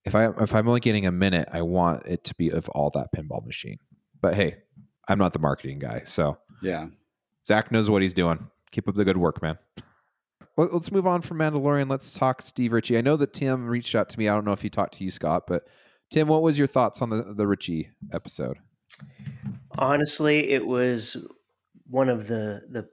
if 0.06 0.16
I 0.16 0.30
if 0.42 0.56
I'm 0.56 0.68
only 0.68 0.80
getting 0.80 1.06
a 1.06 1.12
minute 1.12 1.48
I 1.52 1.62
want 1.62 2.06
it 2.08 2.24
to 2.26 2.36
be 2.36 2.50
of 2.50 2.68
all 2.70 2.90
that 2.92 3.10
pinball 3.16 3.46
machine. 3.46 3.78
But 4.22 4.34
hey 4.34 4.56
I'm 5.08 5.20
not 5.20 5.34
the 5.34 5.40
marketing 5.40 5.80
guy 5.80 6.02
so 6.04 6.38
Yeah. 6.62 6.88
Zach 7.46 7.72
knows 7.72 7.90
what 7.90 8.02
he's 8.02 8.16
doing. 8.16 8.48
Keep 8.72 8.88
up 8.90 8.96
the 8.96 9.06
good 9.06 9.18
work 9.18 9.42
man. 9.44 9.58
Let- 10.58 10.74
let's 10.74 10.92
move 10.92 11.06
on 11.06 11.22
from 11.22 11.38
Mandalorian. 11.38 11.90
Let's 11.90 12.12
talk 12.14 12.42
Steve 12.42 12.74
Ritchie. 12.74 12.98
I 12.98 13.02
know 13.02 13.16
that 13.18 13.34
Tim 13.34 13.68
reached 13.68 13.94
out 13.94 14.10
to 14.10 14.18
me. 14.18 14.28
I 14.28 14.34
don't 14.34 14.46
know 14.46 14.52
if 14.52 14.62
he 14.64 14.70
talked 14.72 14.96
to 14.96 15.04
you 15.04 15.12
Scott 15.12 15.46
but 15.48 15.68
Tim 16.10 16.28
what 16.28 16.42
was 16.42 16.58
your 16.58 16.68
thoughts 16.68 17.04
on 17.04 17.12
the 17.12 17.22
the 17.36 17.46
Ritchie 17.46 17.92
episode 18.12 18.58
Honestly, 19.78 20.52
it 20.52 20.66
was 20.66 21.18
one 21.90 22.10
of 22.10 22.28
the 22.28 22.64
the 22.70 22.90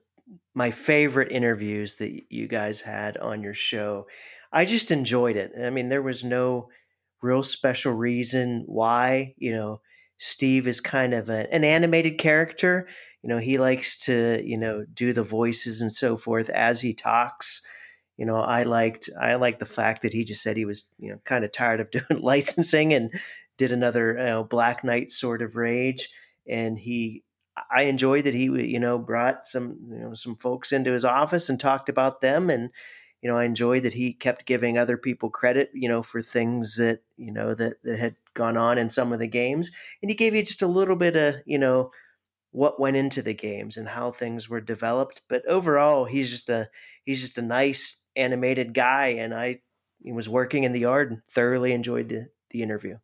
my 0.55 0.71
favorite 0.71 1.33
interviews 1.33 1.97
that 1.97 2.23
you 2.31 2.47
guys 2.47 2.81
had 2.81 3.17
on 3.17 3.43
your 3.43 3.55
show. 3.55 4.07
I 4.53 4.65
just 4.65 4.91
enjoyed 4.91 5.37
it. 5.37 5.53
I 5.61 5.71
mean, 5.71 5.89
there 5.89 6.03
was 6.03 6.25
no 6.25 6.69
real 7.23 7.43
special 7.43 7.93
reason 7.93 8.65
why, 8.67 9.35
you 9.37 9.53
know, 9.53 9.81
Steve 10.19 10.69
is 10.69 10.81
kind 10.81 11.13
of 11.13 11.29
a, 11.29 11.53
an 11.53 11.65
animated 11.65 12.19
character. 12.19 12.87
You 13.23 13.29
know, 13.31 13.39
he 13.39 13.59
likes 13.59 13.99
to, 14.01 14.41
you 14.45 14.57
know, 14.57 14.85
do 14.95 15.13
the 15.13 15.25
voices 15.25 15.81
and 15.81 15.91
so 15.91 16.17
forth 16.17 16.51
as 16.51 16.81
he 16.81 16.95
talks. 16.95 17.63
You 18.17 18.27
know, 18.27 18.37
I 18.37 18.63
liked 18.63 19.11
I 19.21 19.35
liked 19.35 19.59
the 19.59 19.67
fact 19.67 20.03
that 20.03 20.13
he 20.13 20.23
just 20.23 20.43
said 20.43 20.57
he 20.57 20.65
was, 20.67 20.89
you 20.99 21.11
know, 21.11 21.19
kind 21.25 21.45
of 21.45 21.51
tired 21.51 21.81
of 21.81 21.91
doing 21.91 22.21
licensing 22.21 22.93
and 22.95 23.13
did 23.57 23.73
another, 23.73 24.13
you 24.13 24.25
know, 24.25 24.45
Black 24.45 24.85
Knight 24.85 25.11
Sword 25.11 25.43
of 25.43 25.57
Rage 25.57 26.09
and 26.47 26.79
he 26.79 27.25
I 27.71 27.83
enjoyed 27.83 28.25
that 28.25 28.35
he 28.35 28.45
you 28.45 28.81
know 28.81 28.99
brought 28.99 29.47
some 29.47 29.79
you 29.89 29.99
know 29.99 30.15
some 30.15 30.37
folks 30.37 30.73
into 30.73 30.93
his 30.93 31.05
office 31.05 31.49
and 31.49 31.59
talked 31.59 31.89
about 31.89 32.21
them 32.21 32.51
and 32.51 32.71
you 33.23 33.31
know 33.31 33.37
I 33.37 33.45
enjoyed 33.45 33.85
that 33.85 33.95
he 33.95 34.13
kept 34.13 34.47
giving 34.47 34.77
other 34.77 34.97
people 34.97 35.31
credit 35.31 35.71
you 35.73 35.89
know 35.89 36.03
for 36.03 36.21
things 36.21 36.77
that 36.77 37.01
you 37.17 37.33
know 37.33 37.55
that, 37.55 37.83
that 37.85 37.99
had 37.99 38.17
gone 38.35 38.57
on 38.57 38.79
in 38.79 38.91
some 38.91 39.13
of 39.13 39.21
the 39.21 39.29
games 39.29 39.71
and 40.03 40.11
he 40.11 40.17
gave 40.17 40.35
you 40.35 40.43
just 40.43 40.63
a 40.63 40.67
little 40.67 40.97
bit 40.97 41.17
of 41.17 41.37
you 41.47 41.59
know 41.59 41.91
what 42.51 42.81
went 42.81 42.97
into 42.97 43.23
the 43.23 43.35
games 43.35 43.77
and 43.77 43.89
how 43.89 44.11
things 44.11 44.49
were 44.49 44.61
developed 44.61 45.23
but 45.29 45.47
overall 45.47 46.05
he's 46.05 46.31
just 46.31 46.49
a 46.49 46.69
he's 47.05 47.21
just 47.21 47.39
a 47.39 47.43
nice 47.43 48.05
animated 48.17 48.75
guy 48.75 49.09
and 49.09 49.33
I 49.33 49.61
was 50.05 50.29
working 50.29 50.65
in 50.65 50.73
the 50.73 50.81
yard 50.81 51.11
and 51.11 51.23
thoroughly 51.31 51.73
enjoyed 51.73 52.09
the 52.09 52.29
the 52.51 52.63
interview 52.63 52.99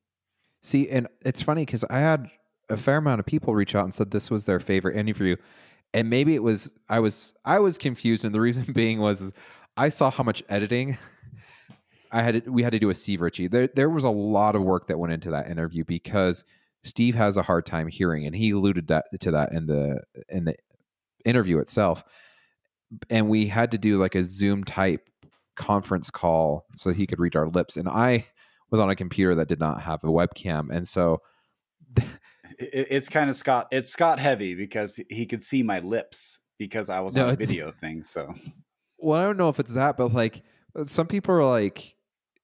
See, 0.62 0.88
and 0.90 1.08
it's 1.22 1.42
funny 1.42 1.64
because 1.64 1.84
I 1.84 2.00
had 2.00 2.30
a 2.68 2.76
fair 2.76 2.98
amount 2.98 3.20
of 3.20 3.26
people 3.26 3.54
reach 3.54 3.74
out 3.74 3.84
and 3.84 3.94
said 3.94 4.10
this 4.10 4.30
was 4.30 4.46
their 4.46 4.60
favorite 4.60 4.96
interview, 4.96 5.36
and 5.94 6.10
maybe 6.10 6.34
it 6.34 6.42
was 6.42 6.70
I 6.88 7.00
was 7.00 7.34
I 7.44 7.58
was 7.58 7.78
confused, 7.78 8.24
and 8.24 8.34
the 8.34 8.40
reason 8.40 8.64
being 8.72 9.00
was 9.00 9.32
I 9.76 9.88
saw 9.88 10.10
how 10.10 10.22
much 10.22 10.42
editing 10.48 10.98
I 12.12 12.22
had. 12.22 12.46
We 12.46 12.62
had 12.62 12.72
to 12.72 12.78
do 12.78 12.90
a 12.90 12.94
Steve 12.94 13.20
Ritchie. 13.20 13.48
There, 13.48 13.68
there 13.74 13.90
was 13.90 14.04
a 14.04 14.10
lot 14.10 14.54
of 14.54 14.62
work 14.62 14.88
that 14.88 14.98
went 14.98 15.12
into 15.12 15.30
that 15.30 15.48
interview 15.48 15.84
because 15.84 16.44
Steve 16.84 17.14
has 17.14 17.36
a 17.36 17.42
hard 17.42 17.66
time 17.66 17.88
hearing, 17.88 18.26
and 18.26 18.34
he 18.34 18.50
alluded 18.50 18.88
that 18.88 19.06
to 19.20 19.30
that 19.30 19.52
in 19.52 19.66
the 19.66 20.02
in 20.28 20.44
the 20.44 20.54
interview 21.24 21.58
itself. 21.58 22.04
And 23.08 23.28
we 23.28 23.46
had 23.46 23.70
to 23.70 23.78
do 23.78 23.98
like 23.98 24.14
a 24.14 24.24
Zoom 24.24 24.64
type 24.64 25.08
conference 25.54 26.10
call 26.10 26.66
so 26.74 26.90
he 26.90 27.06
could 27.06 27.20
read 27.20 27.36
our 27.36 27.48
lips, 27.48 27.76
and 27.76 27.88
I 27.88 28.26
was 28.70 28.80
on 28.80 28.90
a 28.90 28.96
computer 28.96 29.34
that 29.36 29.48
did 29.48 29.60
not 29.60 29.80
have 29.82 30.02
a 30.04 30.08
webcam, 30.08 30.70
and 30.70 30.86
so 30.86 31.20
it's 32.58 33.08
kind 33.08 33.30
of 33.30 33.36
Scott. 33.36 33.68
It's 33.70 33.90
Scott 33.90 34.18
heavy 34.20 34.54
because 34.54 35.00
he 35.08 35.26
could 35.26 35.42
see 35.42 35.62
my 35.62 35.80
lips 35.80 36.38
because 36.58 36.90
I 36.90 37.00
was 37.00 37.14
No, 37.14 37.26
on 37.28 37.32
a 37.32 37.36
video 37.36 37.70
thing. 37.70 38.04
So 38.04 38.32
well, 38.98 39.18
I 39.20 39.24
don't 39.24 39.36
know 39.36 39.48
if 39.48 39.58
it's 39.60 39.72
that, 39.74 39.96
but 39.96 40.12
like 40.12 40.42
uh, 40.76 40.84
some 40.84 41.06
people 41.06 41.34
are 41.34 41.44
like 41.44 41.94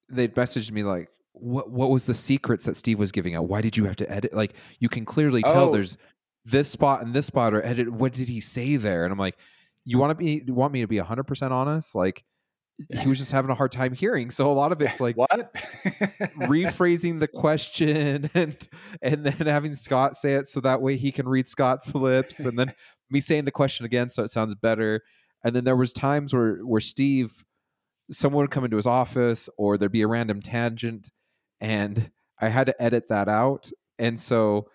they 0.09 0.27
messaged 0.29 0.71
me 0.71 0.83
like, 0.83 1.09
"What 1.33 1.69
what 1.71 1.89
was 1.89 2.05
the 2.05 2.13
secrets 2.13 2.65
that 2.65 2.75
Steve 2.75 2.99
was 2.99 3.11
giving 3.11 3.35
out? 3.35 3.47
Why 3.47 3.61
did 3.61 3.77
you 3.77 3.85
have 3.85 3.95
to 3.97 4.11
edit? 4.11 4.33
Like 4.33 4.53
you 4.79 4.89
can 4.89 5.05
clearly 5.05 5.43
tell 5.43 5.69
Oh. 5.69 5.71
there's 5.73 5.97
this 6.45 6.69
spot 6.69 7.01
and 7.03 7.13
this 7.13 7.25
spot 7.25 7.53
or 7.53 7.63
edit. 7.65 7.91
What 7.91 8.13
did 8.13 8.27
he 8.29 8.41
say 8.41 8.75
there?" 8.77 9.03
And 9.05 9.11
I'm 9.11 9.19
like, 9.19 9.37
"You 9.85 9.97
want 9.99 10.11
to 10.11 10.15
be? 10.15 10.43
You 10.45 10.53
want 10.53 10.73
me 10.73 10.81
to 10.81 10.87
be 10.87 10.97
100 10.97 11.23
percent 11.25 11.53
honest? 11.53 11.93
Like 11.95 12.23
he 13.01 13.07
was 13.07 13.17
just 13.17 13.31
having 13.31 13.49
a 13.49 13.55
hard 13.55 13.71
time 13.71 13.93
hearing. 13.93 14.29
So 14.29 14.51
a 14.51 14.53
lot 14.53 14.71
of 14.71 14.81
it's 14.81 14.99
like 15.01 15.17
what? 15.17 15.29
rephrasing 16.41 17.19
the 17.19 17.27
question 17.27 18.29
and 18.35 18.69
and 19.01 19.25
then 19.25 19.47
having 19.47 19.75
Scott 19.75 20.15
say 20.15 20.33
it 20.33 20.47
so 20.47 20.59
that 20.61 20.81
way 20.81 20.95
he 20.95 21.11
can 21.11 21.27
read 21.27 21.47
Scott's 21.47 21.93
lips 21.95 22.39
and 22.39 22.57
then 22.57 22.73
me 23.09 23.19
saying 23.19 23.45
the 23.45 23.51
question 23.51 23.85
again 23.85 24.09
so 24.09 24.23
it 24.23 24.31
sounds 24.31 24.55
better. 24.55 25.01
And 25.43 25.55
then 25.55 25.63
there 25.63 25.75
was 25.75 25.93
times 25.93 26.33
where 26.33 26.57
where 26.57 26.81
Steve 26.81 27.43
someone 28.11 28.43
would 28.43 28.51
come 28.51 28.63
into 28.63 28.77
his 28.77 28.87
office 28.87 29.49
or 29.57 29.77
there'd 29.77 29.91
be 29.91 30.01
a 30.01 30.07
random 30.07 30.41
tangent 30.41 31.09
and 31.59 32.11
I 32.39 32.49
had 32.49 32.67
to 32.67 32.81
edit 32.81 33.07
that 33.09 33.27
out. 33.27 33.69
And 33.99 34.19
so 34.19 34.67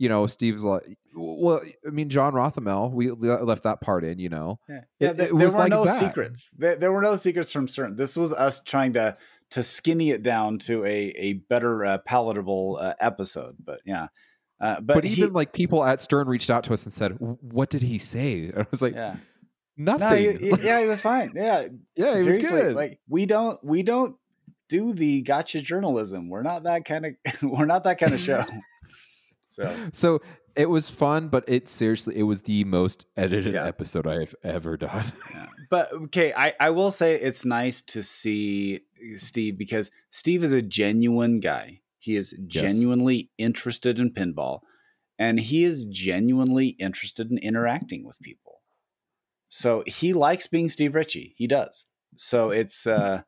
you 0.00 0.08
know, 0.08 0.26
Steve's 0.26 0.64
like, 0.64 0.96
well, 1.14 1.60
I 1.86 1.90
mean, 1.90 2.08
John 2.08 2.32
Rothamel, 2.32 2.90
we 2.90 3.10
left 3.10 3.64
that 3.64 3.82
part 3.82 4.02
in, 4.02 4.18
you 4.18 4.30
know. 4.30 4.58
Yeah, 4.66 4.80
yeah 4.98 5.10
It- 5.10 5.16
there, 5.18 5.26
it 5.28 5.36
there 5.38 5.48
were 5.48 5.58
like 5.58 5.68
no 5.70 5.84
that. 5.84 5.98
secrets. 6.00 6.50
There, 6.56 6.74
there 6.76 6.90
were 6.90 7.02
no 7.02 7.16
secrets 7.16 7.52
from 7.52 7.68
certain. 7.68 7.96
This 7.96 8.16
was 8.16 8.32
us 8.32 8.60
trying 8.62 8.94
to 8.94 9.16
to 9.50 9.62
skinny 9.62 10.10
it 10.10 10.22
down 10.22 10.58
to 10.60 10.82
a 10.84 10.96
a 11.16 11.32
better 11.34 11.84
uh, 11.84 11.98
palatable 11.98 12.78
uh, 12.80 12.94
episode. 12.98 13.56
But 13.62 13.80
yeah, 13.84 14.06
uh, 14.58 14.80
but, 14.80 14.94
But, 14.94 15.04
he- 15.04 15.20
even 15.20 15.34
like 15.34 15.52
people 15.52 15.84
at 15.84 16.00
Stern 16.00 16.28
reached 16.28 16.48
out 16.48 16.64
to 16.64 16.72
us 16.72 16.84
and 16.86 16.92
said, 16.94 17.16
"What 17.18 17.68
did 17.68 17.82
he 17.82 17.98
say?" 17.98 18.44
And 18.54 18.62
I 18.62 18.66
was 18.70 18.80
like, 18.80 18.94
yeah, 18.94 19.16
"Nothing." 19.76 20.00
no, 20.08 20.14
he- 20.16 20.50
he- 20.56 20.62
yeah, 20.66 20.80
he 20.80 20.86
was 20.88 21.02
fine. 21.02 21.32
Yeah, 21.34 21.66
yeah, 21.94 22.16
it 22.16 22.26
was 22.26 22.38
good. 22.38 22.74
like 22.74 23.00
we 23.06 23.26
don't 23.26 23.62
we 23.62 23.82
don't 23.82 24.16
do 24.70 24.94
the 24.94 25.20
gotcha 25.22 25.60
journalism. 25.60 26.30
We're 26.30 26.42
not 26.42 26.62
that 26.62 26.86
kind 26.86 27.04
of 27.04 27.14
we're 27.42 27.66
not 27.66 27.84
that 27.84 27.98
kind 27.98 28.14
of 28.14 28.20
show. 28.20 28.42
So 29.60 29.76
so 29.92 30.22
it 30.56 30.68
was 30.68 30.90
fun, 30.90 31.28
but 31.28 31.44
it 31.48 31.68
seriously, 31.68 32.16
it 32.18 32.24
was 32.24 32.42
the 32.42 32.64
most 32.64 33.06
edited 33.16 33.54
Yeah. 33.54 33.66
episode 33.66 34.06
I've 34.06 34.34
ever 34.42 34.76
done. 34.76 35.12
Yeah. 35.34 35.46
But 35.70 35.92
okay, 35.92 36.32
I, 36.36 36.52
I 36.58 36.70
will 36.70 36.90
say 36.90 37.14
it's 37.14 37.44
nice 37.44 37.80
to 37.82 38.02
see 38.02 38.80
Steve 39.16 39.56
because 39.56 39.92
Steve 40.10 40.42
is 40.42 40.52
a 40.52 40.60
genuine 40.60 41.38
guy. 41.38 41.82
He 42.00 42.16
is 42.16 42.34
genuinely 42.48 43.30
interested 43.38 44.00
in 44.00 44.10
pinball 44.12 44.60
and 45.16 45.38
he 45.38 45.62
is 45.62 45.84
genuinely 45.84 46.68
interested 46.80 47.30
in 47.30 47.38
interacting 47.38 48.04
with 48.04 48.18
people. 48.20 48.62
So 49.48 49.84
he 49.86 50.12
likes 50.12 50.48
being 50.48 50.68
Steve 50.68 50.96
Ritchie. 50.96 51.34
He 51.36 51.46
does. 51.46 51.84
So 52.16 52.50
it's 52.50 52.84
uh 52.86 53.22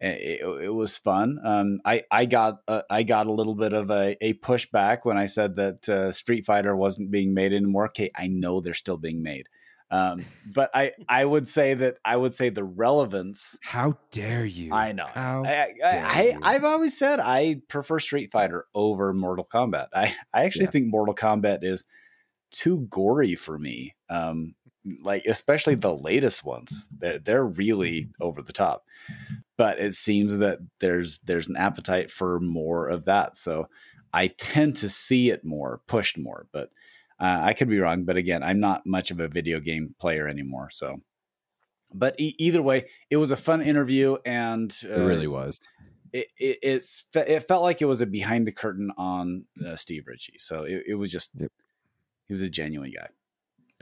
it, 0.00 0.64
it 0.64 0.74
was 0.74 0.96
fun. 0.96 1.38
Um, 1.44 1.80
I 1.84 2.04
I 2.10 2.26
got 2.26 2.60
uh, 2.68 2.82
I 2.90 3.02
got 3.02 3.26
a 3.26 3.32
little 3.32 3.54
bit 3.54 3.72
of 3.72 3.90
a, 3.90 4.16
a 4.24 4.34
pushback 4.34 5.00
when 5.04 5.18
I 5.18 5.26
said 5.26 5.56
that 5.56 5.88
uh, 5.88 6.12
Street 6.12 6.46
Fighter 6.46 6.74
wasn't 6.76 7.10
being 7.10 7.34
made 7.34 7.52
anymore. 7.52 7.86
Okay, 7.86 8.10
I 8.16 8.28
know 8.28 8.60
they're 8.60 8.74
still 8.74 8.96
being 8.98 9.22
made, 9.22 9.48
um, 9.90 10.28
but 10.44 10.70
I 10.74 10.92
I 11.08 11.24
would 11.24 11.48
say 11.48 11.74
that 11.74 11.98
I 12.04 12.16
would 12.16 12.34
say 12.34 12.48
the 12.48 12.64
relevance. 12.64 13.58
How 13.62 13.98
dare 14.10 14.44
you? 14.44 14.72
I 14.72 14.92
know. 14.92 15.06
How 15.14 15.44
I, 15.44 15.74
I. 15.84 16.02
I 16.04 16.54
I've 16.54 16.64
always 16.64 16.96
said 16.96 17.18
I 17.20 17.60
prefer 17.68 17.98
Street 17.98 18.30
Fighter 18.30 18.66
over 18.74 19.12
Mortal 19.12 19.44
Kombat. 19.52 19.88
I 19.94 20.14
I 20.32 20.44
actually 20.44 20.66
Yeah. 20.66 20.70
think 20.72 20.86
Mortal 20.88 21.14
Kombat 21.14 21.58
is 21.62 21.84
too 22.50 22.86
gory 22.90 23.36
for 23.36 23.58
me. 23.58 23.94
Um, 24.10 24.54
like 25.02 25.24
especially 25.26 25.76
the 25.76 25.96
latest 25.96 26.44
ones, 26.44 26.88
they're 26.98 27.18
they're 27.18 27.46
really 27.46 28.10
over 28.20 28.42
the 28.42 28.52
top. 28.52 28.84
But 29.60 29.78
it 29.78 29.92
seems 29.94 30.38
that 30.38 30.58
there's 30.78 31.18
there's 31.18 31.50
an 31.50 31.56
appetite 31.56 32.10
for 32.10 32.40
more 32.40 32.88
of 32.88 33.04
that, 33.04 33.36
so 33.36 33.66
I 34.10 34.28
tend 34.28 34.76
to 34.76 34.88
see 34.88 35.28
it 35.30 35.44
more 35.44 35.82
pushed 35.86 36.16
more. 36.16 36.46
But 36.50 36.70
uh, 37.20 37.40
I 37.42 37.52
could 37.52 37.68
be 37.68 37.78
wrong. 37.78 38.04
But 38.04 38.16
again, 38.16 38.42
I'm 38.42 38.58
not 38.58 38.86
much 38.86 39.10
of 39.10 39.20
a 39.20 39.28
video 39.28 39.60
game 39.60 39.94
player 40.00 40.26
anymore, 40.26 40.70
so. 40.70 41.02
But 41.92 42.18
e- 42.18 42.36
either 42.38 42.62
way, 42.62 42.86
it 43.10 43.18
was 43.18 43.30
a 43.30 43.36
fun 43.36 43.60
interview, 43.60 44.16
and 44.24 44.74
uh, 44.84 45.02
it 45.02 45.06
really 45.06 45.26
was. 45.26 45.60
it, 46.12 46.28
it 46.38 46.58
it's 46.62 47.04
it 47.14 47.40
felt 47.40 47.62
like 47.62 47.82
it 47.82 47.86
was 47.86 48.00
a 48.00 48.06
behind 48.06 48.46
the 48.46 48.52
curtain 48.52 48.90
on 48.96 49.44
uh, 49.66 49.76
Steve 49.76 50.04
Ritchie. 50.06 50.38
So 50.38 50.62
it, 50.62 50.84
it 50.86 50.94
was 50.94 51.12
just 51.12 51.32
Yep. 51.38 51.52
he 52.28 52.32
was 52.32 52.42
a 52.42 52.48
genuine 52.48 52.92
guy. 52.96 53.08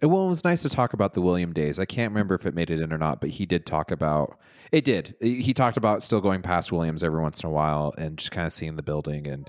Uh, 0.02 0.08
Well, 0.08 0.26
it 0.26 0.28
was 0.28 0.44
nice 0.44 0.62
to 0.62 0.68
talk 0.68 0.92
about 0.92 1.14
the 1.14 1.22
William 1.22 1.52
days. 1.52 1.78
I 1.78 1.84
can't 1.84 2.12
remember 2.12 2.34
if 2.34 2.46
it 2.46 2.54
made 2.54 2.70
it 2.70 2.80
in 2.80 2.92
or 2.92 2.98
not, 2.98 3.20
but 3.20 3.30
he 3.30 3.46
did 3.46 3.66
talk 3.66 3.90
about 3.90 4.38
it. 4.72 4.84
Did 4.84 5.14
he 5.20 5.54
talked 5.54 5.76
about 5.76 6.02
still 6.02 6.20
going 6.20 6.42
past 6.42 6.72
Williams 6.72 7.02
every 7.02 7.20
once 7.20 7.42
in 7.42 7.48
a 7.48 7.52
while 7.52 7.94
and 7.98 8.18
just 8.18 8.30
kind 8.30 8.46
of 8.46 8.52
seeing 8.52 8.76
the 8.76 8.82
building 8.82 9.26
and 9.26 9.48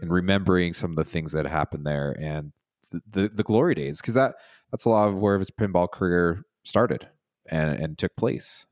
and 0.00 0.12
remembering 0.12 0.72
some 0.74 0.90
of 0.90 0.96
the 0.96 1.04
things 1.04 1.32
that 1.32 1.46
happened 1.46 1.84
there 1.84 2.16
and 2.20 2.52
the 2.92 3.00
the, 3.10 3.28
the 3.28 3.42
glory 3.42 3.74
days 3.74 4.00
because 4.00 4.14
that 4.14 4.36
that's 4.70 4.84
a 4.84 4.88
lot 4.88 5.08
of 5.08 5.18
where 5.18 5.38
his 5.38 5.50
pinball 5.50 5.90
career 5.90 6.42
started 6.64 7.08
and 7.50 7.70
and 7.70 7.98
took 7.98 8.14
place. 8.16 8.66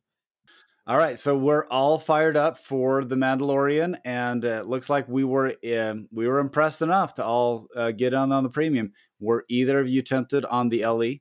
All 0.88 0.96
right, 0.96 1.18
so 1.18 1.36
we're 1.36 1.66
all 1.66 1.98
fired 1.98 2.36
up 2.36 2.56
for 2.56 3.02
the 3.02 3.16
Mandalorian, 3.16 3.98
and 4.04 4.44
uh, 4.44 4.48
it 4.48 4.66
looks 4.66 4.88
like 4.88 5.08
we 5.08 5.24
were 5.24 5.52
um, 5.76 6.08
we 6.12 6.28
were 6.28 6.38
impressed 6.38 6.80
enough 6.80 7.14
to 7.14 7.24
all 7.24 7.66
uh, 7.74 7.90
get 7.90 8.14
on 8.14 8.30
on 8.30 8.44
the 8.44 8.48
premium. 8.48 8.92
Were 9.18 9.44
either 9.48 9.80
of 9.80 9.88
you 9.88 10.00
tempted 10.00 10.44
on 10.44 10.68
the 10.68 10.86
LE? 10.86 11.14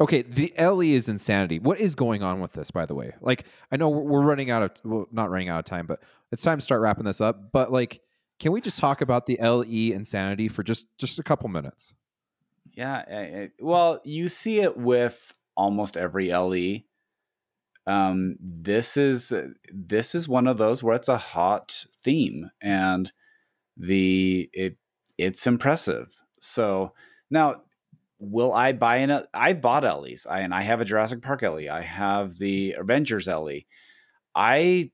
Okay, 0.00 0.22
the 0.22 0.54
LE 0.58 0.94
is 0.94 1.10
insanity. 1.10 1.58
What 1.58 1.80
is 1.80 1.94
going 1.94 2.22
on 2.22 2.40
with 2.40 2.54
this, 2.54 2.70
by 2.70 2.86
the 2.86 2.94
way? 2.94 3.12
Like, 3.20 3.44
I 3.70 3.76
know 3.76 3.90
we're 3.90 4.04
we're 4.04 4.22
running 4.22 4.50
out 4.50 4.62
of 4.62 4.70
well, 4.84 5.06
not 5.12 5.28
running 5.28 5.50
out 5.50 5.58
of 5.58 5.66
time, 5.66 5.86
but 5.86 6.02
it's 6.30 6.42
time 6.42 6.56
to 6.56 6.62
start 6.62 6.80
wrapping 6.80 7.04
this 7.04 7.20
up. 7.20 7.52
But 7.52 7.70
like, 7.70 8.00
can 8.40 8.52
we 8.52 8.62
just 8.62 8.78
talk 8.78 9.02
about 9.02 9.26
the 9.26 9.36
LE 9.38 9.94
insanity 9.94 10.48
for 10.48 10.62
just 10.62 10.86
just 10.96 11.18
a 11.18 11.22
couple 11.22 11.50
minutes? 11.50 11.92
Yeah, 12.72 13.04
eh, 13.06 13.28
eh, 13.32 13.48
well, 13.60 14.00
you 14.02 14.28
see 14.28 14.60
it 14.60 14.78
with 14.78 15.34
almost 15.58 15.98
every 15.98 16.32
LE. 16.32 16.84
Um, 17.86 18.36
this 18.40 18.96
is 18.96 19.32
this 19.72 20.14
is 20.14 20.28
one 20.28 20.46
of 20.46 20.58
those 20.58 20.82
where 20.82 20.94
it's 20.94 21.08
a 21.08 21.18
hot 21.18 21.84
theme, 22.02 22.50
and 22.60 23.10
the 23.76 24.48
it 24.52 24.76
it's 25.18 25.46
impressive. 25.46 26.16
So 26.40 26.92
now, 27.30 27.62
will 28.18 28.52
I 28.52 28.72
buy 28.72 28.98
an? 28.98 29.24
I've 29.34 29.60
bought 29.60 29.84
LEs, 29.84 30.26
I, 30.28 30.40
and 30.40 30.54
I 30.54 30.62
have 30.62 30.80
a 30.80 30.84
Jurassic 30.84 31.22
Park 31.22 31.42
LE. 31.42 31.68
I 31.70 31.82
have 31.82 32.38
the 32.38 32.76
Avengers 32.78 33.26
LE. 33.26 33.60
I 34.34 34.90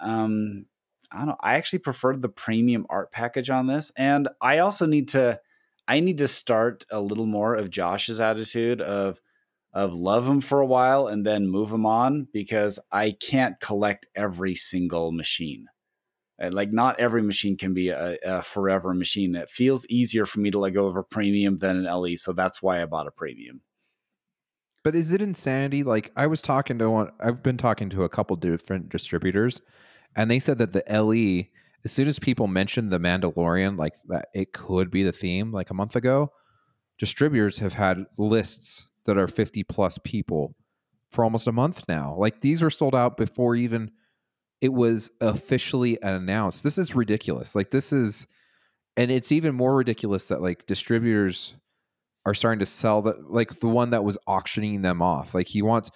um 0.00 0.66
I 1.10 1.18
don't 1.18 1.28
know. 1.28 1.36
I 1.40 1.54
actually 1.54 1.80
preferred 1.80 2.22
the 2.22 2.28
premium 2.28 2.86
art 2.90 3.10
package 3.10 3.50
on 3.50 3.66
this, 3.66 3.90
and 3.96 4.28
I 4.40 4.58
also 4.58 4.86
need 4.86 5.08
to 5.08 5.40
I 5.88 6.00
need 6.00 6.18
to 6.18 6.28
start 6.28 6.84
a 6.90 7.00
little 7.00 7.26
more 7.26 7.54
of 7.54 7.70
Josh's 7.70 8.20
attitude 8.20 8.80
of 8.80 9.20
of 9.78 9.94
love 9.94 10.26
them 10.26 10.40
for 10.40 10.60
a 10.60 10.66
while 10.66 11.06
and 11.06 11.24
then 11.24 11.48
move 11.48 11.70
them 11.70 11.86
on 11.86 12.26
because 12.32 12.80
I 12.90 13.12
can't 13.12 13.60
collect 13.60 14.06
every 14.16 14.56
single 14.56 15.12
machine. 15.12 15.66
Uh, 16.42 16.50
like 16.52 16.72
not 16.72 16.98
every 16.98 17.22
machine 17.22 17.56
can 17.56 17.74
be 17.74 17.90
a, 17.90 18.18
a, 18.24 18.42
forever 18.42 18.92
machine. 18.92 19.36
It 19.36 19.50
feels 19.50 19.86
easier 19.86 20.26
for 20.26 20.40
me 20.40 20.50
to 20.50 20.58
let 20.58 20.74
go 20.74 20.86
of 20.86 20.96
a 20.96 21.04
premium 21.04 21.58
than 21.58 21.76
an 21.76 21.84
LE, 21.84 22.16
so 22.16 22.32
that's 22.32 22.60
why 22.60 22.82
I 22.82 22.86
bought 22.86 23.06
a 23.06 23.12
premium. 23.12 23.60
But 24.82 24.96
is 24.96 25.12
it 25.12 25.22
insanity? 25.22 25.84
Like 25.84 26.10
I 26.16 26.26
was 26.26 26.42
talking 26.42 26.78
to 26.78 26.90
one, 26.90 27.12
I've 27.20 27.42
been 27.44 27.56
talking 27.56 27.88
to 27.90 28.02
a 28.02 28.08
couple 28.08 28.34
different 28.34 28.88
distributors, 28.88 29.60
and 30.16 30.28
they 30.28 30.40
said 30.40 30.58
that 30.58 30.72
the 30.72 30.82
LE, 30.90 31.46
as 31.84 31.92
soon 31.92 32.08
as 32.08 32.18
people 32.18 32.48
mentioned 32.48 32.90
the 32.90 32.98
Mandalorian, 32.98 33.78
like 33.78 33.94
that 34.08 34.26
it 34.34 34.52
could 34.52 34.90
be 34.90 35.04
the 35.04 35.12
theme, 35.12 35.52
like 35.52 35.70
a 35.70 35.74
month 35.74 35.94
ago, 35.94 36.32
distributors 36.98 37.60
have 37.60 37.74
had 37.74 38.06
lists 38.16 38.87
that 39.08 39.18
are 39.18 39.26
50 39.26 39.64
plus 39.64 39.98
people 39.98 40.54
for 41.10 41.24
almost 41.24 41.46
a 41.46 41.52
month 41.52 41.84
now. 41.88 42.14
Like 42.16 42.40
these 42.40 42.62
were 42.62 42.70
sold 42.70 42.94
out 42.94 43.16
before 43.16 43.56
even 43.56 43.90
it 44.60 44.72
was 44.72 45.10
officially 45.20 45.98
announced. 46.02 46.62
This 46.62 46.78
is 46.78 46.94
ridiculous. 46.94 47.54
Like 47.54 47.70
this 47.70 47.92
is 47.92 48.26
and 48.96 49.10
it's 49.10 49.32
even 49.32 49.54
more 49.54 49.76
ridiculous 49.76 50.28
that 50.28 50.42
like 50.42 50.66
distributors 50.66 51.54
are 52.26 52.34
starting 52.34 52.58
to 52.58 52.66
sell 52.66 53.02
that 53.02 53.30
like 53.30 53.60
the 53.60 53.68
one 53.68 53.90
that 53.90 54.04
was 54.04 54.18
auctioning 54.26 54.82
them 54.82 55.00
off. 55.00 55.34
Like 55.34 55.46
he 55.46 55.62
wants 55.62 55.90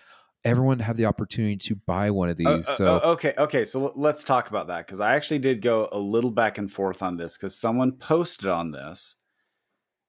everyone 0.44 0.78
to 0.78 0.84
have 0.84 0.97
the 0.97 1.06
opportunity 1.06 1.56
to 1.56 1.74
buy 1.74 2.10
one 2.10 2.28
of 2.28 2.34
uh, 2.44 2.56
these. 2.56 2.68
Uh, 2.68 2.74
so 2.74 2.97
uh, 2.97 3.01
okay, 3.12 3.34
okay, 3.39 3.64
so 3.64 3.93
let's 3.97 4.24
talk 4.24 4.48
about 4.48 4.68
that 4.68 4.86
because 4.86 5.01
I 5.01 5.14
actually 5.14 5.40
did 5.40 5.60
go 5.60 5.89
a 5.93 5.98
little 5.98 6.30
back 6.30 6.59
and 6.59 6.72
forth 6.72 7.02
on 7.02 7.16
this 7.16 7.36
because 7.36 7.56
someone 7.56 7.93
posted 7.93 8.48
on 8.48 8.70
this, 8.70 9.16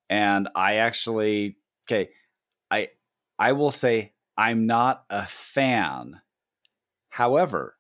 and 0.10 0.48
I 0.56 0.76
actually 0.76 1.58
okay, 1.88 2.10
I 2.74 2.88
I 3.38 3.52
will 3.52 3.72
say 3.72 4.14
I'm 4.38 4.66
not 4.66 5.06
a 5.10 5.26
fan. 5.26 6.22
However, 7.10 7.78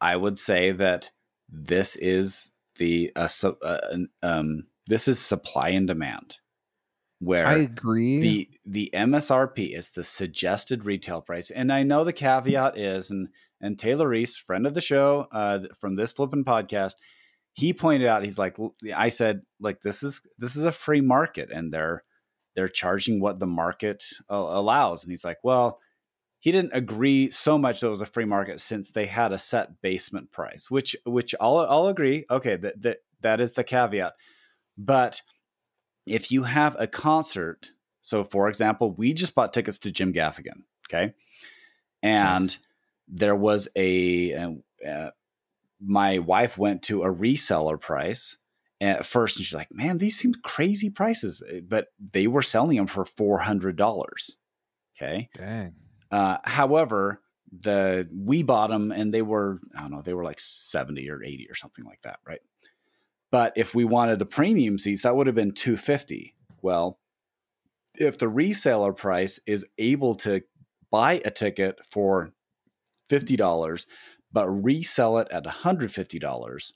I 0.00 0.16
would 0.16 0.38
say 0.38 0.70
that 0.72 1.10
this 1.48 1.96
is 1.96 2.52
the 2.76 3.12
uh, 3.16 3.26
so, 3.26 3.58
uh, 3.64 3.96
um, 4.22 4.66
this 4.86 5.08
is 5.08 5.18
supply 5.18 5.70
and 5.70 5.86
demand. 5.86 6.38
Where 7.18 7.46
I 7.46 7.54
agree. 7.54 8.18
The 8.18 8.48
the 8.64 8.90
MSRP 8.94 9.76
is 9.76 9.90
the 9.90 10.04
suggested 10.04 10.84
retail 10.84 11.20
price, 11.20 11.50
and 11.50 11.72
I 11.72 11.82
know 11.82 12.04
the 12.04 12.12
caveat 12.12 12.78
is, 12.78 13.10
and 13.10 13.28
and 13.60 13.78
Taylor 13.78 14.08
Reese, 14.08 14.36
friend 14.36 14.66
of 14.66 14.74
the 14.74 14.80
show, 14.80 15.28
uh, 15.30 15.60
from 15.78 15.94
this 15.94 16.12
flipping 16.12 16.44
podcast, 16.44 16.94
he 17.52 17.72
pointed 17.72 18.08
out 18.08 18.24
he's 18.24 18.38
like 18.38 18.56
I 18.94 19.08
said 19.08 19.42
like 19.60 19.82
this 19.82 20.02
is 20.02 20.22
this 20.38 20.56
is 20.56 20.64
a 20.64 20.72
free 20.72 21.00
market, 21.00 21.50
and 21.52 21.72
they're 21.72 22.02
they're 22.54 22.68
charging 22.68 23.20
what 23.20 23.38
the 23.38 23.46
market 23.46 24.04
uh, 24.30 24.34
allows. 24.34 25.02
And 25.02 25.10
he's 25.10 25.24
like, 25.24 25.38
well, 25.42 25.80
he 26.42 26.50
didn't 26.50 26.72
agree 26.74 27.30
so 27.30 27.56
much 27.56 27.80
that 27.80 27.86
it 27.86 27.90
was 27.90 28.00
a 28.00 28.06
free 28.06 28.24
market 28.24 28.60
since 28.60 28.90
they 28.90 29.06
had 29.06 29.32
a 29.32 29.38
set 29.38 29.80
basement 29.80 30.32
price, 30.32 30.70
which 30.70 30.96
which 31.06 31.36
I'll 31.40 31.58
I'll 31.58 31.86
agree. 31.86 32.24
Okay, 32.28 32.56
that 32.56 32.82
that 32.82 32.98
that 33.20 33.40
is 33.40 33.52
the 33.52 33.62
caveat. 33.62 34.14
But 34.76 35.22
if 36.04 36.32
you 36.32 36.42
have 36.42 36.74
a 36.80 36.88
concert, 36.88 37.70
so 38.00 38.24
for 38.24 38.48
example, 38.48 38.90
we 38.90 39.12
just 39.14 39.36
bought 39.36 39.52
tickets 39.52 39.78
to 39.80 39.92
Jim 39.92 40.12
Gaffigan, 40.12 40.64
okay, 40.88 41.14
and 42.02 42.44
nice. 42.44 42.58
there 43.06 43.36
was 43.36 43.68
a, 43.76 44.32
a 44.32 44.56
uh, 44.84 45.10
my 45.80 46.18
wife 46.18 46.58
went 46.58 46.82
to 46.84 47.04
a 47.04 47.14
reseller 47.14 47.80
price 47.80 48.36
at 48.82 49.06
first 49.06 49.36
and 49.36 49.46
she's 49.46 49.54
like 49.54 49.72
man 49.72 49.98
these 49.98 50.18
seem 50.18 50.34
crazy 50.42 50.90
prices 50.90 51.42
eh, 51.50 51.60
but 51.66 51.88
they 52.12 52.26
were 52.26 52.42
selling 52.42 52.76
them 52.76 52.88
for 52.88 53.04
$400 53.04 54.30
okay? 54.96 55.28
Dang. 55.36 55.74
Uh, 56.10 56.38
however 56.44 57.20
the 57.60 58.08
we 58.12 58.42
bought 58.42 58.70
them 58.70 58.90
and 58.90 59.12
they 59.12 59.22
were 59.22 59.60
i 59.76 59.82
don't 59.82 59.90
know 59.90 60.00
they 60.00 60.14
were 60.14 60.24
like 60.24 60.40
70 60.40 61.08
or 61.10 61.22
80 61.22 61.48
or 61.48 61.54
something 61.54 61.84
like 61.84 62.00
that 62.02 62.18
right? 62.26 62.40
But 63.30 63.54
if 63.56 63.74
we 63.74 63.86
wanted 63.86 64.18
the 64.18 64.26
premium 64.26 64.76
seats 64.76 65.02
that 65.02 65.16
would 65.16 65.26
have 65.26 65.36
been 65.36 65.52
250 65.52 66.34
well 66.60 66.98
if 67.98 68.18
the 68.18 68.26
reseller 68.26 68.96
price 68.96 69.38
is 69.46 69.64
able 69.78 70.14
to 70.16 70.42
buy 70.90 71.20
a 71.24 71.30
ticket 71.30 71.78
for 71.88 72.32
$50 73.10 73.86
but 74.32 74.48
resell 74.48 75.18
it 75.18 75.28
at 75.30 75.44
$150 75.44 76.72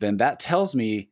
then 0.00 0.16
that 0.18 0.40
tells 0.40 0.74
me 0.74 1.08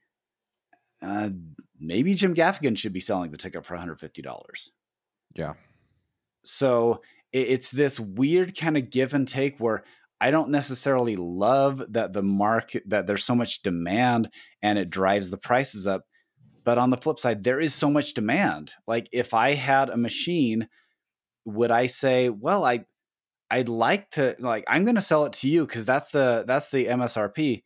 uh, 1.03 1.31
maybe 1.79 2.15
Jim 2.15 2.35
Gaffigan 2.35 2.77
should 2.77 2.93
be 2.93 3.01
selling 3.01 3.31
the 3.31 3.39
ticket 3.39 3.65
for 3.65 3.77
$150. 3.77 4.71
Yeah. 5.35 5.55
So 6.45 7.03
it's 7.33 7.71
this 7.71 8.01
weird 8.01 8.57
kind 8.57 8.77
of 8.77 8.91
give 8.91 9.15
and 9.15 9.27
take 9.27 9.59
where 9.59 9.85
I 10.21 10.31
don't 10.31 10.51
necessarily 10.51 11.17
love 11.17 11.83
that 11.93 12.13
the 12.13 12.23
market 12.23 12.83
that 12.89 13.07
there's 13.07 13.25
so 13.25 13.35
much 13.35 13.63
demand 13.63 14.31
and 14.63 14.79
it 14.79 14.91
drives 14.91 15.31
the 15.31 15.39
prices 15.39 15.87
up. 15.87 16.05
But 16.63 16.77
on 16.77 16.91
the 16.91 16.99
flip 16.99 17.19
side, 17.19 17.43
there 17.43 17.59
is 17.59 17.75
so 17.75 17.89
much 17.89 18.13
demand. 18.13 18.75
Like 18.87 19.09
if 19.13 19.33
I 19.33 19.55
had 19.55 19.89
a 19.89 19.97
machine, 19.97 20.69
would 21.47 21.71
I 21.71 21.87
say, 21.87 22.29
well, 22.29 22.65
I 22.65 22.85
I'd 23.51 23.69
like 23.69 24.11
to 24.13 24.37
like 24.39 24.65
I'm 24.69 24.85
going 24.85 24.97
to 24.97 25.01
sell 25.01 25.25
it 25.25 25.33
to 25.35 25.49
you 25.49 25.67
because 25.67 25.87
that's 25.87 26.11
the 26.11 26.45
that's 26.47 26.71
the 26.71 26.87
MSRP, 26.87 27.63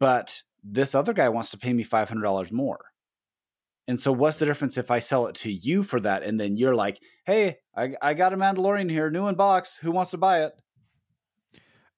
but 0.00 0.42
this 0.62 0.94
other 0.94 1.12
guy 1.12 1.28
wants 1.28 1.50
to 1.50 1.58
pay 1.58 1.72
me 1.72 1.84
$500 1.84 2.52
more. 2.52 2.80
And 3.88 4.00
so, 4.00 4.12
what's 4.12 4.38
the 4.38 4.46
difference 4.46 4.78
if 4.78 4.90
I 4.90 5.00
sell 5.00 5.26
it 5.26 5.34
to 5.36 5.50
you 5.50 5.82
for 5.82 5.98
that? 6.00 6.22
And 6.22 6.38
then 6.38 6.56
you're 6.56 6.74
like, 6.74 7.00
hey, 7.26 7.58
I, 7.76 7.94
I 8.00 8.14
got 8.14 8.32
a 8.32 8.36
Mandalorian 8.36 8.88
here, 8.88 9.10
new 9.10 9.26
in 9.26 9.34
box. 9.34 9.76
Who 9.76 9.90
wants 9.90 10.12
to 10.12 10.18
buy 10.18 10.44
it? 10.44 10.54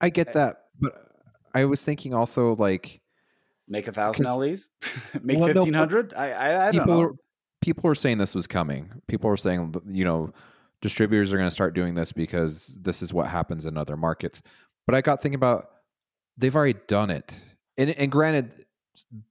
I 0.01 0.09
get 0.09 0.29
eh 0.29 0.33
that. 0.33 0.57
But 0.81 0.95
I 1.55 1.67
was 1.67 1.85
thinking 1.85 2.15
also 2.15 2.57
like, 2.57 3.03
make 3.69 3.87
a 3.87 3.93
thousand 3.93 4.25
LEs, 4.25 4.71
make 5.23 5.39
well, 5.39 5.49
1500. 5.49 6.13
No, 6.13 6.19
I, 6.19 6.31
I, 6.31 6.69
I 6.69 6.73
don't 6.73 6.87
know. 6.87 7.01
Are, 7.03 7.13
people 7.61 7.83
were 7.89 7.95
saying 7.95 8.19
this 8.19 8.35
was 8.35 8.47
coming. 8.47 8.91
People 9.07 9.29
were 9.29 9.37
saying, 9.37 9.75
you 9.87 10.05
know, 10.05 10.33
distributors 10.81 11.33
are 11.33 11.37
going 11.37 11.49
to 11.49 11.55
start 11.55 11.75
doing 11.75 11.95
this 11.95 12.13
because 12.13 12.79
this 12.81 13.03
is 13.03 13.13
what 13.13 13.29
happens 13.29 13.67
in 13.67 13.77
other 13.77 13.97
markets. 13.97 14.43
But 14.87 14.95
I 14.95 15.03
got 15.03 15.23
thinking 15.23 15.37
about 15.37 15.69
they've 16.37 16.55
already 16.55 16.79
done 16.89 17.11
it 17.11 17.43
and, 17.77 17.91
and 17.91 18.11
granted, 18.11 18.65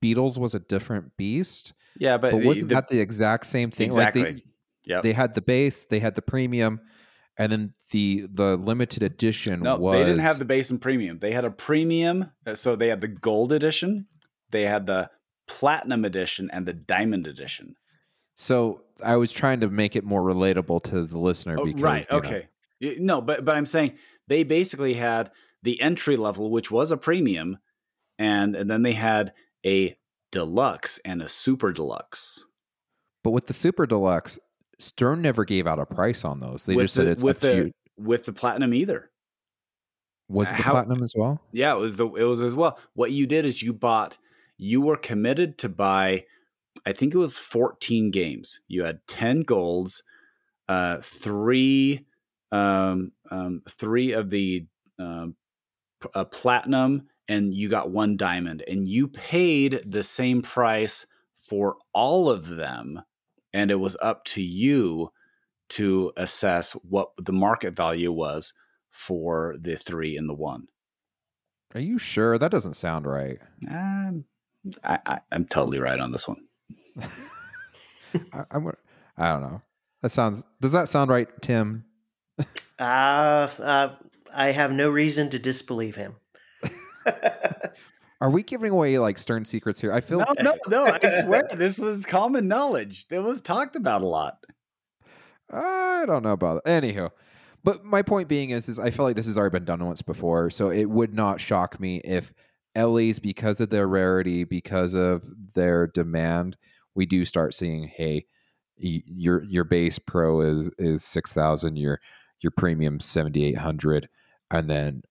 Beatles 0.01 0.37
was 0.37 0.53
a 0.53 0.59
different 0.59 1.15
beast. 1.17 1.73
Yeah, 1.97 2.17
but, 2.17 2.31
but 2.31 2.43
wasn't 2.43 2.69
the, 2.69 2.75
that 2.75 2.87
the 2.87 2.99
exact 2.99 3.45
same 3.45 3.71
thing? 3.71 3.87
Exactly. 3.87 4.23
Like 4.23 4.43
they, 4.85 5.01
they 5.01 5.13
had 5.13 5.35
the 5.35 5.41
base, 5.41 5.85
they 5.85 5.99
had 5.99 6.15
the 6.15 6.21
premium, 6.21 6.81
and 7.37 7.51
then 7.51 7.73
the 7.91 8.27
the 8.31 8.57
limited 8.57 9.03
edition. 9.03 9.61
No, 9.61 9.77
was... 9.77 9.97
they 9.97 10.05
didn't 10.05 10.19
have 10.19 10.39
the 10.39 10.45
base 10.45 10.69
and 10.71 10.81
premium. 10.81 11.19
They 11.19 11.31
had 11.31 11.45
a 11.45 11.51
premium, 11.51 12.31
uh, 12.45 12.55
so 12.55 12.75
they 12.75 12.89
had 12.89 13.01
the 13.01 13.07
gold 13.07 13.51
edition, 13.51 14.07
they 14.51 14.63
had 14.63 14.85
the 14.87 15.09
platinum 15.47 16.05
edition, 16.05 16.49
and 16.51 16.65
the 16.65 16.73
diamond 16.73 17.27
edition. 17.27 17.75
So 18.35 18.81
I 19.03 19.15
was 19.17 19.31
trying 19.31 19.59
to 19.59 19.69
make 19.69 19.95
it 19.95 20.03
more 20.03 20.21
relatable 20.21 20.83
to 20.85 21.03
the 21.03 21.19
listener. 21.19 21.57
Oh, 21.59 21.65
because, 21.65 21.81
right. 21.81 22.11
Okay. 22.11 22.47
Know. 22.81 22.93
No, 22.99 23.21
but 23.21 23.45
but 23.45 23.55
I'm 23.55 23.65
saying 23.65 23.93
they 24.27 24.43
basically 24.43 24.95
had 24.95 25.31
the 25.61 25.79
entry 25.79 26.17
level, 26.17 26.51
which 26.51 26.71
was 26.71 26.91
a 26.91 26.97
premium, 26.97 27.57
and, 28.19 28.55
and 28.55 28.69
then 28.69 28.81
they 28.83 28.93
had 28.93 29.33
a 29.65 29.95
deluxe 30.31 30.99
and 31.05 31.21
a 31.21 31.29
super 31.29 31.71
deluxe. 31.71 32.45
But 33.23 33.31
with 33.31 33.47
the 33.47 33.53
super 33.53 33.85
deluxe, 33.85 34.39
Stern 34.79 35.21
never 35.21 35.45
gave 35.45 35.67
out 35.67 35.79
a 35.79 35.85
price 35.85 36.25
on 36.25 36.39
those. 36.39 36.65
They 36.65 36.75
with 36.75 36.85
just 36.85 36.95
said 36.95 37.07
the, 37.07 37.11
it's 37.11 37.23
with 37.23 37.39
the 37.39 37.71
with 37.97 38.25
the 38.25 38.33
platinum 38.33 38.73
either. 38.73 39.09
Was 40.29 40.49
the 40.49 40.55
How- 40.55 40.71
platinum 40.71 41.03
as 41.03 41.13
well? 41.15 41.39
Yeah, 41.51 41.73
it 41.75 41.79
was 41.79 41.95
the 41.95 42.07
it 42.07 42.23
was 42.23 42.41
as 42.41 42.53
well. 42.55 42.79
What 42.93 43.11
you 43.11 43.27
did 43.27 43.45
is 43.45 43.61
you 43.61 43.71
bought 43.73 44.17
you 44.57 44.81
were 44.81 44.97
committed 44.97 45.57
to 45.59 45.69
buy 45.69 46.25
I 46.85 46.91
think 46.91 47.13
it 47.13 47.17
was 47.17 47.37
14 47.37 48.11
games. 48.11 48.59
You 48.67 48.83
had 48.83 48.99
10 49.07 49.41
golds, 49.41 50.03
uh 50.67 50.97
3 51.01 52.05
um 52.51 53.11
um 53.31 53.61
3 53.69 54.11
of 54.13 54.29
the 54.29 54.65
um 54.99 55.35
p- 56.01 56.09
uh, 56.15 56.25
platinum 56.25 57.07
and 57.27 57.53
you 57.53 57.69
got 57.69 57.91
one 57.91 58.17
diamond 58.17 58.63
and 58.67 58.87
you 58.87 59.07
paid 59.07 59.81
the 59.85 60.03
same 60.03 60.41
price 60.41 61.05
for 61.35 61.77
all 61.93 62.29
of 62.29 62.47
them 62.47 63.01
and 63.53 63.71
it 63.71 63.79
was 63.79 63.95
up 64.01 64.25
to 64.25 64.41
you 64.41 65.11
to 65.69 66.11
assess 66.17 66.73
what 66.73 67.09
the 67.17 67.31
market 67.31 67.75
value 67.75 68.11
was 68.11 68.53
for 68.89 69.55
the 69.59 69.75
3 69.75 70.17
and 70.17 70.29
the 70.29 70.33
1. 70.33 70.67
Are 71.75 71.81
you 71.81 71.97
sure? 71.97 72.37
That 72.37 72.51
doesn't 72.51 72.75
sound 72.75 73.07
right. 73.07 73.39
Um, 73.69 74.25
I, 74.83 74.99
I, 75.05 75.19
I'm 75.31 75.45
totally 75.45 75.79
right 75.79 75.99
on 75.99 76.11
this 76.11 76.27
one. 76.27 76.45
I, 78.31 78.45
I'm. 78.51 78.71
I 79.17 79.29
don't 79.29 79.41
know. 79.41 79.61
That 80.01 80.11
sounds. 80.11 80.43
Does 80.61 80.71
that 80.73 80.87
sound 80.87 81.09
right, 81.09 81.27
Tim? 81.41 81.85
Uh, 82.79 83.47
uh, 83.59 83.95
I 84.33 84.51
have 84.51 84.71
no 84.71 84.89
reason 84.89 85.29
to 85.31 85.39
disbelieve 85.39 85.95
him. 85.95 86.15
Are 88.21 88.29
we 88.29 88.43
giving 88.43 88.71
away 88.71 88.97
like 88.99 89.17
stern 89.17 89.43
secrets 89.43 89.81
here? 89.81 89.91
I 89.91 89.99
feel. 89.99 90.19
No, 90.19 90.33
no, 90.41 90.53
no. 90.69 90.85
I 90.85 91.21
swear 91.21 91.43
this 91.55 91.77
was 91.77 92.05
common 92.05 92.47
knowledge. 92.47 93.05
It 93.09 93.19
was 93.19 93.41
talked 93.41 93.75
about 93.75 94.01
a 94.01 94.07
lot. 94.07 94.37
I 95.51 96.05
don't 96.07 96.23
know 96.23 96.31
about 96.31 96.61
it. 96.65 96.69
Anywho, 96.69 97.09
but 97.63 97.83
my 97.83 98.01
point 98.01 98.29
being 98.29 98.51
is, 98.51 98.69
is 98.69 98.79
I 98.79 98.91
feel 98.91 99.05
like 99.05 99.15
this 99.15 99.25
has 99.25 99.37
already 99.37 99.53
been 99.53 99.65
done 99.65 99.85
once 99.85 100.01
before, 100.01 100.49
so 100.49 100.69
it 100.69 100.89
would 100.89 101.13
not 101.13 101.41
shock 101.41 101.79
me 101.79 102.01
if 102.05 102.33
LEs, 102.75 103.19
because 103.19 103.59
of 103.59 103.69
their 103.69 103.87
rarity, 103.87 104.43
because 104.43 104.93
of 104.95 105.29
their 105.53 105.87
demand, 105.87 106.57
we 106.95 107.05
do 107.05 107.25
start 107.25 107.53
seeing, 107.53 107.87
hey, 107.87 108.25
your 108.75 109.43
your 109.43 109.63
base 109.63 109.99
pro 109.99 110.41
is 110.41 110.71
is 110.77 111.03
six 111.03 111.33
thousand, 111.33 111.77
your 111.77 111.99
your 112.41 112.51
premium 112.51 112.99
seventy 112.99 113.45
eight 113.45 113.57
hundred, 113.57 114.09
and 114.49 114.69
then 114.69 115.03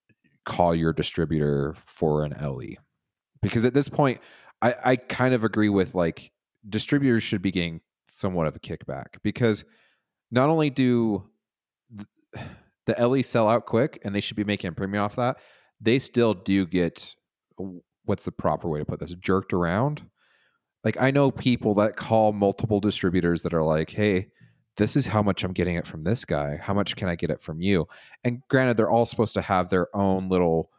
call 0.44 0.74
your 0.74 0.92
distributor 0.92 1.74
for 1.86 2.24
an 2.24 2.34
LE. 2.40 2.76
because 3.40 3.64
at 3.64 3.74
this 3.74 3.88
point, 3.88 4.20
I 4.60 4.74
I 4.84 4.96
kind 4.96 5.34
of 5.34 5.44
agree 5.44 5.68
with 5.68 5.94
like 5.94 6.32
distributors 6.68 7.22
should 7.22 7.42
be 7.42 7.50
getting 7.50 7.80
somewhat 8.06 8.46
of 8.46 8.56
a 8.56 8.60
kickback 8.60 9.06
because 9.22 9.64
not 10.30 10.48
only 10.48 10.70
do 10.70 11.24
th- 11.96 12.46
the 12.86 13.06
LE 13.06 13.22
sell 13.22 13.48
out 13.48 13.66
quick 13.66 14.00
and 14.04 14.14
they 14.14 14.20
should 14.20 14.36
be 14.36 14.44
making 14.44 14.68
a 14.68 14.72
premium 14.72 15.04
off 15.04 15.16
that, 15.16 15.38
they 15.80 15.98
still 15.98 16.34
do 16.34 16.66
get 16.66 17.14
what's 18.04 18.24
the 18.24 18.32
proper 18.32 18.68
way 18.68 18.78
to 18.78 18.84
put 18.84 19.00
this 19.00 19.14
jerked 19.16 19.52
around. 19.52 20.02
Like 20.84 21.00
I 21.00 21.10
know 21.10 21.30
people 21.30 21.74
that 21.74 21.96
call 21.96 22.32
multiple 22.32 22.80
distributors 22.80 23.42
that 23.42 23.54
are 23.54 23.62
like, 23.62 23.90
"Hey, 23.90 24.28
this 24.76 24.96
is 24.96 25.06
how 25.06 25.22
much 25.22 25.44
I'm 25.44 25.52
getting 25.52 25.76
it 25.76 25.86
from 25.86 26.04
this 26.04 26.24
guy. 26.24 26.56
How 26.56 26.74
much 26.74 26.96
can 26.96 27.08
I 27.08 27.16
get 27.16 27.30
it 27.30 27.40
from 27.40 27.60
you?" 27.60 27.86
And 28.24 28.42
granted, 28.48 28.76
they're 28.76 28.90
all 28.90 29.06
supposed 29.06 29.34
to 29.34 29.42
have 29.42 29.70
their 29.70 29.94
own 29.96 30.28
little 30.28 30.70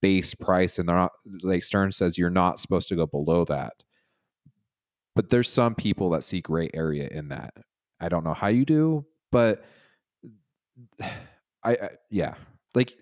base 0.00 0.34
price, 0.34 0.78
and 0.78 0.88
they're 0.88 0.96
not 0.96 1.12
like 1.42 1.62
Stern 1.62 1.92
says 1.92 2.18
you're 2.18 2.30
not 2.30 2.60
supposed 2.60 2.88
to 2.88 2.96
go 2.96 3.06
below 3.06 3.44
that. 3.46 3.74
But 5.14 5.30
there's 5.30 5.50
some 5.50 5.74
people 5.74 6.10
that 6.10 6.24
see 6.24 6.40
gray 6.40 6.68
area 6.74 7.08
in 7.08 7.28
that. 7.28 7.54
I 8.00 8.08
don't 8.08 8.24
know 8.24 8.34
how 8.34 8.48
you 8.48 8.64
do, 8.64 9.06
but 9.32 9.64
I, 11.00 11.72
I 11.72 11.88
yeah, 12.10 12.34
like 12.74 12.92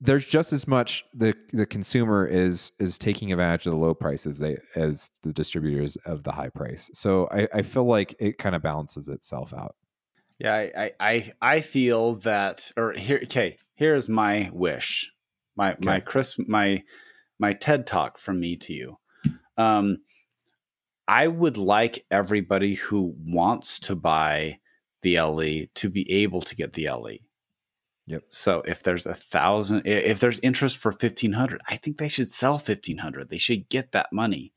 there's 0.00 0.26
just 0.26 0.52
as 0.52 0.68
much 0.68 1.04
the 1.14 1.34
the 1.52 1.66
consumer 1.66 2.26
is 2.26 2.72
is 2.78 2.98
taking 2.98 3.32
advantage 3.32 3.66
of 3.66 3.72
the 3.72 3.78
low 3.78 3.94
prices 3.94 4.38
they 4.38 4.56
as 4.74 5.10
the 5.22 5.32
distributors 5.32 5.96
of 6.04 6.22
the 6.22 6.32
high 6.32 6.50
price. 6.50 6.90
So 6.92 7.28
I, 7.30 7.48
I 7.54 7.62
feel 7.62 7.84
like 7.84 8.14
it 8.18 8.38
kind 8.38 8.54
of 8.54 8.62
balances 8.62 9.08
itself 9.08 9.54
out. 9.54 9.74
Yeah, 10.38 10.54
I, 10.54 10.92
I, 11.00 11.32
I, 11.40 11.60
feel 11.60 12.16
that, 12.16 12.70
or 12.76 12.92
here, 12.92 13.20
okay, 13.22 13.56
here's 13.74 14.08
my 14.08 14.50
wish, 14.52 15.10
my, 15.56 15.76
my 15.80 16.00
Chris, 16.00 16.36
my, 16.46 16.82
my 17.38 17.54
TED 17.54 17.86
talk 17.86 18.18
from 18.18 18.38
me 18.38 18.56
to 18.56 18.74
you. 18.74 18.98
Um, 19.56 19.98
I 21.08 21.28
would 21.28 21.56
like 21.56 22.04
everybody 22.10 22.74
who 22.74 23.14
wants 23.18 23.78
to 23.80 23.96
buy 23.96 24.58
the 25.00 25.20
LE 25.20 25.66
to 25.74 25.88
be 25.88 26.10
able 26.10 26.42
to 26.42 26.54
get 26.54 26.74
the 26.74 26.90
LE. 26.90 27.18
Yep. 28.06 28.22
So 28.28 28.62
if 28.66 28.82
there's 28.82 29.04
a 29.04 29.14
thousand, 29.14 29.82
if 29.84 30.20
there's 30.20 30.38
interest 30.40 30.76
for 30.76 30.92
fifteen 30.92 31.32
hundred, 31.32 31.60
I 31.68 31.76
think 31.76 31.98
they 31.98 32.08
should 32.08 32.30
sell 32.30 32.58
fifteen 32.58 32.98
hundred. 32.98 33.28
They 33.28 33.38
should 33.38 33.68
get 33.68 33.92
that 33.92 34.12
money. 34.12 34.52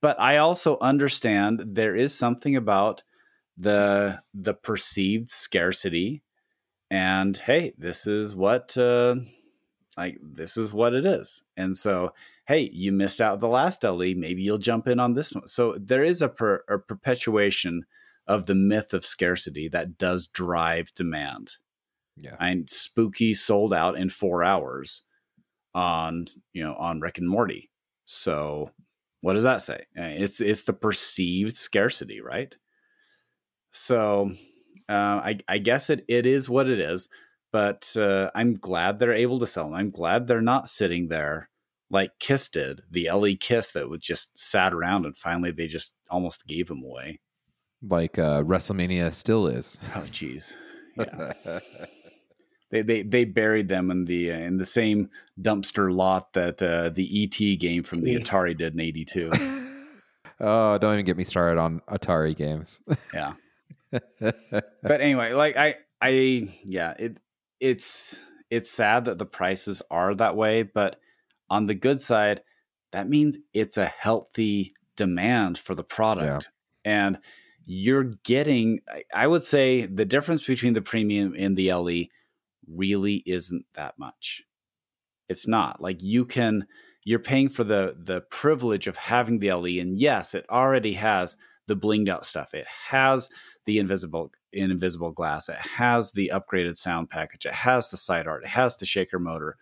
But 0.00 0.18
I 0.20 0.38
also 0.38 0.76
understand 0.80 1.62
there 1.64 1.94
is 1.94 2.12
something 2.12 2.56
about 2.56 3.04
the 3.56 4.18
the 4.34 4.54
perceived 4.54 5.28
scarcity, 5.28 6.24
and 6.90 7.36
hey, 7.36 7.72
this 7.78 8.06
is 8.08 8.34
what 8.34 8.76
uh, 8.76 9.16
like 9.96 10.18
this 10.20 10.56
is 10.56 10.74
what 10.74 10.92
it 10.92 11.06
is. 11.06 11.44
And 11.56 11.76
so, 11.76 12.12
hey, 12.48 12.68
you 12.72 12.90
missed 12.90 13.20
out 13.20 13.38
the 13.38 13.48
last 13.48 13.84
LE. 13.84 14.14
Maybe 14.16 14.42
you'll 14.42 14.58
jump 14.58 14.88
in 14.88 14.98
on 14.98 15.14
this 15.14 15.32
one. 15.32 15.46
So 15.46 15.76
there 15.78 16.02
is 16.02 16.20
a, 16.20 16.28
per, 16.28 16.62
a 16.68 16.78
perpetuation 16.78 17.84
of 18.26 18.46
the 18.46 18.54
myth 18.54 18.92
of 18.92 19.04
scarcity 19.04 19.68
that 19.68 19.96
does 19.96 20.26
drive 20.26 20.92
demand 20.94 21.54
Yeah. 22.18 22.36
and 22.40 22.68
spooky 22.68 23.34
sold 23.34 23.74
out 23.74 23.98
in 23.98 24.08
four 24.08 24.42
hours 24.42 25.02
on 25.74 26.26
you 26.52 26.64
know 26.64 26.74
on 26.74 27.00
rick 27.00 27.18
and 27.18 27.28
morty. 27.28 27.70
So 28.04 28.70
what 29.20 29.34
does 29.34 29.44
that 29.44 29.62
say? 29.62 29.84
Uh, 29.98 30.12
it's 30.16 30.40
it's 30.40 30.62
the 30.62 30.72
perceived 30.72 31.56
scarcity 31.56 32.20
right? 32.20 32.54
So 33.70 34.32
uh, 34.88 34.92
I, 34.92 35.38
I 35.48 35.58
guess 35.58 35.90
it, 35.90 36.04
it 36.08 36.26
is 36.26 36.48
what 36.48 36.68
it 36.68 36.78
is 36.78 37.08
but 37.52 37.96
uh, 37.96 38.30
i'm 38.34 38.54
glad 38.54 38.98
they're 38.98 39.12
able 39.12 39.38
to 39.38 39.46
sell 39.46 39.64
them 39.64 39.74
i'm 39.74 39.90
glad 39.90 40.26
they're 40.26 40.40
not 40.40 40.68
sitting 40.68 41.08
there 41.08 41.48
like 41.90 42.10
kiss 42.18 42.48
did 42.48 42.82
the 42.90 43.10
le 43.10 43.34
kiss 43.34 43.72
that 43.72 43.88
was 43.88 44.00
just 44.00 44.36
sat 44.38 44.72
around 44.72 45.06
and 45.06 45.16
finally 45.16 45.50
they 45.50 45.66
just 45.66 45.94
almost 46.10 46.46
gave 46.46 46.68
him 46.68 46.82
away. 46.82 47.20
Like 47.82 48.18
uh, 48.18 48.42
WrestleMania 48.42 49.12
still 49.12 49.46
is. 49.46 49.78
oh 49.94 50.00
jeez. 50.10 50.54
Yeah 50.96 51.32
they, 52.70 52.82
they 52.82 53.02
they 53.02 53.24
buried 53.24 53.68
them 53.68 53.90
in 53.90 54.04
the 54.06 54.32
uh, 54.32 54.38
in 54.38 54.56
the 54.56 54.64
same 54.64 55.10
dumpster 55.40 55.94
lot 55.94 56.32
that 56.32 56.60
uh, 56.62 56.88
the 56.90 57.24
ET 57.24 57.58
game 57.58 57.82
from 57.82 58.02
the 58.02 58.16
Atari 58.16 58.56
did 58.56 58.74
in 58.74 58.80
'82. 58.80 59.30
oh, 60.40 60.78
don't 60.78 60.94
even 60.94 61.04
get 61.04 61.16
me 61.16 61.24
started 61.24 61.60
on 61.60 61.80
Atari 61.88 62.36
games. 62.36 62.82
Yeah. 63.14 63.34
but 64.20 65.00
anyway, 65.00 65.32
like 65.32 65.56
I 65.56 65.76
I 66.02 66.48
yeah, 66.64 66.94
it 66.98 67.18
it's 67.60 68.22
it's 68.50 68.70
sad 68.70 69.04
that 69.06 69.18
the 69.18 69.26
prices 69.26 69.82
are 69.90 70.14
that 70.14 70.36
way, 70.36 70.62
but 70.62 70.98
on 71.48 71.66
the 71.66 71.74
good 71.74 72.00
side, 72.00 72.42
that 72.92 73.08
means 73.08 73.38
it's 73.54 73.76
a 73.76 73.86
healthy 73.86 74.72
demand 74.96 75.58
for 75.58 75.74
the 75.74 75.84
product. 75.84 76.50
And 76.84 77.18
you're 77.64 78.04
getting 78.24 78.80
I- 78.88 79.04
I 79.14 79.26
would 79.26 79.44
say 79.44 79.86
the 79.86 80.04
difference 80.04 80.42
between 80.42 80.72
the 80.72 80.82
premium 80.82 81.34
and 81.38 81.56
the 81.56 81.72
LE 81.72 82.06
really 82.68 83.22
isn't 83.26 83.64
that 83.74 83.98
much. 83.98 84.42
It's 85.28 85.46
not. 85.46 85.80
Like 85.80 86.02
you 86.02 86.24
can 86.24 86.66
you're 87.04 87.18
paying 87.18 87.48
for 87.48 87.64
the 87.64 87.96
the 87.98 88.22
privilege 88.22 88.86
of 88.86 88.96
having 88.96 89.38
the 89.38 89.52
LE 89.52 89.80
and 89.80 89.98
yes, 89.98 90.34
it 90.34 90.46
already 90.50 90.94
has 90.94 91.36
the 91.66 91.76
blinged 91.76 92.08
out 92.08 92.26
stuff. 92.26 92.54
It 92.54 92.66
has 92.88 93.28
the 93.64 93.78
invisible 93.78 94.32
invisible 94.52 95.12
glass. 95.12 95.48
It 95.48 95.56
has 95.56 96.12
the 96.12 96.30
upgraded 96.32 96.76
sound 96.76 97.10
package. 97.10 97.46
It 97.46 97.52
has 97.52 97.90
the 97.90 97.96
side 97.96 98.26
art. 98.26 98.44
It 98.44 98.50
has 98.50 98.76
the 98.76 98.86
shaker 98.86 99.18
motor. 99.18 99.56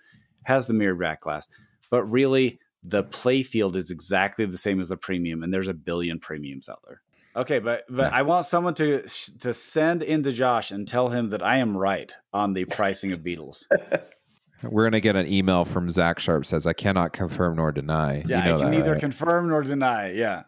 Has 0.45 0.67
the 0.67 0.75
mirrored 0.75 1.01
back 1.01 1.23
glass. 1.23 1.49
But 1.91 2.05
really, 2.05 2.59
the 2.83 3.03
play 3.03 3.43
field 3.43 3.77
is 3.77 3.91
exactly 3.91 4.45
the 4.45 4.59
same 4.59 4.79
as 4.79 4.89
the 4.89 4.97
premium, 4.97 5.43
and 5.43 5.53
there's 5.53 5.69
a 5.69 5.75
billion 5.75 6.21
premiums 6.21 6.69
out 6.69 6.83
there. 6.87 7.01
Okay, 7.37 7.59
but 7.59 7.85
but. 7.89 8.13
I 8.13 8.23
want 8.23 8.47
someone 8.47 8.75
to 8.75 9.03
to 9.41 9.53
send 9.55 10.03
into 10.03 10.31
Josh 10.33 10.71
and 10.71 10.87
tell 10.87 11.09
him 11.09 11.31
that 11.31 11.43
I 11.43 11.57
am 11.59 11.77
right 11.77 12.15
on 12.33 12.53
the 12.53 12.65
pricing 12.65 13.13
of 13.13 13.21
Beatles. 13.21 13.65
We're 14.63 14.85
gonna 14.85 15.01
get 15.01 15.17
an 15.17 15.27
email 15.27 15.65
from 15.65 15.91
Zach 15.91 16.21
Sharpe 16.21 16.47
says 16.47 16.67
I 16.67 16.73
cannot 16.73 17.13
confirm 17.13 17.57
nor 17.57 17.73
deny. 17.73 18.19
You 18.19 18.25
Yeah, 18.29 18.45
know 18.45 18.55
I 18.55 18.59
can 18.59 18.71
that, 18.71 18.77
neither 18.79 18.93
right? 18.93 19.01
confirm 19.01 19.49
nor 19.49 19.63
deny. 19.63 20.13
Yeah. 20.13 20.43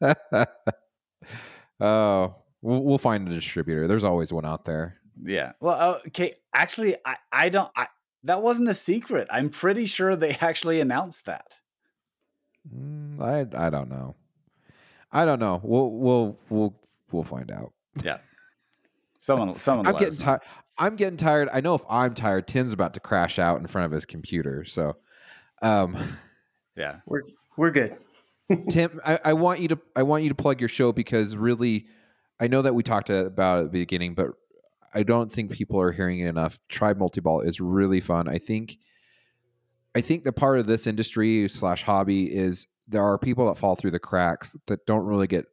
oh, 1.80 2.34
we'll, 2.62 2.82
we'll 2.82 2.98
find 2.98 3.28
a 3.28 3.34
distributor. 3.34 3.88
There's 3.88 4.04
always 4.04 4.32
one 4.32 4.44
out 4.46 4.64
there. 4.64 4.96
Yeah. 5.24 5.52
Well, 5.60 5.74
uh, 5.78 5.98
okay. 6.08 6.32
Actually, 6.54 6.96
I, 7.04 7.16
I 7.32 7.48
don't. 7.48 7.70
I, 7.76 7.88
that 8.24 8.42
wasn't 8.42 8.68
a 8.68 8.74
secret. 8.74 9.28
I'm 9.30 9.48
pretty 9.48 9.86
sure 9.86 10.16
they 10.16 10.36
actually 10.40 10.80
announced 10.80 11.26
that. 11.26 11.58
Mm, 12.74 13.20
I 13.20 13.66
I 13.66 13.70
don't 13.70 13.88
know. 13.88 14.14
I 15.16 15.24
don't 15.24 15.40
know. 15.40 15.60
We'll 15.62 15.90
we'll 15.90 16.38
we'll 16.50 16.74
we'll 17.10 17.24
find 17.24 17.50
out. 17.50 17.72
Yeah. 18.02 18.18
Someone, 19.18 19.58
someone. 19.58 19.88
I'm 19.88 19.98
getting 19.98 20.14
tired. 20.14 20.40
I'm 20.78 20.94
getting 20.94 21.16
tired. 21.16 21.48
I 21.52 21.60
know 21.60 21.74
if 21.74 21.82
I'm 21.88 22.14
tired, 22.14 22.46
Tim's 22.46 22.72
about 22.72 22.94
to 22.94 23.00
crash 23.00 23.40
out 23.40 23.58
in 23.58 23.66
front 23.66 23.86
of 23.86 23.90
his 23.90 24.04
computer. 24.04 24.64
So, 24.64 24.96
um, 25.62 25.96
Yeah. 26.76 26.96
We're 27.06 27.22
we're 27.56 27.70
good. 27.70 27.96
Tim, 28.70 29.00
I, 29.04 29.18
I 29.24 29.32
want 29.32 29.60
you 29.60 29.68
to 29.68 29.78
I 29.96 30.02
want 30.04 30.22
you 30.22 30.28
to 30.28 30.34
plug 30.34 30.60
your 30.60 30.68
show 30.68 30.92
because 30.92 31.36
really, 31.36 31.86
I 32.38 32.46
know 32.46 32.62
that 32.62 32.74
we 32.74 32.82
talked 32.82 33.10
about 33.10 33.58
it 33.58 33.64
at 33.66 33.72
the 33.72 33.80
beginning, 33.80 34.14
but 34.14 34.28
I 34.94 35.02
don't 35.02 35.32
think 35.32 35.50
people 35.50 35.80
are 35.80 35.90
hearing 35.90 36.20
it 36.20 36.28
enough. 36.28 36.58
Tribe 36.68 36.98
multi-ball 36.98 37.40
is 37.40 37.60
really 37.60 38.00
fun. 38.00 38.28
I 38.28 38.38
think, 38.38 38.76
I 39.94 40.00
think 40.00 40.24
the 40.24 40.32
part 40.32 40.58
of 40.58 40.66
this 40.66 40.86
industry 40.86 41.48
slash 41.48 41.82
hobby 41.82 42.32
is 42.32 42.66
there 42.88 43.02
are 43.02 43.18
people 43.18 43.46
that 43.46 43.58
fall 43.58 43.74
through 43.74 43.90
the 43.90 43.98
cracks 43.98 44.56
that 44.66 44.86
don't 44.86 45.04
really 45.04 45.26
get 45.26 45.46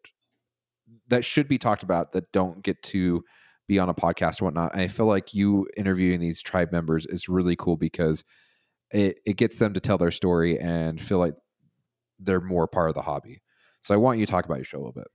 that 1.10 1.26
should 1.26 1.48
be 1.48 1.58
talked 1.58 1.84
about 1.84 2.12
that 2.14 2.32
don't 2.32 2.64
get 2.64 2.82
to 2.84 3.24
be 3.68 3.80
on 3.80 3.90
a 3.90 3.94
podcast 3.94 4.40
and 4.40 4.46
whatnot. 4.46 4.74
And 4.74 4.82
I 4.82 4.88
feel 4.88 5.06
like 5.06 5.34
you 5.34 5.68
interviewing 5.78 6.20
these 6.20 6.42
tribe 6.42 6.72
members 6.72 7.06
is 7.06 7.30
really 7.30 7.56
cool 7.56 7.78
because 7.78 8.24
it, 8.92 9.20
it 9.26 9.38
gets 9.38 9.60
them 9.60 9.74
to 9.74 9.80
tell 9.80 9.98
their 9.98 10.12
story 10.12 10.60
and 10.60 11.02
feel 11.02 11.18
like 11.18 11.34
they're 12.20 12.42
more 12.42 12.68
part 12.68 12.90
of 12.90 12.96
the 12.96 13.02
hobby. 13.02 13.42
So 13.82 13.94
I 13.94 13.98
want 13.98 14.20
you 14.20 14.26
to 14.26 14.32
talk 14.32 14.46
about 14.46 14.58
your 14.58 14.66
show 14.66 14.78
a 14.78 14.80
little 14.80 14.94
bit. 14.94 15.08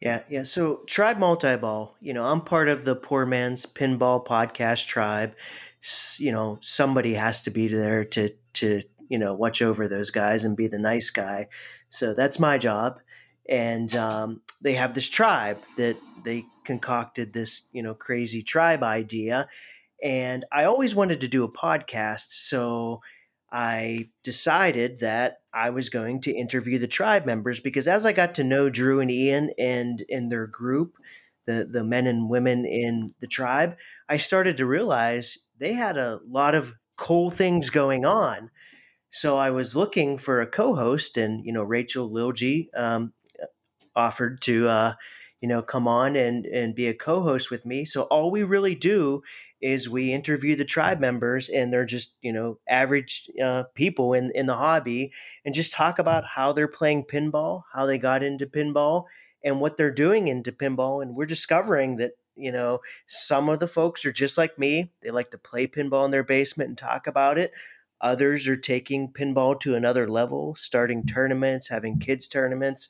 Yeah, 0.00 0.22
yeah. 0.28 0.44
So 0.44 0.82
Tribe 0.86 1.18
Multiball, 1.18 1.94
you 2.00 2.12
know, 2.12 2.24
I'm 2.24 2.40
part 2.40 2.68
of 2.68 2.84
the 2.84 2.94
Poor 2.94 3.26
Man's 3.26 3.66
Pinball 3.66 4.24
Podcast 4.24 4.86
Tribe. 4.86 5.34
You 6.18 6.32
know, 6.32 6.58
somebody 6.60 7.14
has 7.14 7.42
to 7.42 7.50
be 7.50 7.68
there 7.68 8.04
to 8.04 8.30
to 8.54 8.82
you 9.08 9.18
know 9.18 9.34
watch 9.34 9.62
over 9.62 9.88
those 9.88 10.10
guys 10.10 10.44
and 10.44 10.56
be 10.56 10.68
the 10.68 10.78
nice 10.78 11.10
guy. 11.10 11.48
So 11.88 12.14
that's 12.14 12.38
my 12.38 12.58
job. 12.58 13.00
And 13.48 13.94
um, 13.96 14.42
they 14.60 14.74
have 14.74 14.94
this 14.94 15.08
tribe 15.08 15.58
that 15.76 15.96
they 16.24 16.44
concocted 16.64 17.32
this 17.32 17.62
you 17.72 17.82
know 17.82 17.94
crazy 17.94 18.42
tribe 18.42 18.82
idea. 18.82 19.48
And 20.02 20.44
I 20.52 20.64
always 20.64 20.94
wanted 20.94 21.20
to 21.22 21.28
do 21.28 21.44
a 21.44 21.52
podcast, 21.52 22.30
so 22.30 23.00
I 23.50 24.10
decided 24.22 25.00
that 25.00 25.38
I 25.52 25.70
was 25.70 25.88
going 25.88 26.20
to 26.22 26.36
interview 26.36 26.78
the 26.78 26.86
tribe 26.86 27.24
members 27.24 27.60
because 27.60 27.88
as 27.88 28.04
I 28.04 28.12
got 28.12 28.34
to 28.36 28.44
know 28.44 28.68
Drew 28.68 29.00
and 29.00 29.10
Ian 29.10 29.50
and 29.58 30.04
and 30.10 30.30
their 30.30 30.46
group, 30.46 30.96
the 31.46 31.66
the 31.70 31.82
men 31.82 32.06
and 32.06 32.28
women 32.28 32.66
in 32.66 33.14
the 33.20 33.26
tribe, 33.26 33.76
I 34.08 34.18
started 34.18 34.58
to 34.58 34.66
realize 34.66 35.38
they 35.58 35.72
had 35.72 35.96
a 35.96 36.20
lot 36.28 36.54
of 36.54 36.74
cool 36.96 37.30
things 37.30 37.70
going 37.70 38.04
on. 38.04 38.50
So 39.10 39.36
I 39.36 39.50
was 39.50 39.74
looking 39.74 40.18
for 40.18 40.40
a 40.40 40.46
co-host, 40.46 41.16
and 41.16 41.44
you 41.44 41.52
know 41.52 41.62
Rachel 41.62 42.10
Lilji 42.10 42.68
um, 42.76 43.12
offered 43.96 44.40
to 44.42 44.68
uh, 44.68 44.94
you 45.40 45.48
know 45.48 45.62
come 45.62 45.88
on 45.88 46.16
and 46.16 46.46
and 46.46 46.74
be 46.74 46.88
a 46.88 46.94
co-host 46.94 47.50
with 47.50 47.66
me. 47.66 47.84
So 47.84 48.02
all 48.04 48.30
we 48.30 48.42
really 48.42 48.74
do 48.74 49.22
is 49.60 49.88
we 49.88 50.12
interview 50.12 50.56
the 50.56 50.64
tribe 50.64 51.00
members, 51.00 51.48
and 51.48 51.72
they're 51.72 51.84
just 51.86 52.16
you 52.22 52.32
know 52.32 52.58
average 52.68 53.30
uh, 53.42 53.64
people 53.74 54.14
in 54.14 54.30
in 54.32 54.46
the 54.46 54.56
hobby, 54.56 55.12
and 55.44 55.54
just 55.54 55.72
talk 55.72 55.98
about 55.98 56.24
how 56.26 56.52
they're 56.52 56.68
playing 56.68 57.04
pinball, 57.04 57.62
how 57.72 57.86
they 57.86 57.98
got 57.98 58.22
into 58.22 58.46
pinball, 58.46 59.04
and 59.44 59.60
what 59.60 59.76
they're 59.76 59.90
doing 59.90 60.28
into 60.28 60.52
pinball. 60.52 61.02
And 61.02 61.16
we're 61.16 61.26
discovering 61.26 61.96
that 61.96 62.12
you 62.36 62.52
know 62.52 62.80
some 63.06 63.48
of 63.48 63.60
the 63.60 63.68
folks 63.68 64.04
are 64.04 64.12
just 64.12 64.38
like 64.38 64.58
me; 64.58 64.92
they 65.02 65.10
like 65.10 65.30
to 65.32 65.38
play 65.38 65.66
pinball 65.66 66.04
in 66.04 66.10
their 66.10 66.24
basement 66.24 66.68
and 66.68 66.78
talk 66.78 67.06
about 67.06 67.38
it. 67.38 67.52
Others 68.00 68.46
are 68.48 68.56
taking 68.56 69.12
pinball 69.12 69.58
to 69.60 69.74
another 69.74 70.08
level, 70.08 70.54
starting 70.54 71.04
tournaments, 71.04 71.68
having 71.68 71.98
kids 71.98 72.28
tournaments. 72.28 72.88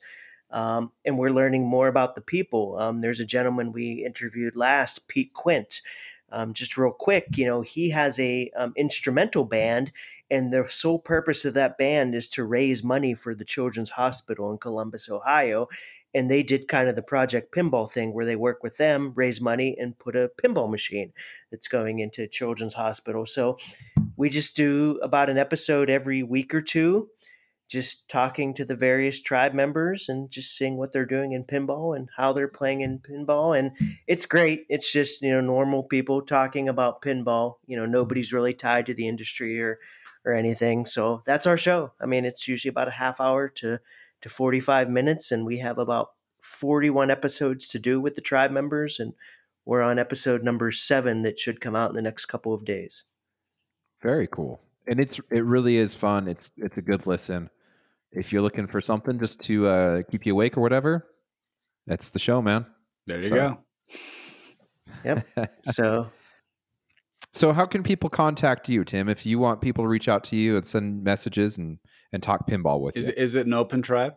Um, 0.51 0.91
and 1.05 1.17
we're 1.17 1.29
learning 1.29 1.65
more 1.65 1.87
about 1.87 2.15
the 2.15 2.21
people. 2.21 2.77
Um, 2.77 3.01
there's 3.01 3.19
a 3.19 3.25
gentleman 3.25 3.71
we 3.71 4.05
interviewed 4.05 4.55
last, 4.55 5.07
Pete 5.07 5.33
Quint. 5.33 5.81
Um, 6.31 6.53
just 6.53 6.77
real 6.77 6.91
quick, 6.91 7.37
you 7.37 7.45
know, 7.45 7.61
he 7.61 7.89
has 7.89 8.19
a 8.19 8.51
um, 8.55 8.73
instrumental 8.75 9.45
band, 9.45 9.91
and 10.29 10.53
the 10.53 10.67
sole 10.69 10.99
purpose 10.99 11.43
of 11.43 11.55
that 11.55 11.77
band 11.79 12.13
is 12.13 12.27
to 12.29 12.43
raise 12.43 12.83
money 12.83 13.15
for 13.15 13.33
the 13.33 13.45
Children's 13.45 13.89
Hospital 13.89 14.51
in 14.51 14.59
Columbus, 14.59 15.09
Ohio. 15.09 15.67
And 16.13 16.29
they 16.29 16.41
did 16.41 16.67
kind 16.67 16.89
of 16.89 16.95
the 16.95 17.03
Project 17.03 17.53
Pinball 17.53 17.89
thing 17.89 18.13
where 18.13 18.25
they 18.25 18.35
work 18.35 18.63
with 18.63 18.77
them, 18.77 19.13
raise 19.15 19.39
money, 19.41 19.75
and 19.79 19.97
put 19.97 20.15
a 20.15 20.31
pinball 20.43 20.69
machine 20.69 21.13
that's 21.51 21.67
going 21.67 21.99
into 21.99 22.27
Children's 22.27 22.73
Hospital. 22.73 23.27
So 23.27 23.57
we 24.19 24.29
just 24.29 24.57
do 24.57 24.99
about 25.01 25.29
an 25.29 25.37
episode 25.37 25.89
every 25.89 26.23
week 26.23 26.53
or 26.53 26.59
two 26.59 27.07
just 27.69 28.09
talking 28.09 28.53
to 28.55 28.65
the 28.65 28.75
various 28.75 29.21
tribe 29.21 29.53
members 29.53 30.09
and 30.09 30.31
just 30.31 30.57
seeing 30.57 30.75
what 30.75 30.91
they're 30.91 31.05
doing 31.05 31.33
in 31.33 31.43
pinball 31.43 31.95
and 31.95 32.09
how 32.17 32.33
they're 32.33 32.47
playing 32.47 32.81
in 32.81 32.99
pinball. 32.99 33.57
And 33.57 33.71
it's 34.07 34.25
great. 34.25 34.65
It's 34.69 34.91
just 34.91 35.21
you 35.21 35.31
know 35.31 35.39
normal 35.39 35.83
people 35.83 36.21
talking 36.21 36.67
about 36.67 37.01
pinball. 37.01 37.55
You 37.65 37.77
know 37.77 37.85
nobody's 37.85 38.33
really 38.33 38.53
tied 38.53 38.87
to 38.87 38.93
the 38.93 39.07
industry 39.07 39.61
or 39.61 39.79
or 40.25 40.33
anything. 40.33 40.85
So 40.85 41.21
that's 41.25 41.47
our 41.47 41.57
show. 41.57 41.93
I 42.01 42.05
mean 42.05 42.25
it's 42.25 42.47
usually 42.47 42.69
about 42.69 42.89
a 42.89 42.91
half 42.91 43.21
hour 43.21 43.47
to 43.47 43.79
to 44.21 44.29
45 44.29 44.89
minutes 44.89 45.31
and 45.31 45.45
we 45.45 45.59
have 45.59 45.77
about 45.77 46.09
41 46.41 47.09
episodes 47.09 47.67
to 47.67 47.79
do 47.79 48.01
with 48.01 48.15
the 48.15 48.21
tribe 48.21 48.51
members 48.51 48.99
and 48.99 49.13
we're 49.63 49.81
on 49.81 49.97
episode 49.97 50.43
number 50.43 50.71
7 50.71 51.21
that 51.21 51.39
should 51.39 51.61
come 51.61 51.75
out 51.75 51.89
in 51.89 51.95
the 51.95 52.01
next 52.01 52.25
couple 52.25 52.53
of 52.53 52.65
days 52.65 53.05
Very 54.01 54.27
cool. 54.27 54.61
And 54.87 54.99
it's 54.99 55.19
it 55.31 55.43
really 55.43 55.77
is 55.77 55.93
fun. 55.93 56.27
It's 56.27 56.49
it's 56.57 56.77
a 56.77 56.81
good 56.81 57.05
listen. 57.07 57.49
If 58.11 58.31
you're 58.33 58.41
looking 58.41 58.65
for 58.67 58.81
something 58.81 59.19
just 59.19 59.39
to 59.41 59.67
uh, 59.67 60.01
keep 60.09 60.25
you 60.25 60.33
awake 60.33 60.57
or 60.57 60.61
whatever, 60.61 61.05
that's 61.85 62.09
the 62.09 62.17
show, 62.19 62.41
man. 62.41 62.65
There 63.07 63.17
you 63.21 63.29
So- 63.29 63.35
go. 63.35 63.57
Yep. 65.05 65.27
so 65.65 66.07
So 67.31 67.53
how 67.53 67.65
can 67.67 67.83
people 67.83 68.09
contact 68.09 68.67
you, 68.69 68.83
Tim, 68.83 69.07
if 69.09 69.25
you 69.25 69.37
want 69.37 69.61
people 69.61 69.83
to 69.83 69.87
reach 69.87 70.07
out 70.07 70.23
to 70.25 70.35
you 70.35 70.57
and 70.57 70.65
send 70.65 71.03
messages 71.03 71.57
and 71.57 71.77
and 72.11 72.23
talk 72.23 72.47
pinball 72.47 72.81
with 72.81 72.97
Is 72.97 73.05
you? 73.05 73.11
it, 73.11 73.17
is 73.19 73.35
it 73.35 73.45
an 73.45 73.53
open 73.53 73.81
tribe? 73.83 74.15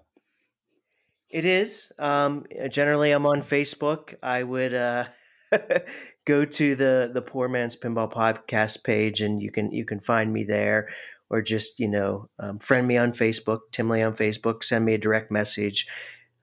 It 1.29 1.45
is. 1.45 1.93
Um, 1.99 2.45
generally, 2.71 3.11
I'm 3.11 3.27
on 3.27 3.41
Facebook. 3.41 4.15
I 4.23 4.43
would 4.43 4.73
uh, 4.75 5.05
go 6.25 6.45
to 6.45 6.75
the 6.75 7.11
the 7.13 7.23
Poor 7.23 7.49
Man's 7.49 7.77
Pinball 7.77 8.13
Podcast 8.13 8.85
page, 8.85 9.21
and 9.21 9.43
you 9.43 9.51
can 9.51 9.73
you 9.73 9.85
can 9.85 10.01
find 10.01 10.33
me 10.33 10.45
there, 10.45 10.89
or 11.31 11.43
just 11.43 11.81
you 11.81 11.89
know 11.89 12.29
um, 12.39 12.59
friend 12.59 12.87
me 12.87 12.97
on 12.97 13.13
Facebook, 13.13 13.61
Tim 13.71 13.89
Lee 13.89 14.03
on 14.03 14.13
Facebook. 14.13 14.65
Send 14.65 14.85
me 14.85 14.95
a 14.95 14.99
direct 14.99 15.31
message. 15.31 15.89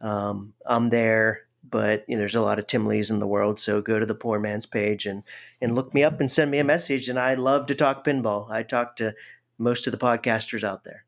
Um, 0.02 0.54
I'm 0.66 0.90
there, 0.90 1.42
but 1.68 2.06
you 2.08 2.16
know, 2.16 2.20
there's 2.20 2.36
a 2.36 2.42
lot 2.42 2.60
of 2.60 2.68
Tim 2.68 2.86
Lees 2.86 3.10
in 3.10 3.20
the 3.20 3.28
world, 3.28 3.60
so 3.60 3.82
go 3.82 4.00
to 4.00 4.06
the 4.06 4.16
Poor 4.16 4.40
Man's 4.40 4.66
page 4.66 5.06
and 5.06 5.24
and 5.62 5.76
look 5.76 5.94
me 5.94 6.04
up 6.04 6.20
and 6.20 6.32
send 6.32 6.52
me 6.52 6.60
a 6.60 6.64
message. 6.64 7.10
And 7.10 7.20
I 7.20 7.36
love 7.36 7.68
to 7.68 7.76
talk 7.76 8.06
pinball. 8.06 8.50
I 8.50 8.64
talk 8.64 8.98
to 8.98 9.14
most 9.58 9.88
of 9.88 9.92
the 9.92 9.98
podcasters 9.98 10.64
out 10.64 10.84
there. 10.84 11.06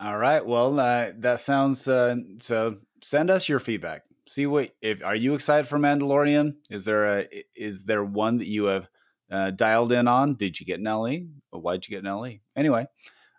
All 0.00 0.18
right. 0.18 0.44
Well, 0.44 0.78
uh, 0.78 1.12
that 1.18 1.40
sounds 1.40 1.88
uh, 1.88 2.16
so. 2.40 2.78
Send 3.02 3.28
us 3.28 3.50
your 3.50 3.58
feedback. 3.58 4.04
See 4.26 4.46
what 4.46 4.70
if 4.80 5.04
are 5.04 5.14
you 5.14 5.34
excited 5.34 5.66
for 5.66 5.78
Mandalorian? 5.78 6.54
Is 6.70 6.84
there 6.84 7.04
a 7.20 7.28
is 7.54 7.84
there 7.84 8.02
one 8.02 8.38
that 8.38 8.48
you 8.48 8.64
have 8.64 8.88
uh, 9.30 9.50
dialed 9.50 9.92
in 9.92 10.08
on? 10.08 10.34
Did 10.34 10.58
you 10.58 10.66
get 10.66 10.80
an 10.80 10.84
LE? 10.84 11.26
Why'd 11.50 11.86
you 11.86 11.96
get 11.96 12.04
an 12.04 12.16
LE? 12.16 12.36
Anyway, 12.56 12.86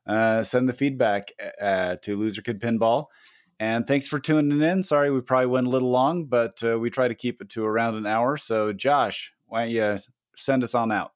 uh, 0.06 0.44
send 0.44 0.70
the 0.70 0.74
feedback 0.74 1.32
uh, 1.60 1.95
to 2.03 2.18
Loser 2.18 2.41
Kid 2.41 2.62
Pinball. 2.62 3.06
And 3.60 3.88
thanks 3.88 4.07
for 4.07 4.20
tuning 4.20 4.62
in. 4.62 4.84
Sorry 4.84 5.10
we 5.10 5.22
probably 5.22 5.48
went 5.48 5.68
a 5.68 5.70
little 5.70 5.90
long, 5.90 6.26
but 6.26 6.62
uh, 6.64 6.78
we 6.78 6.90
try 6.90 7.07
to 7.07 7.16
keep 7.16 7.41
it 7.41 7.49
to 7.52 7.66
around 7.66 7.95
an 7.95 8.06
hour. 8.06 8.36
So, 8.36 8.74
Josh, 8.74 9.34
why 9.45 9.62
don't 9.62 9.72
you 9.72 9.98
send 10.36 10.64
us 10.64 10.76
on 10.76 10.91
out? 10.91 11.14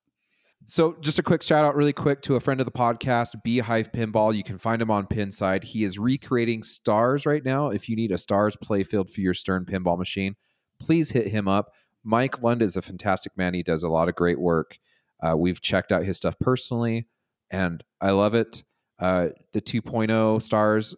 So, 0.71 0.95
just 1.01 1.17
a 1.17 1.23
quick 1.23 1.41
shout 1.41 1.65
out, 1.65 1.75
really 1.75 1.93
quick, 1.93 2.21
to 2.21 2.35
a 2.35 2.39
friend 2.39 2.61
of 2.61 2.65
the 2.67 2.71
podcast, 2.71 3.41
Beehive 3.43 3.91
Pinball. 3.91 4.35
You 4.35 4.43
can 4.43 4.59
find 4.59 4.79
him 4.79 4.91
on 4.91 5.07
Pinside. 5.07 5.63
He 5.63 5.83
is 5.83 5.97
recreating 5.97 6.61
stars 6.61 7.25
right 7.25 7.43
now. 7.43 7.69
If 7.69 7.89
you 7.89 7.95
need 7.95 8.11
a 8.11 8.19
stars 8.19 8.55
playfield 8.55 9.09
for 9.09 9.21
your 9.21 9.33
Stern 9.33 9.65
pinball 9.65 9.97
machine, 9.97 10.35
please 10.79 11.09
hit 11.09 11.25
him 11.25 11.47
up. 11.47 11.71
Mike 12.03 12.43
Lund 12.43 12.61
is 12.61 12.75
a 12.75 12.83
fantastic 12.83 13.35
man. 13.35 13.55
He 13.55 13.63
does 13.63 13.81
a 13.81 13.89
lot 13.89 14.09
of 14.09 14.15
great 14.15 14.39
work. 14.39 14.77
Uh, 15.23 15.35
we've 15.35 15.59
checked 15.59 15.91
out 15.91 16.03
his 16.03 16.17
stuff 16.17 16.35
personally, 16.39 17.07
and 17.49 17.83
I 17.99 18.11
love 18.11 18.35
it. 18.35 18.63
Uh, 18.99 19.29
the 19.53 19.61
2.0 19.61 20.39
stars 20.39 20.95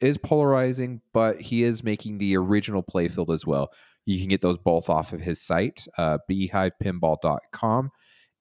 is 0.00 0.16
polarizing, 0.16 1.02
but 1.12 1.42
he 1.42 1.62
is 1.62 1.84
making 1.84 2.16
the 2.16 2.38
original 2.38 2.82
playfield 2.82 3.34
as 3.34 3.44
well. 3.44 3.70
You 4.06 4.18
can 4.18 4.28
get 4.28 4.40
those 4.40 4.56
both 4.56 4.88
off 4.88 5.12
of 5.12 5.20
his 5.20 5.42
site, 5.42 5.86
uh, 5.98 6.16
beehivepinball.com 6.30 7.90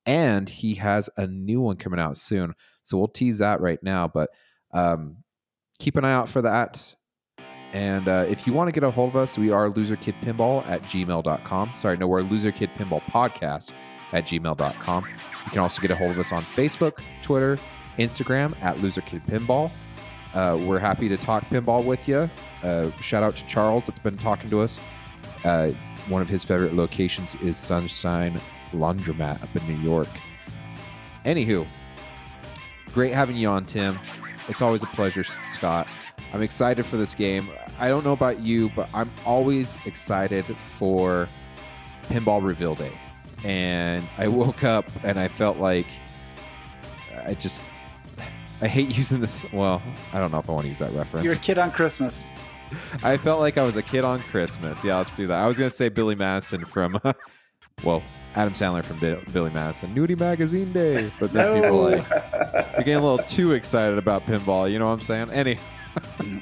and 0.09 0.49
he 0.49 0.73
has 0.73 1.07
a 1.17 1.27
new 1.27 1.61
one 1.61 1.75
coming 1.75 1.99
out 1.99 2.17
soon. 2.17 2.55
So 2.81 2.97
we'll 2.97 3.09
tease 3.09 3.37
that 3.37 3.61
right 3.61 3.77
now, 3.83 4.07
but 4.07 4.31
um, 4.71 5.17
keep 5.77 5.97
an 5.97 6.03
eye 6.03 6.13
out 6.13 6.27
for 6.27 6.41
that. 6.41 6.95
And 7.73 8.07
uh, 8.07 8.25
if 8.27 8.47
you 8.47 8.53
want 8.53 8.69
to 8.69 8.71
get 8.71 8.83
a 8.83 8.89
hold 8.89 9.09
of 9.09 9.15
us, 9.15 9.37
we 9.37 9.51
are 9.51 9.69
loserkidpinball 9.69 10.67
at 10.67 10.81
gmail.com. 10.81 11.71
Sorry, 11.75 11.95
no, 11.97 12.07
we're 12.07 12.23
loserkidpinball 12.23 13.03
podcast 13.03 13.71
at 14.11 14.25
gmail.com. 14.25 15.05
You 15.45 15.51
can 15.51 15.59
also 15.59 15.79
get 15.79 15.91
a 15.91 15.95
hold 15.95 16.09
of 16.09 16.17
us 16.17 16.31
on 16.31 16.41
Facebook, 16.41 17.03
Twitter, 17.21 17.59
Instagram 17.99 18.59
at 18.63 18.77
loserkidpinball. 18.77 19.71
Uh, 20.33 20.57
we're 20.63 20.79
happy 20.79 21.07
to 21.07 21.17
talk 21.17 21.45
pinball 21.45 21.85
with 21.85 22.07
you. 22.07 22.27
Uh, 22.63 22.89
shout 22.99 23.21
out 23.21 23.35
to 23.35 23.45
Charles 23.45 23.85
that's 23.85 23.99
been 23.99 24.17
talking 24.17 24.49
to 24.49 24.61
us. 24.61 24.79
Uh, 25.43 25.69
one 26.07 26.23
of 26.23 26.29
his 26.29 26.43
favorite 26.43 26.73
locations 26.73 27.35
is 27.35 27.57
Sunshine 27.57 28.41
laundromat 28.71 29.41
up 29.43 29.55
in 29.55 29.67
New 29.67 29.81
York. 29.81 30.07
Anywho, 31.25 31.67
great 32.93 33.13
having 33.13 33.35
you 33.35 33.47
on, 33.49 33.65
Tim. 33.65 33.99
It's 34.47 34.61
always 34.61 34.83
a 34.83 34.87
pleasure, 34.87 35.23
Scott. 35.23 35.87
I'm 36.33 36.41
excited 36.41 36.85
for 36.85 36.97
this 36.97 37.15
game. 37.15 37.49
I 37.79 37.87
don't 37.87 38.03
know 38.03 38.13
about 38.13 38.39
you, 38.39 38.69
but 38.75 38.89
I'm 38.93 39.09
always 39.25 39.77
excited 39.85 40.45
for 40.45 41.27
Pinball 42.07 42.45
Reveal 42.45 42.75
Day. 42.75 42.91
And 43.43 44.05
I 44.17 44.27
woke 44.27 44.63
up 44.63 44.85
and 45.03 45.19
I 45.19 45.27
felt 45.27 45.57
like 45.57 45.87
I 47.25 47.33
just 47.35 47.61
I 48.61 48.67
hate 48.67 48.89
using 48.97 49.21
this. 49.21 49.45
Well, 49.53 49.81
I 50.13 50.19
don't 50.19 50.31
know 50.31 50.39
if 50.39 50.49
I 50.49 50.53
want 50.53 50.65
to 50.65 50.69
use 50.69 50.79
that 50.79 50.91
reference. 50.91 51.23
You're 51.23 51.33
a 51.33 51.37
kid 51.37 51.57
on 51.57 51.71
Christmas. 51.71 52.33
I 53.03 53.17
felt 53.17 53.39
like 53.39 53.57
I 53.57 53.63
was 53.63 53.75
a 53.75 53.81
kid 53.81 54.05
on 54.05 54.19
Christmas. 54.19 54.83
Yeah, 54.83 54.97
let's 54.97 55.13
do 55.13 55.25
that. 55.27 55.41
I 55.41 55.47
was 55.47 55.57
gonna 55.57 55.69
say 55.69 55.89
Billy 55.89 56.15
Madison 56.15 56.65
from, 56.65 56.99
well, 57.83 58.03
Adam 58.35 58.53
Sandler 58.53 58.83
from 58.83 58.99
Bi- 58.99 59.19
Billy 59.33 59.51
Madison, 59.51 59.89
Nudie 59.91 60.17
Magazine 60.17 60.71
Day. 60.71 61.09
But 61.19 61.33
then 61.33 61.61
people 61.63 61.81
like 61.83 62.09
you're 62.09 62.83
getting 62.83 62.95
a 62.95 63.01
little 63.01 63.17
too 63.19 63.53
excited 63.53 63.97
about 63.97 64.25
pinball. 64.25 64.71
You 64.71 64.79
know 64.79 64.85
what 64.85 64.93
I'm 64.93 65.01
saying? 65.01 65.29
Any, 65.31 65.57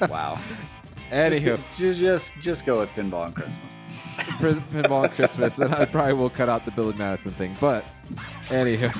wow. 0.08 0.38
Just, 1.10 1.42
anywho, 1.42 1.56
go- 1.56 1.62
ju- 1.74 1.94
just 1.94 2.32
just 2.40 2.66
go 2.66 2.80
with 2.80 2.90
pinball 2.90 3.24
on 3.24 3.32
Christmas. 3.32 3.80
pinball 4.18 5.04
on 5.04 5.10
Christmas, 5.10 5.58
and 5.58 5.74
I 5.74 5.84
probably 5.86 6.12
will 6.14 6.28
cut 6.30 6.48
out 6.48 6.64
the 6.64 6.70
Billy 6.72 6.94
Madison 6.96 7.30
thing. 7.32 7.56
But 7.60 7.84
anywho, 8.48 8.92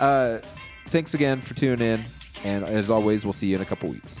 uh, 0.00 0.38
thanks 0.86 1.14
again 1.14 1.40
for 1.40 1.54
tuning 1.54 1.80
in, 1.86 2.04
and 2.44 2.64
as 2.64 2.90
always, 2.90 3.24
we'll 3.24 3.32
see 3.32 3.46
you 3.48 3.56
in 3.56 3.62
a 3.62 3.66
couple 3.66 3.88
weeks. 3.90 4.20